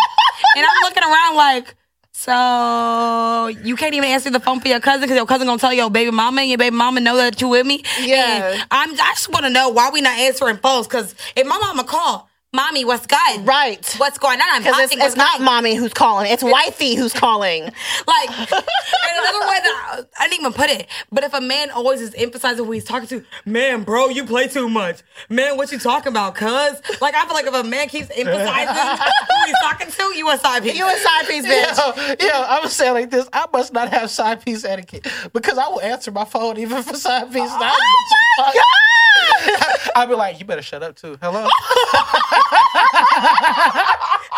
and 0.57 0.67
I'm 0.67 0.83
looking 0.83 1.03
around 1.03 1.37
like, 1.37 1.75
so 2.13 3.49
you 3.65 3.77
can't 3.77 3.95
even 3.95 4.09
answer 4.09 4.31
the 4.31 4.41
phone 4.41 4.61
for 4.61 4.69
your 4.69 4.81
cousin 4.81 5.03
because 5.03 5.17
your 5.17 5.27
cousin 5.27 5.47
gonna 5.47 5.59
tell 5.59 5.73
your 5.73 5.91
baby 5.91 6.11
mama 6.11 6.43
and 6.43 6.51
your 6.51 6.59
baby 6.59 6.75
mama 6.77 7.01
know 7.01 7.17
that 7.17 7.41
you 7.41 7.49
with 7.49 7.67
me. 7.67 7.83
Yeah. 8.01 8.53
And 8.53 8.67
I'm. 8.71 8.93
I 8.93 9.13
just 9.15 9.29
want 9.31 9.45
to 9.45 9.51
know 9.51 9.69
why 9.71 9.91
we 9.91 10.01
not 10.01 10.19
answering 10.19 10.59
phones 10.59 10.87
because 10.87 11.15
if 11.37 11.47
my 11.47 11.59
mama 11.59 11.85
call, 11.85 12.31
mommy, 12.55 12.85
what's 12.85 13.07
good? 13.07 13.47
Right. 13.47 13.85
What's 13.99 14.17
going 14.17 14.41
on? 14.41 14.47
I'm 14.49 14.63
Because 14.63 14.93
it's, 14.93 15.03
it's 15.03 15.17
not 15.17 15.41
mommy 15.41 15.75
who's 15.75 15.93
calling. 15.93 16.31
It's 16.31 16.43
wifey 16.43 16.95
who's 16.95 17.13
calling. 17.25 17.65
Like, 17.65 18.31
and 18.39 18.49
another 18.49 19.41
way 19.41 19.59
that 19.63 20.07
I 20.19 20.29
didn't 20.29 20.41
even 20.41 20.53
put 20.53 20.71
it, 20.71 20.87
but 21.11 21.25
if 21.25 21.35
a 21.35 21.41
man 21.41 21.71
always 21.71 22.01
is 22.01 22.15
emphasizing 22.15 22.65
who 22.65 22.73
he's 22.73 22.85
talking 22.85 23.09
to, 23.09 23.25
man, 23.45 23.83
bro, 23.83 24.09
you 24.09 24.25
play 24.25 24.47
too 24.49 24.69
much. 24.69 25.03
Man, 25.29 25.57
what 25.57 25.73
you 25.73 25.79
talking 25.79 26.13
about, 26.13 26.37
cuz? 26.37 26.81
Like, 27.01 27.15
I 27.15 27.25
feel 27.27 27.35
like 27.35 27.47
if 27.47 27.55
a 27.55 27.65
man 27.65 27.89
keeps 27.89 28.11
emphasizing 28.17 28.75
who 28.75 29.47
he's 29.47 29.59
talking 29.63 29.91
to, 29.91 30.17
you 30.17 30.31
a 30.31 30.39
side 30.39 30.63
piece. 30.63 30.79
You 30.79 30.87
a 30.87 30.97
side 30.97 31.27
piece, 31.27 31.47
bitch. 31.47 32.21
Yo, 32.21 32.27
yo, 32.27 32.33
I 32.33 32.61
was 32.61 32.73
saying 32.73 32.95
like 32.95 33.11
this. 33.11 33.29
I 33.33 33.47
must 33.53 33.73
not 33.73 33.89
have 33.93 34.11
side 34.11 34.45
piece 34.45 34.65
etiquette 34.65 35.07
because 35.33 35.59
I 35.59 35.69
will 35.69 35.81
answer 35.81 36.11
my 36.13 36.25
phone 36.25 36.59
even 36.59 36.83
for 36.83 36.95
side 36.95 37.33
piece. 37.33 37.51
Oh 37.51 38.24
my 38.39 38.53
god! 38.55 39.91
I'll 39.97 40.07
be 40.07 40.15
like, 40.15 40.39
you 40.41 40.45
better 40.47 40.63
shut 40.63 40.83
up 40.83 40.97
too. 40.97 41.17
Hello? 41.23 41.43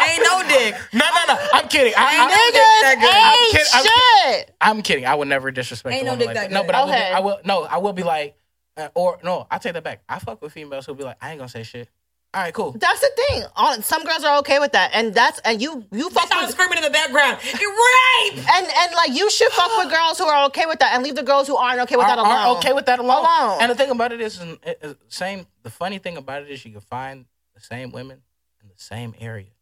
Ain't 0.06 0.22
no 0.22 0.42
dick. 0.48 0.74
no, 0.92 1.00
no, 1.00 1.34
no. 1.34 1.36
I'm 1.52 1.68
kidding. 1.68 1.92
I, 1.96 2.04
I, 2.04 2.12
Ain't 2.12 2.30
no 2.30 2.36
dick 2.52 2.62
that 2.82 2.96
Niggas 2.98 3.00
good. 3.00 3.14
ain't 3.16 3.74
I'm 3.74 3.82
kidding. 3.84 3.90
I'm 4.30 4.32
shit. 4.38 4.54
I'm 4.60 4.82
kidding. 4.82 5.06
I 5.06 5.14
would 5.14 5.28
never 5.28 5.50
disrespect 5.50 5.94
Ain't 5.94 6.02
a 6.02 6.06
no 6.06 6.12
woman 6.12 6.18
dick 6.20 6.26
like 6.28 6.34
that 6.36 6.50
that. 6.50 6.54
No, 6.54 6.60
good. 6.62 6.66
but 6.66 6.74
I 6.76 6.84
will. 6.84 6.90
Okay. 6.90 7.12
I 7.12 7.20
will. 7.20 7.38
No, 7.44 7.62
I 7.64 7.76
will 7.78 7.92
be 7.92 8.02
like, 8.02 8.36
uh, 8.76 8.88
or 8.94 9.18
no, 9.24 9.46
I 9.50 9.58
take 9.58 9.72
that 9.74 9.82
back. 9.84 10.02
I 10.08 10.18
fuck 10.18 10.42
with 10.42 10.52
females 10.52 10.86
who'll 10.86 10.94
be 10.94 11.04
like, 11.04 11.16
I 11.20 11.30
ain't 11.30 11.38
gonna 11.38 11.48
say 11.48 11.62
shit. 11.62 11.88
All 12.36 12.42
right, 12.42 12.52
cool. 12.52 12.72
That's 12.72 13.00
the 13.00 13.10
thing. 13.16 13.44
On 13.56 13.82
some 13.82 14.04
girls 14.04 14.22
are 14.22 14.36
okay 14.40 14.58
with 14.58 14.72
that, 14.72 14.90
and 14.92 15.14
that's 15.14 15.38
and 15.38 15.62
you 15.62 15.86
you 15.90 16.10
fuck 16.10 16.28
Bitch, 16.28 16.42
with 16.42 16.50
screaming 16.50 16.76
in 16.76 16.84
the 16.84 16.90
background. 16.90 17.38
You're 17.58 17.70
right. 17.70 18.32
and 18.36 18.66
and 18.66 18.94
like 18.94 19.18
you 19.18 19.30
should 19.30 19.50
fuck 19.52 19.70
with 19.78 19.90
girls 19.90 20.18
who 20.18 20.26
are 20.26 20.44
okay 20.48 20.66
with 20.66 20.78
that, 20.80 20.92
and 20.94 21.02
leave 21.02 21.14
the 21.14 21.22
girls 21.22 21.46
who 21.46 21.56
aren't 21.56 21.80
okay 21.80 21.96
with 21.96 22.06
that 22.06 22.18
alone. 22.18 22.30
are 22.30 22.58
okay 22.58 22.74
with 22.74 22.84
that 22.84 22.98
alone. 22.98 23.24
Alone. 23.24 23.62
And 23.62 23.70
the 23.70 23.74
thing 23.74 23.90
about 23.90 24.12
it 24.12 24.20
is, 24.20 24.38
is, 24.38 24.58
is 24.82 24.96
same. 25.08 25.46
The 25.62 25.70
funny 25.70 25.96
thing 25.96 26.18
about 26.18 26.42
it 26.42 26.50
is, 26.50 26.62
you 26.62 26.72
can 26.72 26.82
find 26.82 27.24
the 27.54 27.62
same 27.62 27.90
women 27.90 28.20
in 28.60 28.68
the 28.68 28.74
same 28.76 29.14
area. 29.18 29.54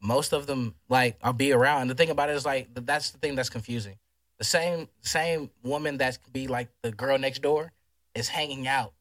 Most 0.00 0.32
of 0.32 0.46
them 0.46 0.74
like 0.88 1.18
I'll 1.22 1.34
be 1.34 1.52
around. 1.52 1.82
And 1.82 1.90
the 1.90 1.94
thing 1.94 2.08
about 2.08 2.30
it 2.30 2.36
is, 2.36 2.46
like 2.46 2.68
that's 2.72 3.10
the 3.10 3.18
thing 3.18 3.34
that's 3.34 3.50
confusing. 3.50 3.98
The 4.38 4.44
same 4.44 4.88
same 5.02 5.50
woman 5.62 5.98
that 5.98 6.22
could 6.24 6.32
be 6.32 6.46
like 6.46 6.70
the 6.80 6.90
girl 6.90 7.18
next 7.18 7.42
door 7.42 7.70
is 8.14 8.28
hanging 8.28 8.66
out 8.66 8.94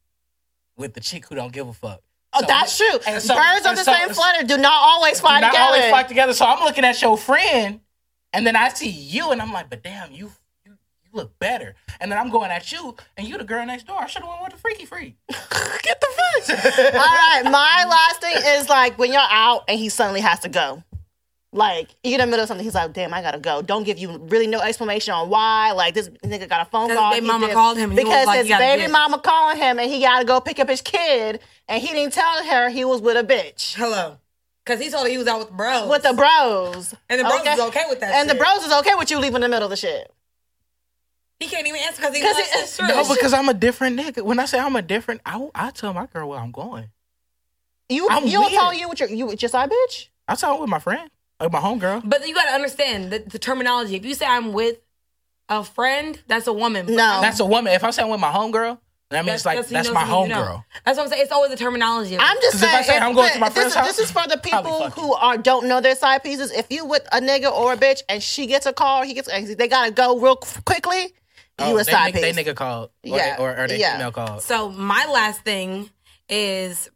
with 0.75 0.93
the 0.93 0.99
chick 0.99 1.27
who 1.27 1.35
don't 1.35 1.53
give 1.53 1.69
a 1.69 1.73
fuck. 1.73 2.01
Oh, 2.33 2.39
So- 2.41 2.45
that's 2.47 2.77
true. 2.77 2.99
and 3.07 3.21
so- 3.21 3.35
Birds 3.35 3.65
of 3.65 3.75
the 3.75 3.83
so- 3.83 3.93
same 3.93 4.09
flutter 4.09 4.43
do 4.45 4.57
not 4.57 4.73
always 4.73 5.19
fly 5.19 5.39
not 5.41 5.51
together. 5.51 5.65
always 5.65 5.85
flock 5.89 6.07
together. 6.07 6.33
So 6.33 6.45
I'm 6.45 6.63
looking 6.63 6.85
at 6.85 7.01
your 7.01 7.17
friend, 7.17 7.81
and 8.33 8.47
then 8.47 8.55
I 8.55 8.69
see 8.69 8.87
you, 8.89 9.31
and 9.31 9.41
I'm 9.41 9.51
like, 9.51 9.69
but 9.69 9.83
damn, 9.83 10.11
you 10.13 10.31
you, 10.65 10.71
you 11.03 11.09
look 11.11 11.37
better. 11.39 11.75
And 11.99 12.09
then 12.11 12.17
I'm 12.17 12.29
going 12.29 12.49
at 12.51 12.71
you, 12.71 12.95
and 13.17 13.27
you 13.27 13.37
the 13.37 13.43
girl 13.43 13.65
next 13.65 13.85
door. 13.87 14.01
I 14.01 14.07
should 14.07 14.21
have 14.21 14.29
went 14.29 14.43
with 14.43 14.51
the 14.53 14.57
freaky 14.59 14.85
freak. 14.85 15.15
Get 15.29 15.99
the 16.01 16.07
fuck. 16.47 16.59
All 16.93 16.99
right, 17.01 17.41
my 17.43 17.85
last 17.89 18.21
thing 18.21 18.35
is 18.37 18.69
like 18.69 18.97
when 18.97 19.11
you're 19.11 19.21
out 19.21 19.65
and 19.67 19.77
he 19.77 19.89
suddenly 19.89 20.21
has 20.21 20.39
to 20.41 20.49
go. 20.49 20.83
Like 21.53 21.89
you're 22.03 22.13
in 22.13 22.21
the 22.21 22.27
middle 22.27 22.43
of 22.43 22.47
something, 22.47 22.63
he's 22.63 22.75
like, 22.75 22.93
"Damn, 22.93 23.13
I 23.13 23.21
gotta 23.21 23.37
go." 23.39 23.61
Don't 23.61 23.83
give 23.83 23.97
you 23.97 24.17
really 24.29 24.47
no 24.47 24.61
explanation 24.61 25.13
on 25.13 25.29
why. 25.29 25.73
Like 25.73 25.93
this 25.93 26.07
nigga 26.23 26.47
got 26.47 26.61
a 26.65 26.69
phone 26.69 26.87
Because 26.87 26.97
call. 26.97 27.11
baby 27.11 27.27
mama 27.27 27.47
did- 27.47 27.53
called 27.53 27.77
him 27.77 27.89
and 27.89 27.99
he 27.99 28.05
was 28.05 28.13
because 28.13 28.27
like, 28.27 28.45
his 28.45 28.57
baby 28.57 28.81
get." 28.83 28.91
mama 28.91 29.19
calling 29.19 29.57
him 29.57 29.77
and 29.79 29.91
he 29.91 29.99
gotta 29.99 30.23
go 30.23 30.39
pick 30.39 30.59
up 30.59 30.69
his 30.69 30.81
kid, 30.81 31.41
and 31.67 31.81
he 31.81 31.87
didn't 31.89 32.13
tell 32.13 32.45
her 32.45 32.69
he 32.69 32.85
was 32.85 33.01
with 33.01 33.17
a 33.17 33.23
bitch, 33.23 33.75
Hello. 33.75 34.17
Because 34.65 34.79
he 34.79 34.89
told 34.89 35.05
her 35.07 35.09
he 35.11 35.17
was 35.17 35.27
out 35.27 35.39
with 35.39 35.49
bros. 35.51 35.89
with 35.89 36.03
the 36.03 36.13
bros. 36.13 36.93
And 37.09 37.19
the 37.19 37.23
bros 37.25 37.41
is 37.45 37.59
okay 37.59 37.83
with 37.89 37.99
that 37.99 38.13
And 38.13 38.29
the 38.29 38.35
bros 38.35 38.63
is 38.63 38.71
okay 38.71 38.93
with 38.95 39.11
you 39.11 39.17
leaving 39.19 39.35
in 39.37 39.41
the 39.41 39.49
middle 39.49 39.65
of 39.65 39.71
the 39.71 39.75
shit. 39.75 40.09
He 41.41 41.47
can't 41.47 41.67
even 41.67 41.81
answer 41.81 41.99
because 42.01 42.15
he 42.15 42.21
'Cause 42.21 42.35
like, 42.35 42.45
it- 42.45 42.49
it's 42.59 42.77
true. 42.77 42.87
no, 42.87 43.03
because 43.13 43.33
I'm 43.33 43.49
a 43.49 43.53
different 43.55 43.99
nigga. 43.99 44.21
When 44.21 44.39
I 44.39 44.45
say 44.45 44.59
I'm 44.59 44.75
a 44.77 44.81
different, 44.81 45.19
I, 45.25 45.49
I 45.55 45.71
tell 45.71 45.93
my 45.93 46.05
girl 46.05 46.29
where 46.29 46.39
I'm 46.39 46.51
going. 46.51 46.91
You 47.89 48.07
I'm 48.09 48.25
you 48.25 48.33
don't 48.39 48.51
tell 48.51 48.73
you 48.73 48.87
with 48.87 48.99
your 49.01 49.09
you 49.09 49.25
with 49.25 49.41
your 49.41 49.49
side 49.49 49.69
bitch. 49.69 50.07
I 50.27 50.35
tell 50.35 50.53
her 50.55 50.61
with 50.61 50.69
my 50.69 50.79
friend, 50.79 51.09
like 51.41 51.51
my 51.51 51.59
homegirl. 51.59 52.01
But 52.09 52.27
you 52.27 52.33
got 52.33 52.45
to 52.45 52.53
understand 52.53 53.11
the, 53.11 53.19
the 53.19 53.39
terminology. 53.39 53.95
If 53.95 54.05
you 54.05 54.13
say 54.15 54.25
I'm 54.25 54.53
with 54.53 54.77
a 55.49 55.63
friend, 55.63 56.19
that's 56.27 56.47
a 56.47 56.53
woman. 56.53 56.85
No. 56.87 57.19
That's 57.21 57.39
a 57.39 57.45
woman. 57.45 57.73
If 57.73 57.83
I 57.83 57.91
say 57.91 58.03
I'm 58.03 58.09
with 58.09 58.19
my 58.19 58.31
homegirl, 58.31 58.77
that 59.09 59.25
means 59.25 59.45
like 59.45 59.65
he 59.67 59.73
that's 59.73 59.91
my 59.91 60.05
who 60.05 60.23
you 60.23 60.29
know. 60.29 60.35
homegirl. 60.35 60.63
That's 60.85 60.97
what 60.97 61.03
I'm 61.03 61.09
saying. 61.09 61.23
It's 61.23 61.31
always 61.33 61.51
the 61.51 61.57
terminology. 61.57 62.17
I'm 62.17 62.37
just 62.37 62.53
'Cause 62.53 62.63
if 62.63 62.69
saying. 62.69 62.75
I 62.75 62.81
say 62.83 62.97
I'm 62.97 63.13
going 63.13 63.33
to 63.33 63.39
my 63.39 63.49
this, 63.49 63.55
friend's 63.55 63.75
house, 63.75 63.87
this 63.87 63.99
is 63.99 64.11
for 64.11 64.25
the 64.27 64.37
people 64.37 64.89
who 64.91 65.13
are 65.13 65.37
don't 65.37 65.67
know 65.67 65.81
their 65.81 65.95
side 65.95 66.23
pieces. 66.23 66.49
If 66.51 66.67
you 66.71 66.85
with 66.85 67.05
a 67.11 67.19
nigga 67.19 67.51
or 67.51 67.73
a 67.73 67.77
bitch 67.77 68.03
and 68.07 68.23
she 68.23 68.47
gets 68.47 68.65
a 68.65 68.71
call, 68.71 69.03
he 69.03 69.13
gets 69.13 69.27
they 69.55 69.67
gotta 69.67 69.91
go 69.91 70.17
real 70.17 70.37
quickly. 70.37 71.13
Oh, 71.59 71.71
you 71.71 71.79
a 71.79 71.83
they, 71.83 71.91
side 71.91 72.13
piece. 72.13 72.21
They 72.21 72.31
nigga 72.43 72.55
called, 72.55 72.91
or 73.03 73.17
Yeah, 73.17 73.35
they, 73.35 73.43
or, 73.43 73.57
or 73.57 73.67
they 73.67 73.79
yeah. 73.79 73.97
female 73.97 74.11
called. 74.13 74.41
So 74.43 74.69
my 74.69 75.05
last 75.07 75.41
thing 75.41 75.89
is 76.29 76.89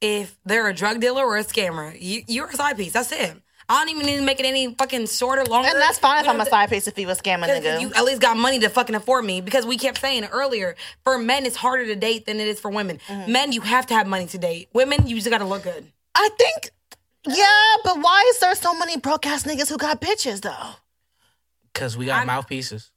if 0.00 0.38
they're 0.46 0.66
a 0.68 0.74
drug 0.74 1.00
dealer 1.00 1.24
or 1.26 1.36
a 1.36 1.44
scammer, 1.44 1.94
you, 2.00 2.22
you're 2.26 2.46
a 2.46 2.54
side 2.54 2.78
piece. 2.78 2.94
That's 2.94 3.12
it. 3.12 3.34
I 3.70 3.78
don't 3.84 3.88
even 3.90 4.04
need 4.04 4.16
to 4.16 4.22
make 4.22 4.40
it 4.40 4.46
any 4.46 4.74
fucking 4.74 5.06
shorter, 5.06 5.44
longer. 5.44 5.68
and 5.68 5.78
that's 5.80 5.98
fine 5.98 6.24
if 6.24 6.28
I'm 6.28 6.40
a 6.40 6.44
side 6.46 6.68
piece 6.70 6.88
if 6.88 6.98
you 6.98 7.08
a 7.08 7.12
scammer 7.12 7.44
nigga. 7.46 7.80
you 7.80 7.92
at 7.94 8.04
least 8.04 8.20
got 8.20 8.36
money 8.36 8.58
to 8.58 8.68
fucking 8.68 8.96
afford 8.96 9.24
me. 9.24 9.40
Because 9.40 9.64
we 9.64 9.78
kept 9.78 9.98
saying 10.00 10.24
earlier, 10.24 10.74
for 11.04 11.18
men 11.18 11.46
it's 11.46 11.54
harder 11.54 11.86
to 11.86 11.94
date 11.94 12.26
than 12.26 12.40
it 12.40 12.48
is 12.48 12.58
for 12.58 12.68
women. 12.70 12.98
Mm-hmm. 13.06 13.30
Men, 13.30 13.52
you 13.52 13.60
have 13.60 13.86
to 13.86 13.94
have 13.94 14.08
money 14.08 14.26
to 14.26 14.38
date. 14.38 14.68
Women, 14.74 15.06
you 15.06 15.14
just 15.16 15.30
gotta 15.30 15.44
look 15.44 15.62
good. 15.62 15.86
I 16.16 16.28
think. 16.36 16.70
Yeah, 17.26 17.76
but 17.84 18.00
why 18.00 18.24
is 18.30 18.40
there 18.40 18.54
so 18.56 18.74
many 18.74 18.96
broke 18.96 19.24
ass 19.26 19.44
niggas 19.44 19.68
who 19.68 19.76
got 19.78 20.00
bitches 20.00 20.40
though? 20.40 20.70
Because 21.72 21.96
we 21.96 22.06
got 22.06 22.18
I'm- 22.18 22.26
mouthpieces. 22.26 22.90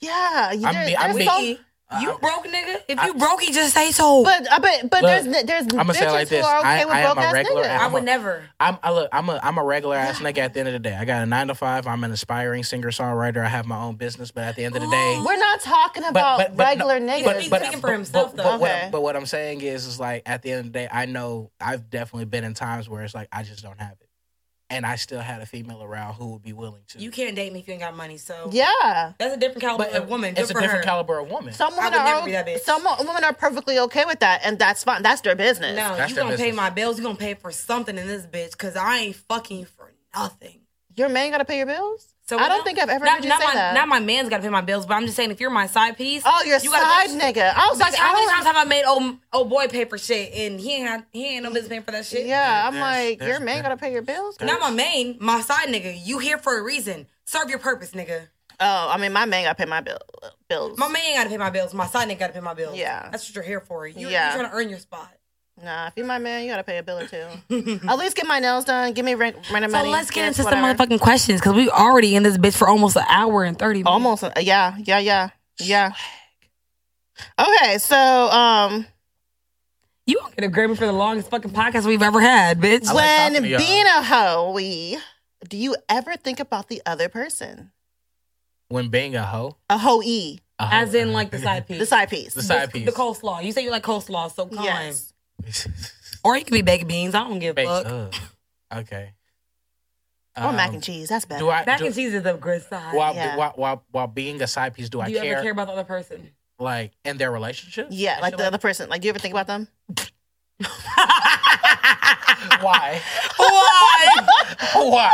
Yeah, 0.00 0.52
you, 0.52 0.66
I'm 0.66 0.74
there- 0.74 0.96
I'm 0.98 1.12
there's 1.12 1.16
be- 1.16 1.26
so- 1.26 1.40
Me, 1.40 1.58
you 2.00 2.10
I- 2.12 2.16
broke 2.18 2.44
nigga. 2.46 2.80
If 2.88 3.02
you 3.04 3.14
broke, 3.14 3.42
you 3.46 3.52
just 3.52 3.72
say 3.74 3.90
so. 3.92 4.24
but 4.24 4.50
uh, 4.50 4.58
but 4.60 4.90
but 4.90 5.02
Look, 5.02 5.24
there's 5.24 5.44
there's 5.46 5.66
I'ma 5.74 5.92
say 5.92 6.06
it 6.06 6.10
like 6.10 6.28
this. 6.28 6.44
who 6.44 6.50
are 6.52 6.58
okay 6.60 6.68
I- 6.82 6.84
with 6.84 6.94
I 6.94 7.00
am 7.00 7.06
broke 7.14 7.16
a 7.24 7.26
ass 7.28 7.32
regular 7.32 7.62
niggas. 7.64 7.68
I 7.78 7.84
I'm 7.84 7.92
would 7.92 8.02
a- 8.02 8.06
never. 8.06 8.44
I'm 8.58 8.78
I 8.82 8.90
look, 8.92 9.08
I'm 9.12 9.28
a 9.28 9.40
I'm 9.42 9.58
a 9.58 9.64
regular 9.64 9.96
ass 9.96 10.18
nigga 10.20 10.38
at 10.38 10.52
the 10.54 10.60
end 10.60 10.68
of 10.68 10.72
the 10.72 10.78
day. 10.80 10.96
I 10.96 11.04
got 11.04 11.22
a 11.22 11.26
nine 11.26 11.46
to 11.48 11.54
five. 11.54 11.86
I'm 11.86 12.02
an 12.04 12.10
aspiring 12.10 12.64
singer 12.64 12.90
songwriter. 12.90 13.44
I 13.44 13.48
have 13.48 13.66
my 13.66 13.78
own 13.78 13.96
business, 13.96 14.30
but 14.32 14.44
at 14.44 14.56
the 14.56 14.64
end 14.64 14.74
of 14.76 14.82
the 14.82 14.90
day, 14.90 15.22
We're 15.24 15.36
not 15.36 15.60
talking 15.60 16.04
about 16.04 16.38
but, 16.38 16.48
but, 16.48 16.56
but 16.56 16.64
regular 16.66 16.98
no, 17.00 17.12
niggas. 17.12 17.24
But, 17.24 17.36
He's 17.36 17.46
speaking 17.52 17.80
for 17.80 17.92
himself, 17.92 18.34
though. 18.34 18.42
But, 18.42 18.60
what, 18.60 18.70
Okay. 18.70 18.80
I'm- 18.82 18.90
but 18.90 19.02
what 19.02 19.14
I'm 19.16 19.26
saying 19.26 19.60
is, 19.60 19.86
is 19.86 20.00
like 20.00 20.22
at 20.26 20.42
the 20.42 20.50
end 20.52 20.60
of 20.60 20.66
the 20.66 20.78
day, 20.78 20.88
I 20.90 21.06
know 21.06 21.50
I've 21.60 21.88
definitely 21.88 22.24
been 22.26 22.44
in 22.44 22.54
times 22.54 22.88
where 22.88 23.02
it's 23.02 23.14
like 23.14 23.28
I 23.32 23.42
just 23.42 23.62
don't 23.62 23.78
have 23.80 23.92
it, 24.00 24.05
and 24.68 24.84
I 24.84 24.96
still 24.96 25.20
had 25.20 25.42
a 25.42 25.46
female 25.46 25.82
around 25.82 26.14
who 26.14 26.32
would 26.32 26.42
be 26.42 26.52
willing 26.52 26.82
to. 26.88 26.98
You 26.98 27.10
can't 27.10 27.36
date 27.36 27.52
me 27.52 27.60
if 27.60 27.68
you 27.68 27.74
ain't 27.74 27.82
got 27.82 27.96
money. 27.96 28.16
So 28.18 28.50
yeah. 28.52 29.12
that's 29.18 29.34
a 29.34 29.38
different 29.38 29.60
caliber 29.60 29.84
but 29.84 30.02
of 30.02 30.08
woman. 30.08 30.34
It's 30.36 30.48
Good 30.48 30.58
a 30.58 30.60
different 30.60 30.84
her. 30.84 30.90
caliber 30.90 31.18
of 31.18 31.30
woman. 31.30 31.52
Some 31.52 31.76
women 31.76 31.92
would 31.92 31.98
never 31.98 32.20
are 32.20 32.24
be 32.24 32.32
that 32.32 32.46
bitch. 32.46 32.60
some 32.60 32.84
women 32.84 33.24
are 33.24 33.32
perfectly 33.32 33.78
okay 33.78 34.04
with 34.06 34.20
that, 34.20 34.40
and 34.44 34.58
that's 34.58 34.84
fine. 34.84 35.02
That's 35.02 35.20
their 35.20 35.36
business. 35.36 35.76
No, 35.76 35.96
That's 35.96 36.10
you 36.10 36.16
their 36.16 36.24
gonna 36.24 36.36
pay 36.36 36.52
my 36.52 36.70
bills. 36.70 36.98
You 36.98 37.04
gonna 37.04 37.16
pay 37.16 37.34
for 37.34 37.50
something 37.52 37.96
in 37.96 38.06
this 38.06 38.26
bitch 38.26 38.52
because 38.52 38.76
I 38.76 38.98
ain't 38.98 39.16
fucking 39.16 39.60
you 39.60 39.66
for 39.66 39.92
nothing. 40.14 40.60
Your 40.96 41.08
man 41.10 41.30
got 41.30 41.38
to 41.38 41.44
pay 41.44 41.58
your 41.58 41.66
bills. 41.66 42.14
So 42.28 42.36
I 42.38 42.48
don't 42.48 42.58
no, 42.58 42.64
think 42.64 42.80
I've 42.80 42.88
ever 42.88 43.04
not, 43.04 43.14
heard 43.16 43.24
you 43.24 43.28
not 43.28 43.40
say 43.40 43.46
my, 43.46 43.54
that. 43.54 43.74
Not 43.74 43.86
my 43.86 44.00
man's 44.00 44.28
got 44.28 44.38
to 44.38 44.42
pay 44.42 44.48
my 44.48 44.60
bills, 44.60 44.84
but 44.84 44.94
I'm 44.94 45.04
just 45.04 45.14
saying 45.14 45.30
if 45.30 45.38
you're 45.38 45.50
my 45.50 45.68
side 45.68 45.96
piece. 45.96 46.24
oh, 46.26 46.42
your 46.44 46.58
you 46.58 46.70
side 46.72 47.06
gotta- 47.06 47.10
nigga. 47.10 47.52
I 47.54 47.68
was 47.68 47.78
like, 47.78 47.94
how 47.94 48.12
many 48.14 48.26
oh. 48.26 48.30
times 48.34 48.46
have 48.46 48.56
I 48.56 48.64
made 48.64 48.84
old, 48.84 49.16
old 49.32 49.48
boy 49.48 49.68
pay 49.68 49.84
for 49.84 49.96
shit 49.96 50.32
and 50.34 50.58
he 50.58 50.74
ain't 50.74 51.04
he 51.12 51.36
ain't 51.36 51.44
no 51.44 51.50
business 51.50 51.68
paying 51.68 51.82
for 51.82 51.92
that 51.92 52.04
shit? 52.04 52.26
yeah, 52.26 52.66
I'm 52.66 52.74
There's- 52.74 53.08
like, 53.10 53.18
there's- 53.20 53.38
your 53.38 53.44
man 53.46 53.62
got 53.62 53.68
to 53.68 53.76
pay 53.76 53.92
your 53.92 54.02
bills. 54.02 54.38
Not 54.40 54.60
my 54.60 54.70
main, 54.70 55.18
my 55.20 55.40
side 55.40 55.68
nigga. 55.68 55.96
You 56.04 56.18
here 56.18 56.38
for 56.38 56.58
a 56.58 56.62
reason. 56.62 57.06
Serve 57.26 57.48
your 57.48 57.60
purpose, 57.60 57.92
nigga. 57.92 58.26
Oh, 58.58 58.88
I 58.90 58.96
mean, 58.96 59.12
my 59.12 59.24
man 59.26 59.44
got 59.44 59.56
to 59.56 59.62
pay 59.64 59.68
my 59.68 59.80
bill, 59.82 59.98
bills. 60.48 60.78
My 60.78 60.88
man 60.88 61.14
gotta 61.14 61.28
pay 61.28 61.36
my 61.36 61.50
bills. 61.50 61.74
My 61.74 61.86
side 61.86 62.08
nigga 62.08 62.18
gotta 62.18 62.32
pay 62.32 62.40
my 62.40 62.54
bills. 62.54 62.76
Yeah. 62.76 63.08
That's 63.10 63.28
what 63.28 63.34
you're 63.36 63.44
here 63.44 63.60
for. 63.60 63.86
You, 63.86 64.08
Yeah. 64.08 64.32
You're 64.34 64.40
trying 64.42 64.50
to 64.50 64.56
earn 64.56 64.68
your 64.70 64.78
spot. 64.78 65.12
Nah, 65.62 65.86
if 65.86 65.94
you're 65.96 66.06
my 66.06 66.18
man, 66.18 66.44
you 66.44 66.50
got 66.50 66.58
to 66.58 66.64
pay 66.64 66.76
a 66.78 66.82
bill 66.82 66.98
or 66.98 67.06
two. 67.06 67.16
At 67.88 67.98
least 67.98 68.14
get 68.14 68.26
my 68.26 68.40
nails 68.40 68.66
done. 68.66 68.92
Give 68.92 69.04
me 69.06 69.14
rent, 69.14 69.36
rent 69.50 69.64
So 69.64 69.70
money. 69.78 69.90
let's 69.90 70.10
get 70.10 70.26
gifts, 70.26 70.38
into 70.38 70.50
some 70.50 70.62
motherfucking 70.62 71.00
questions 71.00 71.40
because 71.40 71.54
we 71.54 71.70
already 71.70 72.14
in 72.14 72.22
this 72.22 72.36
bitch 72.36 72.56
for 72.56 72.68
almost 72.68 72.96
an 72.96 73.04
hour 73.08 73.42
and 73.42 73.58
30 73.58 73.78
minutes. 73.80 73.88
Almost, 73.90 74.24
uh, 74.24 74.32
yeah, 74.40 74.76
yeah, 74.84 74.98
yeah, 74.98 75.28
yeah. 75.58 75.92
Okay, 77.38 77.78
so 77.78 77.96
um, 77.96 78.86
You 80.04 80.18
won't 80.20 80.36
get 80.36 80.44
a 80.44 80.50
Grammy 80.52 80.76
for 80.76 80.84
the 80.84 80.92
longest 80.92 81.30
fucking 81.30 81.52
podcast 81.52 81.86
we've 81.86 82.02
ever 82.02 82.20
had, 82.20 82.60
bitch. 82.60 82.86
I 82.88 82.92
like 82.92 82.94
when 82.94 83.32
talking 83.32 83.42
to 83.44 83.48
y'all. 83.48 83.58
being 83.58 83.86
a 83.86 84.02
hoe, 84.02 84.52
we 84.54 84.98
Do 85.48 85.56
you 85.56 85.74
ever 85.88 86.16
think 86.16 86.38
about 86.38 86.68
the 86.68 86.82
other 86.84 87.08
person? 87.08 87.72
When 88.68 88.88
being 88.90 89.16
a 89.16 89.22
hoe, 89.24 89.56
A 89.70 89.78
hoe 89.78 90.02
e, 90.04 90.40
a 90.58 90.68
As 90.70 90.92
in 90.94 91.14
like 91.14 91.30
the 91.30 91.38
side 91.38 91.66
piece. 91.66 91.78
the 91.80 91.86
side 91.86 92.10
piece. 92.10 92.34
The 92.34 92.42
side 92.42 92.70
piece. 92.72 92.84
The 92.84 92.92
coleslaw. 92.92 93.42
You 93.42 93.52
say 93.52 93.62
you 93.64 93.70
like 93.70 93.84
coleslaw, 93.84 94.30
so 94.34 94.46
come 94.46 94.62
Yes. 94.64 95.14
Or 96.24 96.36
you 96.36 96.44
could 96.44 96.52
be 96.54 96.62
baked 96.62 96.88
beans. 96.88 97.14
I 97.14 97.20
don't 97.24 97.38
give 97.38 97.56
a 97.58 97.64
fuck. 97.64 97.86
Ugh. 97.86 98.14
okay. 98.78 99.12
Or 100.36 100.52
mac 100.52 100.68
Um, 100.68 100.74
and 100.74 100.82
cheese. 100.82 101.08
That's 101.08 101.24
better. 101.24 101.38
Do 101.40 101.50
I 101.50 101.64
Mac 101.64 101.78
do, 101.78 101.86
and 101.86 101.94
cheese 101.94 102.12
is 102.12 102.22
the 102.22 102.34
good 102.34 102.62
side. 102.62 102.94
while, 102.94 103.14
Yeah. 103.14 103.36
while, 103.36 103.52
while 103.56 103.84
while 103.90 104.06
being 104.06 104.42
a 104.42 104.46
side 104.46 104.74
piece? 104.74 104.88
Do, 104.90 104.98
Do 104.98 105.02
I 105.04 105.06
you 105.06 105.18
care, 105.20 105.34
ever 105.34 105.42
care 105.42 105.52
about 105.52 105.66
the 105.68 105.72
other 105.74 105.84
person? 105.84 106.30
like 106.58 106.92
in 107.04 107.16
their 107.18 107.30
relationship? 107.30 107.88
yeah, 107.90 108.18
like 108.20 108.32
shit 108.32 108.38
the 108.38 108.46
other 108.46 108.58
person. 108.58 108.88
Like, 108.90 109.00
do 109.02 109.06
you 109.06 109.10
ever 109.10 109.18
think 109.18 109.32
about 109.34 109.46
them? 109.46 109.68
Why? 112.60 113.00
Why? 113.36 114.16
Why? 114.74 115.12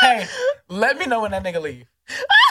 hey, 0.00 0.26
let 0.68 0.98
me 0.98 1.06
know 1.06 1.20
when 1.22 1.30
that 1.32 1.42
nigga 1.44 1.60
leave. 1.62 1.86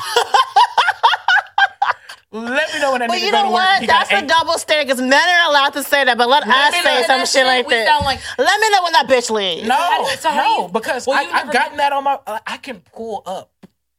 let 2.34 2.73
me 2.73 2.80
know 2.81 2.91
when 2.91 2.99
that 3.01 3.07
But 3.10 3.18
nigga 3.19 3.26
you 3.26 3.31
go 3.31 3.38
know 3.38 3.43
to 3.49 3.53
work. 3.53 3.61
what? 3.64 3.81
He 3.81 3.88
got 3.88 4.10
That's 4.10 4.11
a 4.11 4.23
eight- 4.23 4.27
double 4.27 4.57
standard 4.57 4.88
because 4.88 5.01
men 5.01 5.14
are 5.14 5.49
allowed 5.49 5.73
to 5.73 5.84
say 5.84 6.03
that, 6.03 6.18
but 6.18 6.27
let 6.27 6.43
us 6.47 6.73
say 6.84 7.03
some 7.03 7.19
shit 7.22 7.30
shit, 7.30 7.45
like 7.45 7.68
we 7.68 7.76
that. 7.76 7.88
sound 7.88 8.05
like- 8.05 8.19
let 8.38 8.60
me 8.60 8.69
know 8.72 8.84
when 8.84 8.93
that 8.93 9.07
bitch 9.07 9.30
leaves. 9.30 9.68
No, 9.68 10.05
So 10.19 10.30
how 10.31 10.43
no, 10.43 10.61
you- 10.64 10.68
because 10.73 11.07
well, 11.07 11.18
I, 11.18 11.23
I've 11.30 11.31
never- 11.45 11.53
gotten 11.53 11.77
that 11.77 11.93
on 11.93 12.03
my. 12.03 12.19
uh, 12.27 12.39
I 12.45 12.57
can 12.57 12.81
pull 12.81 13.23
up 13.26 13.51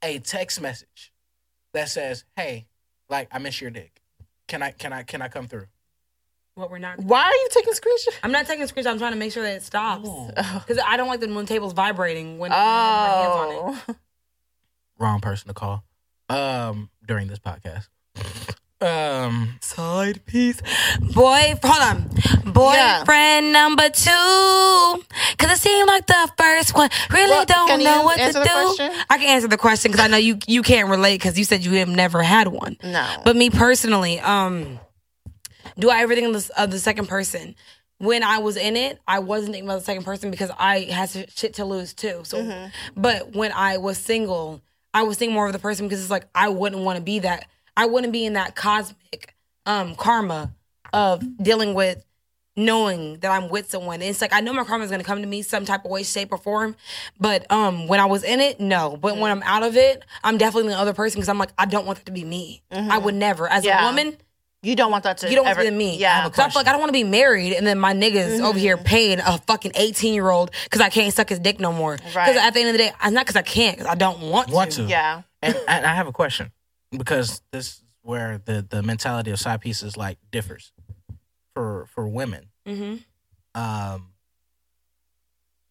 a 0.03 0.19
text 0.19 0.61
message 0.61 1.13
that 1.73 1.89
says, 1.89 2.25
"Hey, 2.37 2.67
like 3.09 3.29
I 3.33 3.39
miss 3.39 3.61
your 3.61 3.71
dick. 3.71 4.01
Can 4.49 4.63
I? 4.63 4.73
Can 4.73 4.93
I? 4.93 5.03
Can 5.05 5.23
I 5.23 5.29
come 5.29 5.47
through?" 5.47 5.67
What 6.57 6.71
we're 6.71 6.79
not. 6.79 6.99
Why 7.01 7.23
are 7.23 7.33
you 7.33 7.49
taking 7.51 7.73
screenshots? 7.73 8.15
I'm 8.23 8.31
not 8.31 8.47
taking 8.47 8.65
screenshots. 8.67 8.87
I'm 8.87 8.99
trying 8.99 9.11
to 9.13 9.19
make 9.19 9.33
sure 9.33 9.43
that 9.43 9.57
it 9.57 9.63
stops 9.65 10.09
because 10.29 10.79
I 10.87 10.97
don't 10.97 11.09
like 11.09 11.19
the 11.21 11.27
when 11.33 11.47
table's 11.47 11.73
vibrating 11.73 12.39
when 12.39 12.53
I 12.53 12.57
have 12.57 12.65
my 12.67 13.15
hands 13.17 13.37
on 13.37 13.51
it. 13.79 13.85
Oh, 13.89 13.95
Wrong 15.01 15.21
person 15.21 15.49
to 15.49 15.55
call. 15.55 15.83
Um, 16.29 16.91
during 17.05 17.27
this 17.27 17.41
podcast. 17.41 17.89
Um, 18.81 19.57
Side 19.63 20.27
piece. 20.27 20.61
Boy, 21.15 21.55
hold 21.65 21.83
on. 21.83 22.53
Boyfriend 22.53 23.51
number 23.53 23.89
two. 23.89 24.11
Cause 25.39 25.51
it 25.53 25.59
seemed 25.59 25.87
like 25.89 26.07
the 26.07 26.31
first 26.37 26.75
one 26.75 26.91
really 27.11 27.31
Well, 27.31 27.45
don't 27.47 27.83
know 27.83 28.03
what 28.03 28.19
to 28.19 28.33
do. 28.33 28.41
question? 28.43 28.93
I 29.09 29.17
can 29.19 29.29
answer 29.29 29.49
the 29.49 29.57
question 29.57 29.91
because 29.91 30.05
I 30.05 30.09
know 30.09 30.19
you 30.19 30.39
you 30.47 30.63
can't 30.63 30.91
relate 30.91 31.15
because 31.17 31.39
you 31.39 31.45
said 31.45 31.65
you 31.65 31.73
have 31.79 31.89
never 31.89 32.23
had 32.23 32.49
one. 32.49 32.77
no. 32.83 33.09
But 33.25 33.37
me 33.37 33.49
personally, 33.49 34.21
um, 34.21 34.79
do 35.79 35.89
I 35.89 36.03
ever 36.03 36.15
think 36.15 36.35
of 36.35 36.47
the, 36.47 36.63
of 36.63 36.71
the 36.71 36.79
second 36.79 37.07
person? 37.09 37.55
When 37.99 38.23
I 38.23 38.39
was 38.39 38.57
in 38.59 38.77
it, 38.77 39.01
I 39.09 39.21
wasn't 39.21 39.53
thinking 39.53 39.69
about 39.71 39.79
the 39.79 39.85
second 39.85 40.05
person 40.05 40.31
because 40.31 40.51
I 40.59 40.81
had 40.81 41.09
shit 41.35 41.55
to 41.55 41.65
lose 41.65 41.95
too. 41.95 42.21
So, 42.25 42.39
Mm-hmm. 42.43 43.01
but 43.01 43.33
when 43.35 43.53
I 43.53 43.79
was 43.79 43.97
single, 43.97 44.61
I 44.93 45.05
was 45.05 45.17
thinking 45.17 45.33
more 45.35 45.47
of 45.47 45.53
the 45.55 45.59
person 45.59 45.87
because 45.87 46.03
it's 46.03 46.11
like 46.11 46.27
I 46.35 46.49
wouldn't 46.51 46.83
want 46.83 46.97
to 46.99 47.03
be 47.03 47.21
that. 47.21 47.47
I 47.77 47.87
wouldn't 47.87 48.13
be 48.13 48.25
in 48.25 48.35
that 48.35 48.55
cosmic 48.55 49.35
um 49.67 49.95
karma 49.95 50.53
of 50.93 51.23
dealing 51.43 51.75
with 51.75 52.05
knowing 52.57 53.19
that 53.19 53.31
I'm 53.33 53.49
with 53.49 53.69
someone. 53.71 54.01
It's 54.01 54.21
like 54.21 54.33
I 54.33 54.41
know 54.41 54.53
my 54.53 54.65
karma 54.65 54.85
is 54.85 54.91
gonna 54.91 55.03
come 55.05 55.21
to 55.21 55.27
me 55.27 55.43
some 55.43 55.65
type 55.65 55.85
of 55.85 55.91
way, 55.91 56.03
shape, 56.05 56.31
or 56.33 56.39
form. 56.39 56.77
But 57.19 57.51
um 57.51 57.89
when 57.89 58.01
I 58.01 58.07
was 58.07 58.23
in 58.25 58.41
it, 58.41 58.61
no. 58.61 58.97
But 58.97 59.17
when 59.19 59.31
I'm 59.31 59.43
out 59.43 59.63
of 59.65 59.77
it, 59.77 60.05
I'm 60.23 60.39
definitely 60.39 60.71
the 60.73 60.79
other 60.79 60.93
person 60.95 61.19
because 61.19 61.29
I'm 61.29 61.39
like, 61.39 61.51
I 61.59 61.67
don't 61.67 61.87
want 61.87 61.99
that 61.99 62.07
to 62.07 62.13
be 62.13 62.25
me. 62.25 62.63
I 62.71 62.99
would 62.99 63.15
never. 63.15 63.49
As 63.49 63.65
Yeah. 63.65 63.83
a 63.83 63.87
woman, 63.87 64.17
you 64.63 64.77
don't 64.77 64.91
want 64.91 65.05
that 65.05 65.19
to 65.19 65.29
you 65.29 65.35
don't 65.35 65.45
want 65.45 65.59
ever 65.59 65.65
to 65.67 65.71
be 65.73 65.77
me. 65.77 65.97
Yeah. 65.99 66.29
Cause 66.31 66.39
I 66.39 66.49
feel 66.49 66.61
like 66.61 66.69
I 66.69 66.73
don't 66.73 66.81
want 66.81 66.89
to 66.91 66.95
be 66.95 67.05
married 67.05 67.53
and 67.55 67.67
then 67.67 67.79
my 67.79 67.93
niggas 67.93 68.41
over 68.41 68.59
here 68.59 68.77
Mm-hmm. 68.77 68.85
paying 68.87 69.19
a 69.21 69.39
fucking 69.39 69.73
18 69.75 70.15
year 70.15 70.31
old 70.31 70.53
because 70.65 70.81
I 70.81 70.91
can't 70.91 71.13
suck 71.13 71.29
his 71.31 71.41
dick 71.41 71.59
no 71.59 71.73
more. 71.73 71.97
Because 71.97 72.37
at 72.37 72.55
the 72.55 72.61
end 72.61 72.69
of 72.69 72.75
the 72.75 72.79
day, 72.79 72.93
it's 73.03 73.11
not 73.13 73.27
because 73.27 73.37
I 73.37 73.43
can't, 73.43 73.77
because 73.79 73.91
I 73.91 73.95
don't 73.97 74.21
want, 74.21 74.51
want 74.51 74.71
to. 74.73 74.85
to? 74.85 74.89
Yeah. 74.89 75.23
and, 75.43 75.55
and 75.69 75.85
I 75.87 75.95
have 75.95 76.07
a 76.07 76.13
question 76.13 76.51
because 76.99 77.43
this 77.53 77.67
is 77.67 77.83
where 78.03 78.41
the 78.45 78.67
the 78.69 78.83
mentality 78.83 79.31
of 79.31 79.39
side 79.39 79.61
pieces 79.61 79.97
like 79.97 80.19
differs 80.31 80.73
for 81.55 81.87
for 81.87 82.09
women. 82.09 82.51
Mm-hmm. 82.67 83.61
Um, 83.61 84.11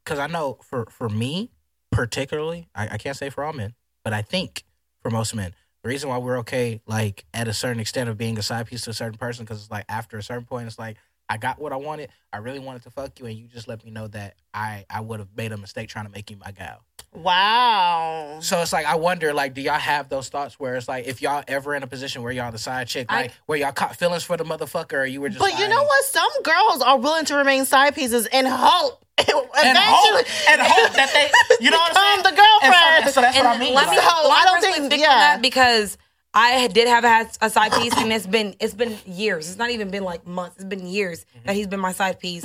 because 0.04 0.20
I 0.20 0.28
know 0.28 0.58
for 0.62 0.86
for 0.90 1.10
me 1.10 1.52
particularly, 1.92 2.68
I, 2.74 2.90
I 2.94 2.98
can't 2.98 3.16
say 3.16 3.30
for 3.30 3.44
all 3.44 3.54
men, 3.54 3.76
but 4.04 4.14
I 4.14 4.22
think 4.22 4.64
for 5.02 5.12
most 5.12 5.36
men, 5.36 5.54
the 5.84 5.90
reason 5.90 6.10
why 6.10 6.18
we're 6.18 6.40
okay, 6.40 6.82
like 6.88 7.26
at 7.34 7.48
a 7.48 7.54
certain 7.54 7.80
extent 7.80 8.10
of 8.10 8.18
being 8.18 8.38
a 8.38 8.42
side 8.42 8.68
piece 8.68 8.84
to 8.86 8.90
a 8.90 8.94
certain 8.94 9.18
person, 9.18 9.46
because 9.46 9.62
it's 9.62 9.72
like 9.72 9.86
after 9.88 10.18
a 10.18 10.24
certain 10.24 10.46
point, 10.46 10.68
it's 10.68 10.80
like 10.80 10.98
I 11.30 11.38
got 11.38 11.60
what 11.60 11.72
I 11.74 11.78
wanted. 11.78 12.10
I 12.32 12.38
really 12.38 12.60
wanted 12.60 12.84
to 12.84 12.90
fuck 12.90 13.20
you, 13.20 13.26
and 13.26 13.36
you 13.38 13.48
just 13.48 13.68
let 13.68 13.84
me 13.86 13.92
know 13.92 14.08
that 14.10 14.36
I 14.54 14.86
I 14.90 15.00
would 15.02 15.20
have 15.20 15.30
made 15.36 15.52
a 15.52 15.58
mistake 15.58 15.90
trying 15.90 16.06
to 16.06 16.12
make 16.12 16.30
you 16.30 16.38
my 16.38 16.52
gal. 16.52 16.84
Wow. 17.16 18.40
So 18.42 18.60
it's 18.62 18.74
like 18.74 18.86
I 18.86 18.96
wonder, 18.96 19.34
like, 19.34 19.54
do 19.54 19.62
y'all 19.62 19.76
have 19.80 20.10
those 20.10 20.30
thoughts 20.30 20.60
where 20.60 20.76
it's 20.76 20.88
like 20.88 21.06
if 21.08 21.22
y'all 21.22 21.44
ever 21.48 21.76
in 21.76 21.84
a 21.84 21.88
position 21.88 22.22
where 22.24 22.32
y'all 22.32 22.52
the 22.52 22.58
side 22.58 22.88
chick, 22.88 23.08
I- 23.10 23.22
like 23.24 23.32
where 23.46 23.58
y'all 23.58 23.72
caught 23.72 23.96
feelings 23.96 24.24
for 24.24 24.36
the 24.38 24.44
motherfucker, 24.44 24.94
or 24.94 25.06
you 25.06 25.22
were 25.22 25.30
just 25.30 25.40
But 25.40 25.58
you 25.60 25.68
know 25.68 25.84
what? 25.84 26.06
Some 26.06 26.30
girls 26.44 26.82
are 26.82 26.98
willing 26.98 27.26
to 27.26 27.36
remain 27.36 27.66
side 27.66 27.96
pieces 27.96 28.28
in 28.28 28.46
hope. 28.46 29.00
And 29.16 29.78
hope, 29.78 30.26
and 30.50 30.60
hope 30.62 30.94
that 30.96 31.12
they, 31.14 31.64
you 31.64 31.70
know 31.70 31.78
what 31.78 31.96
I'm 31.96 32.22
become 32.24 32.34
saying? 32.34 32.36
the 32.36 32.42
girlfriend. 32.42 32.76
And 32.96 33.06
so, 33.06 33.12
so 33.12 33.22
that's 33.22 33.38
what 33.38 33.46
I 33.46 33.58
mean. 33.60 33.76
Let 33.76 33.90
me, 33.92 33.98
like- 33.98 34.06
So, 34.06 34.12
I 34.12 34.44
don't 34.46 34.62
think- 34.90 35.00
yeah. 35.00 35.08
that 35.08 35.40
because 35.42 35.98
I 36.36 36.68
did 36.68 36.88
have 36.88 37.04
a, 37.06 37.30
a 37.46 37.50
side 37.50 37.72
piece, 37.74 37.94
and 37.96 38.12
it's 38.12 38.26
been 38.26 38.56
it's 38.60 38.74
been 38.74 38.98
years. 39.06 39.48
It's 39.50 39.58
not 39.60 39.70
even 39.70 39.92
been 39.92 40.04
like 40.04 40.26
months. 40.26 40.56
It's 40.56 40.66
been 40.66 40.88
years 40.88 41.26
Mm-hmm. 41.26 41.46
that 41.48 41.56
he's 41.56 41.68
been 41.68 41.80
my 41.80 41.92
side 41.92 42.20
piece, 42.20 42.44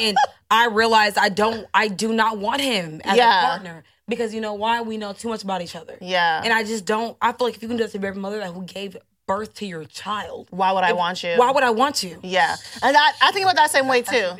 and 0.00 0.16
I 0.50 0.66
realized 0.68 1.18
I 1.18 1.28
don't, 1.28 1.66
I 1.74 1.88
do 1.88 2.12
not 2.12 2.38
want 2.38 2.60
him 2.60 3.00
as 3.04 3.16
Yeah. 3.16 3.42
a 3.44 3.46
partner 3.48 3.84
because 4.08 4.32
you 4.34 4.40
know 4.40 4.54
why? 4.54 4.80
We 4.82 4.96
know 4.96 5.12
too 5.12 5.28
much 5.28 5.42
about 5.42 5.60
each 5.62 5.76
other. 5.76 5.98
Yeah. 6.00 6.40
and 6.44 6.52
I 6.52 6.62
just 6.64 6.84
don't. 6.86 7.16
I 7.20 7.32
feel 7.32 7.46
like 7.48 7.56
if 7.56 7.62
you 7.62 7.68
can 7.68 7.76
do 7.76 7.82
that 7.84 7.92
to 7.92 7.98
your 7.98 8.14
mother 8.14 8.38
that 8.38 8.52
who 8.52 8.62
gave 8.62 8.96
birth 9.26 9.54
to 9.54 9.66
your 9.66 9.84
child, 9.84 10.46
Why 10.50 10.72
would 10.72 10.84
I 10.84 10.92
want 10.92 11.22
you? 11.22 11.34
why 11.36 11.50
would 11.50 11.64
I 11.64 11.70
want 11.70 12.02
you? 12.02 12.18
Yeah, 12.22 12.56
and 12.82 12.96
I, 12.96 13.10
I 13.20 13.32
think 13.32 13.44
about 13.44 13.56
that 13.56 13.70
same 13.70 13.88
way 13.88 14.02
too. 14.02 14.30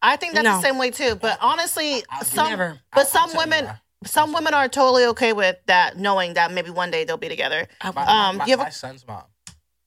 I 0.00 0.16
think 0.16 0.34
that's 0.34 0.44
No. 0.44 0.56
the 0.56 0.62
same 0.62 0.78
way 0.78 0.90
too. 0.90 1.16
But 1.16 1.38
honestly, 1.40 2.02
some 2.22 2.48
Never. 2.50 2.78
but 2.94 3.08
some 3.08 3.36
women 3.36 3.66
why. 3.66 3.78
Some 4.04 4.32
women 4.32 4.54
are 4.54 4.68
totally 4.68 5.04
okay 5.06 5.32
with 5.32 5.56
that, 5.66 5.96
knowing 5.96 6.34
that 6.34 6.52
maybe 6.52 6.70
one 6.70 6.90
day 6.90 7.04
they'll 7.04 7.16
be 7.16 7.28
together. 7.28 7.66
my, 7.82 7.88
Um, 8.28 8.36
my, 8.38 8.44
you 8.46 8.50
have 8.52 8.60
a- 8.60 8.64
my 8.64 8.70
son's 8.70 9.06
mom, 9.06 9.24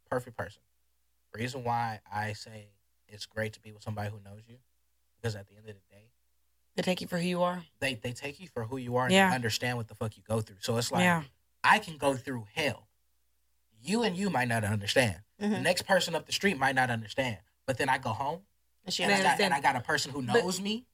perfect 0.09 0.37
person. 0.37 0.61
Reason 1.33 1.63
why 1.63 1.99
I 2.11 2.33
say 2.33 2.69
it's 3.07 3.25
great 3.25 3.53
to 3.53 3.59
be 3.59 3.71
with 3.73 3.83
somebody 3.83 4.09
who 4.09 4.19
knows 4.23 4.41
you, 4.47 4.57
because 5.17 5.35
at 5.35 5.47
the 5.47 5.55
end 5.57 5.67
of 5.69 5.75
the 5.75 5.81
day, 5.93 6.11
they 6.75 6.81
take 6.81 7.01
you 7.01 7.07
for 7.07 7.17
who 7.17 7.25
you 7.25 7.43
are. 7.43 7.63
they 7.79 7.95
they 7.95 8.11
take 8.13 8.39
you 8.39 8.47
for 8.47 8.63
who 8.65 8.77
you 8.77 8.95
are 8.97 9.05
and 9.05 9.13
Yeah. 9.13 9.29
they 9.29 9.35
understand 9.35 9.77
what 9.77 9.87
the 9.87 9.95
fuck 9.95 10.15
you 10.17 10.23
go 10.23 10.41
through. 10.41 10.57
So 10.61 10.77
it's 10.77 10.91
like 10.91 11.03
Yeah. 11.03 11.23
I 11.63 11.79
can 11.79 11.97
go 11.97 12.15
through 12.15 12.47
hell. 12.53 12.87
You 13.81 14.03
and 14.03 14.15
you 14.17 14.29
might 14.29 14.47
not 14.47 14.63
understand. 14.63 15.21
The 15.39 15.47
Mhm. 15.47 15.61
next 15.61 15.83
person 15.83 16.15
up 16.15 16.25
the 16.25 16.31
street 16.31 16.57
might 16.57 16.75
not 16.75 16.89
understand. 16.89 17.37
But 17.65 17.77
then 17.77 17.89
I 17.89 17.97
go 17.97 18.11
home 18.11 18.45
And 18.85 18.93
she 18.93 19.03
and 19.03 19.13
I, 19.13 19.21
got, 19.21 19.39
and 19.41 19.53
I 19.53 19.59
got 19.61 19.75
a 19.75 19.79
person 19.81 20.11
who 20.11 20.21
But- 20.21 20.35
knows 20.43 20.59
me 20.61 20.85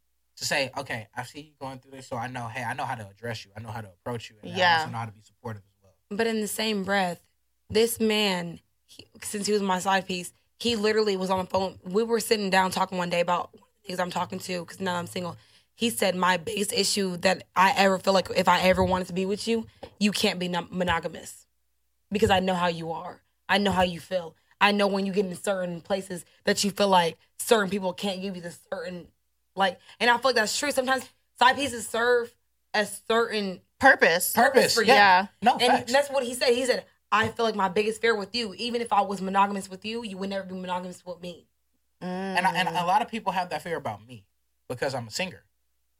to 0.41 0.47
say, 0.47 0.71
okay, 0.75 1.07
I 1.15 1.21
see 1.23 1.39
you 1.41 1.51
going 1.59 1.77
through 1.77 1.91
this, 1.91 2.07
so 2.07 2.17
I 2.17 2.25
know, 2.27 2.47
hey, 2.47 2.63
I 2.63 2.73
know 2.73 2.83
how 2.83 2.95
to 2.95 3.07
address 3.07 3.45
you. 3.45 3.51
I 3.55 3.61
know 3.61 3.69
how 3.69 3.81
to 3.81 3.87
approach 3.89 4.31
you. 4.31 4.37
And 4.41 4.51
I 4.51 4.57
Yeah. 4.57 4.73
also 4.79 4.89
know 4.89 4.97
how 4.97 5.05
to 5.05 5.11
be 5.11 5.21
supportive 5.21 5.61
as 5.67 5.75
well. 5.83 5.93
But 6.09 6.25
in 6.25 6.41
the 6.41 6.47
same 6.47 6.83
breath, 6.83 7.21
this 7.69 7.99
man, 7.99 8.59
he, 8.87 9.05
since 9.21 9.45
he 9.45 9.53
was 9.53 9.61
my 9.61 9.77
side 9.77 10.07
piece, 10.07 10.33
he 10.59 10.75
literally 10.75 11.15
was 11.15 11.29
on 11.29 11.45
the 11.45 11.45
phone. 11.45 11.77
We 11.83 12.01
were 12.01 12.19
sitting 12.19 12.49
down 12.49 12.71
talking 12.71 12.97
one 12.97 13.11
day 13.11 13.19
about 13.19 13.51
things 13.85 13.99
I'm 13.99 14.09
talking 14.09 14.39
to 14.39 14.61
because 14.61 14.81
now 14.81 14.95
I'm 14.95 15.05
single. 15.05 15.37
He 15.75 15.91
said 15.91 16.15
my 16.15 16.37
biggest 16.37 16.73
issue 16.73 17.17
that 17.17 17.43
I 17.55 17.73
ever 17.77 17.99
feel 17.99 18.13
like 18.13 18.29
if 18.35 18.47
I 18.47 18.61
ever 18.61 18.83
wanted 18.83 19.07
to 19.07 19.13
be 19.13 19.27
with 19.27 19.47
you, 19.47 19.67
you 19.99 20.11
can't 20.11 20.39
be 20.39 20.47
monogamous 20.47 21.45
because 22.11 22.31
I 22.31 22.39
know 22.39 22.55
how 22.55 22.67
you 22.67 22.91
are. 22.91 23.21
I 23.47 23.59
know 23.59 23.71
how 23.71 23.83
you 23.83 23.99
feel. 23.99 24.35
I 24.59 24.71
know 24.71 24.87
when 24.87 25.05
you 25.05 25.13
get 25.13 25.25
in 25.25 25.35
certain 25.35 25.81
places 25.81 26.25
that 26.45 26.63
you 26.63 26.71
feel 26.71 26.87
like 26.87 27.17
certain 27.37 27.69
people 27.69 27.93
can't 27.93 28.21
give 28.21 28.35
you 28.35 28.41
the 28.41 28.55
certain 28.71 29.07
like, 29.55 29.79
and 29.99 30.09
I 30.09 30.13
feel 30.17 30.29
like 30.29 30.35
that's 30.35 30.57
true. 30.57 30.71
Sometimes 30.71 31.07
side 31.39 31.55
pieces 31.55 31.87
serve 31.87 32.33
a 32.73 32.85
certain 32.85 33.61
purpose. 33.79 34.33
Purpose. 34.33 34.75
for 34.75 34.83
yeah. 34.83 34.93
yeah. 34.93 35.27
No, 35.41 35.53
and 35.53 35.71
facts. 35.71 35.91
that's 35.91 36.09
what 36.09 36.23
he 36.23 36.33
said. 36.33 36.53
He 36.53 36.65
said, 36.65 36.85
I 37.11 37.27
feel 37.27 37.45
like 37.45 37.55
my 37.55 37.67
biggest 37.67 38.01
fear 38.01 38.15
with 38.15 38.33
you, 38.33 38.53
even 38.57 38.81
if 38.81 38.93
I 38.93 39.01
was 39.01 39.21
monogamous 39.21 39.69
with 39.69 39.83
you, 39.83 40.03
you 40.03 40.17
would 40.17 40.29
never 40.29 40.45
be 40.45 40.55
monogamous 40.55 41.05
with 41.05 41.21
me. 41.21 41.47
Mm. 42.01 42.07
And, 42.07 42.47
I, 42.47 42.55
and 42.55 42.69
a 42.69 42.85
lot 42.85 43.01
of 43.01 43.09
people 43.09 43.31
have 43.33 43.49
that 43.49 43.61
fear 43.61 43.75
about 43.75 44.05
me 44.07 44.25
because 44.69 44.95
I'm 44.95 45.07
a 45.07 45.11
singer. 45.11 45.43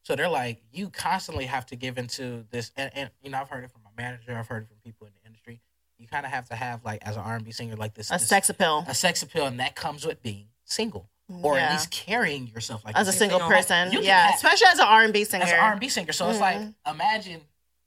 So 0.04 0.16
they're 0.16 0.30
like, 0.30 0.62
you 0.72 0.90
constantly 0.90 1.46
have 1.46 1.66
to 1.68 1.76
give 1.76 1.98
into 1.98 2.46
this. 2.50 2.72
And, 2.76 2.92
and 2.96 3.10
you 3.22 3.30
know, 3.30 3.40
I've 3.40 3.50
heard 3.50 3.64
it 3.64 3.72
from 3.72 3.82
my 3.84 3.92
manager. 4.02 4.36
I've 4.36 4.48
heard 4.48 4.64
it 4.64 4.70
from 4.70 4.78
people 4.84 5.06
in 5.06 5.14
the 5.22 5.28
industry. 5.28 5.62
You 5.98 6.08
kind 6.08 6.26
of 6.26 6.32
have 6.32 6.50
to 6.50 6.56
have 6.56 6.84
like, 6.84 7.04
as 7.04 7.18
an 7.18 7.24
R&B 7.24 7.52
singer, 7.52 7.76
like 7.76 7.94
this 7.94 8.10
a 8.10 8.14
this- 8.14 8.28
sex 8.28 8.50
appeal 8.50 8.84
a 8.88 8.96
sex 8.96 9.22
appeal, 9.22 9.46
and 9.46 9.60
that 9.60 9.76
comes 9.76 10.06
with 10.06 10.24
being 10.24 10.48
single, 10.64 11.10
or 11.42 11.56
Yeah. 11.56 11.66
at 11.68 11.72
least 11.74 11.92
carrying 11.92 12.48
yourself 12.48 12.84
like 12.86 12.96
as 12.98 13.08
a 13.08 13.12
single 13.12 13.40
single. 13.40 13.56
person. 13.56 13.92
You 13.92 14.00
can 14.00 14.08
Yeah, 14.08 14.26
have- 14.28 14.36
especially 14.36 14.68
as 14.68 14.80
an 14.80 14.86
R 14.88 15.04
and 15.04 15.14
B 15.14 15.24
singer. 15.24 15.44
as 15.46 15.52
an 15.52 15.60
R&B 15.60 15.90
singer. 15.90 16.12
So 16.12 16.30
it's 16.30 16.40
like, 16.40 16.58
Mhm. 16.58 16.74
imagine 16.88 17.42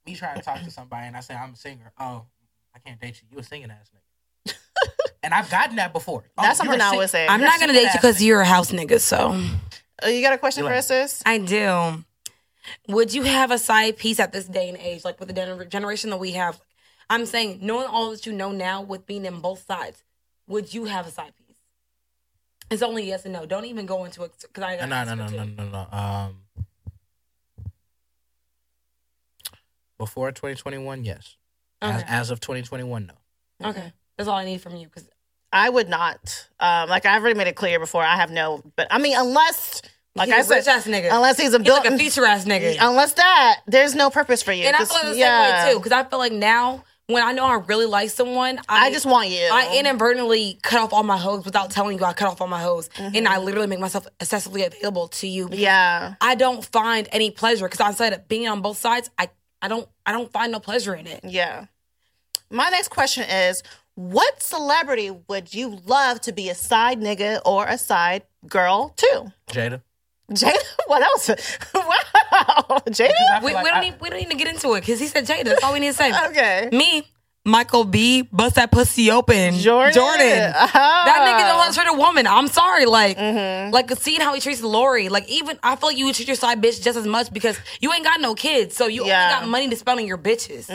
me 0.06 0.14
trying 0.16 0.36
to 0.36 0.42
talk 0.42 0.62
to 0.62 0.70
somebody, 0.70 1.06
and 1.06 1.16
I 1.16 1.20
say 1.20 1.34
I'm 1.34 1.52
a 1.52 1.56
singer. 1.56 1.92
Oh, 1.98 2.24
I 2.74 2.78
can't 2.78 3.00
date 3.00 3.20
you. 3.22 3.28
You 3.32 3.38
a 3.38 3.42
singing 3.42 3.70
ass 3.70 3.90
nigga. 3.94 4.54
and 5.22 5.32
I've 5.34 5.50
gotten 5.50 5.76
that 5.76 5.92
before. 5.92 6.24
Oh, 6.36 6.42
That's 6.42 6.58
something 6.58 6.80
a 6.80 6.84
I 6.84 6.90
sing- 6.90 6.98
would 6.98 7.10
say. 7.10 7.26
I'm 7.28 7.40
not 7.40 7.60
gonna 7.60 7.72
date 7.72 7.84
you 7.84 7.90
because 7.94 8.22
you're 8.22 8.40
a 8.40 8.46
house 8.46 8.70
nigga. 8.70 9.00
So 9.00 9.38
Oh, 10.02 10.08
you 10.08 10.22
got 10.22 10.32
a 10.32 10.38
question 10.38 10.62
You 10.64 10.68
for 10.68 10.72
like- 10.74 10.78
us, 10.80 10.88
sis? 10.88 11.22
I 11.24 11.38
do. 11.38 12.04
Would 12.88 13.12
you 13.14 13.22
have 13.24 13.50
a 13.50 13.58
side 13.58 13.96
piece 13.96 14.18
at 14.18 14.32
this 14.32 14.46
day 14.46 14.68
and 14.68 14.78
age, 14.78 15.04
like 15.04 15.20
with 15.20 15.28
the 15.34 15.66
generation 15.68 16.10
that 16.10 16.16
we 16.16 16.32
have? 16.32 16.60
I'm 17.10 17.26
saying, 17.26 17.58
knowing 17.62 17.86
all 17.86 18.10
that 18.10 18.24
you 18.26 18.32
know 18.32 18.50
now 18.50 18.80
with 18.80 19.06
being 19.06 19.24
in 19.26 19.40
both 19.40 19.66
sides, 19.66 20.02
would 20.46 20.72
you 20.74 20.86
have 20.86 21.06
a 21.06 21.10
side 21.10 21.32
piece? 21.36 21.43
It's 22.70 22.82
only 22.82 23.06
yes 23.06 23.24
and 23.24 23.32
no. 23.34 23.46
Don't 23.46 23.66
even 23.66 23.86
go 23.86 24.04
into 24.04 24.24
it 24.24 24.32
because 24.40 24.62
I 24.64 24.76
No, 24.76 24.86
got 24.88 25.06
no, 25.06 25.14
no, 25.14 25.26
no, 25.28 25.44
no, 25.44 25.64
no, 25.64 25.68
no. 25.70 25.96
Um, 25.98 26.36
before 29.98 30.32
2021, 30.32 31.04
yes. 31.04 31.36
As, 31.82 32.02
Okay. 32.02 32.04
as 32.08 32.30
of 32.30 32.40
2021, 32.40 33.06
no. 33.60 33.68
Okay, 33.70 33.92
that's 34.16 34.28
all 34.28 34.36
I 34.36 34.44
need 34.44 34.60
from 34.60 34.76
you 34.76 34.86
because 34.86 35.08
I 35.52 35.68
would 35.70 35.88
not. 35.88 36.48
Um, 36.58 36.88
like 36.88 37.06
I've 37.06 37.22
already 37.22 37.38
made 37.38 37.46
it 37.46 37.54
clear 37.56 37.78
before. 37.78 38.02
I 38.02 38.16
have 38.16 38.30
no. 38.30 38.62
But 38.76 38.88
I 38.90 38.98
mean, 38.98 39.16
unless, 39.16 39.82
like 40.16 40.26
he's 40.26 40.34
I 40.34 40.38
a 40.40 40.44
said, 40.44 40.54
rich 40.56 40.66
ass 40.66 40.86
nigga. 40.86 41.08
unless 41.12 41.38
he's 41.38 41.54
a 41.54 41.58
he's 41.58 41.68
like 41.68 41.82
built, 41.84 41.94
a 41.94 41.98
future 41.98 42.24
ass 42.24 42.44
nigga. 42.44 42.76
unless 42.80 43.12
that, 43.14 43.60
there's 43.66 43.94
no 43.94 44.10
purpose 44.10 44.42
for 44.42 44.52
you. 44.52 44.64
and 44.66 44.74
I 44.74 44.80
'Cause, 44.80 44.88
feel 44.92 45.02
the 45.02 45.12
same 45.12 45.18
yeah, 45.20 45.66
way 45.66 45.72
too 45.72 45.78
because 45.78 45.92
I 45.92 46.02
feel 46.04 46.18
like 46.18 46.32
now 46.32 46.82
when 47.06 47.22
I 47.22 47.32
know 47.32 47.44
I 47.44 47.56
really 47.56 47.86
like 47.86 48.10
someone, 48.10 48.58
I, 48.68 48.86
I 48.86 48.90
just 48.92 49.04
want 49.06 49.28
you. 49.28 49.48
I 49.52 49.76
inadvertently 49.78 50.58
cut 50.62 50.80
off 50.80 50.92
all 50.92 51.02
my 51.02 51.18
hoes 51.18 51.44
without 51.44 51.70
telling 51.70 51.98
you 51.98 52.04
I 52.04 52.12
cut 52.14 52.28
off 52.28 52.40
all 52.40 52.46
my 52.46 52.60
hoes, 52.62 52.88
and 52.98 53.14
Mm-hmm. 53.14 53.28
I 53.28 53.38
literally 53.38 53.66
make 53.66 53.78
myself 53.80 54.06
excessively 54.20 54.64
available 54.64 55.08
to 55.08 55.26
you. 55.26 55.48
yeah. 55.52 56.14
I 56.20 56.34
don't 56.34 56.64
find 56.64 57.08
any 57.12 57.30
pleasure 57.30 57.66
because 57.66 57.80
outside 57.80 58.12
of 58.14 58.26
being 58.28 58.48
on 58.48 58.62
both 58.62 58.78
sides, 58.78 59.10
I 59.18 59.28
I 59.60 59.68
don't 59.68 59.88
I 60.06 60.12
don't 60.12 60.32
find 60.32 60.50
no 60.52 60.60
pleasure 60.60 60.94
in 60.94 61.06
it. 61.06 61.20
Yeah. 61.24 61.66
My 62.50 62.68
next 62.70 62.88
question 62.88 63.24
is 63.24 63.62
what 63.96 64.42
celebrity 64.42 65.10
would 65.28 65.54
you 65.54 65.78
love 65.86 66.20
to 66.22 66.32
be 66.32 66.48
a 66.48 66.54
side 66.54 67.00
nigga 67.00 67.40
or 67.44 67.66
a 67.66 67.78
side 67.78 68.22
girl 68.48 68.92
to? 68.96 69.32
Jada. 69.48 69.82
Jada? 70.32 70.56
What 70.86 71.02
else? 71.02 71.28
wow. 71.74 72.80
Jada? 72.88 73.10
I 73.32 73.40
We, 73.42 73.52
like 73.54 73.64
we 73.64 73.70
don't 73.70 73.78
I- 73.78 73.80
need 73.80 73.94
we 74.00 74.10
don't 74.10 74.18
need 74.18 74.30
to 74.30 74.36
get 74.36 74.48
into 74.48 74.74
it 74.74 74.80
because 74.80 75.00
he 75.00 75.06
said 75.06 75.26
Jada. 75.26 75.44
That's 75.44 75.62
all 75.64 75.72
we 75.72 75.80
need 75.80 75.88
to 75.88 75.94
say. 75.94 76.12
Okay. 76.30 76.68
Me, 76.72 77.06
Michael 77.46 77.84
B, 77.84 78.22
bust 78.22 78.54
that 78.54 78.72
pussy 78.72 79.10
open. 79.10 79.54
Jordan. 79.56 79.92
Jordan. 79.92 80.52
Uh-huh. 80.54 81.02
That 81.04 81.18
nigga 81.28 81.46
don't 81.48 81.58
want 81.58 81.74
to 81.74 81.78
treat 81.78 81.88
a 81.92 81.98
woman. 81.98 82.26
I'm 82.26 82.48
sorry. 82.48 82.86
Like, 82.86 83.18
Mm-hmm. 83.18 83.70
like 83.72 83.90
seeing 83.98 84.22
how 84.22 84.32
he 84.34 84.40
treats 84.40 84.62
Lori. 84.62 85.10
Like, 85.10 85.28
even 85.28 85.58
I 85.62 85.76
feel 85.76 85.90
like 85.90 85.98
you 85.98 86.06
would 86.06 86.14
treat 86.14 86.26
your 86.28 86.36
side 86.36 86.62
bitch 86.62 86.82
just 86.82 86.96
as 86.96 87.06
much 87.06 87.30
because 87.32 87.58
you 87.80 87.92
ain't 87.92 88.02
got 88.04 88.20
no 88.22 88.34
kids, 88.34 88.74
so 88.74 88.86
you 88.86 89.04
Yeah. 89.04 89.14
Mm-hmm. 89.28 89.34
only 89.34 89.44
got 89.44 89.50
money 89.50 89.68
to 89.68 89.76
spend 89.76 90.00
on 90.00 90.06
your 90.06 90.16
bitches. 90.18 90.70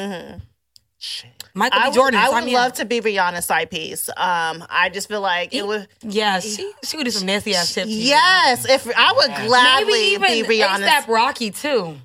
Shit. 1.01 1.31
Michael 1.53 1.79
I 1.79 1.83
B. 1.83 1.87
would, 1.89 1.95
Jordan. 1.95 2.19
I 2.19 2.25
sign 2.25 2.33
would 2.35 2.43
me 2.45 2.53
love 2.55 2.71
up. 2.71 2.75
to 2.77 2.85
be 2.85 2.99
Rihanna's 2.99 3.45
side 3.45 3.71
piece. 3.71 4.09
Um, 4.09 4.65
I 4.69 4.89
just 4.93 5.07
feel 5.07 5.21
like 5.21 5.53
it 5.53 5.65
would. 5.65 5.87
Yeah, 6.01 6.41
she 6.41 6.73
she 6.83 6.97
would 6.97 7.05
do 7.05 7.11
some 7.11 7.25
nasty 7.25 7.55
ass 7.55 7.71
shit. 7.71 7.87
Yes, 7.87 8.67
if 8.69 8.85
I 8.97 9.13
would 9.13 9.29
Yes. 9.29 9.37
maybe 9.39 9.47
gladly 9.47 10.13
even 10.13 10.47
be 10.49 10.59
Rihanna's. 10.59 10.81
ASAP 10.81 11.07
Rocky 11.07 11.51
too, 11.51 11.95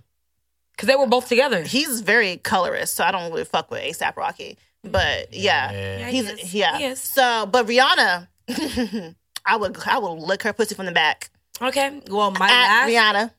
because 0.73 0.87
they 0.87 0.95
were 0.95 1.09
both 1.09 1.29
together. 1.29 1.63
He's 1.65 2.03
very 2.03 2.37
colorist, 2.37 2.95
so 2.95 3.03
I 3.03 3.11
don't 3.11 3.31
really 3.33 3.45
fuck 3.45 3.69
with 3.71 3.83
ASAP 3.83 4.17
Rocky. 4.17 4.59
But 4.85 5.35
yeah, 5.35 5.73
Yeah. 5.73 5.99
Yeah, 5.99 6.11
he's 6.11 6.31
is. 6.31 6.55
yeah. 6.55 6.79
He 6.79 6.85
is. 6.85 7.01
So, 7.01 7.47
but 7.51 7.67
Rihanna, 7.67 8.29
I 9.45 9.57
would 9.57 9.77
I 9.87 9.99
would 9.99 10.13
lick 10.21 10.45
her 10.45 10.53
pussy 10.53 10.77
from 10.77 10.87
the 10.87 10.93
back. 10.93 11.31
Okay, 11.61 12.01
well 12.11 12.31
my 12.31 12.47
At 12.49 12.87
last 12.87 12.91
Rihanna, 12.91 13.31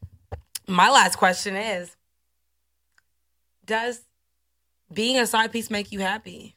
my 0.68 0.90
last 0.90 1.16
question 1.18 1.56
is: 1.56 1.96
Does 3.66 4.02
being 4.94 5.18
a 5.18 5.26
side 5.28 5.52
piece 5.52 5.70
make 5.70 5.92
you 5.92 6.00
happy? 6.00 6.56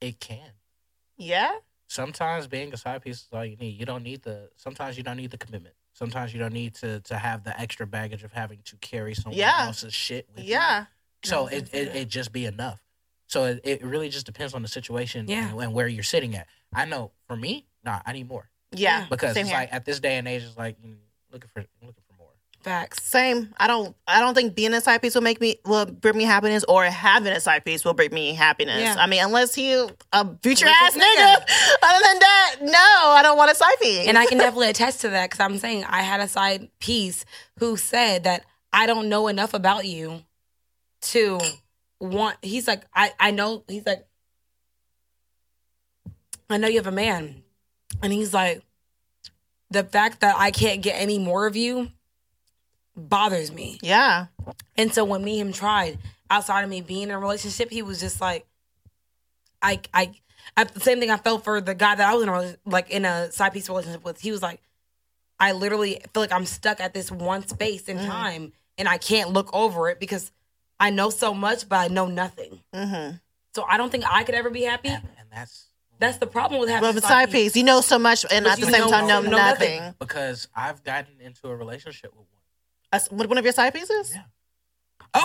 It 0.00 0.20
can. 0.20 0.50
yeah, 1.16 1.52
Sometimes 1.88 2.46
being 2.46 2.72
a 2.72 2.76
side 2.76 3.02
piece 3.02 3.18
is 3.20 3.28
all 3.32 3.44
you 3.44 3.56
need. 3.56 3.78
You 3.78 3.86
don't 3.86 4.02
need 4.02 4.22
the. 4.22 4.50
Sometimes 4.56 4.96
you 4.96 5.02
don't 5.02 5.16
need 5.16 5.30
the 5.30 5.38
commitment. 5.38 5.74
Sometimes 5.94 6.32
you 6.34 6.40
don't 6.40 6.52
need 6.52 6.74
to 6.76 7.00
to 7.00 7.16
have 7.16 7.44
the 7.44 7.58
extra 7.58 7.86
baggage 7.86 8.22
of 8.24 8.32
having 8.32 8.58
to 8.64 8.76
carry 8.76 9.14
someone 9.14 9.38
Yeah. 9.38 9.66
else's 9.66 9.94
shit. 9.94 10.28
With 10.34 10.44
you. 10.44 10.50
yeah, 10.52 10.86
So 11.24 11.46
it, 11.46 11.72
it 11.72 11.94
it 11.94 12.08
just 12.08 12.32
be 12.32 12.44
enough. 12.46 12.80
So 13.28 13.44
it, 13.44 13.60
it 13.64 13.84
really 13.84 14.08
just 14.10 14.26
depends 14.26 14.54
on 14.54 14.62
the 14.62 14.68
situation 14.68 15.26
Yeah. 15.28 15.50
and, 15.50 15.60
and 15.60 15.72
where 15.72 15.86
you're 15.88 16.02
sitting 16.02 16.34
at. 16.34 16.48
I 16.74 16.84
know 16.84 17.12
for 17.26 17.36
me, 17.36 17.66
nah, 17.84 18.00
I 18.04 18.12
need 18.12 18.28
more 18.28 18.50
yeah. 18.72 19.06
because 19.08 19.36
it's 19.36 19.48
here. 19.48 19.56
like 19.56 19.72
at 19.72 19.84
this 19.84 20.00
day 20.00 20.16
and 20.18 20.26
age, 20.28 20.42
it's 20.42 20.56
like 20.58 20.80
mm, 20.82 20.96
looking 21.32 21.48
for 21.54 21.64
looking. 21.80 22.02
Facts. 22.64 23.04
Same. 23.04 23.52
I 23.58 23.66
don't. 23.66 23.94
I 24.08 24.20
don't 24.20 24.34
think 24.34 24.54
being 24.54 24.72
a 24.72 24.80
side 24.80 25.02
piece 25.02 25.14
will 25.14 25.20
make 25.20 25.38
me 25.38 25.56
will 25.66 25.84
bring 25.84 26.16
me 26.16 26.24
happiness, 26.24 26.64
or 26.66 26.84
having 26.84 27.30
a 27.30 27.38
side 27.38 27.62
piece 27.62 27.84
will 27.84 27.92
bring 27.92 28.12
me 28.12 28.32
happiness. 28.32 28.80
Yeah. 28.80 28.96
I 28.98 29.06
mean, 29.06 29.22
unless 29.22 29.54
he 29.54 29.74
a 29.74 30.38
future 30.42 30.66
ass 30.66 30.96
ass 30.96 30.96
nigga. 30.96 31.34
Other 31.82 32.04
than 32.06 32.18
that, 32.20 32.56
no, 32.62 32.70
I 32.72 33.20
don't 33.22 33.36
want 33.36 33.50
a 33.50 33.54
side 33.54 33.78
piece. 33.82 34.08
And 34.08 34.16
I 34.16 34.24
can 34.24 34.38
definitely 34.38 34.70
attest 34.70 35.02
to 35.02 35.10
that 35.10 35.30
because 35.30 35.40
I'm 35.40 35.58
saying 35.58 35.84
I 35.84 36.00
had 36.00 36.20
a 36.20 36.26
side 36.26 36.70
piece 36.80 37.26
who 37.58 37.76
said 37.76 38.24
that 38.24 38.46
I 38.72 38.86
don't 38.86 39.10
know 39.10 39.28
enough 39.28 39.52
about 39.52 39.84
you 39.84 40.22
to 41.02 41.40
want. 42.00 42.38
He's 42.40 42.66
like, 42.66 42.84
I, 42.94 43.12
I 43.20 43.30
know. 43.30 43.62
He's 43.68 43.84
like, 43.84 44.06
I 46.48 46.56
know 46.56 46.68
you 46.68 46.76
have 46.76 46.86
a 46.86 46.92
man. 46.92 47.42
And 48.02 48.10
he's 48.10 48.32
like, 48.32 48.62
the 49.70 49.84
fact 49.84 50.20
that 50.20 50.36
I 50.38 50.50
can't 50.50 50.80
get 50.80 50.94
any 50.94 51.18
more 51.18 51.46
of 51.46 51.56
you 51.56 51.90
bothers 52.96 53.52
me. 53.52 53.78
yeah, 53.82 54.26
And 54.76 54.92
so 54.92 55.04
when 55.04 55.22
me 55.24 55.40
and 55.40 55.48
him 55.48 55.52
tried, 55.54 55.98
outside 56.30 56.62
of 56.62 56.70
me 56.70 56.80
being 56.80 57.04
in 57.04 57.10
a 57.10 57.18
relationship, 57.18 57.70
he 57.70 57.82
was 57.82 58.00
just 58.00 58.20
like, 58.20 58.46
I, 59.62 59.80
I, 59.92 60.12
I 60.56 60.64
the 60.64 60.80
same 60.80 61.00
thing 61.00 61.10
I 61.10 61.16
felt 61.16 61.42
for 61.44 61.60
the 61.60 61.74
guy 61.74 61.94
that 61.94 62.08
I 62.08 62.14
was 62.14 62.22
in 62.22 62.28
a 62.28 62.56
like 62.66 62.90
in 62.90 63.04
a 63.04 63.32
side 63.32 63.52
piece 63.52 63.68
relationship 63.68 64.04
with. 64.04 64.20
He 64.20 64.30
was 64.30 64.42
like, 64.42 64.60
I 65.40 65.52
literally 65.52 66.00
feel 66.12 66.22
like 66.22 66.32
I'm 66.32 66.46
stuck 66.46 66.80
at 66.80 66.92
this 66.94 67.10
one 67.10 67.46
space 67.48 67.88
in 67.88 67.96
time, 67.98 68.52
and 68.78 68.88
I 68.88 68.98
can't 68.98 69.30
look 69.30 69.48
over 69.54 69.88
it 69.88 69.98
because 69.98 70.30
I 70.78 70.90
know 70.90 71.10
so 71.10 71.32
much, 71.34 71.68
but 71.68 71.76
I 71.76 71.88
know 71.88 72.06
nothing. 72.06 72.60
mm-hmm. 72.74 73.16
So 73.54 73.64
I 73.68 73.76
don't 73.76 73.90
think 73.90 74.04
I 74.10 74.24
could 74.24 74.34
ever 74.34 74.50
be 74.50 74.62
happy. 74.62 74.88
And, 74.88 75.04
and 75.18 75.28
that's 75.32 75.66
That's 75.98 76.18
the 76.18 76.26
problem 76.26 76.60
with 76.60 76.68
having 76.68 76.92
But 76.92 77.02
a 77.02 77.06
side 77.06 77.30
piece, 77.30 77.56
you 77.56 77.62
know 77.64 77.80
so 77.80 77.98
much, 77.98 78.26
and 78.30 78.44
But 78.44 78.54
at 78.54 78.60
the 78.60 78.66
same 78.66 78.80
know- 78.82 78.90
time, 78.90 79.06
know 79.06 79.20
know 79.22 79.30
nothing. 79.30 79.78
nothing. 79.78 79.94
because 79.98 80.48
I've 80.54 80.82
gotten 80.84 81.20
into 81.20 81.48
a 81.48 81.56
relationship 81.56 82.12
with 82.16 82.26
one. 82.94 83.00
That's 83.00 83.10
one 83.10 83.28
one 83.28 83.38
of 83.38 83.44
your 83.44 83.52
side 83.52 83.72
pieces. 83.74 84.12
Yeah. 84.14 84.22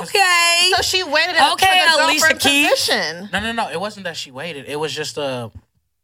Okay. 0.01 0.71
So 0.75 0.81
she 0.81 1.03
waited 1.03 1.35
up 1.37 1.53
Okay, 1.53 1.65
for 1.65 1.97
the 1.97 2.03
Alicia 2.05 2.19
girlfriend 2.21 2.39
Keys. 2.41 2.69
position. 2.69 3.29
No, 3.33 3.39
no, 3.39 3.51
no. 3.51 3.69
It 3.69 3.79
wasn't 3.79 4.03
that 4.05 4.17
she 4.17 4.31
waited. 4.31 4.65
It 4.67 4.79
was 4.79 4.93
just 4.93 5.17
uh 5.17 5.49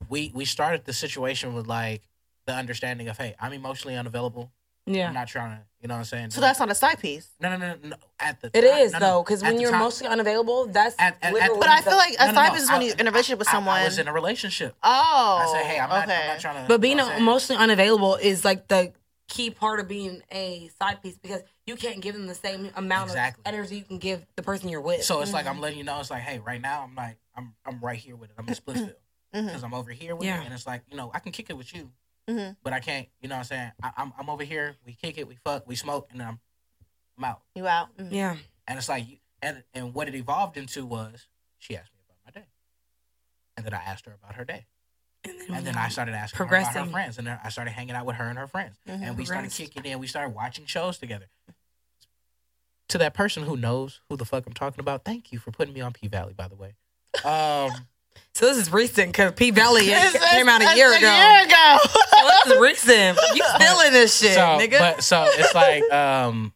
we 0.09 0.31
we 0.33 0.45
started 0.45 0.85
the 0.85 0.93
situation 0.93 1.53
with 1.53 1.67
like 1.67 2.01
the 2.45 2.53
understanding 2.53 3.07
of 3.09 3.17
hey, 3.17 3.35
I'm 3.39 3.53
emotionally 3.53 3.95
unavailable. 3.95 4.51
Yeah. 4.87 5.07
I'm 5.07 5.15
not 5.15 5.27
trying 5.27 5.57
to, 5.57 5.63
you 5.81 5.87
know 5.87 5.95
what 5.95 5.99
I'm 5.99 6.05
saying? 6.05 6.29
So 6.29 6.41
that's 6.41 6.59
not 6.59 6.69
a 6.69 6.75
side 6.75 6.99
piece. 6.99 7.27
no, 7.39 7.49
no, 7.49 7.57
no, 7.57 7.75
no, 7.81 7.89
no. 7.89 7.95
At 8.19 8.39
the 8.41 8.51
It 8.53 8.61
time- 8.61 8.81
is 8.81 8.91
no, 8.93 8.99
no. 8.99 9.05
though, 9.05 9.23
because 9.23 9.41
when 9.41 9.59
you're 9.59 9.71
time- 9.71 9.81
emotionally 9.81 10.11
unavailable, 10.13 10.67
that's 10.67 10.95
At- 10.99 11.17
at- 11.23 11.35
at- 11.35 11.49
But 11.59 11.69
I 11.69 11.81
feel 11.81 11.97
like 11.97 12.13
a 12.19 12.25
No, 12.27 12.31
no, 12.31 12.33
side 12.35 12.47
no. 12.49 12.53
piece 12.53 12.63
is 12.63 12.69
when 12.71 12.81
you're 12.83 12.95
in 12.95 13.07
a 13.07 13.11
relationship 13.11 13.39
with 13.39 13.49
someone. 13.49 13.79
I, 13.79 13.85
was 13.85 13.97
in 13.97 14.07
a 14.07 14.13
relationship. 14.13 14.75
oh, 14.83 15.39
I 15.41 15.51
said, 15.51 15.65
hey, 15.65 15.79
I'm 15.79 15.89
not. 15.89 16.07
I'm 16.07 16.27
not 16.27 16.39
trying 16.39 16.61
to. 16.63 16.67
But 16.67 16.81
being 16.81 16.91
you 16.91 16.97
know 16.97 17.03
what 17.05 17.13
I'm 17.13 17.17
saying? 17.17 17.27
emotionally 17.27 17.63
unavailable 17.63 18.15
is 18.17 18.45
like 18.45 18.67
the 18.67 18.93
key 19.27 19.49
part 19.49 19.79
of 19.79 19.87
being 19.87 20.21
a 20.31 20.69
side 20.79 21.01
piece 21.01 21.17
because 21.17 21.41
you 21.65 21.75
can't 21.75 22.01
give 22.01 22.13
them 22.13 22.27
the 22.27 22.35
same 22.35 22.69
amount 22.75 23.09
Exactly. 23.09 23.41
of 23.45 23.53
energy 23.53 23.77
you 23.77 23.83
can 23.83 23.97
give 23.97 24.25
the 24.35 24.43
person 24.43 24.69
you're 24.69 24.81
with. 24.81 25.03
So 25.03 25.21
it's 25.21 25.33
like 25.33 25.47
I'm 25.47 25.59
letting 25.59 25.77
you 25.77 25.83
know. 25.83 25.99
It's 25.99 26.11
like, 26.11 26.21
hey, 26.21 26.39
right 26.39 26.61
now 26.61 26.83
I'm 26.83 26.95
like 26.95 27.17
I'm 27.35 27.55
I'm 27.65 27.79
right 27.79 27.97
here 27.97 28.15
with 28.15 28.29
it. 28.29 28.35
I'm 28.37 28.47
in 28.47 28.53
Splitsville 28.55 28.93
Mhm. 29.33 29.47
because 29.47 29.63
I'm 29.63 29.73
over 29.73 29.91
here 29.91 30.15
with 30.15 30.25
Yeah. 30.27 30.41
it, 30.41 30.45
and 30.45 30.53
it's 30.53 30.67
like 30.67 30.83
you 30.89 30.95
know 30.95 31.11
I 31.13 31.19
can 31.19 31.31
kick 31.31 31.49
it 31.49 31.57
with 31.57 31.73
you, 31.73 31.91
Mhm. 32.29 32.55
but 32.63 32.71
I 32.73 32.79
can't. 32.79 33.07
You 33.19 33.27
know 33.29 33.35
what 33.35 33.39
I'm 33.39 33.45
saying? 33.45 33.71
I, 33.83 33.91
I'm 33.97 34.13
I'm 34.17 34.29
over 34.29 34.43
here. 34.43 34.75
We 34.85 34.93
kick 34.93 35.17
it. 35.17 35.27
We 35.27 35.35
fuck. 35.43 35.67
We 35.67 35.75
smoke, 35.75 36.07
and 36.11 36.19
then 36.21 36.27
I'm 36.27 36.39
I'm 37.17 37.23
out. 37.23 37.41
You 37.55 37.67
out. 37.67 37.95
Mhm. 37.97 38.11
yeah, 38.11 38.37
And 38.67 38.77
it's 38.77 38.89
like, 38.89 39.05
and 39.41 39.63
and 39.73 39.93
what 39.93 40.07
it 40.07 40.15
evolved 40.15 40.55
into 40.57 40.85
was 40.85 41.27
she 41.57 41.75
asked 41.75 41.93
me 41.93 41.99
about 42.05 42.17
my 42.25 42.31
day, 42.41 42.47
and 43.57 43.65
then 43.65 43.73
I 43.73 43.81
asked 43.83 44.05
her 44.05 44.13
about 44.13 44.35
her 44.35 44.45
day, 44.45 44.67
and 45.49 45.65
then 45.65 45.75
I 45.75 45.89
started 45.89 46.13
asking 46.13 46.37
her 46.37 46.43
about 46.45 46.73
her 46.73 46.85
friends, 46.85 47.17
and 47.17 47.27
then 47.27 47.39
I 47.43 47.49
started 47.49 47.71
hanging 47.71 47.95
out 47.95 48.05
with 48.05 48.15
her 48.17 48.25
and 48.25 48.37
her 48.37 48.47
friends, 48.47 48.77
and 48.85 49.17
we 49.17 49.25
started 49.25 49.51
kicking 49.51 49.85
in. 49.85 49.99
We 49.99 50.07
started 50.07 50.35
watching 50.35 50.65
shows 50.65 50.97
together. 50.97 51.25
To 52.89 52.99
that 52.99 53.13
person 53.15 53.43
who 53.43 53.57
knows 53.57 54.01
who 54.09 54.15
the 54.15 54.25
fuck 54.25 54.45
I'm 54.45 54.53
talking 54.53 54.79
about, 54.79 55.03
thank 55.05 55.31
you 55.31 55.39
for 55.39 55.51
putting 55.51 55.73
me 55.73 55.81
on 55.81 55.91
P 55.91 56.07
Valley, 56.07 56.33
by 56.33 56.47
the 56.47 56.55
way. 56.55 56.75
Um, 57.23 57.71
So 58.33 58.45
this 58.47 58.57
is 58.57 58.71
recent 58.71 59.09
because 59.11 59.33
P 59.33 59.51
Valley 59.51 59.85
came 60.31 60.49
out 60.49 60.61
a 60.61 60.75
year 60.75 60.91
a 60.93 60.97
ago. 60.97 61.13
year 61.13 61.45
ago. 61.45 61.77
So 62.15 62.27
this 62.27 62.53
is 62.55 62.61
recent. 62.61 63.19
You 63.33 63.43
still 63.55 63.79
in 63.81 63.93
this 63.93 64.17
shit, 64.19 64.33
so, 64.33 64.39
nigga? 64.41 64.79
but 64.79 65.03
so 65.03 65.25
it's 65.27 65.53
like 65.53 65.83
um, 65.91 66.53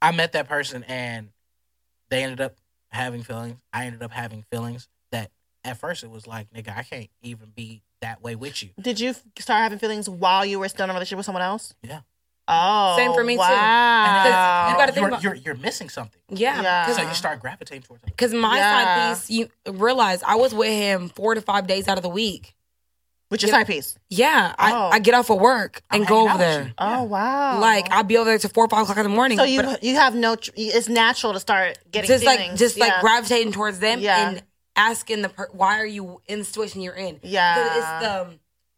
I 0.00 0.12
met 0.12 0.32
that 0.32 0.48
person 0.48 0.84
and 0.84 1.30
they 2.10 2.22
ended 2.22 2.40
up 2.40 2.56
having 2.90 3.22
feelings. 3.22 3.56
I 3.72 3.86
ended 3.86 4.02
up 4.02 4.12
having 4.12 4.44
feelings 4.50 4.88
that 5.12 5.30
at 5.64 5.78
first 5.78 6.04
it 6.04 6.10
was 6.10 6.26
like, 6.26 6.50
nigga, 6.52 6.76
I 6.76 6.82
can't 6.84 7.08
even 7.22 7.50
be 7.54 7.82
that 8.00 8.22
way 8.22 8.34
with 8.36 8.62
you. 8.62 8.70
Did 8.80 8.98
you 9.00 9.14
start 9.38 9.62
having 9.62 9.78
feelings 9.78 10.08
while 10.08 10.44
you 10.44 10.58
were 10.58 10.68
still 10.68 10.84
in 10.84 10.90
a 10.90 10.92
relationship 10.94 11.18
with 11.18 11.26
someone 11.26 11.42
else? 11.42 11.74
Yeah. 11.82 12.00
Oh, 12.52 12.96
Same 12.96 13.12
for 13.12 13.22
me, 13.22 13.34
too. 13.34 13.38
wow. 13.38 14.68
You 14.70 14.76
gotta 14.76 14.92
think 14.92 15.02
you're, 15.02 15.08
about- 15.08 15.22
you're 15.22 15.34
you're 15.36 15.54
missing 15.54 15.88
something. 15.88 16.20
yeah, 16.30 16.60
Yeah. 16.62 16.84
because 16.86 16.96
So 17.00 17.08
you 17.08 17.14
start 17.14 17.40
gravitating 17.40 17.82
towards 17.82 18.02
it. 18.02 18.06
Because 18.06 18.34
my 18.34 18.56
Yeah. 18.56 18.84
side 19.12 19.14
piece, 19.16 19.30
you 19.30 19.48
realize 19.72 20.22
I 20.26 20.34
was 20.34 20.52
with 20.52 20.68
him 20.70 21.10
four 21.10 21.34
to 21.34 21.40
five 21.42 21.66
days 21.68 21.86
out 21.86 21.96
of 21.96 22.02
the 22.02 22.08
week. 22.08 22.54
With 23.30 23.42
your 23.42 23.50
Yeah. 23.50 23.58
side 23.58 23.68
piece. 23.68 23.96
Yeah, 24.08 24.52
I, 24.58 24.72
Oh. 24.72 24.90
I 24.92 24.98
get 24.98 25.14
off 25.14 25.30
of 25.30 25.38
work 25.40 25.82
and 25.92 26.02
I'm 26.02 26.08
go 26.08 26.28
over 26.28 26.38
there. 26.38 26.64
you. 26.64 26.72
Oh 26.78 27.04
wow. 27.04 27.60
Like 27.60 27.86
I'll 27.92 28.02
be 28.02 28.16
over 28.16 28.28
there 28.28 28.38
till 28.38 28.50
four 28.50 28.64
or 28.64 28.68
five 28.68 28.82
o'clock 28.82 28.96
in 28.96 29.04
the 29.04 29.08
morning. 29.08 29.38
so 29.38 29.44
you 29.44 29.62
but 29.62 29.84
you 29.84 29.94
have 29.94 30.16
no. 30.16 30.34
Tr- 30.34 30.50
it's 30.56 30.88
natural 30.88 31.34
to 31.34 31.38
start 31.38 31.78
getting 31.92 32.08
just 32.08 32.24
like 32.24 32.40
feelings. 32.40 32.58
just 32.58 32.76
like 32.78 33.00
gravitating 33.00 33.52
towards 33.52 33.78
them 33.78 34.00
Yeah. 34.00 34.30
and 34.30 34.42
asking 34.80 35.22
the 35.22 35.28
per- 35.28 35.50
why 35.52 35.78
are 35.78 35.86
you 35.86 36.22
in 36.26 36.40
the 36.40 36.44
situation 36.44 36.80
you're 36.80 36.94
in? 36.94 37.20
Yeah. 37.22 37.76
It's 37.76 38.06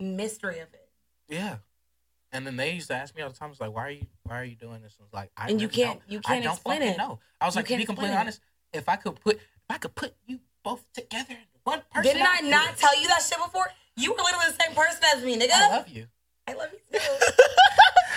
the 0.01 0.05
mystery 0.05 0.59
of 0.59 0.69
it. 0.75 0.89
Yeah. 1.29 1.57
And 2.33 2.47
then 2.47 2.57
they 2.57 2.73
used 2.73 2.89
to 2.89 2.95
ask 2.95 3.15
me 3.15 3.23
all 3.23 3.29
the 3.31 3.37
time, 3.37 3.51
"It's 3.51 3.61
like, 3.61 3.73
why 3.73 3.87
are 3.87 3.91
you, 3.91 4.07
why 4.25 4.41
are 4.41 4.45
you 4.45 4.57
doing 4.57 4.83
this?" 4.83 4.97
I 4.99 5.03
was 5.03 5.13
like, 5.13 5.31
I 5.37 5.49
And 5.51 5.61
you 5.61 5.69
can't- 5.69 6.01
don't- 6.01 6.11
you 6.11 6.21
can't 6.21 6.43
don't 6.43 6.55
explain 6.55 6.83
it. 6.83 6.97
No, 6.97 7.21
I 7.41 7.47
was 7.47 7.55
You 7.55 7.59
like, 7.61 7.67
to 7.67 7.69
can't 7.69 7.81
be 7.83 7.87
completely 7.87 8.09
explain 8.15 8.19
it. 8.19 8.21
honest, 8.21 8.41
if 8.73 8.89
I 8.89 8.97
could 8.97 9.21
put, 9.21 9.37
if 9.37 9.71
I 9.71 9.79
could 9.79 9.95
put 9.95 10.15
you 10.27 10.41
both 10.63 10.83
together 10.93 11.35
in 11.35 11.47
one 11.65 11.83
person, 11.91 12.13
Didn't 12.15 12.27
I 12.29 12.41
not 12.41 12.77
tell 12.79 12.99
you 13.01 13.07
that 13.09 13.23
shit 13.23 13.39
before? 13.39 13.71
You 13.97 14.13
were 14.13 14.19
literally 14.23 14.47
the 14.57 14.65
same 14.65 14.75
person 14.75 15.03
as 15.15 15.23
me, 15.23 15.39
nigga. 15.39 15.53
I 15.53 15.69
love 15.69 15.89
you. 15.89 16.07
I 16.49 16.55
love 16.55 16.69
you 16.73 16.79
too. 16.79 17.05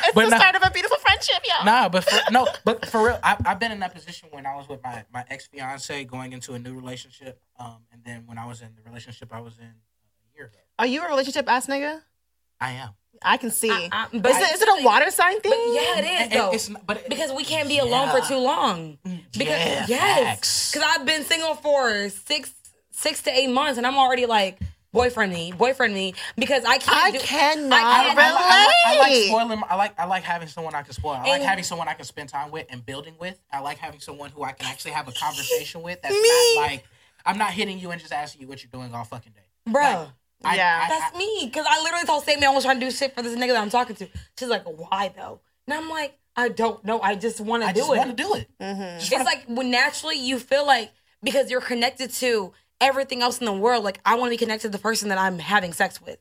it's 0.05 0.13
but 0.15 0.25
the 0.25 0.29
no- 0.31 0.37
start 0.37 0.55
of 0.55 0.63
a 0.63 0.71
beautiful 0.71 0.97
friendship, 0.97 1.43
y'all. 1.47 1.65
Nah, 1.65 1.89
but 1.89 2.03
for, 2.03 2.31
no, 2.31 2.47
but 2.63 2.85
for 2.87 3.05
real, 3.07 3.19
I, 3.23 3.37
I've 3.45 3.59
been 3.59 3.71
in 3.71 3.79
that 3.81 3.93
position 3.93 4.29
when 4.31 4.45
I 4.45 4.55
was 4.55 4.67
with 4.67 4.83
my 4.83 5.05
my 5.13 5.23
ex 5.29 5.47
fiance 5.47 6.03
going 6.05 6.33
into 6.33 6.53
a 6.53 6.59
new 6.59 6.73
relationship, 6.75 7.39
um, 7.59 7.77
and 7.91 8.01
then 8.03 8.23
when 8.25 8.37
I 8.37 8.45
was 8.45 8.61
in 8.61 8.69
the 8.75 8.81
relationship 8.87 9.33
I 9.33 9.41
was 9.41 9.57
in 9.59 9.65
a 9.65 10.35
year 10.35 10.45
ago. 10.47 10.57
Are 10.79 10.85
you 10.87 11.03
a 11.03 11.07
relationship 11.07 11.47
ass 11.49 11.67
nigga? 11.67 12.01
I 12.59 12.71
am. 12.71 12.89
I 13.21 13.37
can 13.37 13.49
see. 13.51 13.71
I- 13.71 13.89
I- 13.91 14.05
is, 14.11 14.21
but 14.21 14.31
it, 14.31 14.53
is 14.55 14.61
it 14.61 14.69
a 14.81 14.83
water 14.83 15.09
sign 15.11 15.39
thing? 15.41 15.51
But 15.51 15.73
yeah, 15.73 15.97
it 15.99 16.03
is 16.03 16.09
And- 16.09 16.31
and 16.33 16.41
though. 16.41 16.51
it's 16.51 16.69
but 16.69 16.97
it- 16.97 17.09
because 17.09 17.31
we 17.31 17.43
can't 17.43 17.67
be 17.69 17.79
alone 17.79 18.09
for 18.09 18.25
too 18.27 18.37
long. 18.37 18.97
Because 19.37 19.47
Yeah, 19.47 19.85
yes, 19.87 20.71
because 20.71 20.87
I've 20.95 21.05
been 21.05 21.23
single 21.23 21.55
for 21.55 22.09
six 22.09 22.53
six 22.91 23.21
to 23.23 23.31
eight 23.31 23.49
months, 23.49 23.77
and 23.77 23.85
I'm 23.85 23.97
already 23.97 24.25
like 24.25 24.59
boyfriend 24.95 25.31
me, 25.33 25.51
boyfriend 25.51 25.93
me, 25.93 26.15
because 26.35 26.63
I 26.65 26.77
can't. 26.79 26.97
I 26.97 27.11
do, 27.11 27.19
cannot 27.19 27.73
I 27.79 28.03
can't- 28.05 28.17
I, 28.19 28.31
like- 28.31 28.41
I, 28.41 28.65
like, 28.65 28.75
I 28.85 28.97
like 28.99 29.23
spoiling. 29.27 29.63
I 29.69 29.75
like 29.75 29.99
I 29.99 30.05
like 30.05 30.23
having 30.23 30.47
someone 30.47 30.73
I 30.73 30.81
can 30.81 30.93
spoil. 30.93 31.13
I 31.23 31.27
like 31.29 31.41
having 31.43 31.63
someone 31.63 31.87
I 31.87 31.93
can 31.93 32.05
spend 32.05 32.29
time 32.29 32.49
with 32.49 32.65
and 32.69 32.83
building 32.85 33.15
with. 33.19 33.39
I 33.51 33.59
like 33.59 33.77
having 33.77 33.99
someone 33.99 34.31
who 34.31 34.43
I 34.43 34.53
can 34.53 34.65
actually 34.67 34.91
have 34.91 35.07
a 35.07 35.11
conversation 35.11 35.81
with. 35.83 36.01
That's 36.01 36.13
Me. 36.13 36.55
not 36.55 36.61
like 36.67 36.83
I'm 37.25 37.37
not 37.37 37.51
hitting 37.51 37.77
you 37.79 37.91
and 37.91 37.99
just 38.01 38.13
asking 38.13 38.41
you 38.41 38.47
what 38.47 38.63
you're 38.63 38.71
doing 38.71 38.93
all 38.95 39.03
fucking 39.03 39.33
day. 39.33 39.71
bro. 39.71 40.07
I, 40.43 40.55
Yeah. 40.57 40.81
I, 40.85 40.89
That's 40.89 41.15
I, 41.15 41.17
me. 41.17 41.41
Because 41.45 41.65
I 41.67 41.81
literally 41.81 42.05
told 42.05 42.23
Sammy 42.23 42.45
I 42.45 42.51
was 42.51 42.63
trying 42.65 42.79
to 42.79 42.85
do 42.85 42.91
shit 42.91 43.15
for 43.15 43.21
this 43.23 43.33
nigga 43.35 43.47
that 43.53 43.61
I'm 43.61 43.69
talking 43.69 43.95
to. 43.95 44.07
She's 44.37 44.49
like, 44.49 44.63
why 44.65 45.11
though? 45.15 45.39
And 45.65 45.73
I'm 45.73 45.89
like, 45.89 46.17
I 46.35 46.49
don't 46.49 46.83
know. 46.85 46.99
I 47.01 47.15
just 47.15 47.39
want 47.41 47.63
to 47.63 47.73
do 47.73 47.79
it. 47.79 47.79
I 47.79 47.79
do 47.79 47.79
just 47.79 47.93
it. 47.93 47.97
want 47.97 48.17
to 48.17 48.23
do 48.23 48.33
it. 48.35 48.47
Mm-hmm. 48.61 48.97
it's 48.97 49.11
like 49.25 49.45
when 49.47 49.71
naturally 49.71 50.19
you 50.19 50.37
feel 50.37 50.67
like 50.67 50.91
because 51.23 51.49
you're 51.49 51.61
connected 51.61 52.11
to 52.11 52.53
everything 52.81 53.21
else 53.21 53.39
in 53.39 53.45
the 53.45 53.53
world. 53.53 53.83
Like 53.83 53.99
I 54.05 54.15
want 54.15 54.27
to 54.27 54.31
be 54.31 54.37
connected 54.37 54.67
to 54.71 54.71
the 54.77 54.81
person 54.81 55.09
that 55.09 55.17
I'm 55.17 55.39
having 55.39 55.73
sex 55.73 56.01
with. 56.01 56.17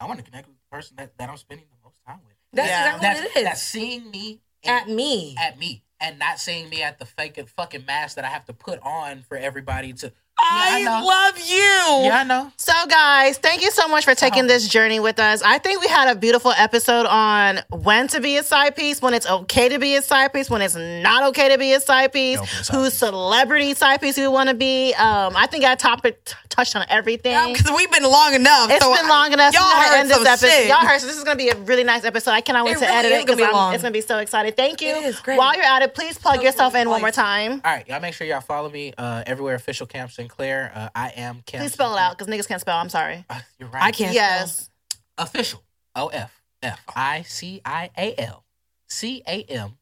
I 0.00 0.06
want 0.06 0.18
to 0.18 0.24
connect 0.24 0.48
with 0.48 0.56
the 0.56 0.76
person 0.76 0.96
that, 0.96 1.16
that 1.18 1.28
I'm 1.28 1.36
spending 1.36 1.66
the 1.70 1.76
most 1.84 1.96
time 2.06 2.18
with. 2.24 2.34
That's 2.52 2.68
Yeah. 2.68 2.96
exactly 2.96 3.06
That's, 3.08 3.20
what 3.20 3.30
it 3.30 3.36
is. 3.38 3.44
that's 3.44 3.62
seeing 3.62 4.10
me 4.10 4.40
at 4.64 4.88
me. 4.88 5.36
at 5.38 5.58
me 5.58 5.84
and 6.00 6.18
not 6.18 6.38
seeing 6.38 6.68
me 6.70 6.82
at 6.82 6.98
the 6.98 7.04
fake 7.04 7.38
fucking 7.56 7.84
mask 7.86 8.16
that 8.16 8.24
I 8.24 8.28
have 8.28 8.46
to 8.46 8.52
put 8.52 8.78
on 8.82 9.22
for 9.22 9.36
everybody 9.36 9.92
to. 9.94 10.12
I, 10.42 10.80
Yeah, 10.82 10.90
I 10.92 11.02
love 11.02 11.38
you. 11.38 12.06
Yeah, 12.06 12.20
I 12.20 12.24
know. 12.24 12.52
So, 12.56 12.72
guys, 12.88 13.38
thank 13.38 13.62
you 13.62 13.70
so 13.70 13.88
much 13.88 14.04
for 14.04 14.14
taking 14.14 14.46
this 14.46 14.68
journey 14.68 15.00
with 15.00 15.18
us. 15.18 15.42
I 15.42 15.58
think 15.58 15.80
we 15.80 15.88
had 15.88 16.08
a 16.14 16.18
beautiful 16.18 16.52
episode 16.52 17.06
on 17.06 17.60
when 17.70 18.08
to 18.08 18.20
be 18.20 18.36
a 18.36 18.42
side 18.42 18.76
piece, 18.76 19.02
when 19.02 19.14
it's 19.14 19.28
okay 19.28 19.68
to 19.68 19.78
be 19.78 19.96
a 19.96 20.02
side 20.02 20.32
piece, 20.32 20.48
when 20.50 20.62
it's 20.62 20.74
not 20.76 21.22
okay 21.30 21.48
to 21.50 21.58
be 21.58 21.72
a 21.72 21.80
side 21.80 22.12
piece, 22.12 22.40
be 22.40 22.46
side 22.46 22.74
whose 22.76 22.94
celebrity 22.94 23.74
side 23.74 24.00
piece 24.00 24.16
we 24.16 24.28
want 24.28 24.48
to 24.48 24.54
be. 24.54 24.92
Um, 24.94 25.34
I 25.36 25.46
think 25.46 25.64
I 25.64 25.74
topic 25.74 26.24
t- 26.24 26.34
touched 26.48 26.76
on 26.76 26.84
everything. 26.88 27.52
Because 27.52 27.70
we've 27.76 27.90
been 27.90 28.02
long 28.04 28.34
enough. 28.34 28.70
It's 28.70 28.84
so 28.84 28.94
been 28.94 29.08
long 29.08 29.32
enough. 29.32 29.54
Y'all 29.54 29.62
heard 29.62 29.98
end 29.98 30.10
this 30.10 30.16
some 30.16 30.26
episode. 30.26 30.46
shit. 30.48 30.68
Y'all 30.68 30.86
heard. 30.86 31.00
So 31.00 31.06
this 31.06 31.16
is 31.16 31.24
gonna 31.24 31.36
be 31.36 31.48
a 31.48 31.56
really 31.56 31.84
nice 31.84 32.04
episode. 32.04 32.32
I 32.32 32.40
cannot 32.40 32.64
wait 32.64 32.72
It 32.72 32.80
to 32.80 32.84
really 32.86 32.96
edit 32.96 33.12
it 33.12 33.26
be 33.26 33.34
because 33.34 33.52
long. 33.52 33.74
it's 33.74 33.82
gonna 33.82 33.92
be 33.92 34.00
so 34.00 34.18
excited. 34.18 34.56
Thank 34.56 34.80
you. 34.80 34.88
It 34.88 35.04
is 35.04 35.20
great. 35.20 35.38
While 35.38 35.54
you're 35.54 35.64
at 35.64 35.82
it, 35.82 35.94
please 35.94 36.18
plug 36.18 36.36
So 36.36 36.42
yourself 36.42 36.74
in 36.74 36.88
one 36.88 37.00
more 37.00 37.10
time. 37.10 37.52
All 37.64 37.72
right, 37.72 37.88
y'all 37.88 38.00
make 38.00 38.14
sure 38.14 38.26
y'all 38.26 38.40
follow 38.40 38.68
me 38.70 38.92
uh, 38.98 39.22
everywhere. 39.26 39.54
Official 39.54 39.86
Cam 39.86 40.08
Sinclair. 40.30 40.72
Uh, 40.74 40.88
I 40.94 41.08
am 41.16 41.42
Cam. 41.44 41.60
Please 41.60 41.72
spell 41.72 41.94
it 41.94 41.98
out 42.00 42.16
because 42.16 42.32
niggas 42.32 42.46
can't 42.46 42.60
spell. 42.60 42.78
I'm 42.78 42.88
sorry. 42.88 43.24
Uh, 43.28 43.40
you're 43.58 43.68
right. 43.68 43.82
I 43.82 43.90
can't. 43.90 44.14
Yes. 44.14 44.70
Official. 45.18 45.62
O 45.96 46.06
F 46.08 46.32
F 46.62 46.80
I 46.94 47.22
C 47.22 47.60
I 47.64 47.90
A 47.98 48.14
L 48.18 48.44
C 48.86 49.22
A 49.26 49.42
M 49.42 49.76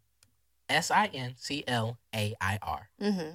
S 0.69 0.91
I 0.91 1.07
N 1.13 1.35
C 1.37 1.65
L 1.69 1.99
A 2.15 2.35
I 2.41 2.59
R. 2.63 2.89
Mm-hmm. 3.01 3.31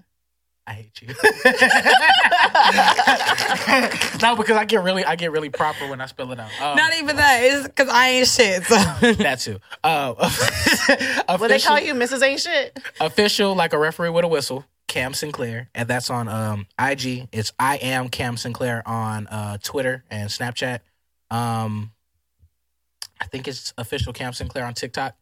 I 0.66 0.72
hate 0.72 1.02
you. 1.02 1.08
no, 4.22 4.38
because 4.38 4.56
I 4.56 4.64
get 4.64 4.82
really, 4.82 5.04
I 5.04 5.18
get 5.18 5.34
really 5.34 5.50
proper 5.50 5.90
when 5.90 6.00
I 6.00 6.06
spell 6.06 6.32
it 6.32 6.40
out. 6.40 6.50
Um, 6.62 6.78
Not 6.78 6.96
even 6.96 7.18
that. 7.18 7.40
It's 7.44 7.68
because 7.68 7.90
I 7.90 8.08
ain't 8.08 8.28
shit. 8.30 8.64
So. 8.64 8.76
that 8.76 9.42
too. 9.42 9.60
Uh, 9.84 10.14
What 11.38 11.50
they 11.50 11.60
call 11.60 11.82
you, 11.82 11.94
Mrs. 11.94 12.24
Ain't 12.24 12.40
Shit? 12.40 12.80
official 13.02 13.56
like 13.56 13.74
a 13.74 13.78
referee 13.78 14.10
with 14.10 14.24
a 14.24 14.28
whistle 14.30 14.64
cam 14.94 15.12
sinclair 15.16 15.72
and 15.74 15.90
that's 15.90 16.12
on 16.12 16.28
um 16.28 16.68
ig 16.88 17.28
it's 17.32 17.52
i 17.58 17.78
am 17.78 18.10
cam 18.10 18.38
sinclair 18.38 18.88
on 18.88 19.26
uh 19.26 19.58
twitter 19.64 20.04
and 20.12 20.30
snapchat. 20.30 20.82
Um 21.32 21.92
i 23.20 23.26
think 23.26 23.48
it's 23.48 23.74
official 23.80 24.14
cam 24.14 24.34
sinclair 24.34 24.66
on 24.66 24.76
tiktok 24.76 25.16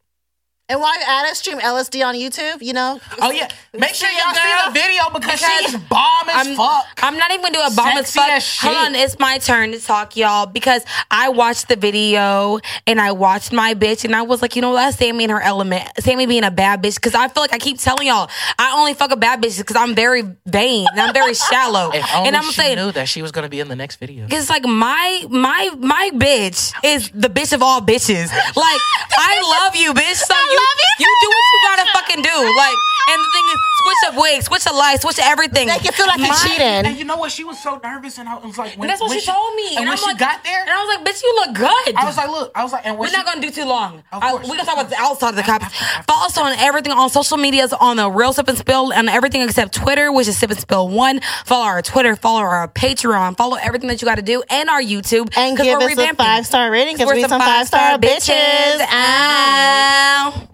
And 0.72 0.80
while 0.80 0.94
you're 0.98 1.10
at 1.10 1.30
it, 1.30 1.36
stream 1.36 1.60
LSD 1.60 2.06
on 2.06 2.16
YouTube. 2.16 2.62
You 2.62 2.74
know. 2.74 3.00
oh 3.22 3.32
yeah 3.32 3.50
make 3.78 3.96
sure 3.96 4.10
y'all 4.10 4.34
see 4.34 4.42
the 4.66 4.72
video 4.72 5.04
because, 5.14 5.40
because 5.40 5.72
she's 5.72 5.78
bomb 5.84 6.30
as 6.30 6.48
I'm- 6.48 6.56
fuck 6.58 6.86
I'm 7.02 7.18
not 7.18 7.32
even 7.32 7.42
gonna 7.42 7.54
do 7.54 7.74
a 7.74 7.76
bomb 7.76 7.98
as 7.98 8.08
Sexy 8.08 8.20
fuck. 8.20 8.30
as 8.30 8.44
shit. 8.44 8.70
Hold 8.72 8.88
on, 8.88 8.96
it's 8.96 9.18
my 9.18 9.38
turn 9.38 9.72
to 9.72 9.80
talk, 9.80 10.16
y'all, 10.18 10.46
because 10.46 10.84
I 11.10 11.30
watched 11.30 11.70
the 11.70 11.76
video 11.76 12.60
and 12.86 13.00
I 13.00 13.12
watched 13.14 13.52
my 13.54 13.74
bitch 13.74 14.04
and 14.04 14.16
I 14.16 14.24
was 14.24 14.42
like, 14.42 14.56
you 14.56 14.62
know 14.62 14.72
what, 14.72 14.94
Sammy 14.94 15.24
in 15.24 15.30
her 15.30 15.42
element. 15.42 15.88
Sammy 16.00 16.26
being 16.26 16.44
a 16.44 16.52
bad 16.52 16.84
bitch. 16.84 17.00
Cause 17.02 17.16
I 17.16 17.28
feel 17.30 17.42
like 17.42 17.54
I 17.54 17.58
keep 17.58 17.80
telling 17.80 18.08
y'all, 18.08 18.30
I 18.60 18.78
only 18.78 18.94
fuck 18.94 19.12
a 19.12 19.16
bad 19.16 19.42
bitch 19.42 19.58
because 19.58 19.76
I'm 19.76 19.96
very 19.96 20.24
vain 20.46 20.88
and 20.92 21.00
I'm 21.00 21.14
very 21.14 21.34
shallow. 21.34 21.92
and 21.94 22.36
I'm 22.36 22.44
she 22.44 22.54
saying 22.54 22.76
knew 22.76 22.92
that 22.92 23.08
she 23.08 23.22
was 23.22 23.32
gonna 23.32 23.50
be 23.50 23.60
in 23.60 23.68
the 23.70 23.76
next 23.76 23.98
video 23.98 24.28
it's 24.30 24.50
like 24.50 24.64
my 24.66 25.26
my 25.30 25.70
my 25.80 26.12
bitch 26.14 26.74
is 26.84 27.10
the 27.14 27.30
bitch 27.30 27.54
of 27.54 27.62
all 27.62 27.82
bitches. 27.82 28.32
Like 28.56 28.82
I 29.18 29.64
love 29.64 29.76
you, 29.76 29.94
bitch. 29.94 30.16
So 30.16 30.36
you 30.36 30.61
love 30.62 30.78
you 30.80 30.90
you 31.02 31.10
do 31.22 31.28
what 31.34 31.44
you 31.52 31.60
gotta 31.70 31.86
fucking 31.98 32.22
do. 32.22 32.38
Like 32.58 32.78
and 33.10 33.20
the 33.20 33.30
thing 33.34 33.46
is, 33.52 33.60
switch 33.82 34.02
up 34.14 34.22
wigs, 34.22 34.46
switch 34.46 34.64
the 34.64 34.74
life, 34.74 35.02
switch 35.02 35.20
everything. 35.20 35.68
Make 35.68 35.84
you 35.84 35.92
feel 35.92 36.06
like 36.08 36.20
you're 36.20 36.36
cheating. 36.46 36.86
and 36.86 36.96
you 36.98 37.04
know 37.04 37.18
what 37.18 37.32
she 37.32 37.44
was 37.44 37.62
so 37.62 37.80
nervous 37.84 38.20
and 38.20 38.30
i 38.30 38.38
was 38.38 38.58
like 38.58 38.78
when, 38.78 38.82
And 38.86 38.90
that's 38.90 39.02
what 39.02 39.10
when 39.10 39.20
she, 39.20 39.26
told 39.26 39.56
me. 39.56 39.70
and, 39.76 39.80
when 39.80 39.90
I'm 39.90 39.98
she 39.98 40.06
like, 40.06 40.20
got 40.20 40.44
there 40.44 40.62
and 40.62 40.70
I 40.70 40.78
was 40.86 40.96
like, 40.96 41.06
bitch, 41.08 41.22
you 41.24 41.34
look 41.36 41.56
good. 41.56 41.96
i 41.96 42.06
was 42.06 42.16
like 42.18 42.30
look 42.30 42.52
i 42.56 42.64
was 42.64 42.72
like 42.72 42.86
and 42.86 42.96
when 42.98 43.08
we're 43.08 43.12
she, 43.12 43.18
not 43.18 43.26
gonna 43.26 43.42
do 43.42 43.50
too 43.50 43.66
long. 43.66 44.04
Of 44.12 44.22
I, 44.24 44.32
course, 44.32 44.46
we 44.48 44.52
of 44.52 44.58
gonna 44.58 44.64
talk 44.70 44.78
about 44.80 44.90
the 44.90 44.98
outside 45.00 45.30
of 45.30 45.36
the 45.36 45.44
cops. 45.44 45.66
After- 45.66 45.84
after- 45.84 46.04
Follow 46.12 46.26
us 46.28 46.38
on 46.38 46.54
everything 46.60 46.92
on 46.94 47.10
social 47.10 47.38
medias 47.38 47.74
on 47.74 47.98
the 47.98 48.10
Real 48.10 48.34
Sip 48.34 48.48
and 48.48 48.58
Spill 48.58 48.94
and 48.94 49.10
everything 49.10 49.42
except 49.42 49.74
Twitter, 49.74 50.12
which 50.12 50.28
is 50.28 50.38
Sip 50.38 50.52
and 50.52 50.60
Spill 50.60 50.88
One. 50.90 51.20
Follow 51.46 51.66
our 51.66 51.82
Twitter, 51.82 52.16
follow 52.16 52.42
our 52.42 52.68
Patreon, 52.68 53.36
follow 53.38 53.58
everything 53.58 53.88
that 53.90 54.02
you 54.02 54.06
got 54.06 54.16
to 54.16 54.22
do, 54.22 54.44
and 54.50 54.70
our 54.70 54.82
YouTube. 54.82 55.32
And 55.36 55.58
'cause 55.58 55.66
give 55.66 55.80
we're 55.80 55.90
us 55.92 55.98
a 55.98 56.14
five 56.16 56.46
star 56.46 56.70
rating 56.72 56.96
because 56.96 57.08
We're 57.08 57.16
we 57.16 57.24
some 57.28 57.42
five 57.42 57.68
star 57.68 57.98
bitches. 57.98 58.82
Ow. 58.92 60.48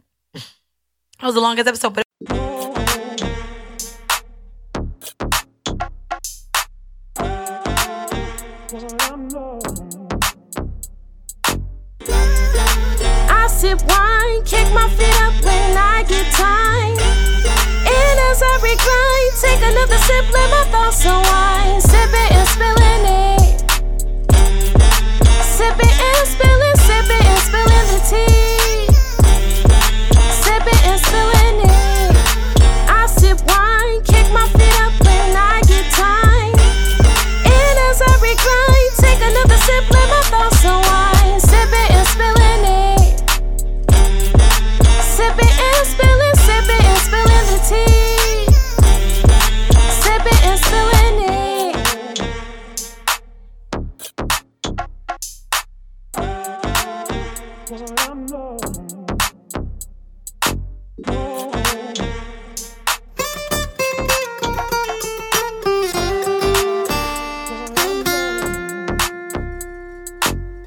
That 1.19 1.25
was 1.25 1.33
the 1.33 1.41
longest 1.41 1.67
episode, 1.67 1.95
but. 1.95 2.03
I 13.29 13.47
sip 13.49 13.81
wine, 13.87 14.43
kick 14.45 14.71
my 14.75 14.87
feet 14.89 15.21
up 15.23 15.33
when 15.43 15.75
I 15.75 16.05
get 16.07 16.31
time. 16.33 16.97
And 16.99 18.19
as 18.29 18.43
I 18.43 18.59
recline, 18.61 19.31
take 19.41 19.63
another 19.71 19.97
sip, 19.97 20.31
let 20.31 20.51
my 20.51 20.65
thoughts 20.69 21.03
unwind. 21.03 21.81
Sipping 21.81 22.31
and 22.37 22.47
spilling 22.47 23.05
it. 23.09 23.65
Sipping 25.41 25.89
and 25.89 26.27
spilling 26.27 26.77